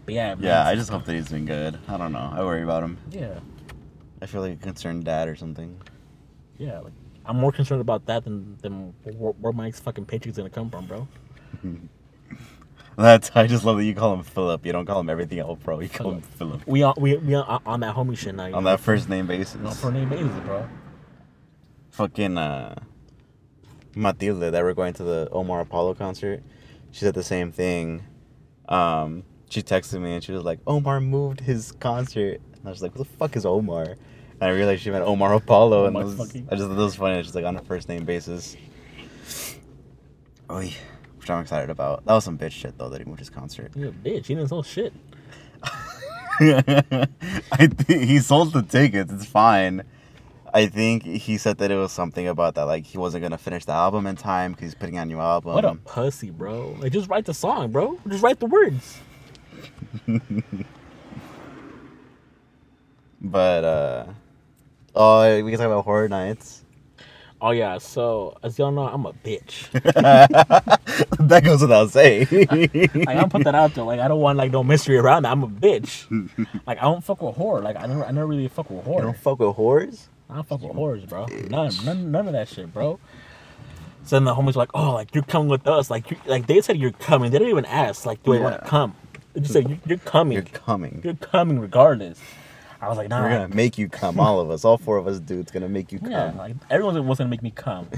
But 0.05 0.15
yeah, 0.15 0.35
man, 0.35 0.43
yeah, 0.43 0.67
I 0.67 0.75
just 0.75 0.89
hope 0.89 1.05
that 1.05 1.13
he's 1.13 1.29
been 1.29 1.45
good. 1.45 1.77
I 1.87 1.95
don't 1.97 2.11
know. 2.11 2.29
I 2.33 2.43
worry 2.43 2.63
about 2.63 2.83
him. 2.83 2.97
yeah, 3.11 3.39
I 4.21 4.25
feel 4.25 4.41
like 4.41 4.53
a 4.53 4.57
concerned 4.57 5.05
dad 5.05 5.29
or 5.29 5.35
something. 5.35 5.79
yeah. 6.57 6.79
Like 6.79 6.93
I'm 7.25 7.37
more 7.37 7.53
concerned 7.53 7.79
about 7.79 8.05
that 8.07 8.25
than 8.25 8.57
than 8.61 8.93
where, 9.03 9.31
where 9.33 9.53
my 9.53 9.71
fucking 9.71 10.05
paycheck's 10.05 10.35
gonna 10.37 10.49
come 10.49 10.69
from, 10.69 10.85
bro. 10.87 11.07
That's. 12.97 13.31
I 13.35 13.47
just 13.47 13.63
love 13.65 13.77
that 13.77 13.85
you 13.85 13.95
call 13.95 14.13
him 14.13 14.23
Philip. 14.23 14.65
You 14.65 14.71
don't 14.71 14.85
call 14.85 14.99
him 14.99 15.09
everything 15.09 15.39
else, 15.39 15.59
bro. 15.63 15.79
You 15.79 15.89
call 15.89 16.11
him 16.11 16.21
Philip 16.21 16.65
We 16.67 16.83
on 16.83 16.93
we 16.97 17.17
we 17.17 17.33
on, 17.35 17.61
on 17.65 17.79
that 17.81 17.95
homie 17.95 18.17
shit 18.17 18.35
now. 18.35 18.45
you 18.45 18.53
on 18.55 18.63
know? 18.63 18.71
that 18.71 18.79
first 18.79 19.09
name 19.09 19.27
basis. 19.27 19.55
No, 19.55 19.71
for 19.71 19.91
name 19.91 20.09
basis, 20.09 20.31
bro. 20.45 20.67
Fucking 21.91 22.37
uh, 22.37 22.75
Matilde 23.95 24.51
that 24.53 24.63
we're 24.63 24.73
going 24.73 24.93
to 24.93 25.03
the 25.03 25.29
Omar 25.31 25.61
Apollo 25.61 25.95
concert. 25.95 26.43
She 26.91 27.01
said 27.01 27.13
the 27.13 27.23
same 27.23 27.51
thing. 27.51 28.03
Um, 28.69 29.23
she 29.49 29.61
texted 29.61 30.01
me 30.01 30.13
and 30.15 30.23
she 30.23 30.31
was 30.31 30.43
like, 30.43 30.59
"Omar 30.65 30.99
moved 30.99 31.39
his 31.41 31.71
concert." 31.73 32.41
And 32.55 32.67
I 32.67 32.69
was 32.69 32.81
like, 32.81 32.95
"What 32.95 33.07
the 33.07 33.17
fuck 33.17 33.35
is 33.35 33.45
Omar?" 33.45 33.83
And 33.83 33.97
I 34.41 34.49
realized 34.49 34.81
she 34.83 34.89
meant 34.91 35.05
Omar 35.05 35.33
Apollo, 35.33 35.85
and 35.85 35.95
Omar 35.95 36.01
it 36.01 36.05
was, 36.05 36.15
fucking- 36.27 36.47
I 36.51 36.55
just 36.55 36.67
thought 36.67 36.73
it 36.79 36.83
was 36.83 36.95
funny. 36.95 37.21
She's 37.23 37.35
like 37.35 37.45
on 37.45 37.55
a 37.57 37.61
first 37.61 37.87
name 37.89 38.05
basis. 38.05 38.55
Oy, 40.51 40.73
which 41.23 41.29
I'm 41.29 41.41
excited 41.41 41.69
about. 41.69 42.05
That 42.05 42.13
was 42.13 42.23
some 42.23 42.37
bitch 42.37 42.51
shit 42.51 42.77
though 42.77 42.89
that 42.89 42.99
he 43.01 43.05
moved 43.05 43.19
his 43.19 43.29
concert. 43.29 43.71
A 43.75 43.79
bitch. 43.79 44.25
He 44.25 44.35
didn't 44.35 44.49
sell 44.49 44.63
shit. 44.63 44.93
I 46.39 47.67
think 47.67 48.01
he 48.01 48.19
sold 48.19 48.53
the 48.53 48.61
tickets. 48.61 49.11
It's 49.11 49.25
fine. 49.25 49.83
I 50.53 50.67
think 50.67 51.03
he 51.03 51.37
said 51.37 51.57
that 51.59 51.71
it 51.71 51.75
was 51.75 51.91
something 51.91 52.27
about 52.27 52.55
that, 52.55 52.63
like 52.63 52.85
he 52.85 52.97
wasn't 52.97 53.23
gonna 53.23 53.37
finish 53.37 53.65
the 53.65 53.71
album 53.71 54.05
in 54.05 54.15
time 54.15 54.51
because 54.51 54.65
he's 54.65 54.75
putting 54.75 54.97
out 54.97 55.03
a 55.03 55.05
new 55.05 55.19
album. 55.19 55.53
What 55.53 55.65
a 55.65 55.75
pussy, 55.75 56.29
bro. 56.29 56.75
Like 56.79 56.91
just 56.91 57.09
write 57.09 57.25
the 57.25 57.33
song, 57.33 57.71
bro. 57.71 57.99
Just 58.07 58.23
write 58.23 58.39
the 58.39 58.45
words. 58.45 58.99
But 63.23 63.63
uh, 63.63 64.05
oh, 64.93 65.43
we 65.43 65.49
can 65.49 65.57
talk 65.57 65.67
about 65.67 65.85
horror 65.85 66.09
nights. 66.09 66.62
Oh 67.43 67.51
yeah. 67.51 67.77
So 67.77 68.37
as 68.41 68.57
y'all 68.57 68.71
know, 68.71 68.87
I'm 68.87 69.05
a 69.05 69.11
bitch. 69.11 69.69
that 71.27 71.43
goes 71.43 71.59
without 71.61 71.89
saying. 71.89 72.27
Like 73.03 73.07
I 73.07 73.15
don't 73.15 73.29
put 73.29 73.43
that 73.43 73.53
out 73.53 73.73
there. 73.73 73.83
Like 73.83 73.99
I 73.99 74.07
don't 74.07 74.21
want 74.21 74.37
like 74.37 74.51
no 74.51 74.63
mystery 74.63 74.97
around 74.97 75.23
that. 75.23 75.33
I'm 75.33 75.43
a 75.43 75.49
bitch. 75.49 76.07
Like 76.65 76.77
I 76.77 76.83
don't 76.83 77.03
fuck 77.03 77.21
with 77.21 77.35
horror. 77.35 77.61
Like 77.61 77.75
I 77.75 77.85
never 77.85 78.05
I 78.05 78.11
never 78.11 78.27
really 78.27 78.47
fuck 78.47 78.69
with 78.69 78.79
you 78.79 78.83
horror. 78.93 79.03
don't 79.03 79.17
fuck 79.17 79.39
with 79.39 79.57
whores. 79.57 80.07
I 80.29 80.35
don't 80.35 80.47
fuck 80.47 80.61
with 80.61 80.71
horrors, 80.71 81.03
bro. 81.03 81.25
None, 81.49 81.71
none, 81.83 82.11
none 82.11 82.27
of 82.27 82.33
that 82.33 82.47
shit, 82.47 82.73
bro. 82.73 82.97
So 84.05 84.15
then 84.15 84.23
the 84.23 84.33
homies 84.33 84.55
were 84.55 84.61
like, 84.61 84.71
"Oh, 84.73 84.93
like 84.93 85.13
you're 85.13 85.25
coming 85.25 85.49
with 85.49 85.67
us." 85.67 85.89
Like, 85.89 86.11
you, 86.11 86.17
like 86.25 86.47
they 86.47 86.61
said 86.61 86.77
you're 86.77 86.91
coming. 86.91 87.31
They 87.31 87.39
didn't 87.39 87.51
even 87.51 87.65
ask, 87.65 88.05
like, 88.05 88.23
"Do 88.23 88.33
I 88.33 88.39
want 88.39 88.61
to 88.61 88.67
come?" 88.67 88.95
They 89.33 89.41
just 89.41 89.53
said, 89.53 89.69
"You're, 89.69 89.79
you're 89.85 89.97
coming. 89.97 90.33
You're 90.33 90.43
coming. 90.43 91.01
You're, 91.03 91.15
coming 91.15 91.59
regardless." 91.59 92.19
I 92.83 92.89
was 92.89 92.97
like, 92.97 93.09
"Nah." 93.09 93.21
We're 93.23 93.29
gonna 93.29 93.55
make 93.55 93.77
you 93.77 93.89
come. 93.89 94.19
All 94.19 94.39
of 94.39 94.49
us, 94.51 94.65
all 94.65 94.77
four 94.77 94.97
of 94.97 95.07
us 95.07 95.19
dudes, 95.19 95.51
gonna 95.51 95.69
make 95.69 95.91
you 95.91 95.99
come. 95.99 96.11
yeah, 96.11 96.31
like 96.37 96.55
everyone 96.69 97.07
was 97.07 97.17
gonna 97.17 97.29
make 97.29 97.41
me 97.43 97.51
come. 97.51 97.87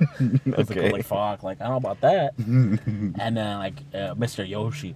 I 0.00 0.40
was 0.56 0.68
like, 0.68 0.78
Okay. 0.78 0.90
like, 0.92 1.04
fuck, 1.04 1.42
like 1.42 1.60
I 1.60 1.64
don't 1.64 1.72
know 1.72 1.76
about 1.90 2.00
that. 2.00 2.34
and 2.38 3.36
then 3.36 3.58
like 3.58 3.74
uh, 3.94 4.14
Mr. 4.14 4.46
Yoshi, 4.48 4.94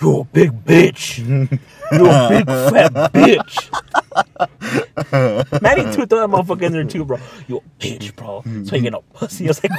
you're 0.00 0.22
a 0.22 0.24
big 0.24 0.64
bitch. 0.64 1.18
You're 1.92 2.06
a 2.08 2.28
big 2.28 2.46
fat 2.46 2.92
bitch. 3.12 3.68
Manny 5.62 5.82
too 5.94 6.06
throw 6.06 6.20
that 6.26 6.28
motherfucker 6.30 6.62
in 6.62 6.72
there 6.72 6.84
too, 6.84 7.04
bro. 7.04 7.18
You 7.46 7.58
a 7.58 7.82
bitch, 7.82 8.14
bro. 8.16 8.42
So 8.64 8.76
you 8.76 8.82
get 8.82 8.92
no 8.92 9.02
pussy. 9.12 9.44
I 9.44 9.48
was 9.48 9.62
like, 9.62 9.72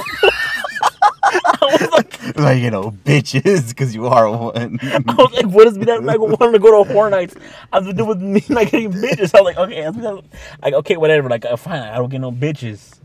I 1.22 1.58
was 1.62 1.90
like, 1.92 2.36
like 2.36 2.62
you 2.62 2.70
know, 2.70 2.90
bitches, 3.04 3.68
because 3.70 3.94
you 3.94 4.06
are 4.06 4.28
one. 4.30 4.78
I 4.82 5.14
was 5.16 5.32
like, 5.32 5.46
what 5.46 5.64
does 5.64 5.78
me 5.78 5.84
that 5.86 6.04
like 6.04 6.20
wanting 6.20 6.52
to 6.52 6.58
go 6.58 6.84
to 6.84 6.92
horror 6.92 7.10
nights? 7.10 7.34
I 7.72 7.76
have 7.76 7.86
to 7.86 7.92
do 7.92 8.04
with 8.04 8.20
me 8.20 8.44
like 8.48 8.70
getting 8.70 8.92
bitches. 8.92 9.34
I 9.34 9.40
was 9.40 9.44
like, 9.44 9.56
okay, 9.56 9.82
that's 9.82 9.96
me 9.96 10.02
that, 10.02 10.24
like 10.62 10.74
okay, 10.74 10.96
whatever. 10.96 11.28
Like 11.28 11.44
uh, 11.44 11.56
fine, 11.56 11.82
I 11.82 11.96
don't 11.96 12.10
get 12.10 12.20
no 12.20 12.32
bitches. 12.32 13.00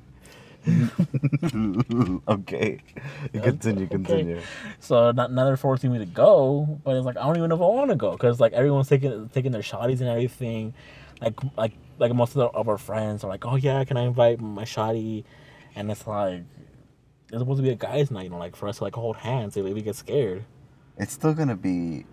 okay. 2.27 2.79
Continue, 3.33 3.87
continue. 3.87 4.41
So 4.79 5.11
not 5.11 5.31
now 5.31 5.45
they're 5.45 5.57
forcing 5.57 5.91
me 5.91 5.99
to 5.99 6.05
go, 6.05 6.79
but 6.83 6.95
it's 6.95 7.05
like 7.05 7.17
I 7.17 7.23
don't 7.25 7.37
even 7.37 7.49
know 7.49 7.55
if 7.55 7.61
I 7.61 7.65
want 7.65 7.89
to 7.91 7.95
go 7.95 8.11
because 8.11 8.39
like 8.39 8.53
everyone's 8.53 8.89
taking 8.89 9.29
taking 9.29 9.51
their 9.51 9.61
shotties 9.61 10.01
and 10.01 10.09
everything. 10.09 10.73
Like 11.21 11.35
like 11.57 11.73
like 11.97 12.13
most 12.13 12.29
of, 12.31 12.35
the, 12.35 12.45
of 12.47 12.67
our 12.69 12.77
friends 12.77 13.23
are 13.23 13.27
like, 13.29 13.45
oh 13.45 13.55
yeah, 13.55 13.83
can 13.85 13.97
I 13.97 14.03
invite 14.03 14.39
my 14.41 14.63
shotty? 14.63 15.23
And 15.75 15.89
it's 15.91 16.05
like 16.07 16.43
it's 17.31 17.39
supposed 17.39 17.57
to 17.57 17.63
be 17.63 17.69
a 17.69 17.75
guys' 17.75 18.11
night, 18.11 18.23
you 18.25 18.29
know, 18.29 18.37
like 18.37 18.55
for 18.55 18.67
us 18.67 18.77
to 18.77 18.83
like 18.83 18.95
hold 18.95 19.15
hands 19.17 19.55
if 19.57 19.63
we 19.63 19.81
get 19.81 19.95
scared. 19.95 20.43
It's 20.97 21.13
still 21.13 21.33
gonna 21.33 21.55
be, 21.55 22.05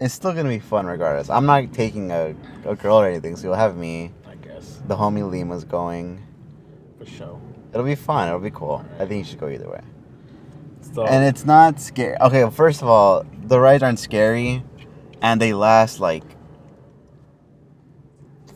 it's 0.00 0.14
still 0.14 0.32
gonna 0.32 0.48
be 0.48 0.58
fun 0.58 0.86
regardless. 0.86 1.30
I'm 1.30 1.46
not 1.46 1.72
taking 1.72 2.10
a, 2.10 2.34
a 2.66 2.74
girl 2.74 2.96
or 3.00 3.06
anything, 3.06 3.36
so 3.36 3.44
you'll 3.48 3.54
have 3.56 3.76
me. 3.76 4.10
I 4.28 4.34
guess 4.36 4.80
The 4.86 4.96
homie 4.96 5.28
Lima's 5.28 5.64
going. 5.64 6.22
for 6.98 7.06
sure. 7.06 7.40
It'll 7.72 7.86
be 7.86 7.94
fun. 7.94 8.28
It'll 8.28 8.40
be 8.40 8.50
cool. 8.50 8.84
I 8.98 9.06
think 9.06 9.18
you 9.18 9.24
should 9.24 9.40
go 9.40 9.48
either 9.48 9.68
way. 9.68 9.80
So 10.94 11.06
And 11.06 11.24
it's 11.24 11.44
not 11.44 11.80
scary. 11.80 12.16
Okay, 12.20 12.42
well, 12.42 12.50
first 12.50 12.82
of 12.82 12.88
all, 12.88 13.24
the 13.44 13.60
rides 13.60 13.82
aren't 13.82 13.98
scary, 13.98 14.62
and 15.22 15.40
they 15.40 15.52
last 15.52 16.00
like 16.00 16.24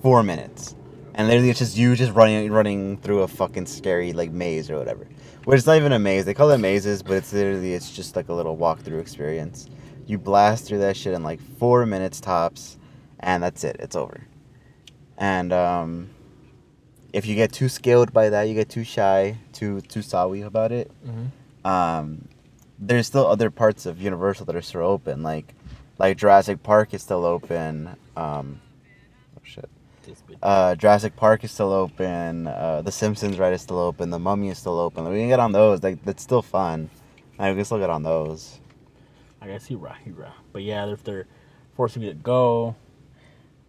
four 0.03 0.23
minutes, 0.23 0.75
and 1.15 1.29
literally 1.29 1.51
it's 1.51 1.59
just 1.59 1.77
you 1.77 1.95
just 1.95 2.13
running 2.13 2.51
running 2.51 2.97
through 2.99 3.23
a 3.23 3.29
fucking 3.29 3.67
scary 3.67 4.13
like 4.13 4.31
maze 4.33 4.71
or 4.71 4.79
whatever. 4.79 5.07
Which 5.45 5.59
is 5.59 5.67
not 5.67 5.77
even 5.77 5.93
a 5.93 5.99
maze. 5.99 6.25
They 6.25 6.35
call 6.35 6.51
it 6.51 6.59
mazes, 6.59 7.03
but 7.03 7.15
it's 7.15 7.33
literally 7.33 7.75
it's 7.75 7.91
just 7.91 8.15
like 8.17 8.29
a 8.29 8.33
little 8.35 8.57
walkthrough 8.57 9.01
experience. 9.01 9.69
You 10.07 10.19
blast 10.19 10.67
through 10.67 10.79
that 10.79 10.97
shit 10.97 11.15
in 11.15 11.23
like 11.23 11.41
four 11.59 11.85
minutes 11.87 12.21
tops, 12.21 12.79
and 13.21 13.43
that's 13.43 13.65
it. 13.65 13.77
It's 13.81 13.97
over. 13.97 14.21
And 15.19 15.53
um, 15.53 16.11
if 17.13 17.27
you 17.27 17.35
get 17.35 17.53
too 17.53 17.69
scaled 17.69 18.13
by 18.13 18.29
that, 18.31 18.43
you 18.45 18.55
get 18.55 18.69
too 18.69 18.85
shy, 18.85 19.37
too 19.53 19.81
too 19.83 20.01
sawi 20.01 20.45
about 20.47 20.73
it 20.73 20.91
Mhm. 21.07 21.69
um, 21.69 22.29
there's 22.79 23.07
still 23.07 23.27
other 23.27 23.49
parts 23.51 23.87
of 23.87 24.01
Universal 24.03 24.47
that 24.47 24.57
are 24.57 24.63
still 24.63 24.83
open, 24.83 25.23
like 25.23 25.55
like 25.99 26.17
Jurassic 26.17 26.63
Park 26.63 26.95
is 26.95 27.03
still 27.03 27.25
open. 27.25 27.97
Um, 28.17 28.61
oh 29.37 29.41
shit. 29.45 29.69
Uh, 30.43 30.75
Jurassic 30.75 31.15
Park 31.15 31.45
is 31.45 31.53
still 31.53 31.73
open. 31.73 32.49
Uh, 32.49 32.83
the 32.83 32.91
Simpsons 32.91 33.39
ride 33.39 33.53
is 33.53 33.63
still 33.63 33.79
open. 33.79 34.11
The 34.11 34.19
Mummy 34.19 34.49
is 34.49 34.59
still 34.59 34.79
open. 34.79 35.09
We 35.09 35.21
can 35.21 35.29
get 35.29 35.41
on 35.41 35.53
those. 35.53 35.83
Like 35.83 36.05
that's 36.05 36.23
still 36.23 36.43
fun. 36.43 36.91
Like, 37.39 37.51
we 37.51 37.57
can 37.57 37.65
still 37.65 37.79
get 37.79 37.91
on 37.91 38.03
those. 38.03 38.59
I 39.41 39.47
guess 39.47 39.67
he 39.67 39.75
right, 39.75 39.97
he 40.05 40.11
right. 40.11 40.33
But 40.53 40.63
yeah, 40.63 40.87
if 40.87 41.05
they're 41.05 41.27
forcing 41.75 42.03
me 42.03 42.09
to 42.09 42.15
go, 42.15 42.75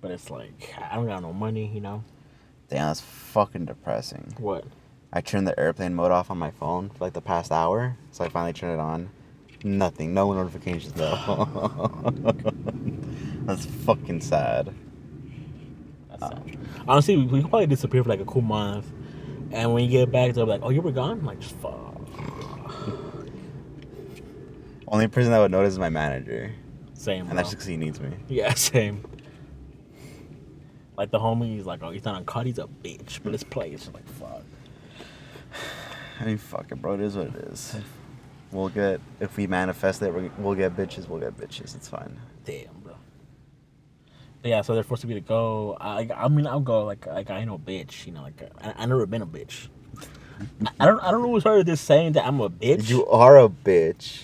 but 0.01 0.11
it's 0.11 0.29
like 0.29 0.73
I 0.91 0.95
don't 0.95 1.07
got 1.07 1.21
no 1.21 1.33
money, 1.33 1.71
you 1.73 1.81
know. 1.81 2.03
Damn, 2.69 2.87
that's 2.87 3.01
fucking 3.01 3.65
depressing. 3.65 4.33
What? 4.37 4.65
I 5.11 5.21
turned 5.21 5.47
the 5.47 5.59
airplane 5.59 5.93
mode 5.93 6.11
off 6.11 6.31
on 6.31 6.39
my 6.39 6.51
phone 6.51 6.89
for 6.89 7.03
like 7.03 7.13
the 7.13 7.21
past 7.21 7.51
hour, 7.51 7.97
so 8.11 8.25
I 8.25 8.29
finally 8.29 8.53
turned 8.53 8.73
it 8.73 8.79
on. 8.79 9.09
Nothing, 9.63 10.13
no 10.13 10.33
notifications 10.33 10.93
though. 10.93 12.01
that's 13.45 13.65
fucking 13.65 14.21
sad. 14.21 14.73
Sad. 16.19 16.57
Honestly, 16.87 17.17
we, 17.17 17.41
probably 17.41 17.67
disappear 17.67 18.03
for 18.03 18.09
like 18.09 18.19
a 18.19 18.25
cool 18.25 18.41
month, 18.41 18.85
and 19.51 19.73
when 19.73 19.83
you 19.85 19.89
get 19.89 20.11
back, 20.11 20.33
they'll 20.33 20.45
be 20.45 20.51
like, 20.51 20.61
"Oh, 20.63 20.69
you 20.69 20.81
were 20.81 20.91
gone." 20.91 21.19
I'm 21.19 21.25
like, 21.25 21.41
fuck. 21.41 21.91
Only 24.87 25.07
person 25.07 25.31
that 25.31 25.39
would 25.39 25.51
notice 25.51 25.73
is 25.73 25.79
my 25.79 25.89
manager, 25.89 26.53
Same. 26.93 27.21
and 27.21 27.29
Bro. 27.29 27.37
that's 27.37 27.49
because 27.51 27.65
he 27.65 27.77
needs 27.77 27.99
me. 27.99 28.11
Yeah, 28.27 28.53
same. 28.55 29.03
Like 30.97 31.09
the 31.09 31.19
homie, 31.19 31.55
he's 31.55 31.65
like, 31.65 31.81
"Oh, 31.81 31.89
he's 31.89 32.05
not 32.05 32.15
on 32.15 32.25
cut. 32.25 32.45
He's 32.45 32.59
a 32.59 32.67
bitch." 32.67 33.19
But 33.23 33.31
let's 33.31 33.43
play. 33.43 33.71
It's 33.71 33.83
just 33.85 33.95
like, 33.95 34.07
fuck. 34.07 34.43
I 36.19 36.25
mean, 36.25 36.37
fuck 36.37 36.71
it, 36.71 36.81
bro. 36.81 36.93
It 36.93 37.01
is 37.01 37.17
what 37.17 37.27
it 37.27 37.35
is. 37.35 37.75
We'll 38.51 38.69
get 38.69 39.01
if 39.19 39.35
we 39.35 39.47
manifest 39.47 40.03
it, 40.03 40.13
we'll 40.37 40.53
get 40.55 40.77
bitches. 40.77 41.07
We'll 41.09 41.19
get 41.19 41.35
bitches. 41.35 41.75
It's 41.75 41.87
fine. 41.87 42.19
Damn, 42.45 42.82
yeah, 44.43 44.61
so 44.61 44.73
they're 44.73 44.83
forcing 44.83 45.09
me 45.09 45.15
to 45.15 45.21
go. 45.21 45.77
I, 45.79 46.09
I 46.15 46.27
mean, 46.27 46.47
I'll 46.47 46.59
go. 46.59 46.85
Like, 46.85 47.05
like 47.05 47.29
I 47.29 47.39
ain't 47.39 47.47
no 47.47 47.57
bitch. 47.57 48.05
You 48.05 48.13
know, 48.13 48.23
like 48.23 48.41
I, 48.61 48.73
I 48.77 48.85
never 48.85 49.05
been 49.05 49.21
a 49.21 49.27
bitch. 49.27 49.67
I, 50.79 50.85
don't, 50.85 50.99
I 51.01 51.11
don't 51.11 51.21
know 51.21 51.31
who 51.31 51.39
started 51.39 51.65
this 51.65 51.81
saying 51.81 52.13
that 52.13 52.25
I'm 52.25 52.39
a 52.39 52.49
bitch. 52.49 52.89
You 52.89 53.05
are 53.07 53.39
a 53.39 53.49
bitch. 53.49 54.23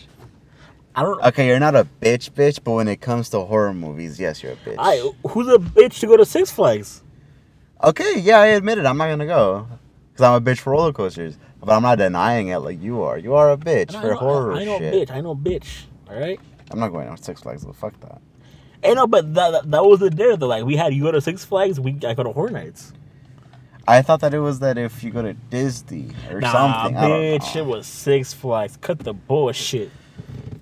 I 0.96 1.04
don't. 1.04 1.24
Okay, 1.24 1.48
you're 1.48 1.60
not 1.60 1.76
a 1.76 1.88
bitch, 2.02 2.32
bitch, 2.32 2.60
but 2.64 2.72
when 2.72 2.88
it 2.88 3.00
comes 3.00 3.30
to 3.30 3.40
horror 3.42 3.74
movies, 3.74 4.20
yes, 4.20 4.44
you're 4.44 4.54
a 4.54 4.58
bitch. 4.58 4.76
I 4.78 4.98
who's 5.30 5.48
a 5.48 5.58
bitch 5.58 6.00
to 6.00 6.08
go 6.08 6.18
to 6.18 6.26
Six 6.26 6.52
Flags? 6.52 7.04
Okay, 7.82 8.20
yeah, 8.20 8.40
I 8.40 8.48
admit 8.48 8.78
it. 8.78 8.86
I'm 8.86 8.98
not 8.98 9.08
gonna 9.08 9.26
go 9.26 9.68
because 10.12 10.26
I'm 10.26 10.34
a 10.34 10.42
bitch 10.42 10.60
for 10.60 10.72
roller 10.72 10.92
coasters, 10.92 11.38
but 11.62 11.72
I'm 11.72 11.84
not 11.84 11.98
denying 11.98 12.50
it 12.50 12.58
like 12.58 12.82
you 12.82 13.04
are. 13.04 13.18
You 13.18 13.36
are 13.36 13.52
a 13.52 13.58
bitch 13.58 13.94
for 14.00 14.14
horror 14.16 14.56
I, 14.56 14.62
I 14.62 14.66
know, 14.66 14.78
shit. 14.80 14.94
bitch. 14.94 15.16
I 15.16 15.22
know, 15.22 15.36
bitch. 15.36 15.84
All 16.10 16.20
right. 16.20 16.40
I'm 16.72 16.80
not 16.80 16.90
going 16.90 17.08
on 17.08 17.18
Six 17.18 17.42
Flags. 17.42 17.64
Though. 17.64 17.74
Fuck 17.74 18.00
that. 18.02 18.22
Hey, 18.82 18.92
uh, 18.92 18.94
no, 18.96 19.08
but 19.08 19.34
that, 19.34 19.70
that 19.72 19.86
was 19.86 20.00
the 20.00 20.10
dare 20.10 20.38
though. 20.38 20.48
Like 20.48 20.66
we 20.66 20.76
had 20.76 20.94
you 20.94 21.04
go 21.04 21.12
to 21.12 21.22
Six 21.22 21.44
Flags, 21.46 21.80
we 21.80 21.98
I 22.08 22.14
go 22.14 22.24
to 22.24 22.32
Horror 22.32 22.52
Nights. 22.52 22.94
I 23.88 24.02
thought 24.04 24.20
that 24.22 24.34
it 24.34 24.40
was 24.40 24.60
that 24.60 24.78
if 24.78 25.04
you 25.04 25.10
go 25.10 25.24
to 25.24 25.34
Disney 25.34 26.12
or 26.30 26.40
Nah, 26.40 26.52
something. 26.52 26.96
Bitch, 26.96 27.56
it 27.56 27.66
was 27.66 27.88
Six 27.88 28.34
Flags. 28.34 28.78
Cut 28.78 29.00
the 29.00 29.14
bullshit. 29.14 29.90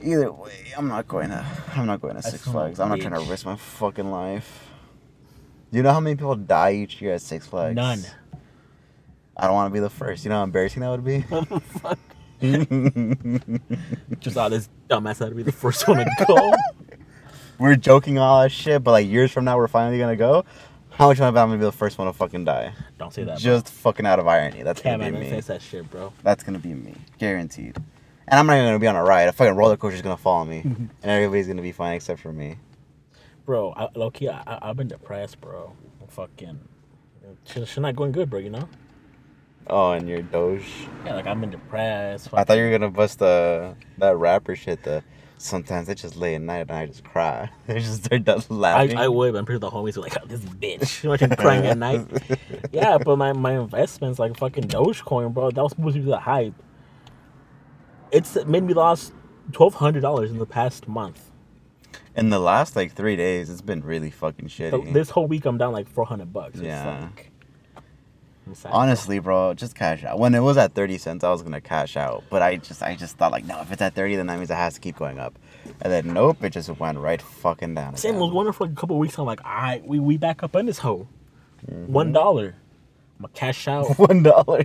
Either 0.01 0.31
way, 0.31 0.71
I'm 0.77 0.87
not 0.87 1.07
going 1.07 1.29
to. 1.29 1.45
I'm 1.75 1.85
not 1.85 2.01
going 2.01 2.15
to 2.15 2.21
Six 2.21 2.43
Flags. 2.43 2.79
I'm 2.79 2.87
not 2.89 2.99
trying 3.01 3.13
to 3.21 3.29
risk 3.29 3.45
my 3.45 3.57
fucking 3.57 4.09
life. 4.09 4.63
Do 5.71 5.77
you 5.77 5.83
know 5.83 5.91
how 5.91 5.99
many 5.99 6.15
people 6.15 6.35
die 6.35 6.73
each 6.73 7.01
year 7.01 7.15
at 7.15 7.21
Six 7.21 7.45
Flags? 7.45 7.75
None. 7.75 7.99
I 9.35 9.45
don't 9.45 9.53
want 9.55 9.69
to 9.71 9.73
be 9.73 9.81
the 9.81 9.89
first. 9.89 10.23
You 10.23 10.29
know 10.29 10.37
how 10.37 10.43
embarrassing 10.43 10.81
that 10.81 10.89
would 10.89 11.03
be. 11.03 11.21
Fuck. 11.81 11.99
Just 14.19 14.37
all 14.37 14.49
this 14.49 14.69
dumbass 14.89 15.19
had 15.19 15.29
to 15.29 15.35
be 15.35 15.43
the 15.43 15.51
first 15.51 15.87
one 15.87 15.97
to 15.97 16.25
go. 16.27 16.53
we're 17.59 17.75
joking 17.75 18.17
all 18.17 18.41
that 18.41 18.51
shit, 18.51 18.83
but 18.83 18.91
like 18.91 19.07
years 19.07 19.31
from 19.31 19.45
now, 19.45 19.57
we're 19.57 19.67
finally 19.67 19.97
gonna 19.97 20.15
go. 20.15 20.45
How 20.91 21.07
much 21.07 21.19
am 21.19 21.25
I 21.25 21.31
bet 21.31 21.43
I'm 21.43 21.49
gonna 21.49 21.59
be 21.59 21.65
the 21.65 21.71
first 21.71 21.97
one 21.97 22.07
to 22.07 22.13
fucking 22.13 22.45
die? 22.45 22.73
Don't 22.97 23.13
say 23.13 23.23
that. 23.23 23.37
Just 23.37 23.69
fucking 23.69 24.05
out 24.05 24.19
of 24.19 24.27
irony. 24.27 24.63
That's 24.63 24.81
bro. 24.81 24.97
gonna 24.97 25.11
be 25.11 25.19
me. 25.19 25.29
say 25.29 25.41
that 25.41 25.61
shit, 25.61 25.89
bro. 25.91 26.11
That's 26.23 26.43
gonna 26.43 26.59
be 26.59 26.73
me, 26.73 26.95
guaranteed. 27.19 27.75
And 28.27 28.39
I'm 28.39 28.47
not 28.47 28.55
even 28.55 28.67
gonna 28.67 28.79
be 28.79 28.87
on 28.87 28.95
a 28.95 29.03
ride. 29.03 29.27
A 29.27 29.31
fucking 29.31 29.55
roller 29.55 29.77
coaster's 29.77 30.01
gonna 30.01 30.17
follow 30.17 30.45
me, 30.45 30.61
and 30.65 30.89
everybody's 31.03 31.47
gonna 31.47 31.61
be 31.61 31.71
fine 31.71 31.95
except 31.95 32.19
for 32.19 32.33
me. 32.33 32.57
Bro, 33.45 33.73
I, 33.77 33.89
low 33.95 34.11
key, 34.11 34.27
I, 34.27 34.59
I've 34.61 34.75
been 34.75 34.87
depressed, 34.87 35.39
bro. 35.39 35.73
Fucking, 36.09 36.59
shit 37.45 37.77
not 37.77 37.95
going 37.95 38.11
good, 38.11 38.29
bro. 38.29 38.39
You 38.39 38.49
know? 38.49 38.69
Oh, 39.69 39.91
and 39.91 40.07
your 40.07 40.21
Doge. 40.21 40.63
Yeah, 41.05 41.15
like 41.15 41.27
I've 41.27 41.39
been 41.39 41.51
depressed. 41.51 42.29
I 42.33 42.43
thought 42.43 42.57
you 42.57 42.63
were 42.63 42.71
gonna 42.71 42.89
bust 42.89 43.19
the 43.19 43.75
that 43.97 44.15
rapper 44.15 44.55
shit. 44.55 44.83
The 44.83 45.03
sometimes 45.37 45.89
I 45.89 45.93
just 45.93 46.15
lay 46.15 46.35
at 46.35 46.41
night 46.41 46.61
and 46.61 46.71
I 46.71 46.85
just 46.87 47.03
cry. 47.03 47.49
I 47.67 47.73
just 47.73 48.05
start 48.05 48.23
done 48.23 48.41
I, 48.49 48.53
laughing. 48.53 48.97
I 48.97 49.07
would, 49.07 49.33
but 49.33 49.39
I'm 49.39 49.45
pretty 49.45 49.55
sure 49.61 49.69
the 49.69 49.75
homies 49.75 49.95
were 49.95 50.03
like, 50.03 50.17
oh, 50.21 50.25
this 50.25 50.41
bitch. 50.41 51.03
Imagine 51.05 51.35
crying 51.35 51.65
at 51.65 51.77
night. 51.77 52.05
Yeah, 52.71 52.97
but 52.97 53.17
my, 53.17 53.33
my 53.33 53.59
investments, 53.59 54.19
like 54.19 54.37
fucking 54.37 54.65
Dogecoin, 54.65 55.33
bro, 55.33 55.51
that 55.51 55.61
was 55.61 55.71
supposed 55.71 55.95
to 55.95 56.01
be 56.01 56.07
the 56.09 56.19
hype. 56.19 56.53
It's 58.11 58.35
made 58.45 58.63
me 58.63 58.73
lost 58.73 59.13
$1,200 59.51 60.29
in 60.29 60.37
the 60.39 60.45
past 60.45 60.87
month. 60.87 61.31
In 62.15 62.29
the 62.29 62.39
last 62.39 62.75
like 62.75 62.93
three 62.93 63.15
days, 63.15 63.49
it's 63.49 63.61
been 63.61 63.81
really 63.81 64.09
fucking 64.09 64.49
So 64.49 64.63
shitty. 64.81 64.93
this 64.93 65.09
whole 65.09 65.27
week, 65.27 65.45
I'm 65.45 65.57
down 65.57 65.71
like 65.73 65.87
400 65.87 66.31
bucks. 66.33 66.55
It's 66.55 66.63
Yeah. 66.63 67.09
like. 67.15 67.31
Honestly, 68.65 69.19
bro, 69.19 69.53
just 69.53 69.75
cash 69.75 70.03
out. 70.03 70.19
When 70.19 70.33
it 70.35 70.39
was 70.41 70.57
at 70.57 70.73
thirty 70.73 70.97
cents, 70.97 71.23
I 71.23 71.29
was 71.31 71.41
gonna 71.43 71.61
cash 71.61 71.95
out, 71.97 72.23
but 72.29 72.41
I 72.41 72.57
just, 72.57 72.81
I 72.83 72.95
just 72.95 73.17
thought 73.17 73.31
like, 73.31 73.45
no, 73.45 73.59
if 73.61 73.71
it's 73.71 73.81
at 73.81 73.93
thirty, 73.95 74.15
then 74.15 74.27
that 74.27 74.37
means 74.37 74.49
it 74.51 74.55
has 74.55 74.75
to 74.75 74.79
keep 74.79 74.97
going 74.97 75.19
up. 75.19 75.37
And 75.81 75.91
then 75.91 76.13
nope, 76.13 76.43
it 76.43 76.51
just 76.51 76.69
went 76.79 76.97
right 76.97 77.21
fucking 77.21 77.75
down. 77.75 77.95
Same 77.97 78.11
again. 78.11 78.21
was 78.21 78.31
wondering 78.31 78.53
for 78.53 78.65
like 78.65 78.73
a 78.73 78.75
couple 78.75 78.97
weeks. 78.99 79.17
I'm 79.17 79.25
like, 79.25 79.43
all 79.45 79.51
right, 79.51 79.85
we, 79.85 79.99
we 79.99 80.17
back 80.17 80.43
up 80.43 80.55
in 80.55 80.65
this 80.65 80.79
hole. 80.79 81.07
Mm-hmm. 81.69 81.91
One 81.91 82.11
dollar. 82.13 82.55
I'm 83.19 83.23
gonna 83.23 83.33
cash 83.33 83.67
out. 83.67 83.97
One 83.97 84.23
dollar. 84.23 84.63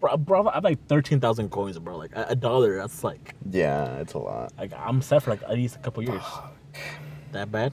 bro, 0.00 0.16
bro, 0.16 0.48
I 0.48 0.54
have 0.54 0.64
like 0.64 0.84
13,000 0.88 1.48
coins, 1.50 1.78
bro. 1.78 1.96
Like 1.96 2.14
a, 2.16 2.26
a 2.30 2.34
dollar, 2.36 2.76
that's 2.76 3.04
like, 3.04 3.34
yeah, 3.50 3.96
it's 3.98 4.14
a 4.14 4.18
lot. 4.18 4.52
like 4.58 4.72
I'm 4.76 5.00
set 5.00 5.22
for 5.22 5.30
like 5.30 5.42
at 5.44 5.52
least 5.52 5.76
a 5.76 5.78
couple 5.78 6.02
years. 6.02 6.22
That 7.32 7.50
bad? 7.52 7.72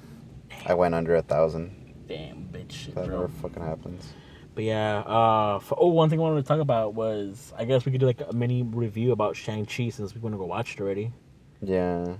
I 0.65 0.73
went 0.75 0.93
under 0.93 1.15
a 1.15 1.21
thousand. 1.23 1.75
Damn, 2.07 2.47
bitch, 2.51 2.71
shit, 2.71 2.95
That 2.95 3.07
bro. 3.07 3.21
never 3.21 3.27
fucking 3.29 3.63
happens. 3.63 4.13
But 4.53 4.65
yeah, 4.65 4.99
uh, 4.99 5.59
for, 5.59 5.77
oh, 5.79 5.87
one 5.87 6.09
thing 6.09 6.19
I 6.19 6.23
wanted 6.23 6.41
to 6.41 6.47
talk 6.47 6.59
about 6.59 6.93
was 6.93 7.53
I 7.57 7.65
guess 7.65 7.85
we 7.85 7.91
could 7.91 8.01
do 8.01 8.07
like 8.07 8.21
a 8.27 8.33
mini 8.33 8.63
review 8.63 9.11
about 9.13 9.35
Shang 9.35 9.65
Chi 9.65 9.89
since 9.89 10.13
we're 10.13 10.21
gonna 10.21 10.37
go 10.37 10.45
watch 10.45 10.75
it 10.75 10.81
already. 10.81 11.13
Yeah. 11.61 12.15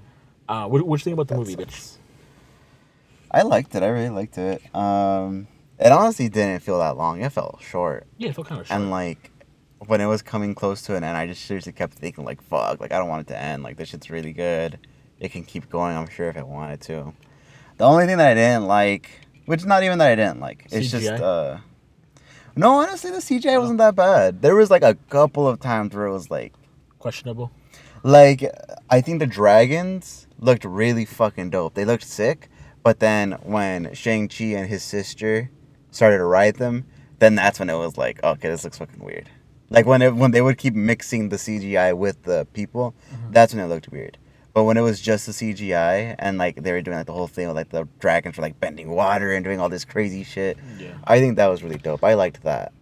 Uh, 0.48 0.68
what 0.68 0.82
what 0.84 1.00
you 1.00 1.04
think 1.04 1.14
about 1.16 1.28
the 1.28 1.34
That 1.36 1.40
movie, 1.40 1.54
sucks. 1.54 1.98
bitch? 1.98 1.98
I 3.32 3.42
liked 3.44 3.76
it. 3.76 3.84
I 3.84 3.88
really 3.88 4.10
liked 4.10 4.38
it. 4.38 4.62
Um, 4.76 5.48
it 5.80 5.92
honestly 5.92 6.30
didn't 6.30 6.62
feel 6.62 6.80
that 6.80 6.98
long. 6.98 7.22
It 7.22 7.32
felt 7.32 7.62
short. 7.62 8.06
Yeah, 8.18 8.30
it 8.30 8.36
felt 8.36 8.48
kind 8.48 8.62
of 8.62 8.68
short. 8.68 8.80
And 8.80 8.92
like, 8.92 9.32
when 9.88 10.00
it 10.02 10.06
was 10.06 10.22
coming 10.22 10.54
close 10.54 10.82
to 10.84 10.96
an 10.96 11.04
end, 11.04 11.18
I 11.18 11.28
just 11.28 11.46
seriously 11.46 11.72
kept 11.74 11.94
thinking 11.94 12.24
like, 12.24 12.42
"Fuck!" 12.42 12.80
Like 12.80 12.92
I 12.94 12.98
don't 12.98 13.10
want 13.10 13.28
it 13.28 13.34
to 13.34 13.38
end. 13.38 13.64
Like 13.64 13.78
this 13.78 13.90
shit's 13.90 14.10
really 14.10 14.34
good. 14.34 14.80
It 15.20 15.32
can 15.32 15.44
keep 15.44 15.70
going. 15.70 15.96
I'm 15.98 16.10
sure 16.10 16.30
if 16.30 16.38
it 16.38 16.48
wanted 16.48 16.82
to. 16.82 17.14
The 17.78 17.84
only 17.86 18.06
thing 18.06 18.18
that 18.18 18.28
I 18.28 18.34
didn't 18.34 18.68
like, 18.68 19.10
which 19.46 19.62
is 19.62 19.66
not 19.66 19.84
even 19.84 19.98
that 20.00 20.12
I 20.12 20.16
didn't 20.16 20.40
like, 20.40 20.68
it's 20.72 20.92
just 20.92 21.10
uh, 21.10 21.58
No, 22.56 22.80
honestly, 22.82 23.12
the 23.12 23.18
CGI 23.18 23.60
wasn't 23.60 23.78
that 23.80 23.96
bad. 23.96 24.42
There 24.42 24.56
was 24.56 24.70
like 24.70 24.84
a 24.84 24.96
couple 25.10 25.48
of 25.48 25.60
times 25.60 25.94
where 25.96 26.06
it 26.06 26.12
was 26.12 26.30
like, 26.30 26.54
Questionable. 27.00 27.52
like 28.04 28.44
I 28.90 29.02
think 29.02 29.20
the 29.20 29.28
dragons 29.28 30.28
looked 30.40 30.66
really 30.66 31.06
fucking 31.06 31.50
dope. 31.52 31.74
They 31.76 31.86
looked 31.86 32.04
sick, 32.04 32.50
but 32.84 33.00
then 33.00 33.34
when 33.44 33.94
Shang 33.94 34.28
Chi 34.28 34.46
and 34.46 34.68
his 34.68 34.84
sister 34.84 35.50
started 35.92 36.18
to 36.18 36.26
ride 36.26 36.56
them, 36.56 36.86
then 37.20 37.36
that's 37.36 37.60
when 37.60 37.70
it 37.70 37.76
was 37.78 37.98
like, 37.98 38.22
okay, 38.24 38.50
this 38.50 38.64
looks 38.64 38.78
fucking 38.80 39.04
weird. 39.04 39.30
Like 39.70 39.86
when 39.86 40.02
it, 40.02 40.16
when 40.16 40.32
they 40.32 40.42
would 40.42 40.58
keep 40.58 40.74
mixing 40.74 41.30
the 41.30 41.38
CGI 41.38 41.96
with 41.96 42.24
the 42.24 42.46
people, 42.54 42.94
Mhm. 43.14 43.32
that's 43.34 43.54
when 43.54 43.64
it 43.64 43.68
looked 43.68 43.90
weird. 43.90 44.18
But 44.54 44.66
when 44.66 44.76
it 44.76 44.82
was 44.82 45.00
just 45.00 45.26
the 45.26 45.32
CGI 45.32 46.16
and 46.20 46.38
like 46.38 46.62
they 46.62 46.72
were 46.72 46.82
doing 46.82 46.98
like 46.98 47.08
the 47.08 47.14
whole 47.14 47.28
thing 47.28 47.48
with 47.48 47.56
like 47.56 47.70
the 47.70 47.88
dragons 48.00 48.38
were 48.38 48.42
like 48.42 48.60
bending 48.60 48.90
water 48.90 49.32
and 49.32 49.44
doing 49.46 49.60
all 49.60 49.70
this 49.70 49.86
crazy 49.86 50.24
shit, 50.24 50.58
Yeah. 50.78 50.94
I 51.06 51.20
think 51.20 51.38
that 51.38 51.48
was 51.48 51.64
really 51.64 51.78
dope. 51.78 52.04
I 52.04 52.16
liked 52.16 52.44
that. 52.44 52.74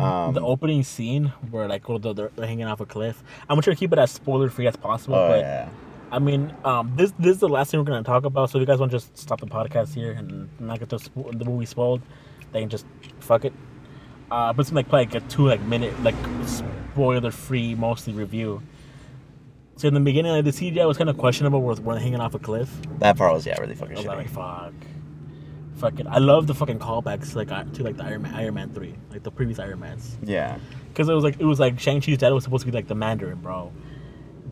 Um, 0.00 0.32
the 0.32 0.40
opening 0.40 0.82
scene 0.84 1.26
where 1.50 1.68
like 1.68 1.84
they're, 1.86 2.14
they're 2.14 2.30
hanging 2.46 2.64
off 2.64 2.80
a 2.80 2.86
cliff. 2.86 3.22
I'm 3.42 3.48
gonna 3.56 3.62
try 3.62 3.74
to 3.74 3.78
keep 3.78 3.92
it 3.92 3.98
as 3.98 4.10
spoiler 4.10 4.48
free 4.48 4.66
as 4.66 4.76
possible. 4.76 5.16
Oh 5.16 5.28
but 5.28 5.40
yeah. 5.40 5.68
I 6.10 6.18
mean, 6.18 6.54
um, 6.64 6.92
this 6.96 7.12
this 7.18 7.34
is 7.34 7.40
the 7.40 7.48
last 7.48 7.70
thing 7.70 7.80
we're 7.80 7.84
gonna 7.84 8.02
talk 8.02 8.24
about. 8.24 8.48
So 8.48 8.58
if 8.58 8.60
you 8.60 8.66
guys 8.66 8.78
want 8.78 8.90
to 8.92 8.96
just 8.96 9.16
stop 9.18 9.40
the 9.40 9.46
podcast 9.46 9.94
here 9.94 10.12
and 10.12 10.48
not 10.58 10.78
get 10.78 10.88
the 10.88 10.96
spo- 10.96 11.38
the 11.38 11.44
movie 11.44 11.66
spoiled, 11.66 12.00
they 12.52 12.60
can 12.60 12.70
just 12.70 12.86
fuck 13.20 13.44
it. 13.44 13.52
Uh, 14.30 14.52
but 14.54 14.62
it's 14.62 14.72
like 14.72 14.88
probably 14.88 15.06
like 15.06 15.14
a 15.14 15.28
two 15.28 15.46
like 15.46 15.60
minute 15.62 15.92
like 16.02 16.14
spoiler 16.46 17.30
free 17.30 17.74
mostly 17.74 18.14
review. 18.14 18.62
So 19.82 19.88
in 19.88 19.94
the 19.94 20.00
beginning, 20.00 20.30
like, 20.30 20.44
the 20.44 20.52
CGI 20.52 20.86
was 20.86 20.96
kind 20.96 21.10
of 21.10 21.18
questionable 21.18 21.60
with 21.60 21.80
when 21.80 21.96
hanging 21.96 22.20
off 22.20 22.36
a 22.36 22.38
cliff. 22.38 22.70
That 23.00 23.16
part 23.16 23.32
was 23.32 23.44
yeah 23.44 23.58
really 23.60 23.74
fucking 23.74 23.96
I 23.96 23.98
was 23.98 24.06
shitty. 24.06 24.16
like, 24.16 24.28
fuck, 24.28 24.74
fucking. 25.74 26.06
I 26.06 26.18
love 26.18 26.46
the 26.46 26.54
fucking 26.54 26.78
callbacks 26.78 27.34
like 27.34 27.48
to 27.48 27.82
like 27.82 27.96
the 27.96 28.04
Iron 28.04 28.22
Man, 28.22 28.32
Iron 28.32 28.54
Man 28.54 28.72
three, 28.72 28.94
like 29.10 29.24
the 29.24 29.32
previous 29.32 29.58
Iron 29.58 29.80
Mans. 29.80 30.18
Yeah. 30.22 30.60
Because 30.88 31.08
it 31.08 31.14
was 31.14 31.24
like 31.24 31.40
it 31.40 31.44
was 31.44 31.58
like 31.58 31.80
Shang 31.80 32.00
Chi's 32.00 32.18
dad 32.18 32.32
was 32.32 32.44
supposed 32.44 32.64
to 32.64 32.70
be 32.70 32.76
like 32.78 32.86
the 32.86 32.94
Mandarin, 32.94 33.40
bro. 33.40 33.72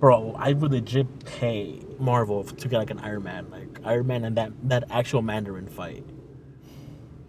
Bro, 0.00 0.34
I 0.36 0.52
would 0.52 0.72
legit 0.72 1.24
pay 1.24 1.80
Marvel 2.00 2.42
to 2.42 2.66
get 2.68 2.78
like 2.78 2.90
an 2.90 2.98
Iron 2.98 3.22
Man, 3.22 3.48
like 3.52 3.78
Iron 3.84 4.08
Man 4.08 4.24
and 4.24 4.36
that 4.36 4.50
that 4.64 4.90
actual 4.90 5.22
Mandarin 5.22 5.68
fight. 5.68 6.04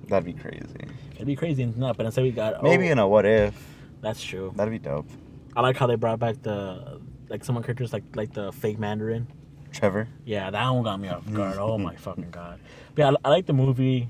That'd 0.08 0.26
be 0.26 0.34
crazy. 0.34 0.66
It'd 1.14 1.28
be 1.28 1.36
crazy 1.36 1.62
enough, 1.62 1.98
but 1.98 2.08
instead 2.08 2.24
we 2.24 2.32
got 2.32 2.64
Maybe 2.64 2.90
oh, 2.90 2.94
in 2.94 2.98
a 2.98 3.08
what 3.08 3.28
if. 3.28 3.56
that's 4.02 4.24
true. 4.24 4.54
That'd 4.56 4.72
be 4.72 4.80
dope. 4.80 5.08
I 5.56 5.62
like 5.62 5.78
how 5.78 5.86
they 5.86 5.96
brought 5.96 6.18
back 6.18 6.42
the 6.42 7.01
like 7.32 7.44
someone 7.44 7.64
characters 7.64 7.94
like 7.94 8.04
like 8.16 8.34
the 8.34 8.52
fake 8.52 8.78
Mandarin. 8.78 9.28
Trevor. 9.72 10.08
Yeah, 10.26 10.52
that 10.52 10.70
one 10.70 10.84
got 10.84 11.00
me 11.00 11.08
off 11.08 11.24
guard. 11.32 11.58
oh 11.58 11.78
my 11.78 11.96
fucking 12.06 12.30
god. 12.32 12.60
But 12.94 13.02
yeah, 13.02 13.12
I, 13.12 13.28
I 13.28 13.30
like 13.30 13.46
the 13.46 13.54
movie. 13.54 14.10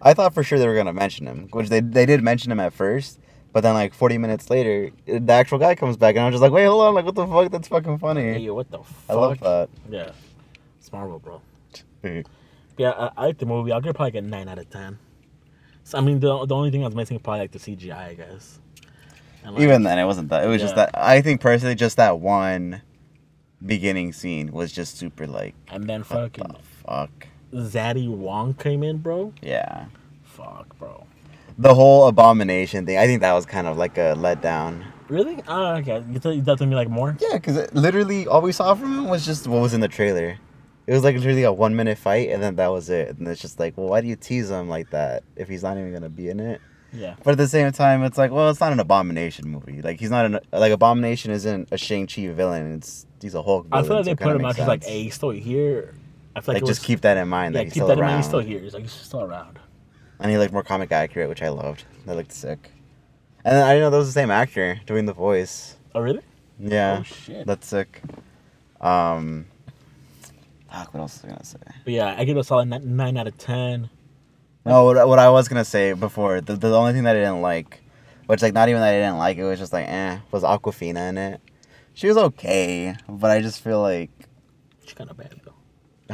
I 0.00 0.14
thought 0.14 0.32
for 0.32 0.42
sure 0.44 0.58
they 0.58 0.66
were 0.68 0.76
gonna 0.76 0.92
mention 0.92 1.26
him, 1.26 1.48
which 1.50 1.68
they 1.68 1.80
they 1.80 2.06
did 2.06 2.22
mention 2.22 2.52
him 2.52 2.60
at 2.60 2.72
first, 2.72 3.18
but 3.52 3.62
then 3.62 3.74
like 3.74 3.92
40 3.92 4.18
minutes 4.18 4.48
later, 4.50 4.90
the 5.06 5.32
actual 5.32 5.58
guy 5.58 5.74
comes 5.74 5.96
back, 5.96 6.14
and 6.14 6.24
I'm 6.24 6.32
just 6.32 6.42
like, 6.42 6.52
wait, 6.52 6.64
hold 6.64 6.82
on, 6.82 6.94
like 6.94 7.04
what 7.04 7.16
the 7.16 7.26
fuck? 7.26 7.50
That's 7.50 7.68
fucking 7.68 7.98
funny. 7.98 8.38
yo, 8.38 8.54
what 8.54 8.70
the 8.70 8.78
fuck? 8.78 9.10
I 9.10 9.12
love 9.14 9.40
that. 9.40 9.68
Yeah, 9.90 10.12
it's 10.78 10.92
Marvel, 10.92 11.18
bro. 11.18 11.42
Yeah, 12.76 12.90
I, 12.90 13.10
I 13.16 13.26
like 13.26 13.38
the 13.38 13.46
movie. 13.46 13.72
I'll 13.72 13.80
give 13.80 13.90
it 13.90 13.94
probably 13.94 14.18
like 14.20 14.24
a 14.24 14.28
nine 14.28 14.48
out 14.48 14.58
of 14.58 14.70
ten. 14.70 14.98
So 15.82 15.98
I 15.98 16.00
mean, 16.02 16.20
the 16.20 16.46
the 16.46 16.54
only 16.54 16.70
thing 16.70 16.82
I 16.82 16.86
was 16.86 16.94
missing 16.94 17.16
is 17.16 17.22
probably 17.22 17.40
like 17.40 17.52
the 17.52 17.58
CGI, 17.58 17.96
I 18.10 18.14
guess. 18.14 18.60
Like, 19.44 19.60
Even 19.60 19.82
then, 19.82 19.98
it 19.98 20.04
wasn't 20.04 20.30
that. 20.30 20.44
It 20.44 20.48
was 20.48 20.60
just 20.60 20.74
that. 20.76 20.90
I 20.94 21.20
think 21.20 21.40
personally, 21.40 21.74
just 21.74 21.96
that 21.98 22.18
one 22.20 22.82
beginning 23.64 24.12
scene 24.12 24.52
was 24.52 24.72
just 24.72 24.96
super 24.98 25.26
like, 25.26 25.54
and 25.68 25.84
then 25.88 26.02
fucking 26.02 26.48
the 26.48 26.58
fuck? 26.86 27.28
Zaddy 27.52 28.08
Wong 28.08 28.54
came 28.54 28.82
in, 28.82 28.98
bro. 28.98 29.32
Yeah. 29.42 29.86
Fuck, 30.22 30.76
bro. 30.78 31.06
The 31.56 31.74
whole 31.74 32.08
abomination 32.08 32.84
thing, 32.84 32.98
I 32.98 33.06
think 33.06 33.20
that 33.20 33.32
was 33.32 33.46
kind 33.46 33.66
of 33.66 33.76
like 33.76 33.96
a 33.96 34.14
letdown. 34.16 34.84
Really? 35.08 35.40
Oh, 35.46 35.74
okay. 35.76 36.02
You 36.10 36.18
thought 36.18 36.34
you 36.34 36.42
thought 36.42 36.58
to 36.58 36.66
me 36.66 36.74
like 36.74 36.88
more? 36.88 37.16
Yeah, 37.20 37.34
because 37.34 37.72
literally 37.72 38.26
all 38.26 38.42
we 38.42 38.52
saw 38.52 38.74
from 38.74 38.98
him 38.98 39.08
was 39.08 39.24
just 39.24 39.46
what 39.46 39.60
was 39.60 39.74
in 39.74 39.80
the 39.80 39.88
trailer. 39.88 40.38
It 40.86 40.92
was 40.92 41.04
like 41.04 41.16
literally 41.16 41.44
a 41.44 41.52
one 41.52 41.76
minute 41.76 41.98
fight, 41.98 42.30
and 42.30 42.42
then 42.42 42.56
that 42.56 42.68
was 42.68 42.90
it. 42.90 43.16
And 43.16 43.28
it's 43.28 43.40
just 43.40 43.60
like, 43.60 43.76
well, 43.76 43.88
why 43.88 44.00
do 44.00 44.08
you 44.08 44.16
tease 44.16 44.50
him 44.50 44.68
like 44.68 44.90
that 44.90 45.22
if 45.36 45.48
he's 45.48 45.62
not 45.62 45.76
even 45.76 45.92
gonna 45.92 46.08
be 46.08 46.28
in 46.28 46.40
it? 46.40 46.60
Yeah. 46.94 47.16
But 47.24 47.32
at 47.32 47.38
the 47.38 47.48
same 47.48 47.72
time, 47.72 48.02
it's 48.04 48.16
like, 48.16 48.30
well, 48.30 48.48
it's 48.50 48.60
not 48.60 48.72
an 48.72 48.78
abomination 48.80 49.48
movie. 49.48 49.82
Like 49.82 49.98
he's 49.98 50.10
not 50.10 50.26
an 50.26 50.38
like 50.52 50.72
abomination 50.72 51.30
isn't 51.32 51.68
a 51.72 51.76
Shang 51.78 52.06
Chi 52.06 52.28
villain. 52.28 52.74
It's 52.76 53.06
he's 53.20 53.34
a 53.34 53.42
Hulk. 53.42 53.66
I 53.72 53.82
feel 53.82 53.96
like 53.96 54.04
so 54.04 54.10
they 54.10 54.14
put 54.14 54.36
him 54.36 54.44
out 54.44 54.56
just 54.56 54.68
like, 54.68 54.84
hey, 54.84 55.02
he's 55.02 55.14
still 55.14 55.30
here. 55.30 55.94
I 56.36 56.40
feel 56.40 56.54
like, 56.54 56.62
like 56.62 56.68
it 56.68 56.72
just 56.72 56.80
was, 56.80 56.86
keep 56.86 57.00
that 57.02 57.16
in 57.16 57.28
mind. 57.28 57.54
yeah, 57.54 57.60
that 57.60 57.64
he's 57.64 57.72
keep 57.74 57.80
still 57.80 57.86
that 57.88 57.92
in 57.94 57.98
around. 58.00 58.10
mind. 58.10 58.18
He's 58.22 58.26
still 58.26 58.40
here. 58.40 58.60
He's 58.60 58.74
like 58.74 58.82
he's 58.82 58.92
still 58.92 59.22
around. 59.22 59.58
And 60.20 60.30
he 60.30 60.38
looked 60.38 60.52
more 60.52 60.62
comic 60.62 60.92
accurate, 60.92 61.28
which 61.28 61.42
I 61.42 61.48
loved. 61.48 61.84
That 62.06 62.14
looked 62.16 62.32
sick. 62.32 62.70
And 63.44 63.56
then 63.56 63.64
I 63.64 63.72
didn't 63.74 63.82
know 63.82 63.90
that 63.90 63.96
was 63.98 64.06
the 64.06 64.12
same 64.20 64.30
actor 64.30 64.80
doing 64.86 65.06
the 65.06 65.12
voice. 65.12 65.76
Oh 65.94 66.00
really? 66.00 66.20
Yeah, 66.58 66.98
Oh 67.00 67.02
shit. 67.02 67.46
that's 67.46 67.66
sick. 67.66 68.00
Um, 68.80 69.46
fuck, 70.70 70.94
what 70.94 71.00
else 71.00 71.16
was 71.16 71.24
I 71.24 71.28
gonna 71.28 71.44
say? 71.44 71.58
But 71.84 71.92
yeah, 71.92 72.14
I 72.16 72.24
give 72.24 72.36
it 72.36 72.40
a 72.40 72.44
solid 72.44 72.68
nine 72.84 73.16
out 73.16 73.26
of 73.26 73.36
ten. 73.38 73.90
No, 74.64 74.84
what, 74.84 75.08
what 75.08 75.18
I 75.18 75.28
was 75.30 75.48
gonna 75.48 75.64
say 75.64 75.92
before, 75.92 76.40
the, 76.40 76.56
the 76.56 76.74
only 76.76 76.92
thing 76.92 77.04
that 77.04 77.16
I 77.16 77.20
didn't 77.20 77.42
like, 77.42 77.82
which 78.26 78.40
like 78.42 78.54
not 78.54 78.68
even 78.68 78.80
that 78.80 78.94
I 78.94 78.98
didn't 78.98 79.18
like, 79.18 79.36
it 79.36 79.44
was 79.44 79.58
just 79.58 79.72
like 79.72 79.86
eh, 79.88 80.18
was 80.30 80.42
Awkwafina 80.42 81.10
in 81.10 81.18
it. 81.18 81.40
She 81.92 82.08
was 82.08 82.16
okay, 82.16 82.96
but 83.08 83.30
I 83.30 83.40
just 83.40 83.60
feel 83.60 83.80
like, 83.80 84.10
She's 84.84 84.94
kind 84.94 85.10
of 85.10 85.16
bad 85.16 85.40
though. 85.44 85.54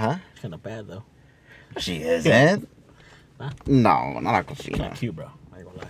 huh? 0.00 0.16
She's 0.34 0.42
kind 0.42 0.54
of 0.54 0.62
bad 0.62 0.88
though. 0.88 1.04
She 1.78 2.02
isn't. 2.02 2.68
Huh? 3.40 3.50
No, 3.66 4.18
not 4.20 4.46
She's 4.56 4.76
kind 4.76 4.92
of 4.92 4.92
Awkwafina. 4.92 4.96
cute, 4.98 5.16
bro. 5.16 5.30
I 5.52 5.58
ain't 5.58 5.66
gonna 5.66 5.78
lie. 5.78 5.88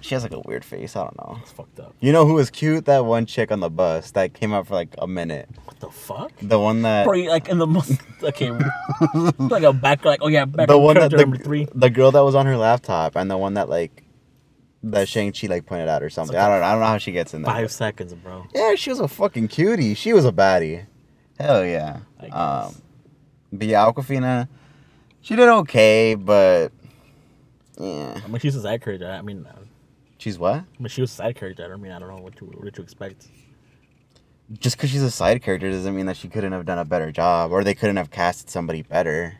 She 0.00 0.14
has 0.14 0.22
like 0.24 0.32
a 0.32 0.40
weird 0.40 0.64
face. 0.64 0.96
I 0.96 1.02
don't 1.04 1.16
know. 1.16 1.38
It's 1.42 1.52
fucked 1.52 1.80
up. 1.80 1.94
You 2.00 2.12
know 2.12 2.26
who 2.26 2.34
was 2.34 2.50
cute? 2.50 2.84
That 2.84 3.04
one 3.04 3.24
chick 3.26 3.50
on 3.50 3.60
the 3.60 3.70
bus 3.70 4.10
that 4.12 4.34
came 4.34 4.52
out 4.52 4.66
for 4.66 4.74
like 4.74 4.94
a 4.98 5.06
minute. 5.06 5.48
The 5.82 5.90
fuck? 5.90 6.30
The 6.40 6.60
one 6.60 6.82
that 6.82 7.08
like 7.08 7.48
in 7.48 7.58
the 7.58 7.66
most 7.66 8.00
okay, 8.22 8.52
like 9.36 9.64
a 9.64 9.72
back 9.72 10.04
like 10.04 10.20
oh 10.22 10.28
yeah, 10.28 10.44
back 10.44 10.68
the 10.68 10.78
one 10.78 10.94
that 10.94 11.10
the, 11.10 11.16
number 11.16 11.36
three. 11.36 11.66
the 11.74 11.90
girl 11.90 12.12
that 12.12 12.20
was 12.20 12.36
on 12.36 12.46
her 12.46 12.56
laptop 12.56 13.16
and 13.16 13.28
the 13.28 13.36
one 13.36 13.54
that 13.54 13.68
like 13.68 14.04
that 14.84 15.08
Shang 15.08 15.32
Chi 15.32 15.48
like 15.48 15.66
pointed 15.66 15.88
out 15.88 16.04
or 16.04 16.08
something. 16.08 16.36
like 16.36 16.44
I 16.44 16.48
don't 16.48 16.62
I 16.62 16.70
don't 16.70 16.82
know 16.82 16.86
how 16.86 16.98
she 16.98 17.10
gets 17.10 17.34
in 17.34 17.42
there. 17.42 17.52
Five 17.52 17.72
seconds, 17.72 18.14
bro. 18.14 18.46
Yeah, 18.54 18.76
she 18.76 18.90
was 18.90 19.00
a 19.00 19.08
fucking 19.08 19.48
cutie. 19.48 19.94
She 19.94 20.12
was 20.12 20.24
a 20.24 20.30
baddie. 20.30 20.86
Hell 21.40 21.64
yeah. 21.66 21.98
Um, 22.30 22.76
but 23.52 23.66
yeah, 23.66 23.84
Awkwafina, 23.84 24.46
she 25.20 25.34
did 25.34 25.48
okay, 25.48 26.14
but 26.14 26.70
yeah, 27.76 28.20
I 28.24 28.28
mean, 28.28 28.38
she's 28.38 28.54
a 28.54 28.62
side 28.62 28.82
character. 28.82 29.10
I 29.10 29.20
mean, 29.22 29.44
uh, 29.46 29.56
she's 30.18 30.38
what? 30.38 30.58
I 30.58 30.64
mean, 30.78 30.86
she 30.86 31.00
was 31.00 31.10
a 31.10 31.14
side 31.14 31.34
character. 31.34 31.74
I 31.74 31.76
mean, 31.76 31.90
I 31.90 31.98
don't 31.98 32.08
know 32.08 32.22
what 32.22 32.36
to 32.36 32.44
what 32.44 32.72
to 32.72 32.82
expect. 32.82 33.26
Just 34.58 34.76
because 34.76 34.90
she's 34.90 35.02
a 35.02 35.10
side 35.10 35.42
character 35.42 35.70
doesn't 35.70 35.94
mean 35.96 36.06
that 36.06 36.16
she 36.16 36.28
couldn't 36.28 36.52
have 36.52 36.66
done 36.66 36.78
a 36.78 36.84
better 36.84 37.10
job 37.10 37.52
or 37.52 37.64
they 37.64 37.74
couldn't 37.74 37.96
have 37.96 38.10
cast 38.10 38.50
somebody 38.50 38.82
better. 38.82 39.38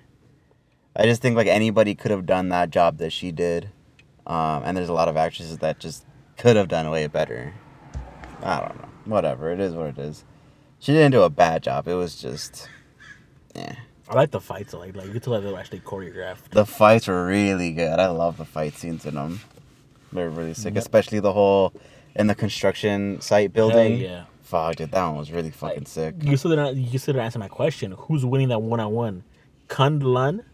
I 0.96 1.04
just 1.04 1.20
think 1.22 1.36
like 1.36 1.46
anybody 1.46 1.94
could 1.94 2.10
have 2.10 2.26
done 2.26 2.48
that 2.50 2.70
job 2.70 2.98
that 2.98 3.12
she 3.12 3.32
did, 3.32 3.70
um, 4.26 4.62
and 4.64 4.76
there's 4.76 4.88
a 4.90 4.92
lot 4.92 5.08
of 5.08 5.16
actresses 5.16 5.58
that 5.58 5.78
just 5.78 6.04
could 6.36 6.56
have 6.56 6.68
done 6.68 6.90
way 6.90 7.06
better. 7.06 7.54
I 8.42 8.60
don't 8.60 8.76
know. 8.80 8.88
Whatever. 9.06 9.50
It 9.52 9.60
is 9.60 9.74
what 9.74 9.86
it 9.86 9.98
is. 9.98 10.24
She 10.78 10.92
didn't 10.92 11.12
do 11.12 11.22
a 11.22 11.30
bad 11.30 11.62
job. 11.62 11.88
It 11.88 11.94
was 11.94 12.20
just, 12.20 12.68
yeah. 13.54 13.76
I 14.08 14.14
like 14.14 14.30
the 14.32 14.40
fights. 14.40 14.74
Like, 14.74 14.94
like 14.96 15.06
you 15.06 15.12
can 15.12 15.20
tell 15.20 15.40
they 15.40 15.50
were 15.50 15.58
actually 15.58 15.80
choreographed. 15.80 16.50
The 16.50 16.66
fights 16.66 17.08
were 17.08 17.24
really 17.26 17.72
good. 17.72 17.98
I 17.98 18.08
love 18.08 18.36
the 18.36 18.44
fight 18.44 18.74
scenes 18.74 19.06
in 19.06 19.14
them. 19.14 19.40
They're 20.12 20.28
really 20.28 20.54
sick, 20.54 20.74
Yep. 20.74 20.82
especially 20.82 21.20
the 21.20 21.32
whole 21.32 21.72
in 22.14 22.26
the 22.26 22.34
construction 22.34 23.20
site 23.20 23.52
building. 23.52 23.98
Hell 24.00 24.08
yeah. 24.10 24.24
Fuck, 24.53 24.76
dude, 24.76 24.90
that 24.90 25.03
one 25.07 25.16
was 25.16 25.32
really 25.32 25.50
fucking 25.50 25.86
sick. 25.86 26.14
You 26.20 26.36
still 26.36 26.50
didn't. 26.50 26.76
You 26.76 26.98
still 26.98 27.14
didn't 27.14 27.24
answer 27.24 27.38
my 27.38 27.48
question. 27.48 27.92
Who's 27.92 28.22
winning 28.22 28.48
that 28.48 28.61
one 28.61 28.80
on 28.80 28.92
one? 28.92 29.24
Kun 29.68 29.98
Lun 30.00 30.44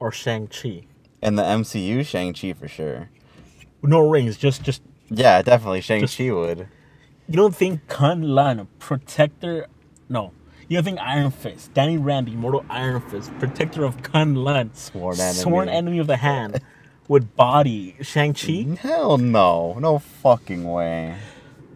or 0.00 0.10
Shang 0.10 0.46
Chi? 0.46 0.84
In 1.20 1.36
the 1.36 1.42
MCU, 1.42 2.02
Shang 2.06 2.32
Chi 2.32 2.54
for 2.54 2.66
sure. 2.66 3.10
No 3.82 4.08
rings. 4.08 4.38
Just 4.38 4.62
just. 4.62 4.80
Yeah, 5.10 5.42
definitely 5.42 5.82
Shang 5.82 6.06
Chi 6.06 6.30
would. 6.30 6.66
You 7.28 7.36
don't 7.36 7.54
think 7.54 7.86
Kun 7.88 8.22
Lun, 8.22 8.68
protector? 8.78 9.66
No. 10.08 10.32
You 10.68 10.78
don't 10.78 10.84
think 10.84 10.98
Iron 11.00 11.30
Fist, 11.30 11.74
Danny 11.74 11.98
Rand, 11.98 12.28
immortal 12.28 12.64
Iron 12.70 13.02
Fist, 13.02 13.30
protector 13.38 13.84
of 13.84 14.02
Kun 14.02 14.34
Lun, 14.34 14.72
Sworn 14.72 15.20
enemy. 15.20 15.34
sworn 15.34 15.68
enemy 15.68 15.98
of 15.98 16.06
the 16.06 16.16
hand, 16.16 16.62
would 17.08 17.36
body 17.36 17.96
Shang 18.00 18.32
Chi? 18.32 18.78
Hell 18.80 19.18
no, 19.18 19.74
no 19.78 19.98
fucking 19.98 20.64
way. 20.64 21.16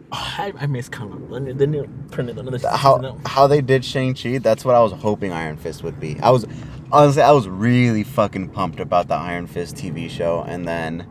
I, 0.11 0.53
I 0.57 0.65
miss 0.65 0.89
Kun 0.89 1.29
Lun. 1.29 1.57
Then 1.57 1.71
they 1.71 1.83
turn 2.11 2.29
it 2.29 2.37
another 2.37 2.57
season. 2.57 2.75
How 2.75 2.95
out. 2.95 3.27
how 3.27 3.47
they 3.47 3.61
did 3.61 3.85
Shang 3.85 4.13
Chi? 4.13 4.39
That's 4.39 4.65
what 4.65 4.75
I 4.75 4.81
was 4.81 4.91
hoping 4.91 5.31
Iron 5.31 5.57
Fist 5.57 5.83
would 5.83 5.99
be. 5.99 6.19
I 6.19 6.31
was 6.31 6.45
honestly, 6.91 7.21
I 7.21 7.31
was 7.31 7.47
really 7.47 8.03
fucking 8.03 8.49
pumped 8.49 8.79
about 8.79 9.07
the 9.07 9.15
Iron 9.15 9.47
Fist 9.47 9.75
TV 9.75 10.09
show, 10.09 10.41
and 10.41 10.67
then 10.67 11.07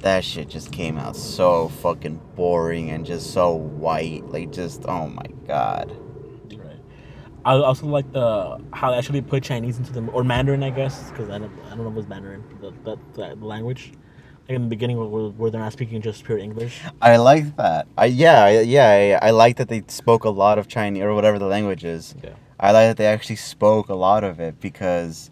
that 0.00 0.24
shit 0.24 0.48
just 0.48 0.70
came 0.72 0.98
out 0.98 1.16
so 1.16 1.68
fucking 1.68 2.20
boring 2.36 2.90
and 2.90 3.04
just 3.04 3.32
so 3.32 3.52
white. 3.52 4.24
Like, 4.26 4.52
just 4.52 4.84
oh 4.86 5.08
my 5.08 5.26
god. 5.46 5.90
Right. 6.52 6.78
I 7.44 7.54
also 7.54 7.86
like 7.86 8.12
the 8.12 8.62
how 8.72 8.92
they 8.92 8.98
actually 8.98 9.22
put 9.22 9.42
Chinese 9.42 9.78
into 9.78 9.92
the 9.92 10.06
or 10.12 10.22
Mandarin, 10.22 10.62
I 10.62 10.70
guess, 10.70 11.10
because 11.10 11.30
I 11.30 11.38
don't 11.38 11.52
I 11.66 11.70
don't 11.70 11.84
know 11.84 11.90
if 11.90 11.96
it's 11.96 12.08
Mandarin, 12.08 12.44
the, 12.60 12.70
the, 12.84 12.96
the, 13.14 13.34
the 13.34 13.44
language. 13.44 13.92
Like 14.48 14.54
in 14.56 14.62
the 14.62 14.68
beginning, 14.68 14.96
where, 14.96 15.30
where 15.30 15.50
they're 15.50 15.60
not 15.60 15.72
speaking 15.72 16.00
just 16.00 16.22
pure 16.24 16.38
English. 16.38 16.80
I 17.02 17.16
like 17.16 17.56
that. 17.56 17.86
I 17.98 18.06
yeah 18.06 18.44
I, 18.44 18.60
yeah 18.60 19.18
I, 19.22 19.28
I 19.28 19.30
like 19.30 19.56
that 19.56 19.68
they 19.68 19.82
spoke 19.88 20.24
a 20.24 20.30
lot 20.30 20.58
of 20.58 20.68
Chinese 20.68 21.02
or 21.02 21.14
whatever 21.14 21.38
the 21.38 21.46
language 21.46 21.84
is. 21.84 22.14
Yeah. 22.22 22.30
I 22.60 22.70
like 22.72 22.88
that 22.90 22.96
they 22.96 23.06
actually 23.06 23.36
spoke 23.36 23.88
a 23.88 23.94
lot 23.94 24.22
of 24.24 24.38
it 24.40 24.60
because 24.60 25.30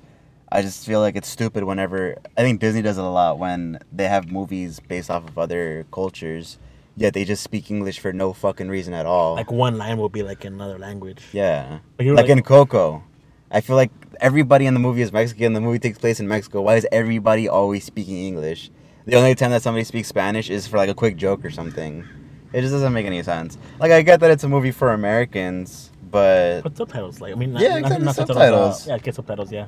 I 0.50 0.62
just 0.62 0.84
feel 0.84 1.00
like 1.00 1.14
it's 1.16 1.28
stupid 1.28 1.62
whenever 1.64 2.16
I 2.36 2.42
think 2.42 2.60
Disney 2.60 2.82
does 2.82 2.98
it 2.98 3.04
a 3.04 3.08
lot 3.08 3.38
when 3.38 3.78
they 3.92 4.08
have 4.08 4.30
movies 4.32 4.80
based 4.80 5.10
off 5.10 5.28
of 5.28 5.38
other 5.38 5.86
cultures, 5.92 6.58
yet 6.96 7.14
they 7.14 7.24
just 7.24 7.42
speak 7.42 7.70
English 7.70 8.00
for 8.00 8.12
no 8.12 8.32
fucking 8.32 8.68
reason 8.68 8.94
at 8.94 9.06
all. 9.06 9.34
Like 9.36 9.50
one 9.52 9.78
line 9.78 9.96
will 9.96 10.08
be 10.08 10.22
like 10.24 10.44
in 10.44 10.54
another 10.54 10.78
language. 10.78 11.22
yeah, 11.32 11.78
Like, 11.98 12.08
like, 12.08 12.16
like- 12.16 12.28
in 12.30 12.42
Coco. 12.42 13.04
I 13.50 13.60
feel 13.60 13.76
like 13.76 13.92
everybody 14.20 14.66
in 14.66 14.74
the 14.74 14.80
movie 14.80 15.02
is 15.02 15.12
Mexican. 15.12 15.52
The 15.52 15.60
movie 15.60 15.78
takes 15.78 15.96
place 15.98 16.18
in 16.18 16.26
Mexico. 16.26 16.62
Why 16.62 16.74
is 16.74 16.86
everybody 16.90 17.48
always 17.48 17.84
speaking 17.84 18.16
English? 18.16 18.70
The 19.06 19.16
only 19.16 19.34
time 19.34 19.50
that 19.50 19.62
somebody 19.62 19.84
speaks 19.84 20.08
Spanish 20.08 20.48
is 20.48 20.66
for 20.66 20.76
like 20.78 20.88
a 20.88 20.94
quick 20.94 21.16
joke 21.16 21.44
or 21.44 21.50
something. 21.50 22.06
It 22.52 22.60
just 22.62 22.72
doesn't 22.72 22.92
make 22.92 23.06
any 23.06 23.22
sense. 23.22 23.58
Like 23.78 23.92
I 23.92 24.02
get 24.02 24.20
that 24.20 24.30
it's 24.30 24.44
a 24.44 24.48
movie 24.48 24.70
for 24.70 24.92
Americans, 24.92 25.90
but 26.10 26.62
Put 26.62 26.76
subtitles, 26.76 27.20
like 27.20 27.32
I 27.32 27.36
mean, 27.36 27.54
Yeah, 27.56 27.76
exactly, 27.78 28.06
subtitles, 28.06 28.36
subtitles. 28.36 28.88
Uh, 28.88 28.90
yeah, 28.92 28.98
get 28.98 29.14
subtitles. 29.14 29.52
Yeah. 29.52 29.66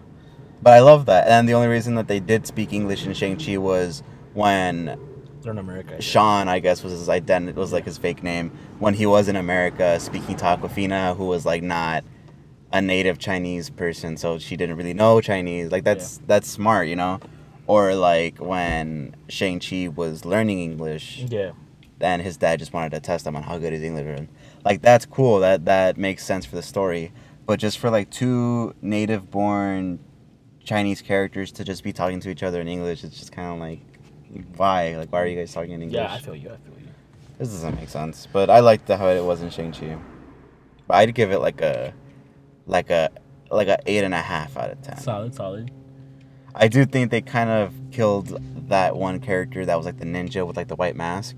But 0.62 0.72
I 0.72 0.80
love 0.80 1.06
that. 1.06 1.28
And 1.28 1.48
the 1.48 1.54
only 1.54 1.68
reason 1.68 1.96
that 1.96 2.08
they 2.08 2.20
did 2.20 2.46
speak 2.46 2.72
English 2.72 3.04
in 3.04 3.12
Shang-Chi 3.12 3.58
was 3.58 4.02
when 4.32 4.98
They're 5.42 5.52
in 5.52 5.58
America. 5.58 5.96
I. 5.96 6.00
Sean, 6.00 6.48
I 6.48 6.60
guess, 6.60 6.82
was 6.82 6.92
his 6.92 7.08
identity, 7.08 7.58
was 7.58 7.72
like 7.72 7.84
his 7.84 7.98
fake 7.98 8.22
name. 8.22 8.50
When 8.78 8.94
he 8.94 9.04
was 9.04 9.28
in 9.28 9.36
America 9.36 10.00
speaking 10.00 10.36
to 10.36 10.44
Awkwafina, 10.44 11.16
who 11.16 11.26
was 11.26 11.44
like 11.44 11.62
not 11.62 12.04
a 12.72 12.80
native 12.80 13.18
Chinese 13.18 13.68
person, 13.68 14.16
so 14.16 14.38
she 14.38 14.56
didn't 14.56 14.76
really 14.76 14.94
know 14.94 15.20
Chinese. 15.20 15.70
Like 15.70 15.84
that's 15.84 16.20
that's 16.26 16.48
smart, 16.48 16.88
you 16.88 16.96
know? 16.96 17.20
Or 17.66 17.94
like 17.94 18.38
when 18.38 19.14
Shang-Chi 19.28 19.88
was 19.88 20.24
learning 20.24 20.60
English 20.60 21.24
Yeah. 21.28 21.52
and 22.00 22.22
his 22.22 22.36
dad 22.36 22.58
just 22.60 22.72
wanted 22.72 22.90
to 22.92 23.00
test 23.00 23.26
him 23.26 23.34
on 23.36 23.42
how 23.42 23.58
good 23.58 23.72
his 23.72 23.82
English 23.82 24.06
was. 24.20 24.28
Like 24.64 24.82
that's 24.82 25.04
cool. 25.06 25.40
That 25.40 25.64
that 25.64 25.96
makes 25.96 26.24
sense 26.24 26.46
for 26.46 26.56
the 26.56 26.62
story. 26.62 27.12
But 27.46 27.58
just 27.60 27.78
for 27.78 27.90
like 27.90 28.10
two 28.10 28.74
native 28.82 29.30
born 29.30 29.98
Chinese 30.64 31.00
characters 31.02 31.52
to 31.52 31.64
just 31.64 31.82
be 31.84 31.92
talking 31.92 32.20
to 32.20 32.28
each 32.30 32.42
other 32.42 32.60
in 32.60 32.68
English, 32.68 33.04
it's 33.04 33.18
just 33.18 33.32
kind 33.32 33.52
of 33.52 33.58
like 33.60 33.80
why? 34.56 34.96
Like 34.96 35.12
why 35.12 35.22
are 35.22 35.26
you 35.26 35.36
guys 35.38 35.52
talking 35.52 35.72
in 35.72 35.82
English? 35.82 35.96
Yeah, 35.96 36.12
I 36.12 36.18
feel 36.18 36.34
you. 36.36 36.48
I 36.50 36.56
feel 36.56 36.78
you. 36.80 36.88
this 37.38 37.48
doesn't 37.50 37.76
make 37.76 37.88
sense. 37.88 38.26
But 38.32 38.50
I 38.50 38.60
liked 38.60 38.86
the 38.86 38.96
how 38.96 39.08
it 39.08 39.24
was 39.24 39.42
in 39.42 39.50
Shang 39.50 39.72
Chi. 39.72 39.96
But 40.86 40.94
I'd 40.98 41.14
give 41.14 41.30
it 41.32 41.38
like 41.38 41.60
a 41.62 41.92
like 42.66 42.90
a 42.90 43.10
like 43.50 43.68
a 43.68 43.78
eight 43.86 44.02
and 44.04 44.14
a 44.14 44.18
half 44.22 44.56
out 44.56 44.70
of 44.70 44.82
ten. 44.82 44.98
Solid, 44.98 45.34
solid. 45.34 45.70
I 46.56 46.68
do 46.68 46.84
think 46.86 47.10
they 47.10 47.20
kind 47.20 47.50
of 47.50 47.72
killed 47.92 48.40
that 48.68 48.96
one 48.96 49.20
character 49.20 49.64
that 49.66 49.76
was 49.76 49.86
like 49.86 49.98
the 49.98 50.04
ninja 50.06 50.46
with 50.46 50.56
like 50.56 50.68
the 50.68 50.76
white 50.76 50.96
mask. 50.96 51.36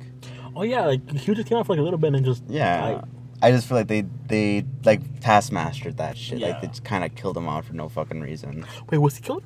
Oh 0.57 0.63
yeah, 0.63 0.87
like 0.87 1.09
he 1.11 1.35
just 1.35 1.49
came 1.49 1.59
out 1.59 1.67
for 1.67 1.73
like 1.75 1.81
a 1.81 1.83
little 1.83 1.99
bit 1.99 2.15
and 2.15 2.25
just 2.25 2.43
Yeah. 2.49 2.85
like, 2.85 3.05
I 3.43 3.51
just 3.51 3.69
feel 3.69 3.77
like 3.77 3.89
they 3.89 4.05
they 4.27 4.65
like 4.85 5.03
taskmastered 5.21 5.97
that 5.99 6.17
shit. 6.17 6.41
Like 6.41 6.61
they 6.61 6.69
just 6.69 6.85
kind 6.85 7.05
of 7.05 7.15
killed 7.15 7.37
him 7.37 7.49
off 7.49 7.67
for 7.67 7.75
no 7.75 7.89
fucking 7.89 8.21
reason. 8.21 8.65
wait, 8.91 8.99
was 8.99 9.17
he 9.17 9.23
killed? 9.23 9.45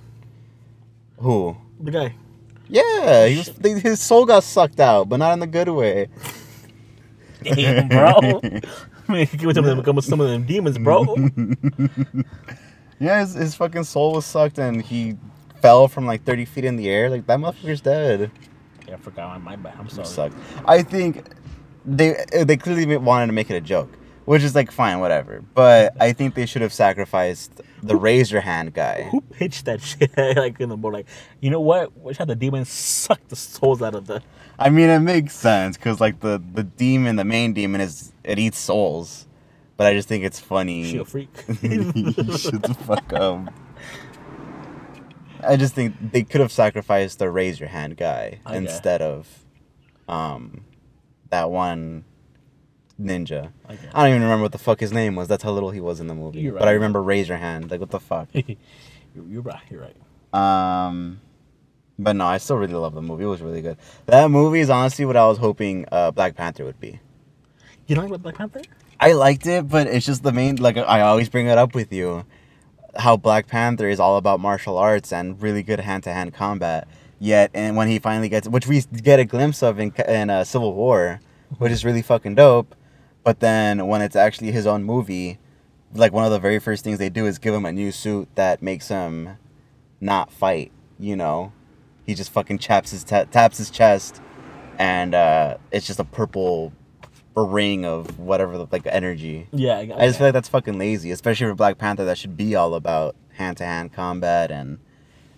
Who? 1.19 1.57
The 1.81 1.91
guy. 1.91 2.15
Yeah, 2.69 3.27
he 3.27 3.37
was, 3.39 3.83
his 3.83 4.01
soul 4.01 4.25
got 4.25 4.45
sucked 4.45 4.81
out, 4.81 5.09
but 5.09 5.19
not 5.19 5.33
in 5.35 5.41
the 5.41 5.47
good 5.47 5.69
way. 5.69 6.09
Damn, 7.43 7.89
bro. 7.89 8.41
Man, 9.09 9.27
he 9.27 9.47
with 9.47 9.57
some 9.57 9.67
of 9.67 9.85
them, 9.85 10.01
some 10.01 10.21
of 10.21 10.29
them 10.29 10.45
demons, 10.45 10.79
bro. 10.79 11.05
Yeah, 13.01 13.19
his, 13.21 13.35
his 13.35 13.55
fucking 13.57 13.83
soul 13.83 14.13
was 14.13 14.25
sucked 14.25 14.59
and 14.61 14.81
he 14.81 15.17
fell 15.63 15.89
from 15.89 16.07
like 16.07 16.25
30 16.25 16.45
feet 16.45 16.65
in 16.65 16.77
the 16.77 16.91
air. 16.91 17.09
Like 17.09 17.27
that 17.27 17.39
motherfucker's 17.39 17.81
dead. 17.81 18.31
yeah, 18.87 18.95
I 18.95 18.97
forgot 18.99 19.41
my, 19.43 19.57
my 19.57 19.57
bad. 19.57 19.77
I'm 19.79 19.89
sorry. 19.89 20.07
sucked. 20.07 20.37
I 20.67 20.83
think 20.83 21.25
they 21.87 22.25
they 22.45 22.57
clearly 22.57 22.97
wanted 22.97 23.27
to 23.29 23.33
make 23.33 23.51
it 23.51 23.57
a 23.57 23.61
joke, 23.61 23.91
which 24.25 24.43
is 24.43 24.55
like 24.55 24.71
fine, 24.71 25.01
whatever. 25.01 25.43
But 25.55 25.95
I 26.01 26.13
think 26.13 26.35
they 26.35 26.47
should 26.47 26.63
have 26.63 26.73
sacrificed 26.73 27.63
the 27.83 27.97
your 28.31 28.41
hand 28.41 28.75
guy. 28.75 29.05
Who 29.05 29.21
pitched 29.21 29.65
that 29.65 29.81
shit? 29.91 30.17
like 30.17 30.61
in 30.61 30.69
the 30.69 30.77
board, 30.77 30.95
like 30.95 31.07
you 31.41 31.51
know 31.51 31.61
what? 31.61 31.93
Should 32.09 32.19
have 32.19 32.29
the 32.29 32.37
demons 32.37 32.69
suck 32.69 33.27
the 33.29 33.37
souls 33.37 33.83
out 33.83 33.95
of 33.95 34.07
the. 34.07 34.23
I 34.59 34.69
mean, 34.71 34.91
it 34.91 35.01
makes 35.01 35.35
sense 35.35 35.77
because 35.77 36.01
like 36.01 36.21
the 36.21 36.43
the 36.55 36.63
demon, 36.65 37.17
the 37.17 37.25
main 37.25 37.53
demon 37.53 37.81
is 37.81 38.13
it 38.23 38.39
eats 38.39 38.59
souls, 38.59 39.27
but 39.77 39.87
I 39.87 39.95
just 39.95 40.09
think 40.09 40.25
it's 40.25 40.39
funny. 40.39 40.85
She 40.85 40.99
a 40.99 41.05
freak. 41.05 41.31
Shut 41.47 42.63
the 42.63 42.77
fuck 42.87 43.13
up. 43.13 43.53
I 45.45 45.57
just 45.57 45.75
think 45.75 45.95
they 46.13 46.23
could 46.23 46.41
have 46.41 46.53
sacrificed 46.53 47.19
the 47.19 47.31
raise 47.31 47.61
your 47.61 47.69
hand 47.69 47.97
guy 47.97 48.41
yeah. 48.47 48.55
instead 48.55 49.03
of 49.03 49.45
um 50.09 50.65
that 51.31 51.51
one 51.51 52.05
ninja. 53.01 53.53
Okay. 53.69 53.89
I 53.95 54.03
don't 54.03 54.11
even 54.11 54.23
remember 54.23 54.43
what 54.43 54.53
the 54.53 54.59
fuck 54.59 54.81
his 54.81 54.93
name 54.93 55.17
was. 55.17 55.29
That's 55.29 55.43
how 55.43 55.51
little 55.51 55.71
he 55.71 55.81
was 55.81 56.01
in 56.01 56.07
the 56.07 56.15
movie. 56.15 56.41
You're 56.41 56.59
But 56.59 56.69
I 56.69 56.73
remember 56.73 57.03
raise 57.03 57.29
your 57.29 57.39
hand. 57.39 57.71
Like 57.71 57.81
what 57.81 57.91
the 57.91 58.01
fuck? 58.01 58.29
you're, 58.33 58.57
you're 59.29 59.43
right. 59.43 59.63
You're 59.71 59.81
right. 59.81 59.97
Um, 60.33 61.21
but 61.99 62.17
no, 62.17 62.27
I 62.27 62.39
still 62.39 62.57
really 62.57 62.75
love 62.75 62.95
the 62.95 63.03
movie. 63.03 63.25
It 63.25 63.29
was 63.29 63.43
really 63.43 63.63
good. 63.63 63.77
That 64.07 64.31
movie 64.31 64.61
is 64.61 64.71
honestly 64.71 65.05
what 65.05 65.17
I 65.17 65.27
was 65.27 65.39
hoping 65.39 65.87
uh, 65.93 66.11
Black 66.11 66.37
Panther 66.37 66.65
would 66.65 66.81
be. 66.81 67.01
You 67.87 67.97
don't 67.97 68.09
like 68.09 68.23
Black 68.23 68.37
Panther? 68.37 68.63
I 68.99 69.13
liked 69.13 69.47
it, 69.47 69.69
but 69.69 69.89
it's 69.89 70.07
just 70.07 70.23
the 70.23 70.33
main. 70.33 70.57
Like 70.57 70.77
I 70.77 71.01
always 71.01 71.29
bring 71.29 71.49
it 71.49 71.59
up 71.59 71.75
with 71.75 71.93
you, 71.93 72.25
how 72.97 73.17
Black 73.17 73.47
Panther 73.47 73.89
is 73.89 74.01
all 74.01 74.17
about 74.17 74.41
martial 74.41 74.77
arts 74.77 75.13
and 75.13 75.41
really 75.41 75.63
good 75.63 75.81
hand 75.81 76.05
to 76.05 76.13
hand 76.13 76.35
combat. 76.35 76.87
Yet, 77.19 77.51
and 77.55 77.77
when 77.77 77.89
he 77.89 77.99
finally 77.99 78.29
gets, 78.29 78.49
which 78.49 78.67
we 78.67 78.83
get 78.83 79.21
a 79.21 79.25
glimpse 79.25 79.63
of 79.63 79.79
in 79.79 79.93
in 80.09 80.29
uh, 80.29 80.45
Civil 80.45 80.75
War, 80.75 81.21
which 81.59 81.71
is 81.73 81.85
really 81.85 82.03
fucking 82.03 82.35
dope. 82.35 82.75
But 83.23 83.39
then 83.41 83.87
when 83.87 84.03
it's 84.03 84.17
actually 84.17 84.51
his 84.51 84.67
own 84.67 84.83
movie, 84.83 85.39
like 85.95 86.13
one 86.13 86.25
of 86.25 86.33
the 86.33 86.41
very 86.41 86.59
first 86.59 86.83
things 86.83 86.99
they 86.99 87.09
do 87.09 87.27
is 87.27 87.39
give 87.39 87.55
him 87.55 87.65
a 87.65 87.73
new 87.73 87.93
suit 87.93 88.29
that 88.35 88.61
makes 88.63 88.89
him 88.89 89.37
not 90.01 90.33
fight. 90.33 90.73
You 90.99 91.15
know, 91.15 91.53
he 92.05 92.15
just 92.15 92.33
fucking 92.33 92.59
chaps 92.59 92.91
his 92.91 93.05
ta- 93.05 93.25
taps 93.25 93.59
his 93.59 93.71
chest, 93.71 94.21
and 94.79 95.15
uh, 95.15 95.59
it's 95.71 95.87
just 95.87 96.01
a 96.01 96.05
purple 96.05 96.73
ring 97.41 97.85
of 97.85 98.19
whatever 98.19 98.59
the, 98.59 98.67
like 98.71 98.87
energy. 98.87 99.49
Yeah. 99.53 99.77
I, 99.77 99.81
I 99.81 100.07
just 100.07 100.19
feel 100.19 100.27
like 100.27 100.35
that's 100.35 100.49
fucking 100.49 100.79
lazy, 100.79 101.11
especially 101.11 101.47
for 101.47 101.55
Black 101.55 101.79
Panther. 101.79 102.05
That 102.05 102.19
should 102.19 102.37
be 102.37 102.55
all 102.55 102.75
about 102.75 103.17
hand 103.35 103.57
to 103.59 103.65
hand 103.65 103.93
combat 103.93 104.51
and 104.51 104.79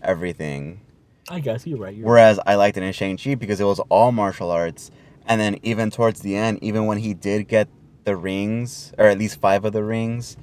everything. 0.02 0.80
I 1.28 1.40
guess 1.40 1.66
you're 1.66 1.78
right. 1.78 1.94
You're 1.94 2.06
Whereas 2.06 2.38
I 2.46 2.56
liked 2.56 2.76
it 2.76 2.82
in 2.82 2.92
Shang 2.92 3.16
Chi 3.16 3.34
because 3.34 3.60
it 3.60 3.64
was 3.64 3.80
all 3.88 4.12
martial 4.12 4.50
arts, 4.50 4.90
and 5.26 5.40
then 5.40 5.58
even 5.62 5.90
towards 5.90 6.20
the 6.20 6.36
end, 6.36 6.58
even 6.62 6.86
when 6.86 6.98
he 6.98 7.14
did 7.14 7.48
get 7.48 7.68
the 8.04 8.16
rings, 8.16 8.92
or 8.98 9.06
at 9.06 9.18
least 9.18 9.40
five 9.40 9.64
of 9.64 9.72
the 9.72 9.82
rings, 9.82 10.36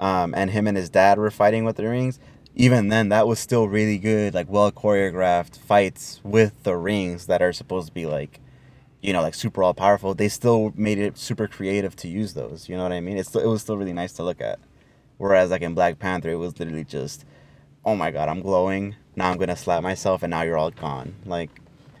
um, 0.00 0.34
and 0.34 0.50
him 0.50 0.66
and 0.66 0.76
his 0.76 0.88
dad 0.88 1.18
were 1.18 1.30
fighting 1.30 1.64
with 1.64 1.76
the 1.76 1.88
rings. 1.88 2.18
Even 2.56 2.88
then, 2.88 3.08
that 3.08 3.26
was 3.26 3.38
still 3.38 3.68
really 3.68 3.98
good, 3.98 4.32
like 4.32 4.48
well 4.48 4.70
choreographed 4.72 5.58
fights 5.58 6.20
with 6.22 6.62
the 6.62 6.76
rings 6.76 7.26
that 7.26 7.42
are 7.42 7.52
supposed 7.52 7.88
to 7.88 7.92
be 7.92 8.06
like, 8.06 8.40
you 9.04 9.12
know, 9.12 9.20
like 9.20 9.34
super 9.34 9.62
all 9.62 9.74
powerful. 9.74 10.14
They 10.14 10.28
still 10.28 10.72
made 10.74 10.98
it 10.98 11.18
super 11.18 11.46
creative 11.46 11.94
to 11.96 12.08
use 12.08 12.32
those. 12.32 12.70
You 12.70 12.76
know 12.76 12.84
what 12.84 12.92
I 12.92 13.00
mean? 13.00 13.18
It's 13.18 13.28
still, 13.28 13.42
it 13.42 13.46
was 13.46 13.60
still 13.60 13.76
really 13.76 13.92
nice 13.92 14.14
to 14.14 14.22
look 14.22 14.40
at. 14.40 14.58
Whereas 15.18 15.50
like 15.50 15.60
in 15.60 15.74
Black 15.74 15.98
Panther, 15.98 16.30
it 16.30 16.36
was 16.36 16.58
literally 16.58 16.84
just, 16.84 17.26
oh 17.84 17.94
my 17.94 18.10
god, 18.10 18.30
I'm 18.30 18.40
glowing. 18.40 18.96
Now 19.14 19.30
I'm 19.30 19.36
gonna 19.36 19.56
slap 19.56 19.82
myself, 19.82 20.22
and 20.22 20.30
now 20.30 20.40
you're 20.42 20.56
all 20.56 20.70
gone. 20.70 21.14
Like 21.26 21.50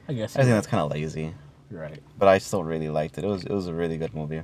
I 0.08 0.14
guess 0.14 0.34
I 0.34 0.40
think 0.40 0.48
you're 0.48 0.56
that's 0.56 0.66
kind 0.66 0.80
of 0.82 0.90
lazy, 0.90 1.34
You're 1.70 1.80
right. 1.82 2.00
but 2.18 2.26
I 2.28 2.38
still 2.38 2.64
really 2.64 2.88
liked 2.88 3.18
it. 3.18 3.24
It 3.24 3.28
was 3.28 3.44
it 3.44 3.52
was 3.52 3.66
a 3.66 3.74
really 3.74 3.98
good 3.98 4.14
movie. 4.14 4.42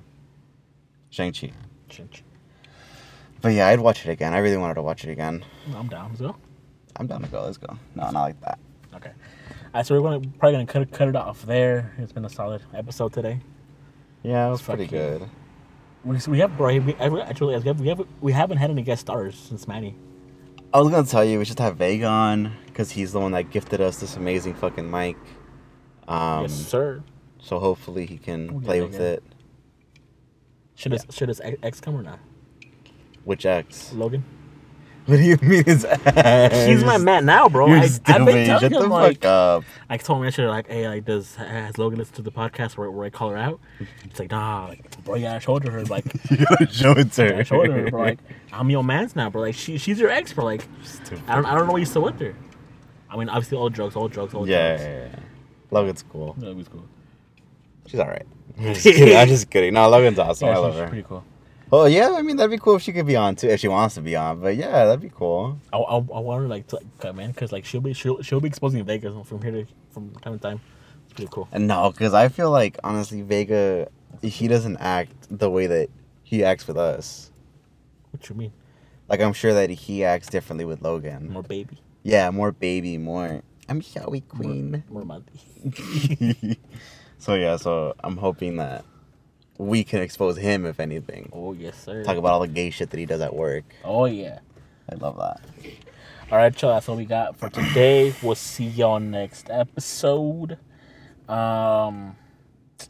Shang 1.09 1.33
Chi. 1.33 1.53
Chinch. 1.89 2.21
But 3.41 3.55
yeah, 3.55 3.69
I'd 3.69 3.81
watch 3.81 4.07
it 4.07 4.11
again. 4.11 4.35
I 4.35 4.39
really 4.39 4.59
wanted 4.59 4.75
to 4.75 4.83
watch 4.83 5.03
it 5.05 5.11
again. 5.11 5.45
I'm 5.75 5.89
down. 5.89 6.11
Let's 6.11 6.21
go. 6.21 6.37
I'm 6.97 7.07
down 7.07 7.23
to 7.23 7.29
go. 7.29 7.43
Let's 7.43 7.57
go. 7.57 7.79
No, 7.95 8.11
not 8.11 8.21
like 8.21 8.41
that. 8.43 8.59
Okay. 8.95 9.13
Right, 9.73 9.87
so 9.87 9.95
we're 9.95 10.01
gonna 10.01 10.21
probably 10.39 10.53
gonna 10.65 10.67
cut, 10.67 10.91
cut 10.93 11.09
it 11.09 11.17
off 11.17 11.43
there. 11.43 11.95
It's 11.99 12.13
been 12.13 12.25
a 12.25 12.29
solid 12.31 12.63
episode 12.75 13.13
today. 13.13 13.41
Yeah, 14.23 14.49
it 14.49 14.51
was 14.51 14.61
Fuck 14.61 14.77
pretty 14.77 14.85
you. 14.97 15.01
good. 15.01 15.29
We, 16.05 16.17
we 16.29 16.39
have 16.41 16.57
bro. 16.57 16.79
We, 16.79 16.95
I- 16.97 17.21
actually, 17.21 17.57
we 17.75 17.89
have 17.89 18.07
we 18.21 18.33
haven't 18.33 18.57
had 18.59 18.71
any 18.71 18.83
guest 18.83 19.03
stars 19.03 19.37
since 19.37 19.69
Manny. 19.69 19.95
I 20.75 20.81
was 20.81 20.91
gonna 20.91 21.07
tell 21.07 21.25
you 21.25 21.39
we 21.39 21.45
should 21.45 21.59
have 21.61 21.77
Vega 21.77 22.07
on 22.07 22.53
because 22.67 22.91
he's 22.91 23.13
the 23.13 23.21
one 23.21 23.33
that 23.33 23.51
gifted 23.51 23.81
us 23.81 23.99
this 24.01 24.17
amazing 24.17 24.55
fucking 24.55 24.91
mic. 24.91 25.17
Um, 26.09 26.43
yes, 26.43 26.53
sir. 26.55 27.03
so 27.39 27.59
hopefully 27.61 28.07
he 28.07 28.19
can 28.19 28.53
We'll 28.53 28.63
play 28.63 28.81
with 28.81 28.95
it. 28.99 29.23
Should 30.75 30.93
his 30.93 31.07
should 31.11 31.29
his 31.29 31.41
X 31.63 31.81
come 31.81 31.95
or 31.97 32.03
not? 32.03 32.19
Which 33.25 33.47
ex? 33.47 33.93
Logan. 33.93 34.25
What 35.11 35.17
do 35.17 35.23
you 35.23 35.37
mean 35.43 35.65
his 35.65 35.85
X? 35.85 36.67
He's 36.67 36.85
my 36.85 36.97
man 36.99 37.27
now, 37.27 37.49
bro. 37.49 37.67
You're 37.67 37.79
I, 37.79 37.81
I've 37.83 37.91
stupid. 37.91 38.25
been 38.27 38.47
telling 38.47 38.61
Shut 38.61 38.73
him 38.73 38.83
the 38.83 38.87
like, 38.89 39.17
fuck 39.17 39.25
up. 39.25 39.65
I 39.89 39.97
told 39.97 40.19
him 40.21 40.25
yesterday, 40.25 40.49
like, 40.49 40.69
hey, 40.69 40.89
like, 40.89 41.05
does 41.05 41.35
has 41.35 41.79
Logan 41.79 41.99
listen 41.99 42.15
to 42.15 42.23
the 42.23 42.31
podcast 42.31 42.77
where, 42.77 42.91
where 42.91 43.07
I 43.07 43.11
call 43.11 43.31
her 43.31 43.37
out? 43.37 43.59
It's 44.05 44.21
like, 44.21 44.31
nah, 44.31 44.67
like, 44.67 45.05
bro, 45.05 45.17
you 45.17 45.23
gotta 45.23 45.41
to 45.61 45.71
her, 45.71 45.85
like, 45.87 46.05
You 46.31 46.37
gotta 46.47 46.67
to 46.67 47.23
her. 47.25 47.31
gotta 47.31 47.45
show 47.45 47.63
it 47.63 47.67
to 47.67 47.73
her, 47.73 47.91
bro. 47.91 48.01
Like, 48.03 48.19
I'm 48.53 48.71
your 48.71 48.85
man's 48.85 49.17
now, 49.17 49.29
bro. 49.31 49.43
Like, 49.43 49.55
she 49.57 49.79
she's 49.79 49.99
your 49.99 50.11
ex, 50.11 50.33
bro. 50.33 50.45
Like. 50.45 50.65
I 51.27 51.35
don't 51.35 51.45
I 51.47 51.55
don't 51.57 51.67
know 51.67 51.73
what 51.73 51.81
you 51.81 51.87
still 51.87 52.03
with 52.03 52.21
her. 52.21 52.35
I 53.11 53.17
mean, 53.17 53.29
obviously, 53.29 53.59
all 53.59 53.69
drugs, 53.69 53.97
all 53.97 54.07
drugs, 54.09 54.33
all 54.35 54.49
Yeah, 54.49 54.77
drugs. 54.77 54.83
yeah, 54.83 55.07
yeah. 55.07 55.17
Logan's 55.73 56.05
cool. 56.09 56.37
Was 56.39 56.69
cool. 56.69 56.85
She's 57.87 57.99
all 57.99 58.07
right. 58.09 58.27
I'm 58.59 58.75
just 58.75 58.83
kidding. 58.85 59.17
I'm 59.17 59.27
just 59.27 59.51
kidding. 59.51 59.75
No, 59.75 59.89
Logan's 59.89 60.19
awesome. 60.21 60.47
Yeah, 60.49 60.55
I 60.55 60.59
love 60.59 60.73
she's 60.75 60.81
her. 60.83 60.89
pretty 60.89 61.03
cool. 61.09 61.25
Well, 61.71 61.89
yeah. 61.89 62.15
I 62.17 62.23
mean, 62.23 62.37
that'd 62.37 62.51
be 62.51 62.59
cool 62.59 62.77
if 62.77 62.83
she 62.83 62.93
could 62.93 63.07
be 63.07 63.17
on 63.17 63.37
too, 63.37 63.49
if 63.49 63.61
she 63.61 63.69
wants 63.69 63.95
to 63.95 64.01
be 64.01 64.17
on. 64.17 64.41
But 64.41 64.57
yeah, 64.57 64.85
that'd 64.87 65.01
be 65.01 65.11
cool. 65.15 65.59
I, 65.73 65.79
I, 65.79 65.97
I 65.97 65.99
want 65.99 66.43
her 66.43 66.49
like 66.49 66.67
to 66.69 66.77
like 66.77 66.99
come 66.99 67.21
in 67.21 67.31
because 67.31 67.53
like 67.53 67.65
she'll 67.65 67.81
be 67.81 67.93
she'll, 67.93 68.21
she'll 68.23 68.41
be 68.41 68.49
exposing 68.49 68.85
Vegas 68.85 69.15
from 69.27 69.41
here 69.43 69.53
to 69.53 69.67
from 69.91 70.11
time 70.17 70.39
to 70.39 70.43
time. 70.43 70.61
It's 71.05 71.15
pretty 71.15 71.31
cool. 71.33 71.49
And 71.53 71.67
no, 71.69 71.91
because 71.91 72.13
I 72.13 72.29
feel 72.29 72.51
like 72.51 72.79
honestly, 72.83 73.23
Vega, 73.23 73.89
he 74.23 74.49
doesn't 74.49 74.79
act 74.79 75.13
the 75.31 75.49
way 75.51 75.67
that 75.69 75.89
he 76.25 76.43
acts 76.45 76.67
with 76.67 76.77
us. 76.77 77.31
What 78.11 78.29
you 78.29 78.35
mean? 78.35 78.53
Like 79.09 79.21
I'm 79.21 79.33
sure 79.33 79.55
that 79.55 79.71
he 79.71 80.05
acts 80.05 80.29
differently 80.29 80.65
with 80.65 80.83
Logan. 80.83 81.33
More 81.33 81.43
baby, 81.43 81.79
Yeah, 82.03 82.31
more 82.31 82.53
baby, 82.53 82.99
more. 82.99 83.43
I'm 83.69 83.81
Shawi 83.81 84.27
Queen. 84.27 84.83
more 84.89 85.05
money. 85.05 85.25
so 87.19 87.35
yeah, 87.35 87.57
so 87.57 87.95
I'm 88.03 88.17
hoping 88.17 88.57
that 88.57 88.85
we 89.61 89.85
can 89.85 90.01
expose 90.01 90.39
him, 90.39 90.65
if 90.65 90.81
anything. 90.81 91.29
Oh 91.33 91.53
yes, 91.53 91.83
sir. 91.83 92.03
Talk 92.03 92.17
about 92.17 92.33
all 92.33 92.41
the 92.41 92.49
gay 92.49 92.71
shit 92.71 92.91
that 92.91 92.99
he 92.99 93.07
does 93.07 93.21
at 93.21 93.35
work. 93.35 93.65
Oh 93.85 94.07
yeah. 94.07 94.39
I 94.91 94.95
love 94.97 95.17
that. 95.19 95.41
All 96.33 96.39
right, 96.39 96.63
y'all. 96.63 96.73
That's 96.73 96.89
all 96.89 96.97
we 96.97 97.05
got 97.05 97.37
for 97.37 97.49
today. 97.51 98.15
We'll 98.23 98.35
see 98.35 98.65
y'all 98.67 98.99
next 99.01 99.51
episode. 99.51 100.59
Um, 101.29 102.17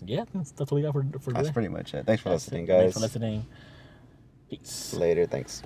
yeah, 0.05 0.25
that's, 0.33 0.53
that's 0.53 0.71
all 0.73 0.77
we 0.77 0.83
got 0.83 0.93
for 0.93 1.03
for 1.21 1.33
That's 1.33 1.49
today. 1.49 1.53
pretty 1.53 1.69
much 1.69 1.93
it. 1.95 2.07
Thanks 2.07 2.23
for 2.23 2.31
That's 2.31 2.47
listening, 2.47 2.65
it. 2.65 2.69
guys. 2.69 2.81
Thanks 2.81 2.95
for 2.95 3.01
listening. 3.01 3.47
Peace. 4.49 4.95
Later. 4.95 5.27
Thanks. 5.27 5.63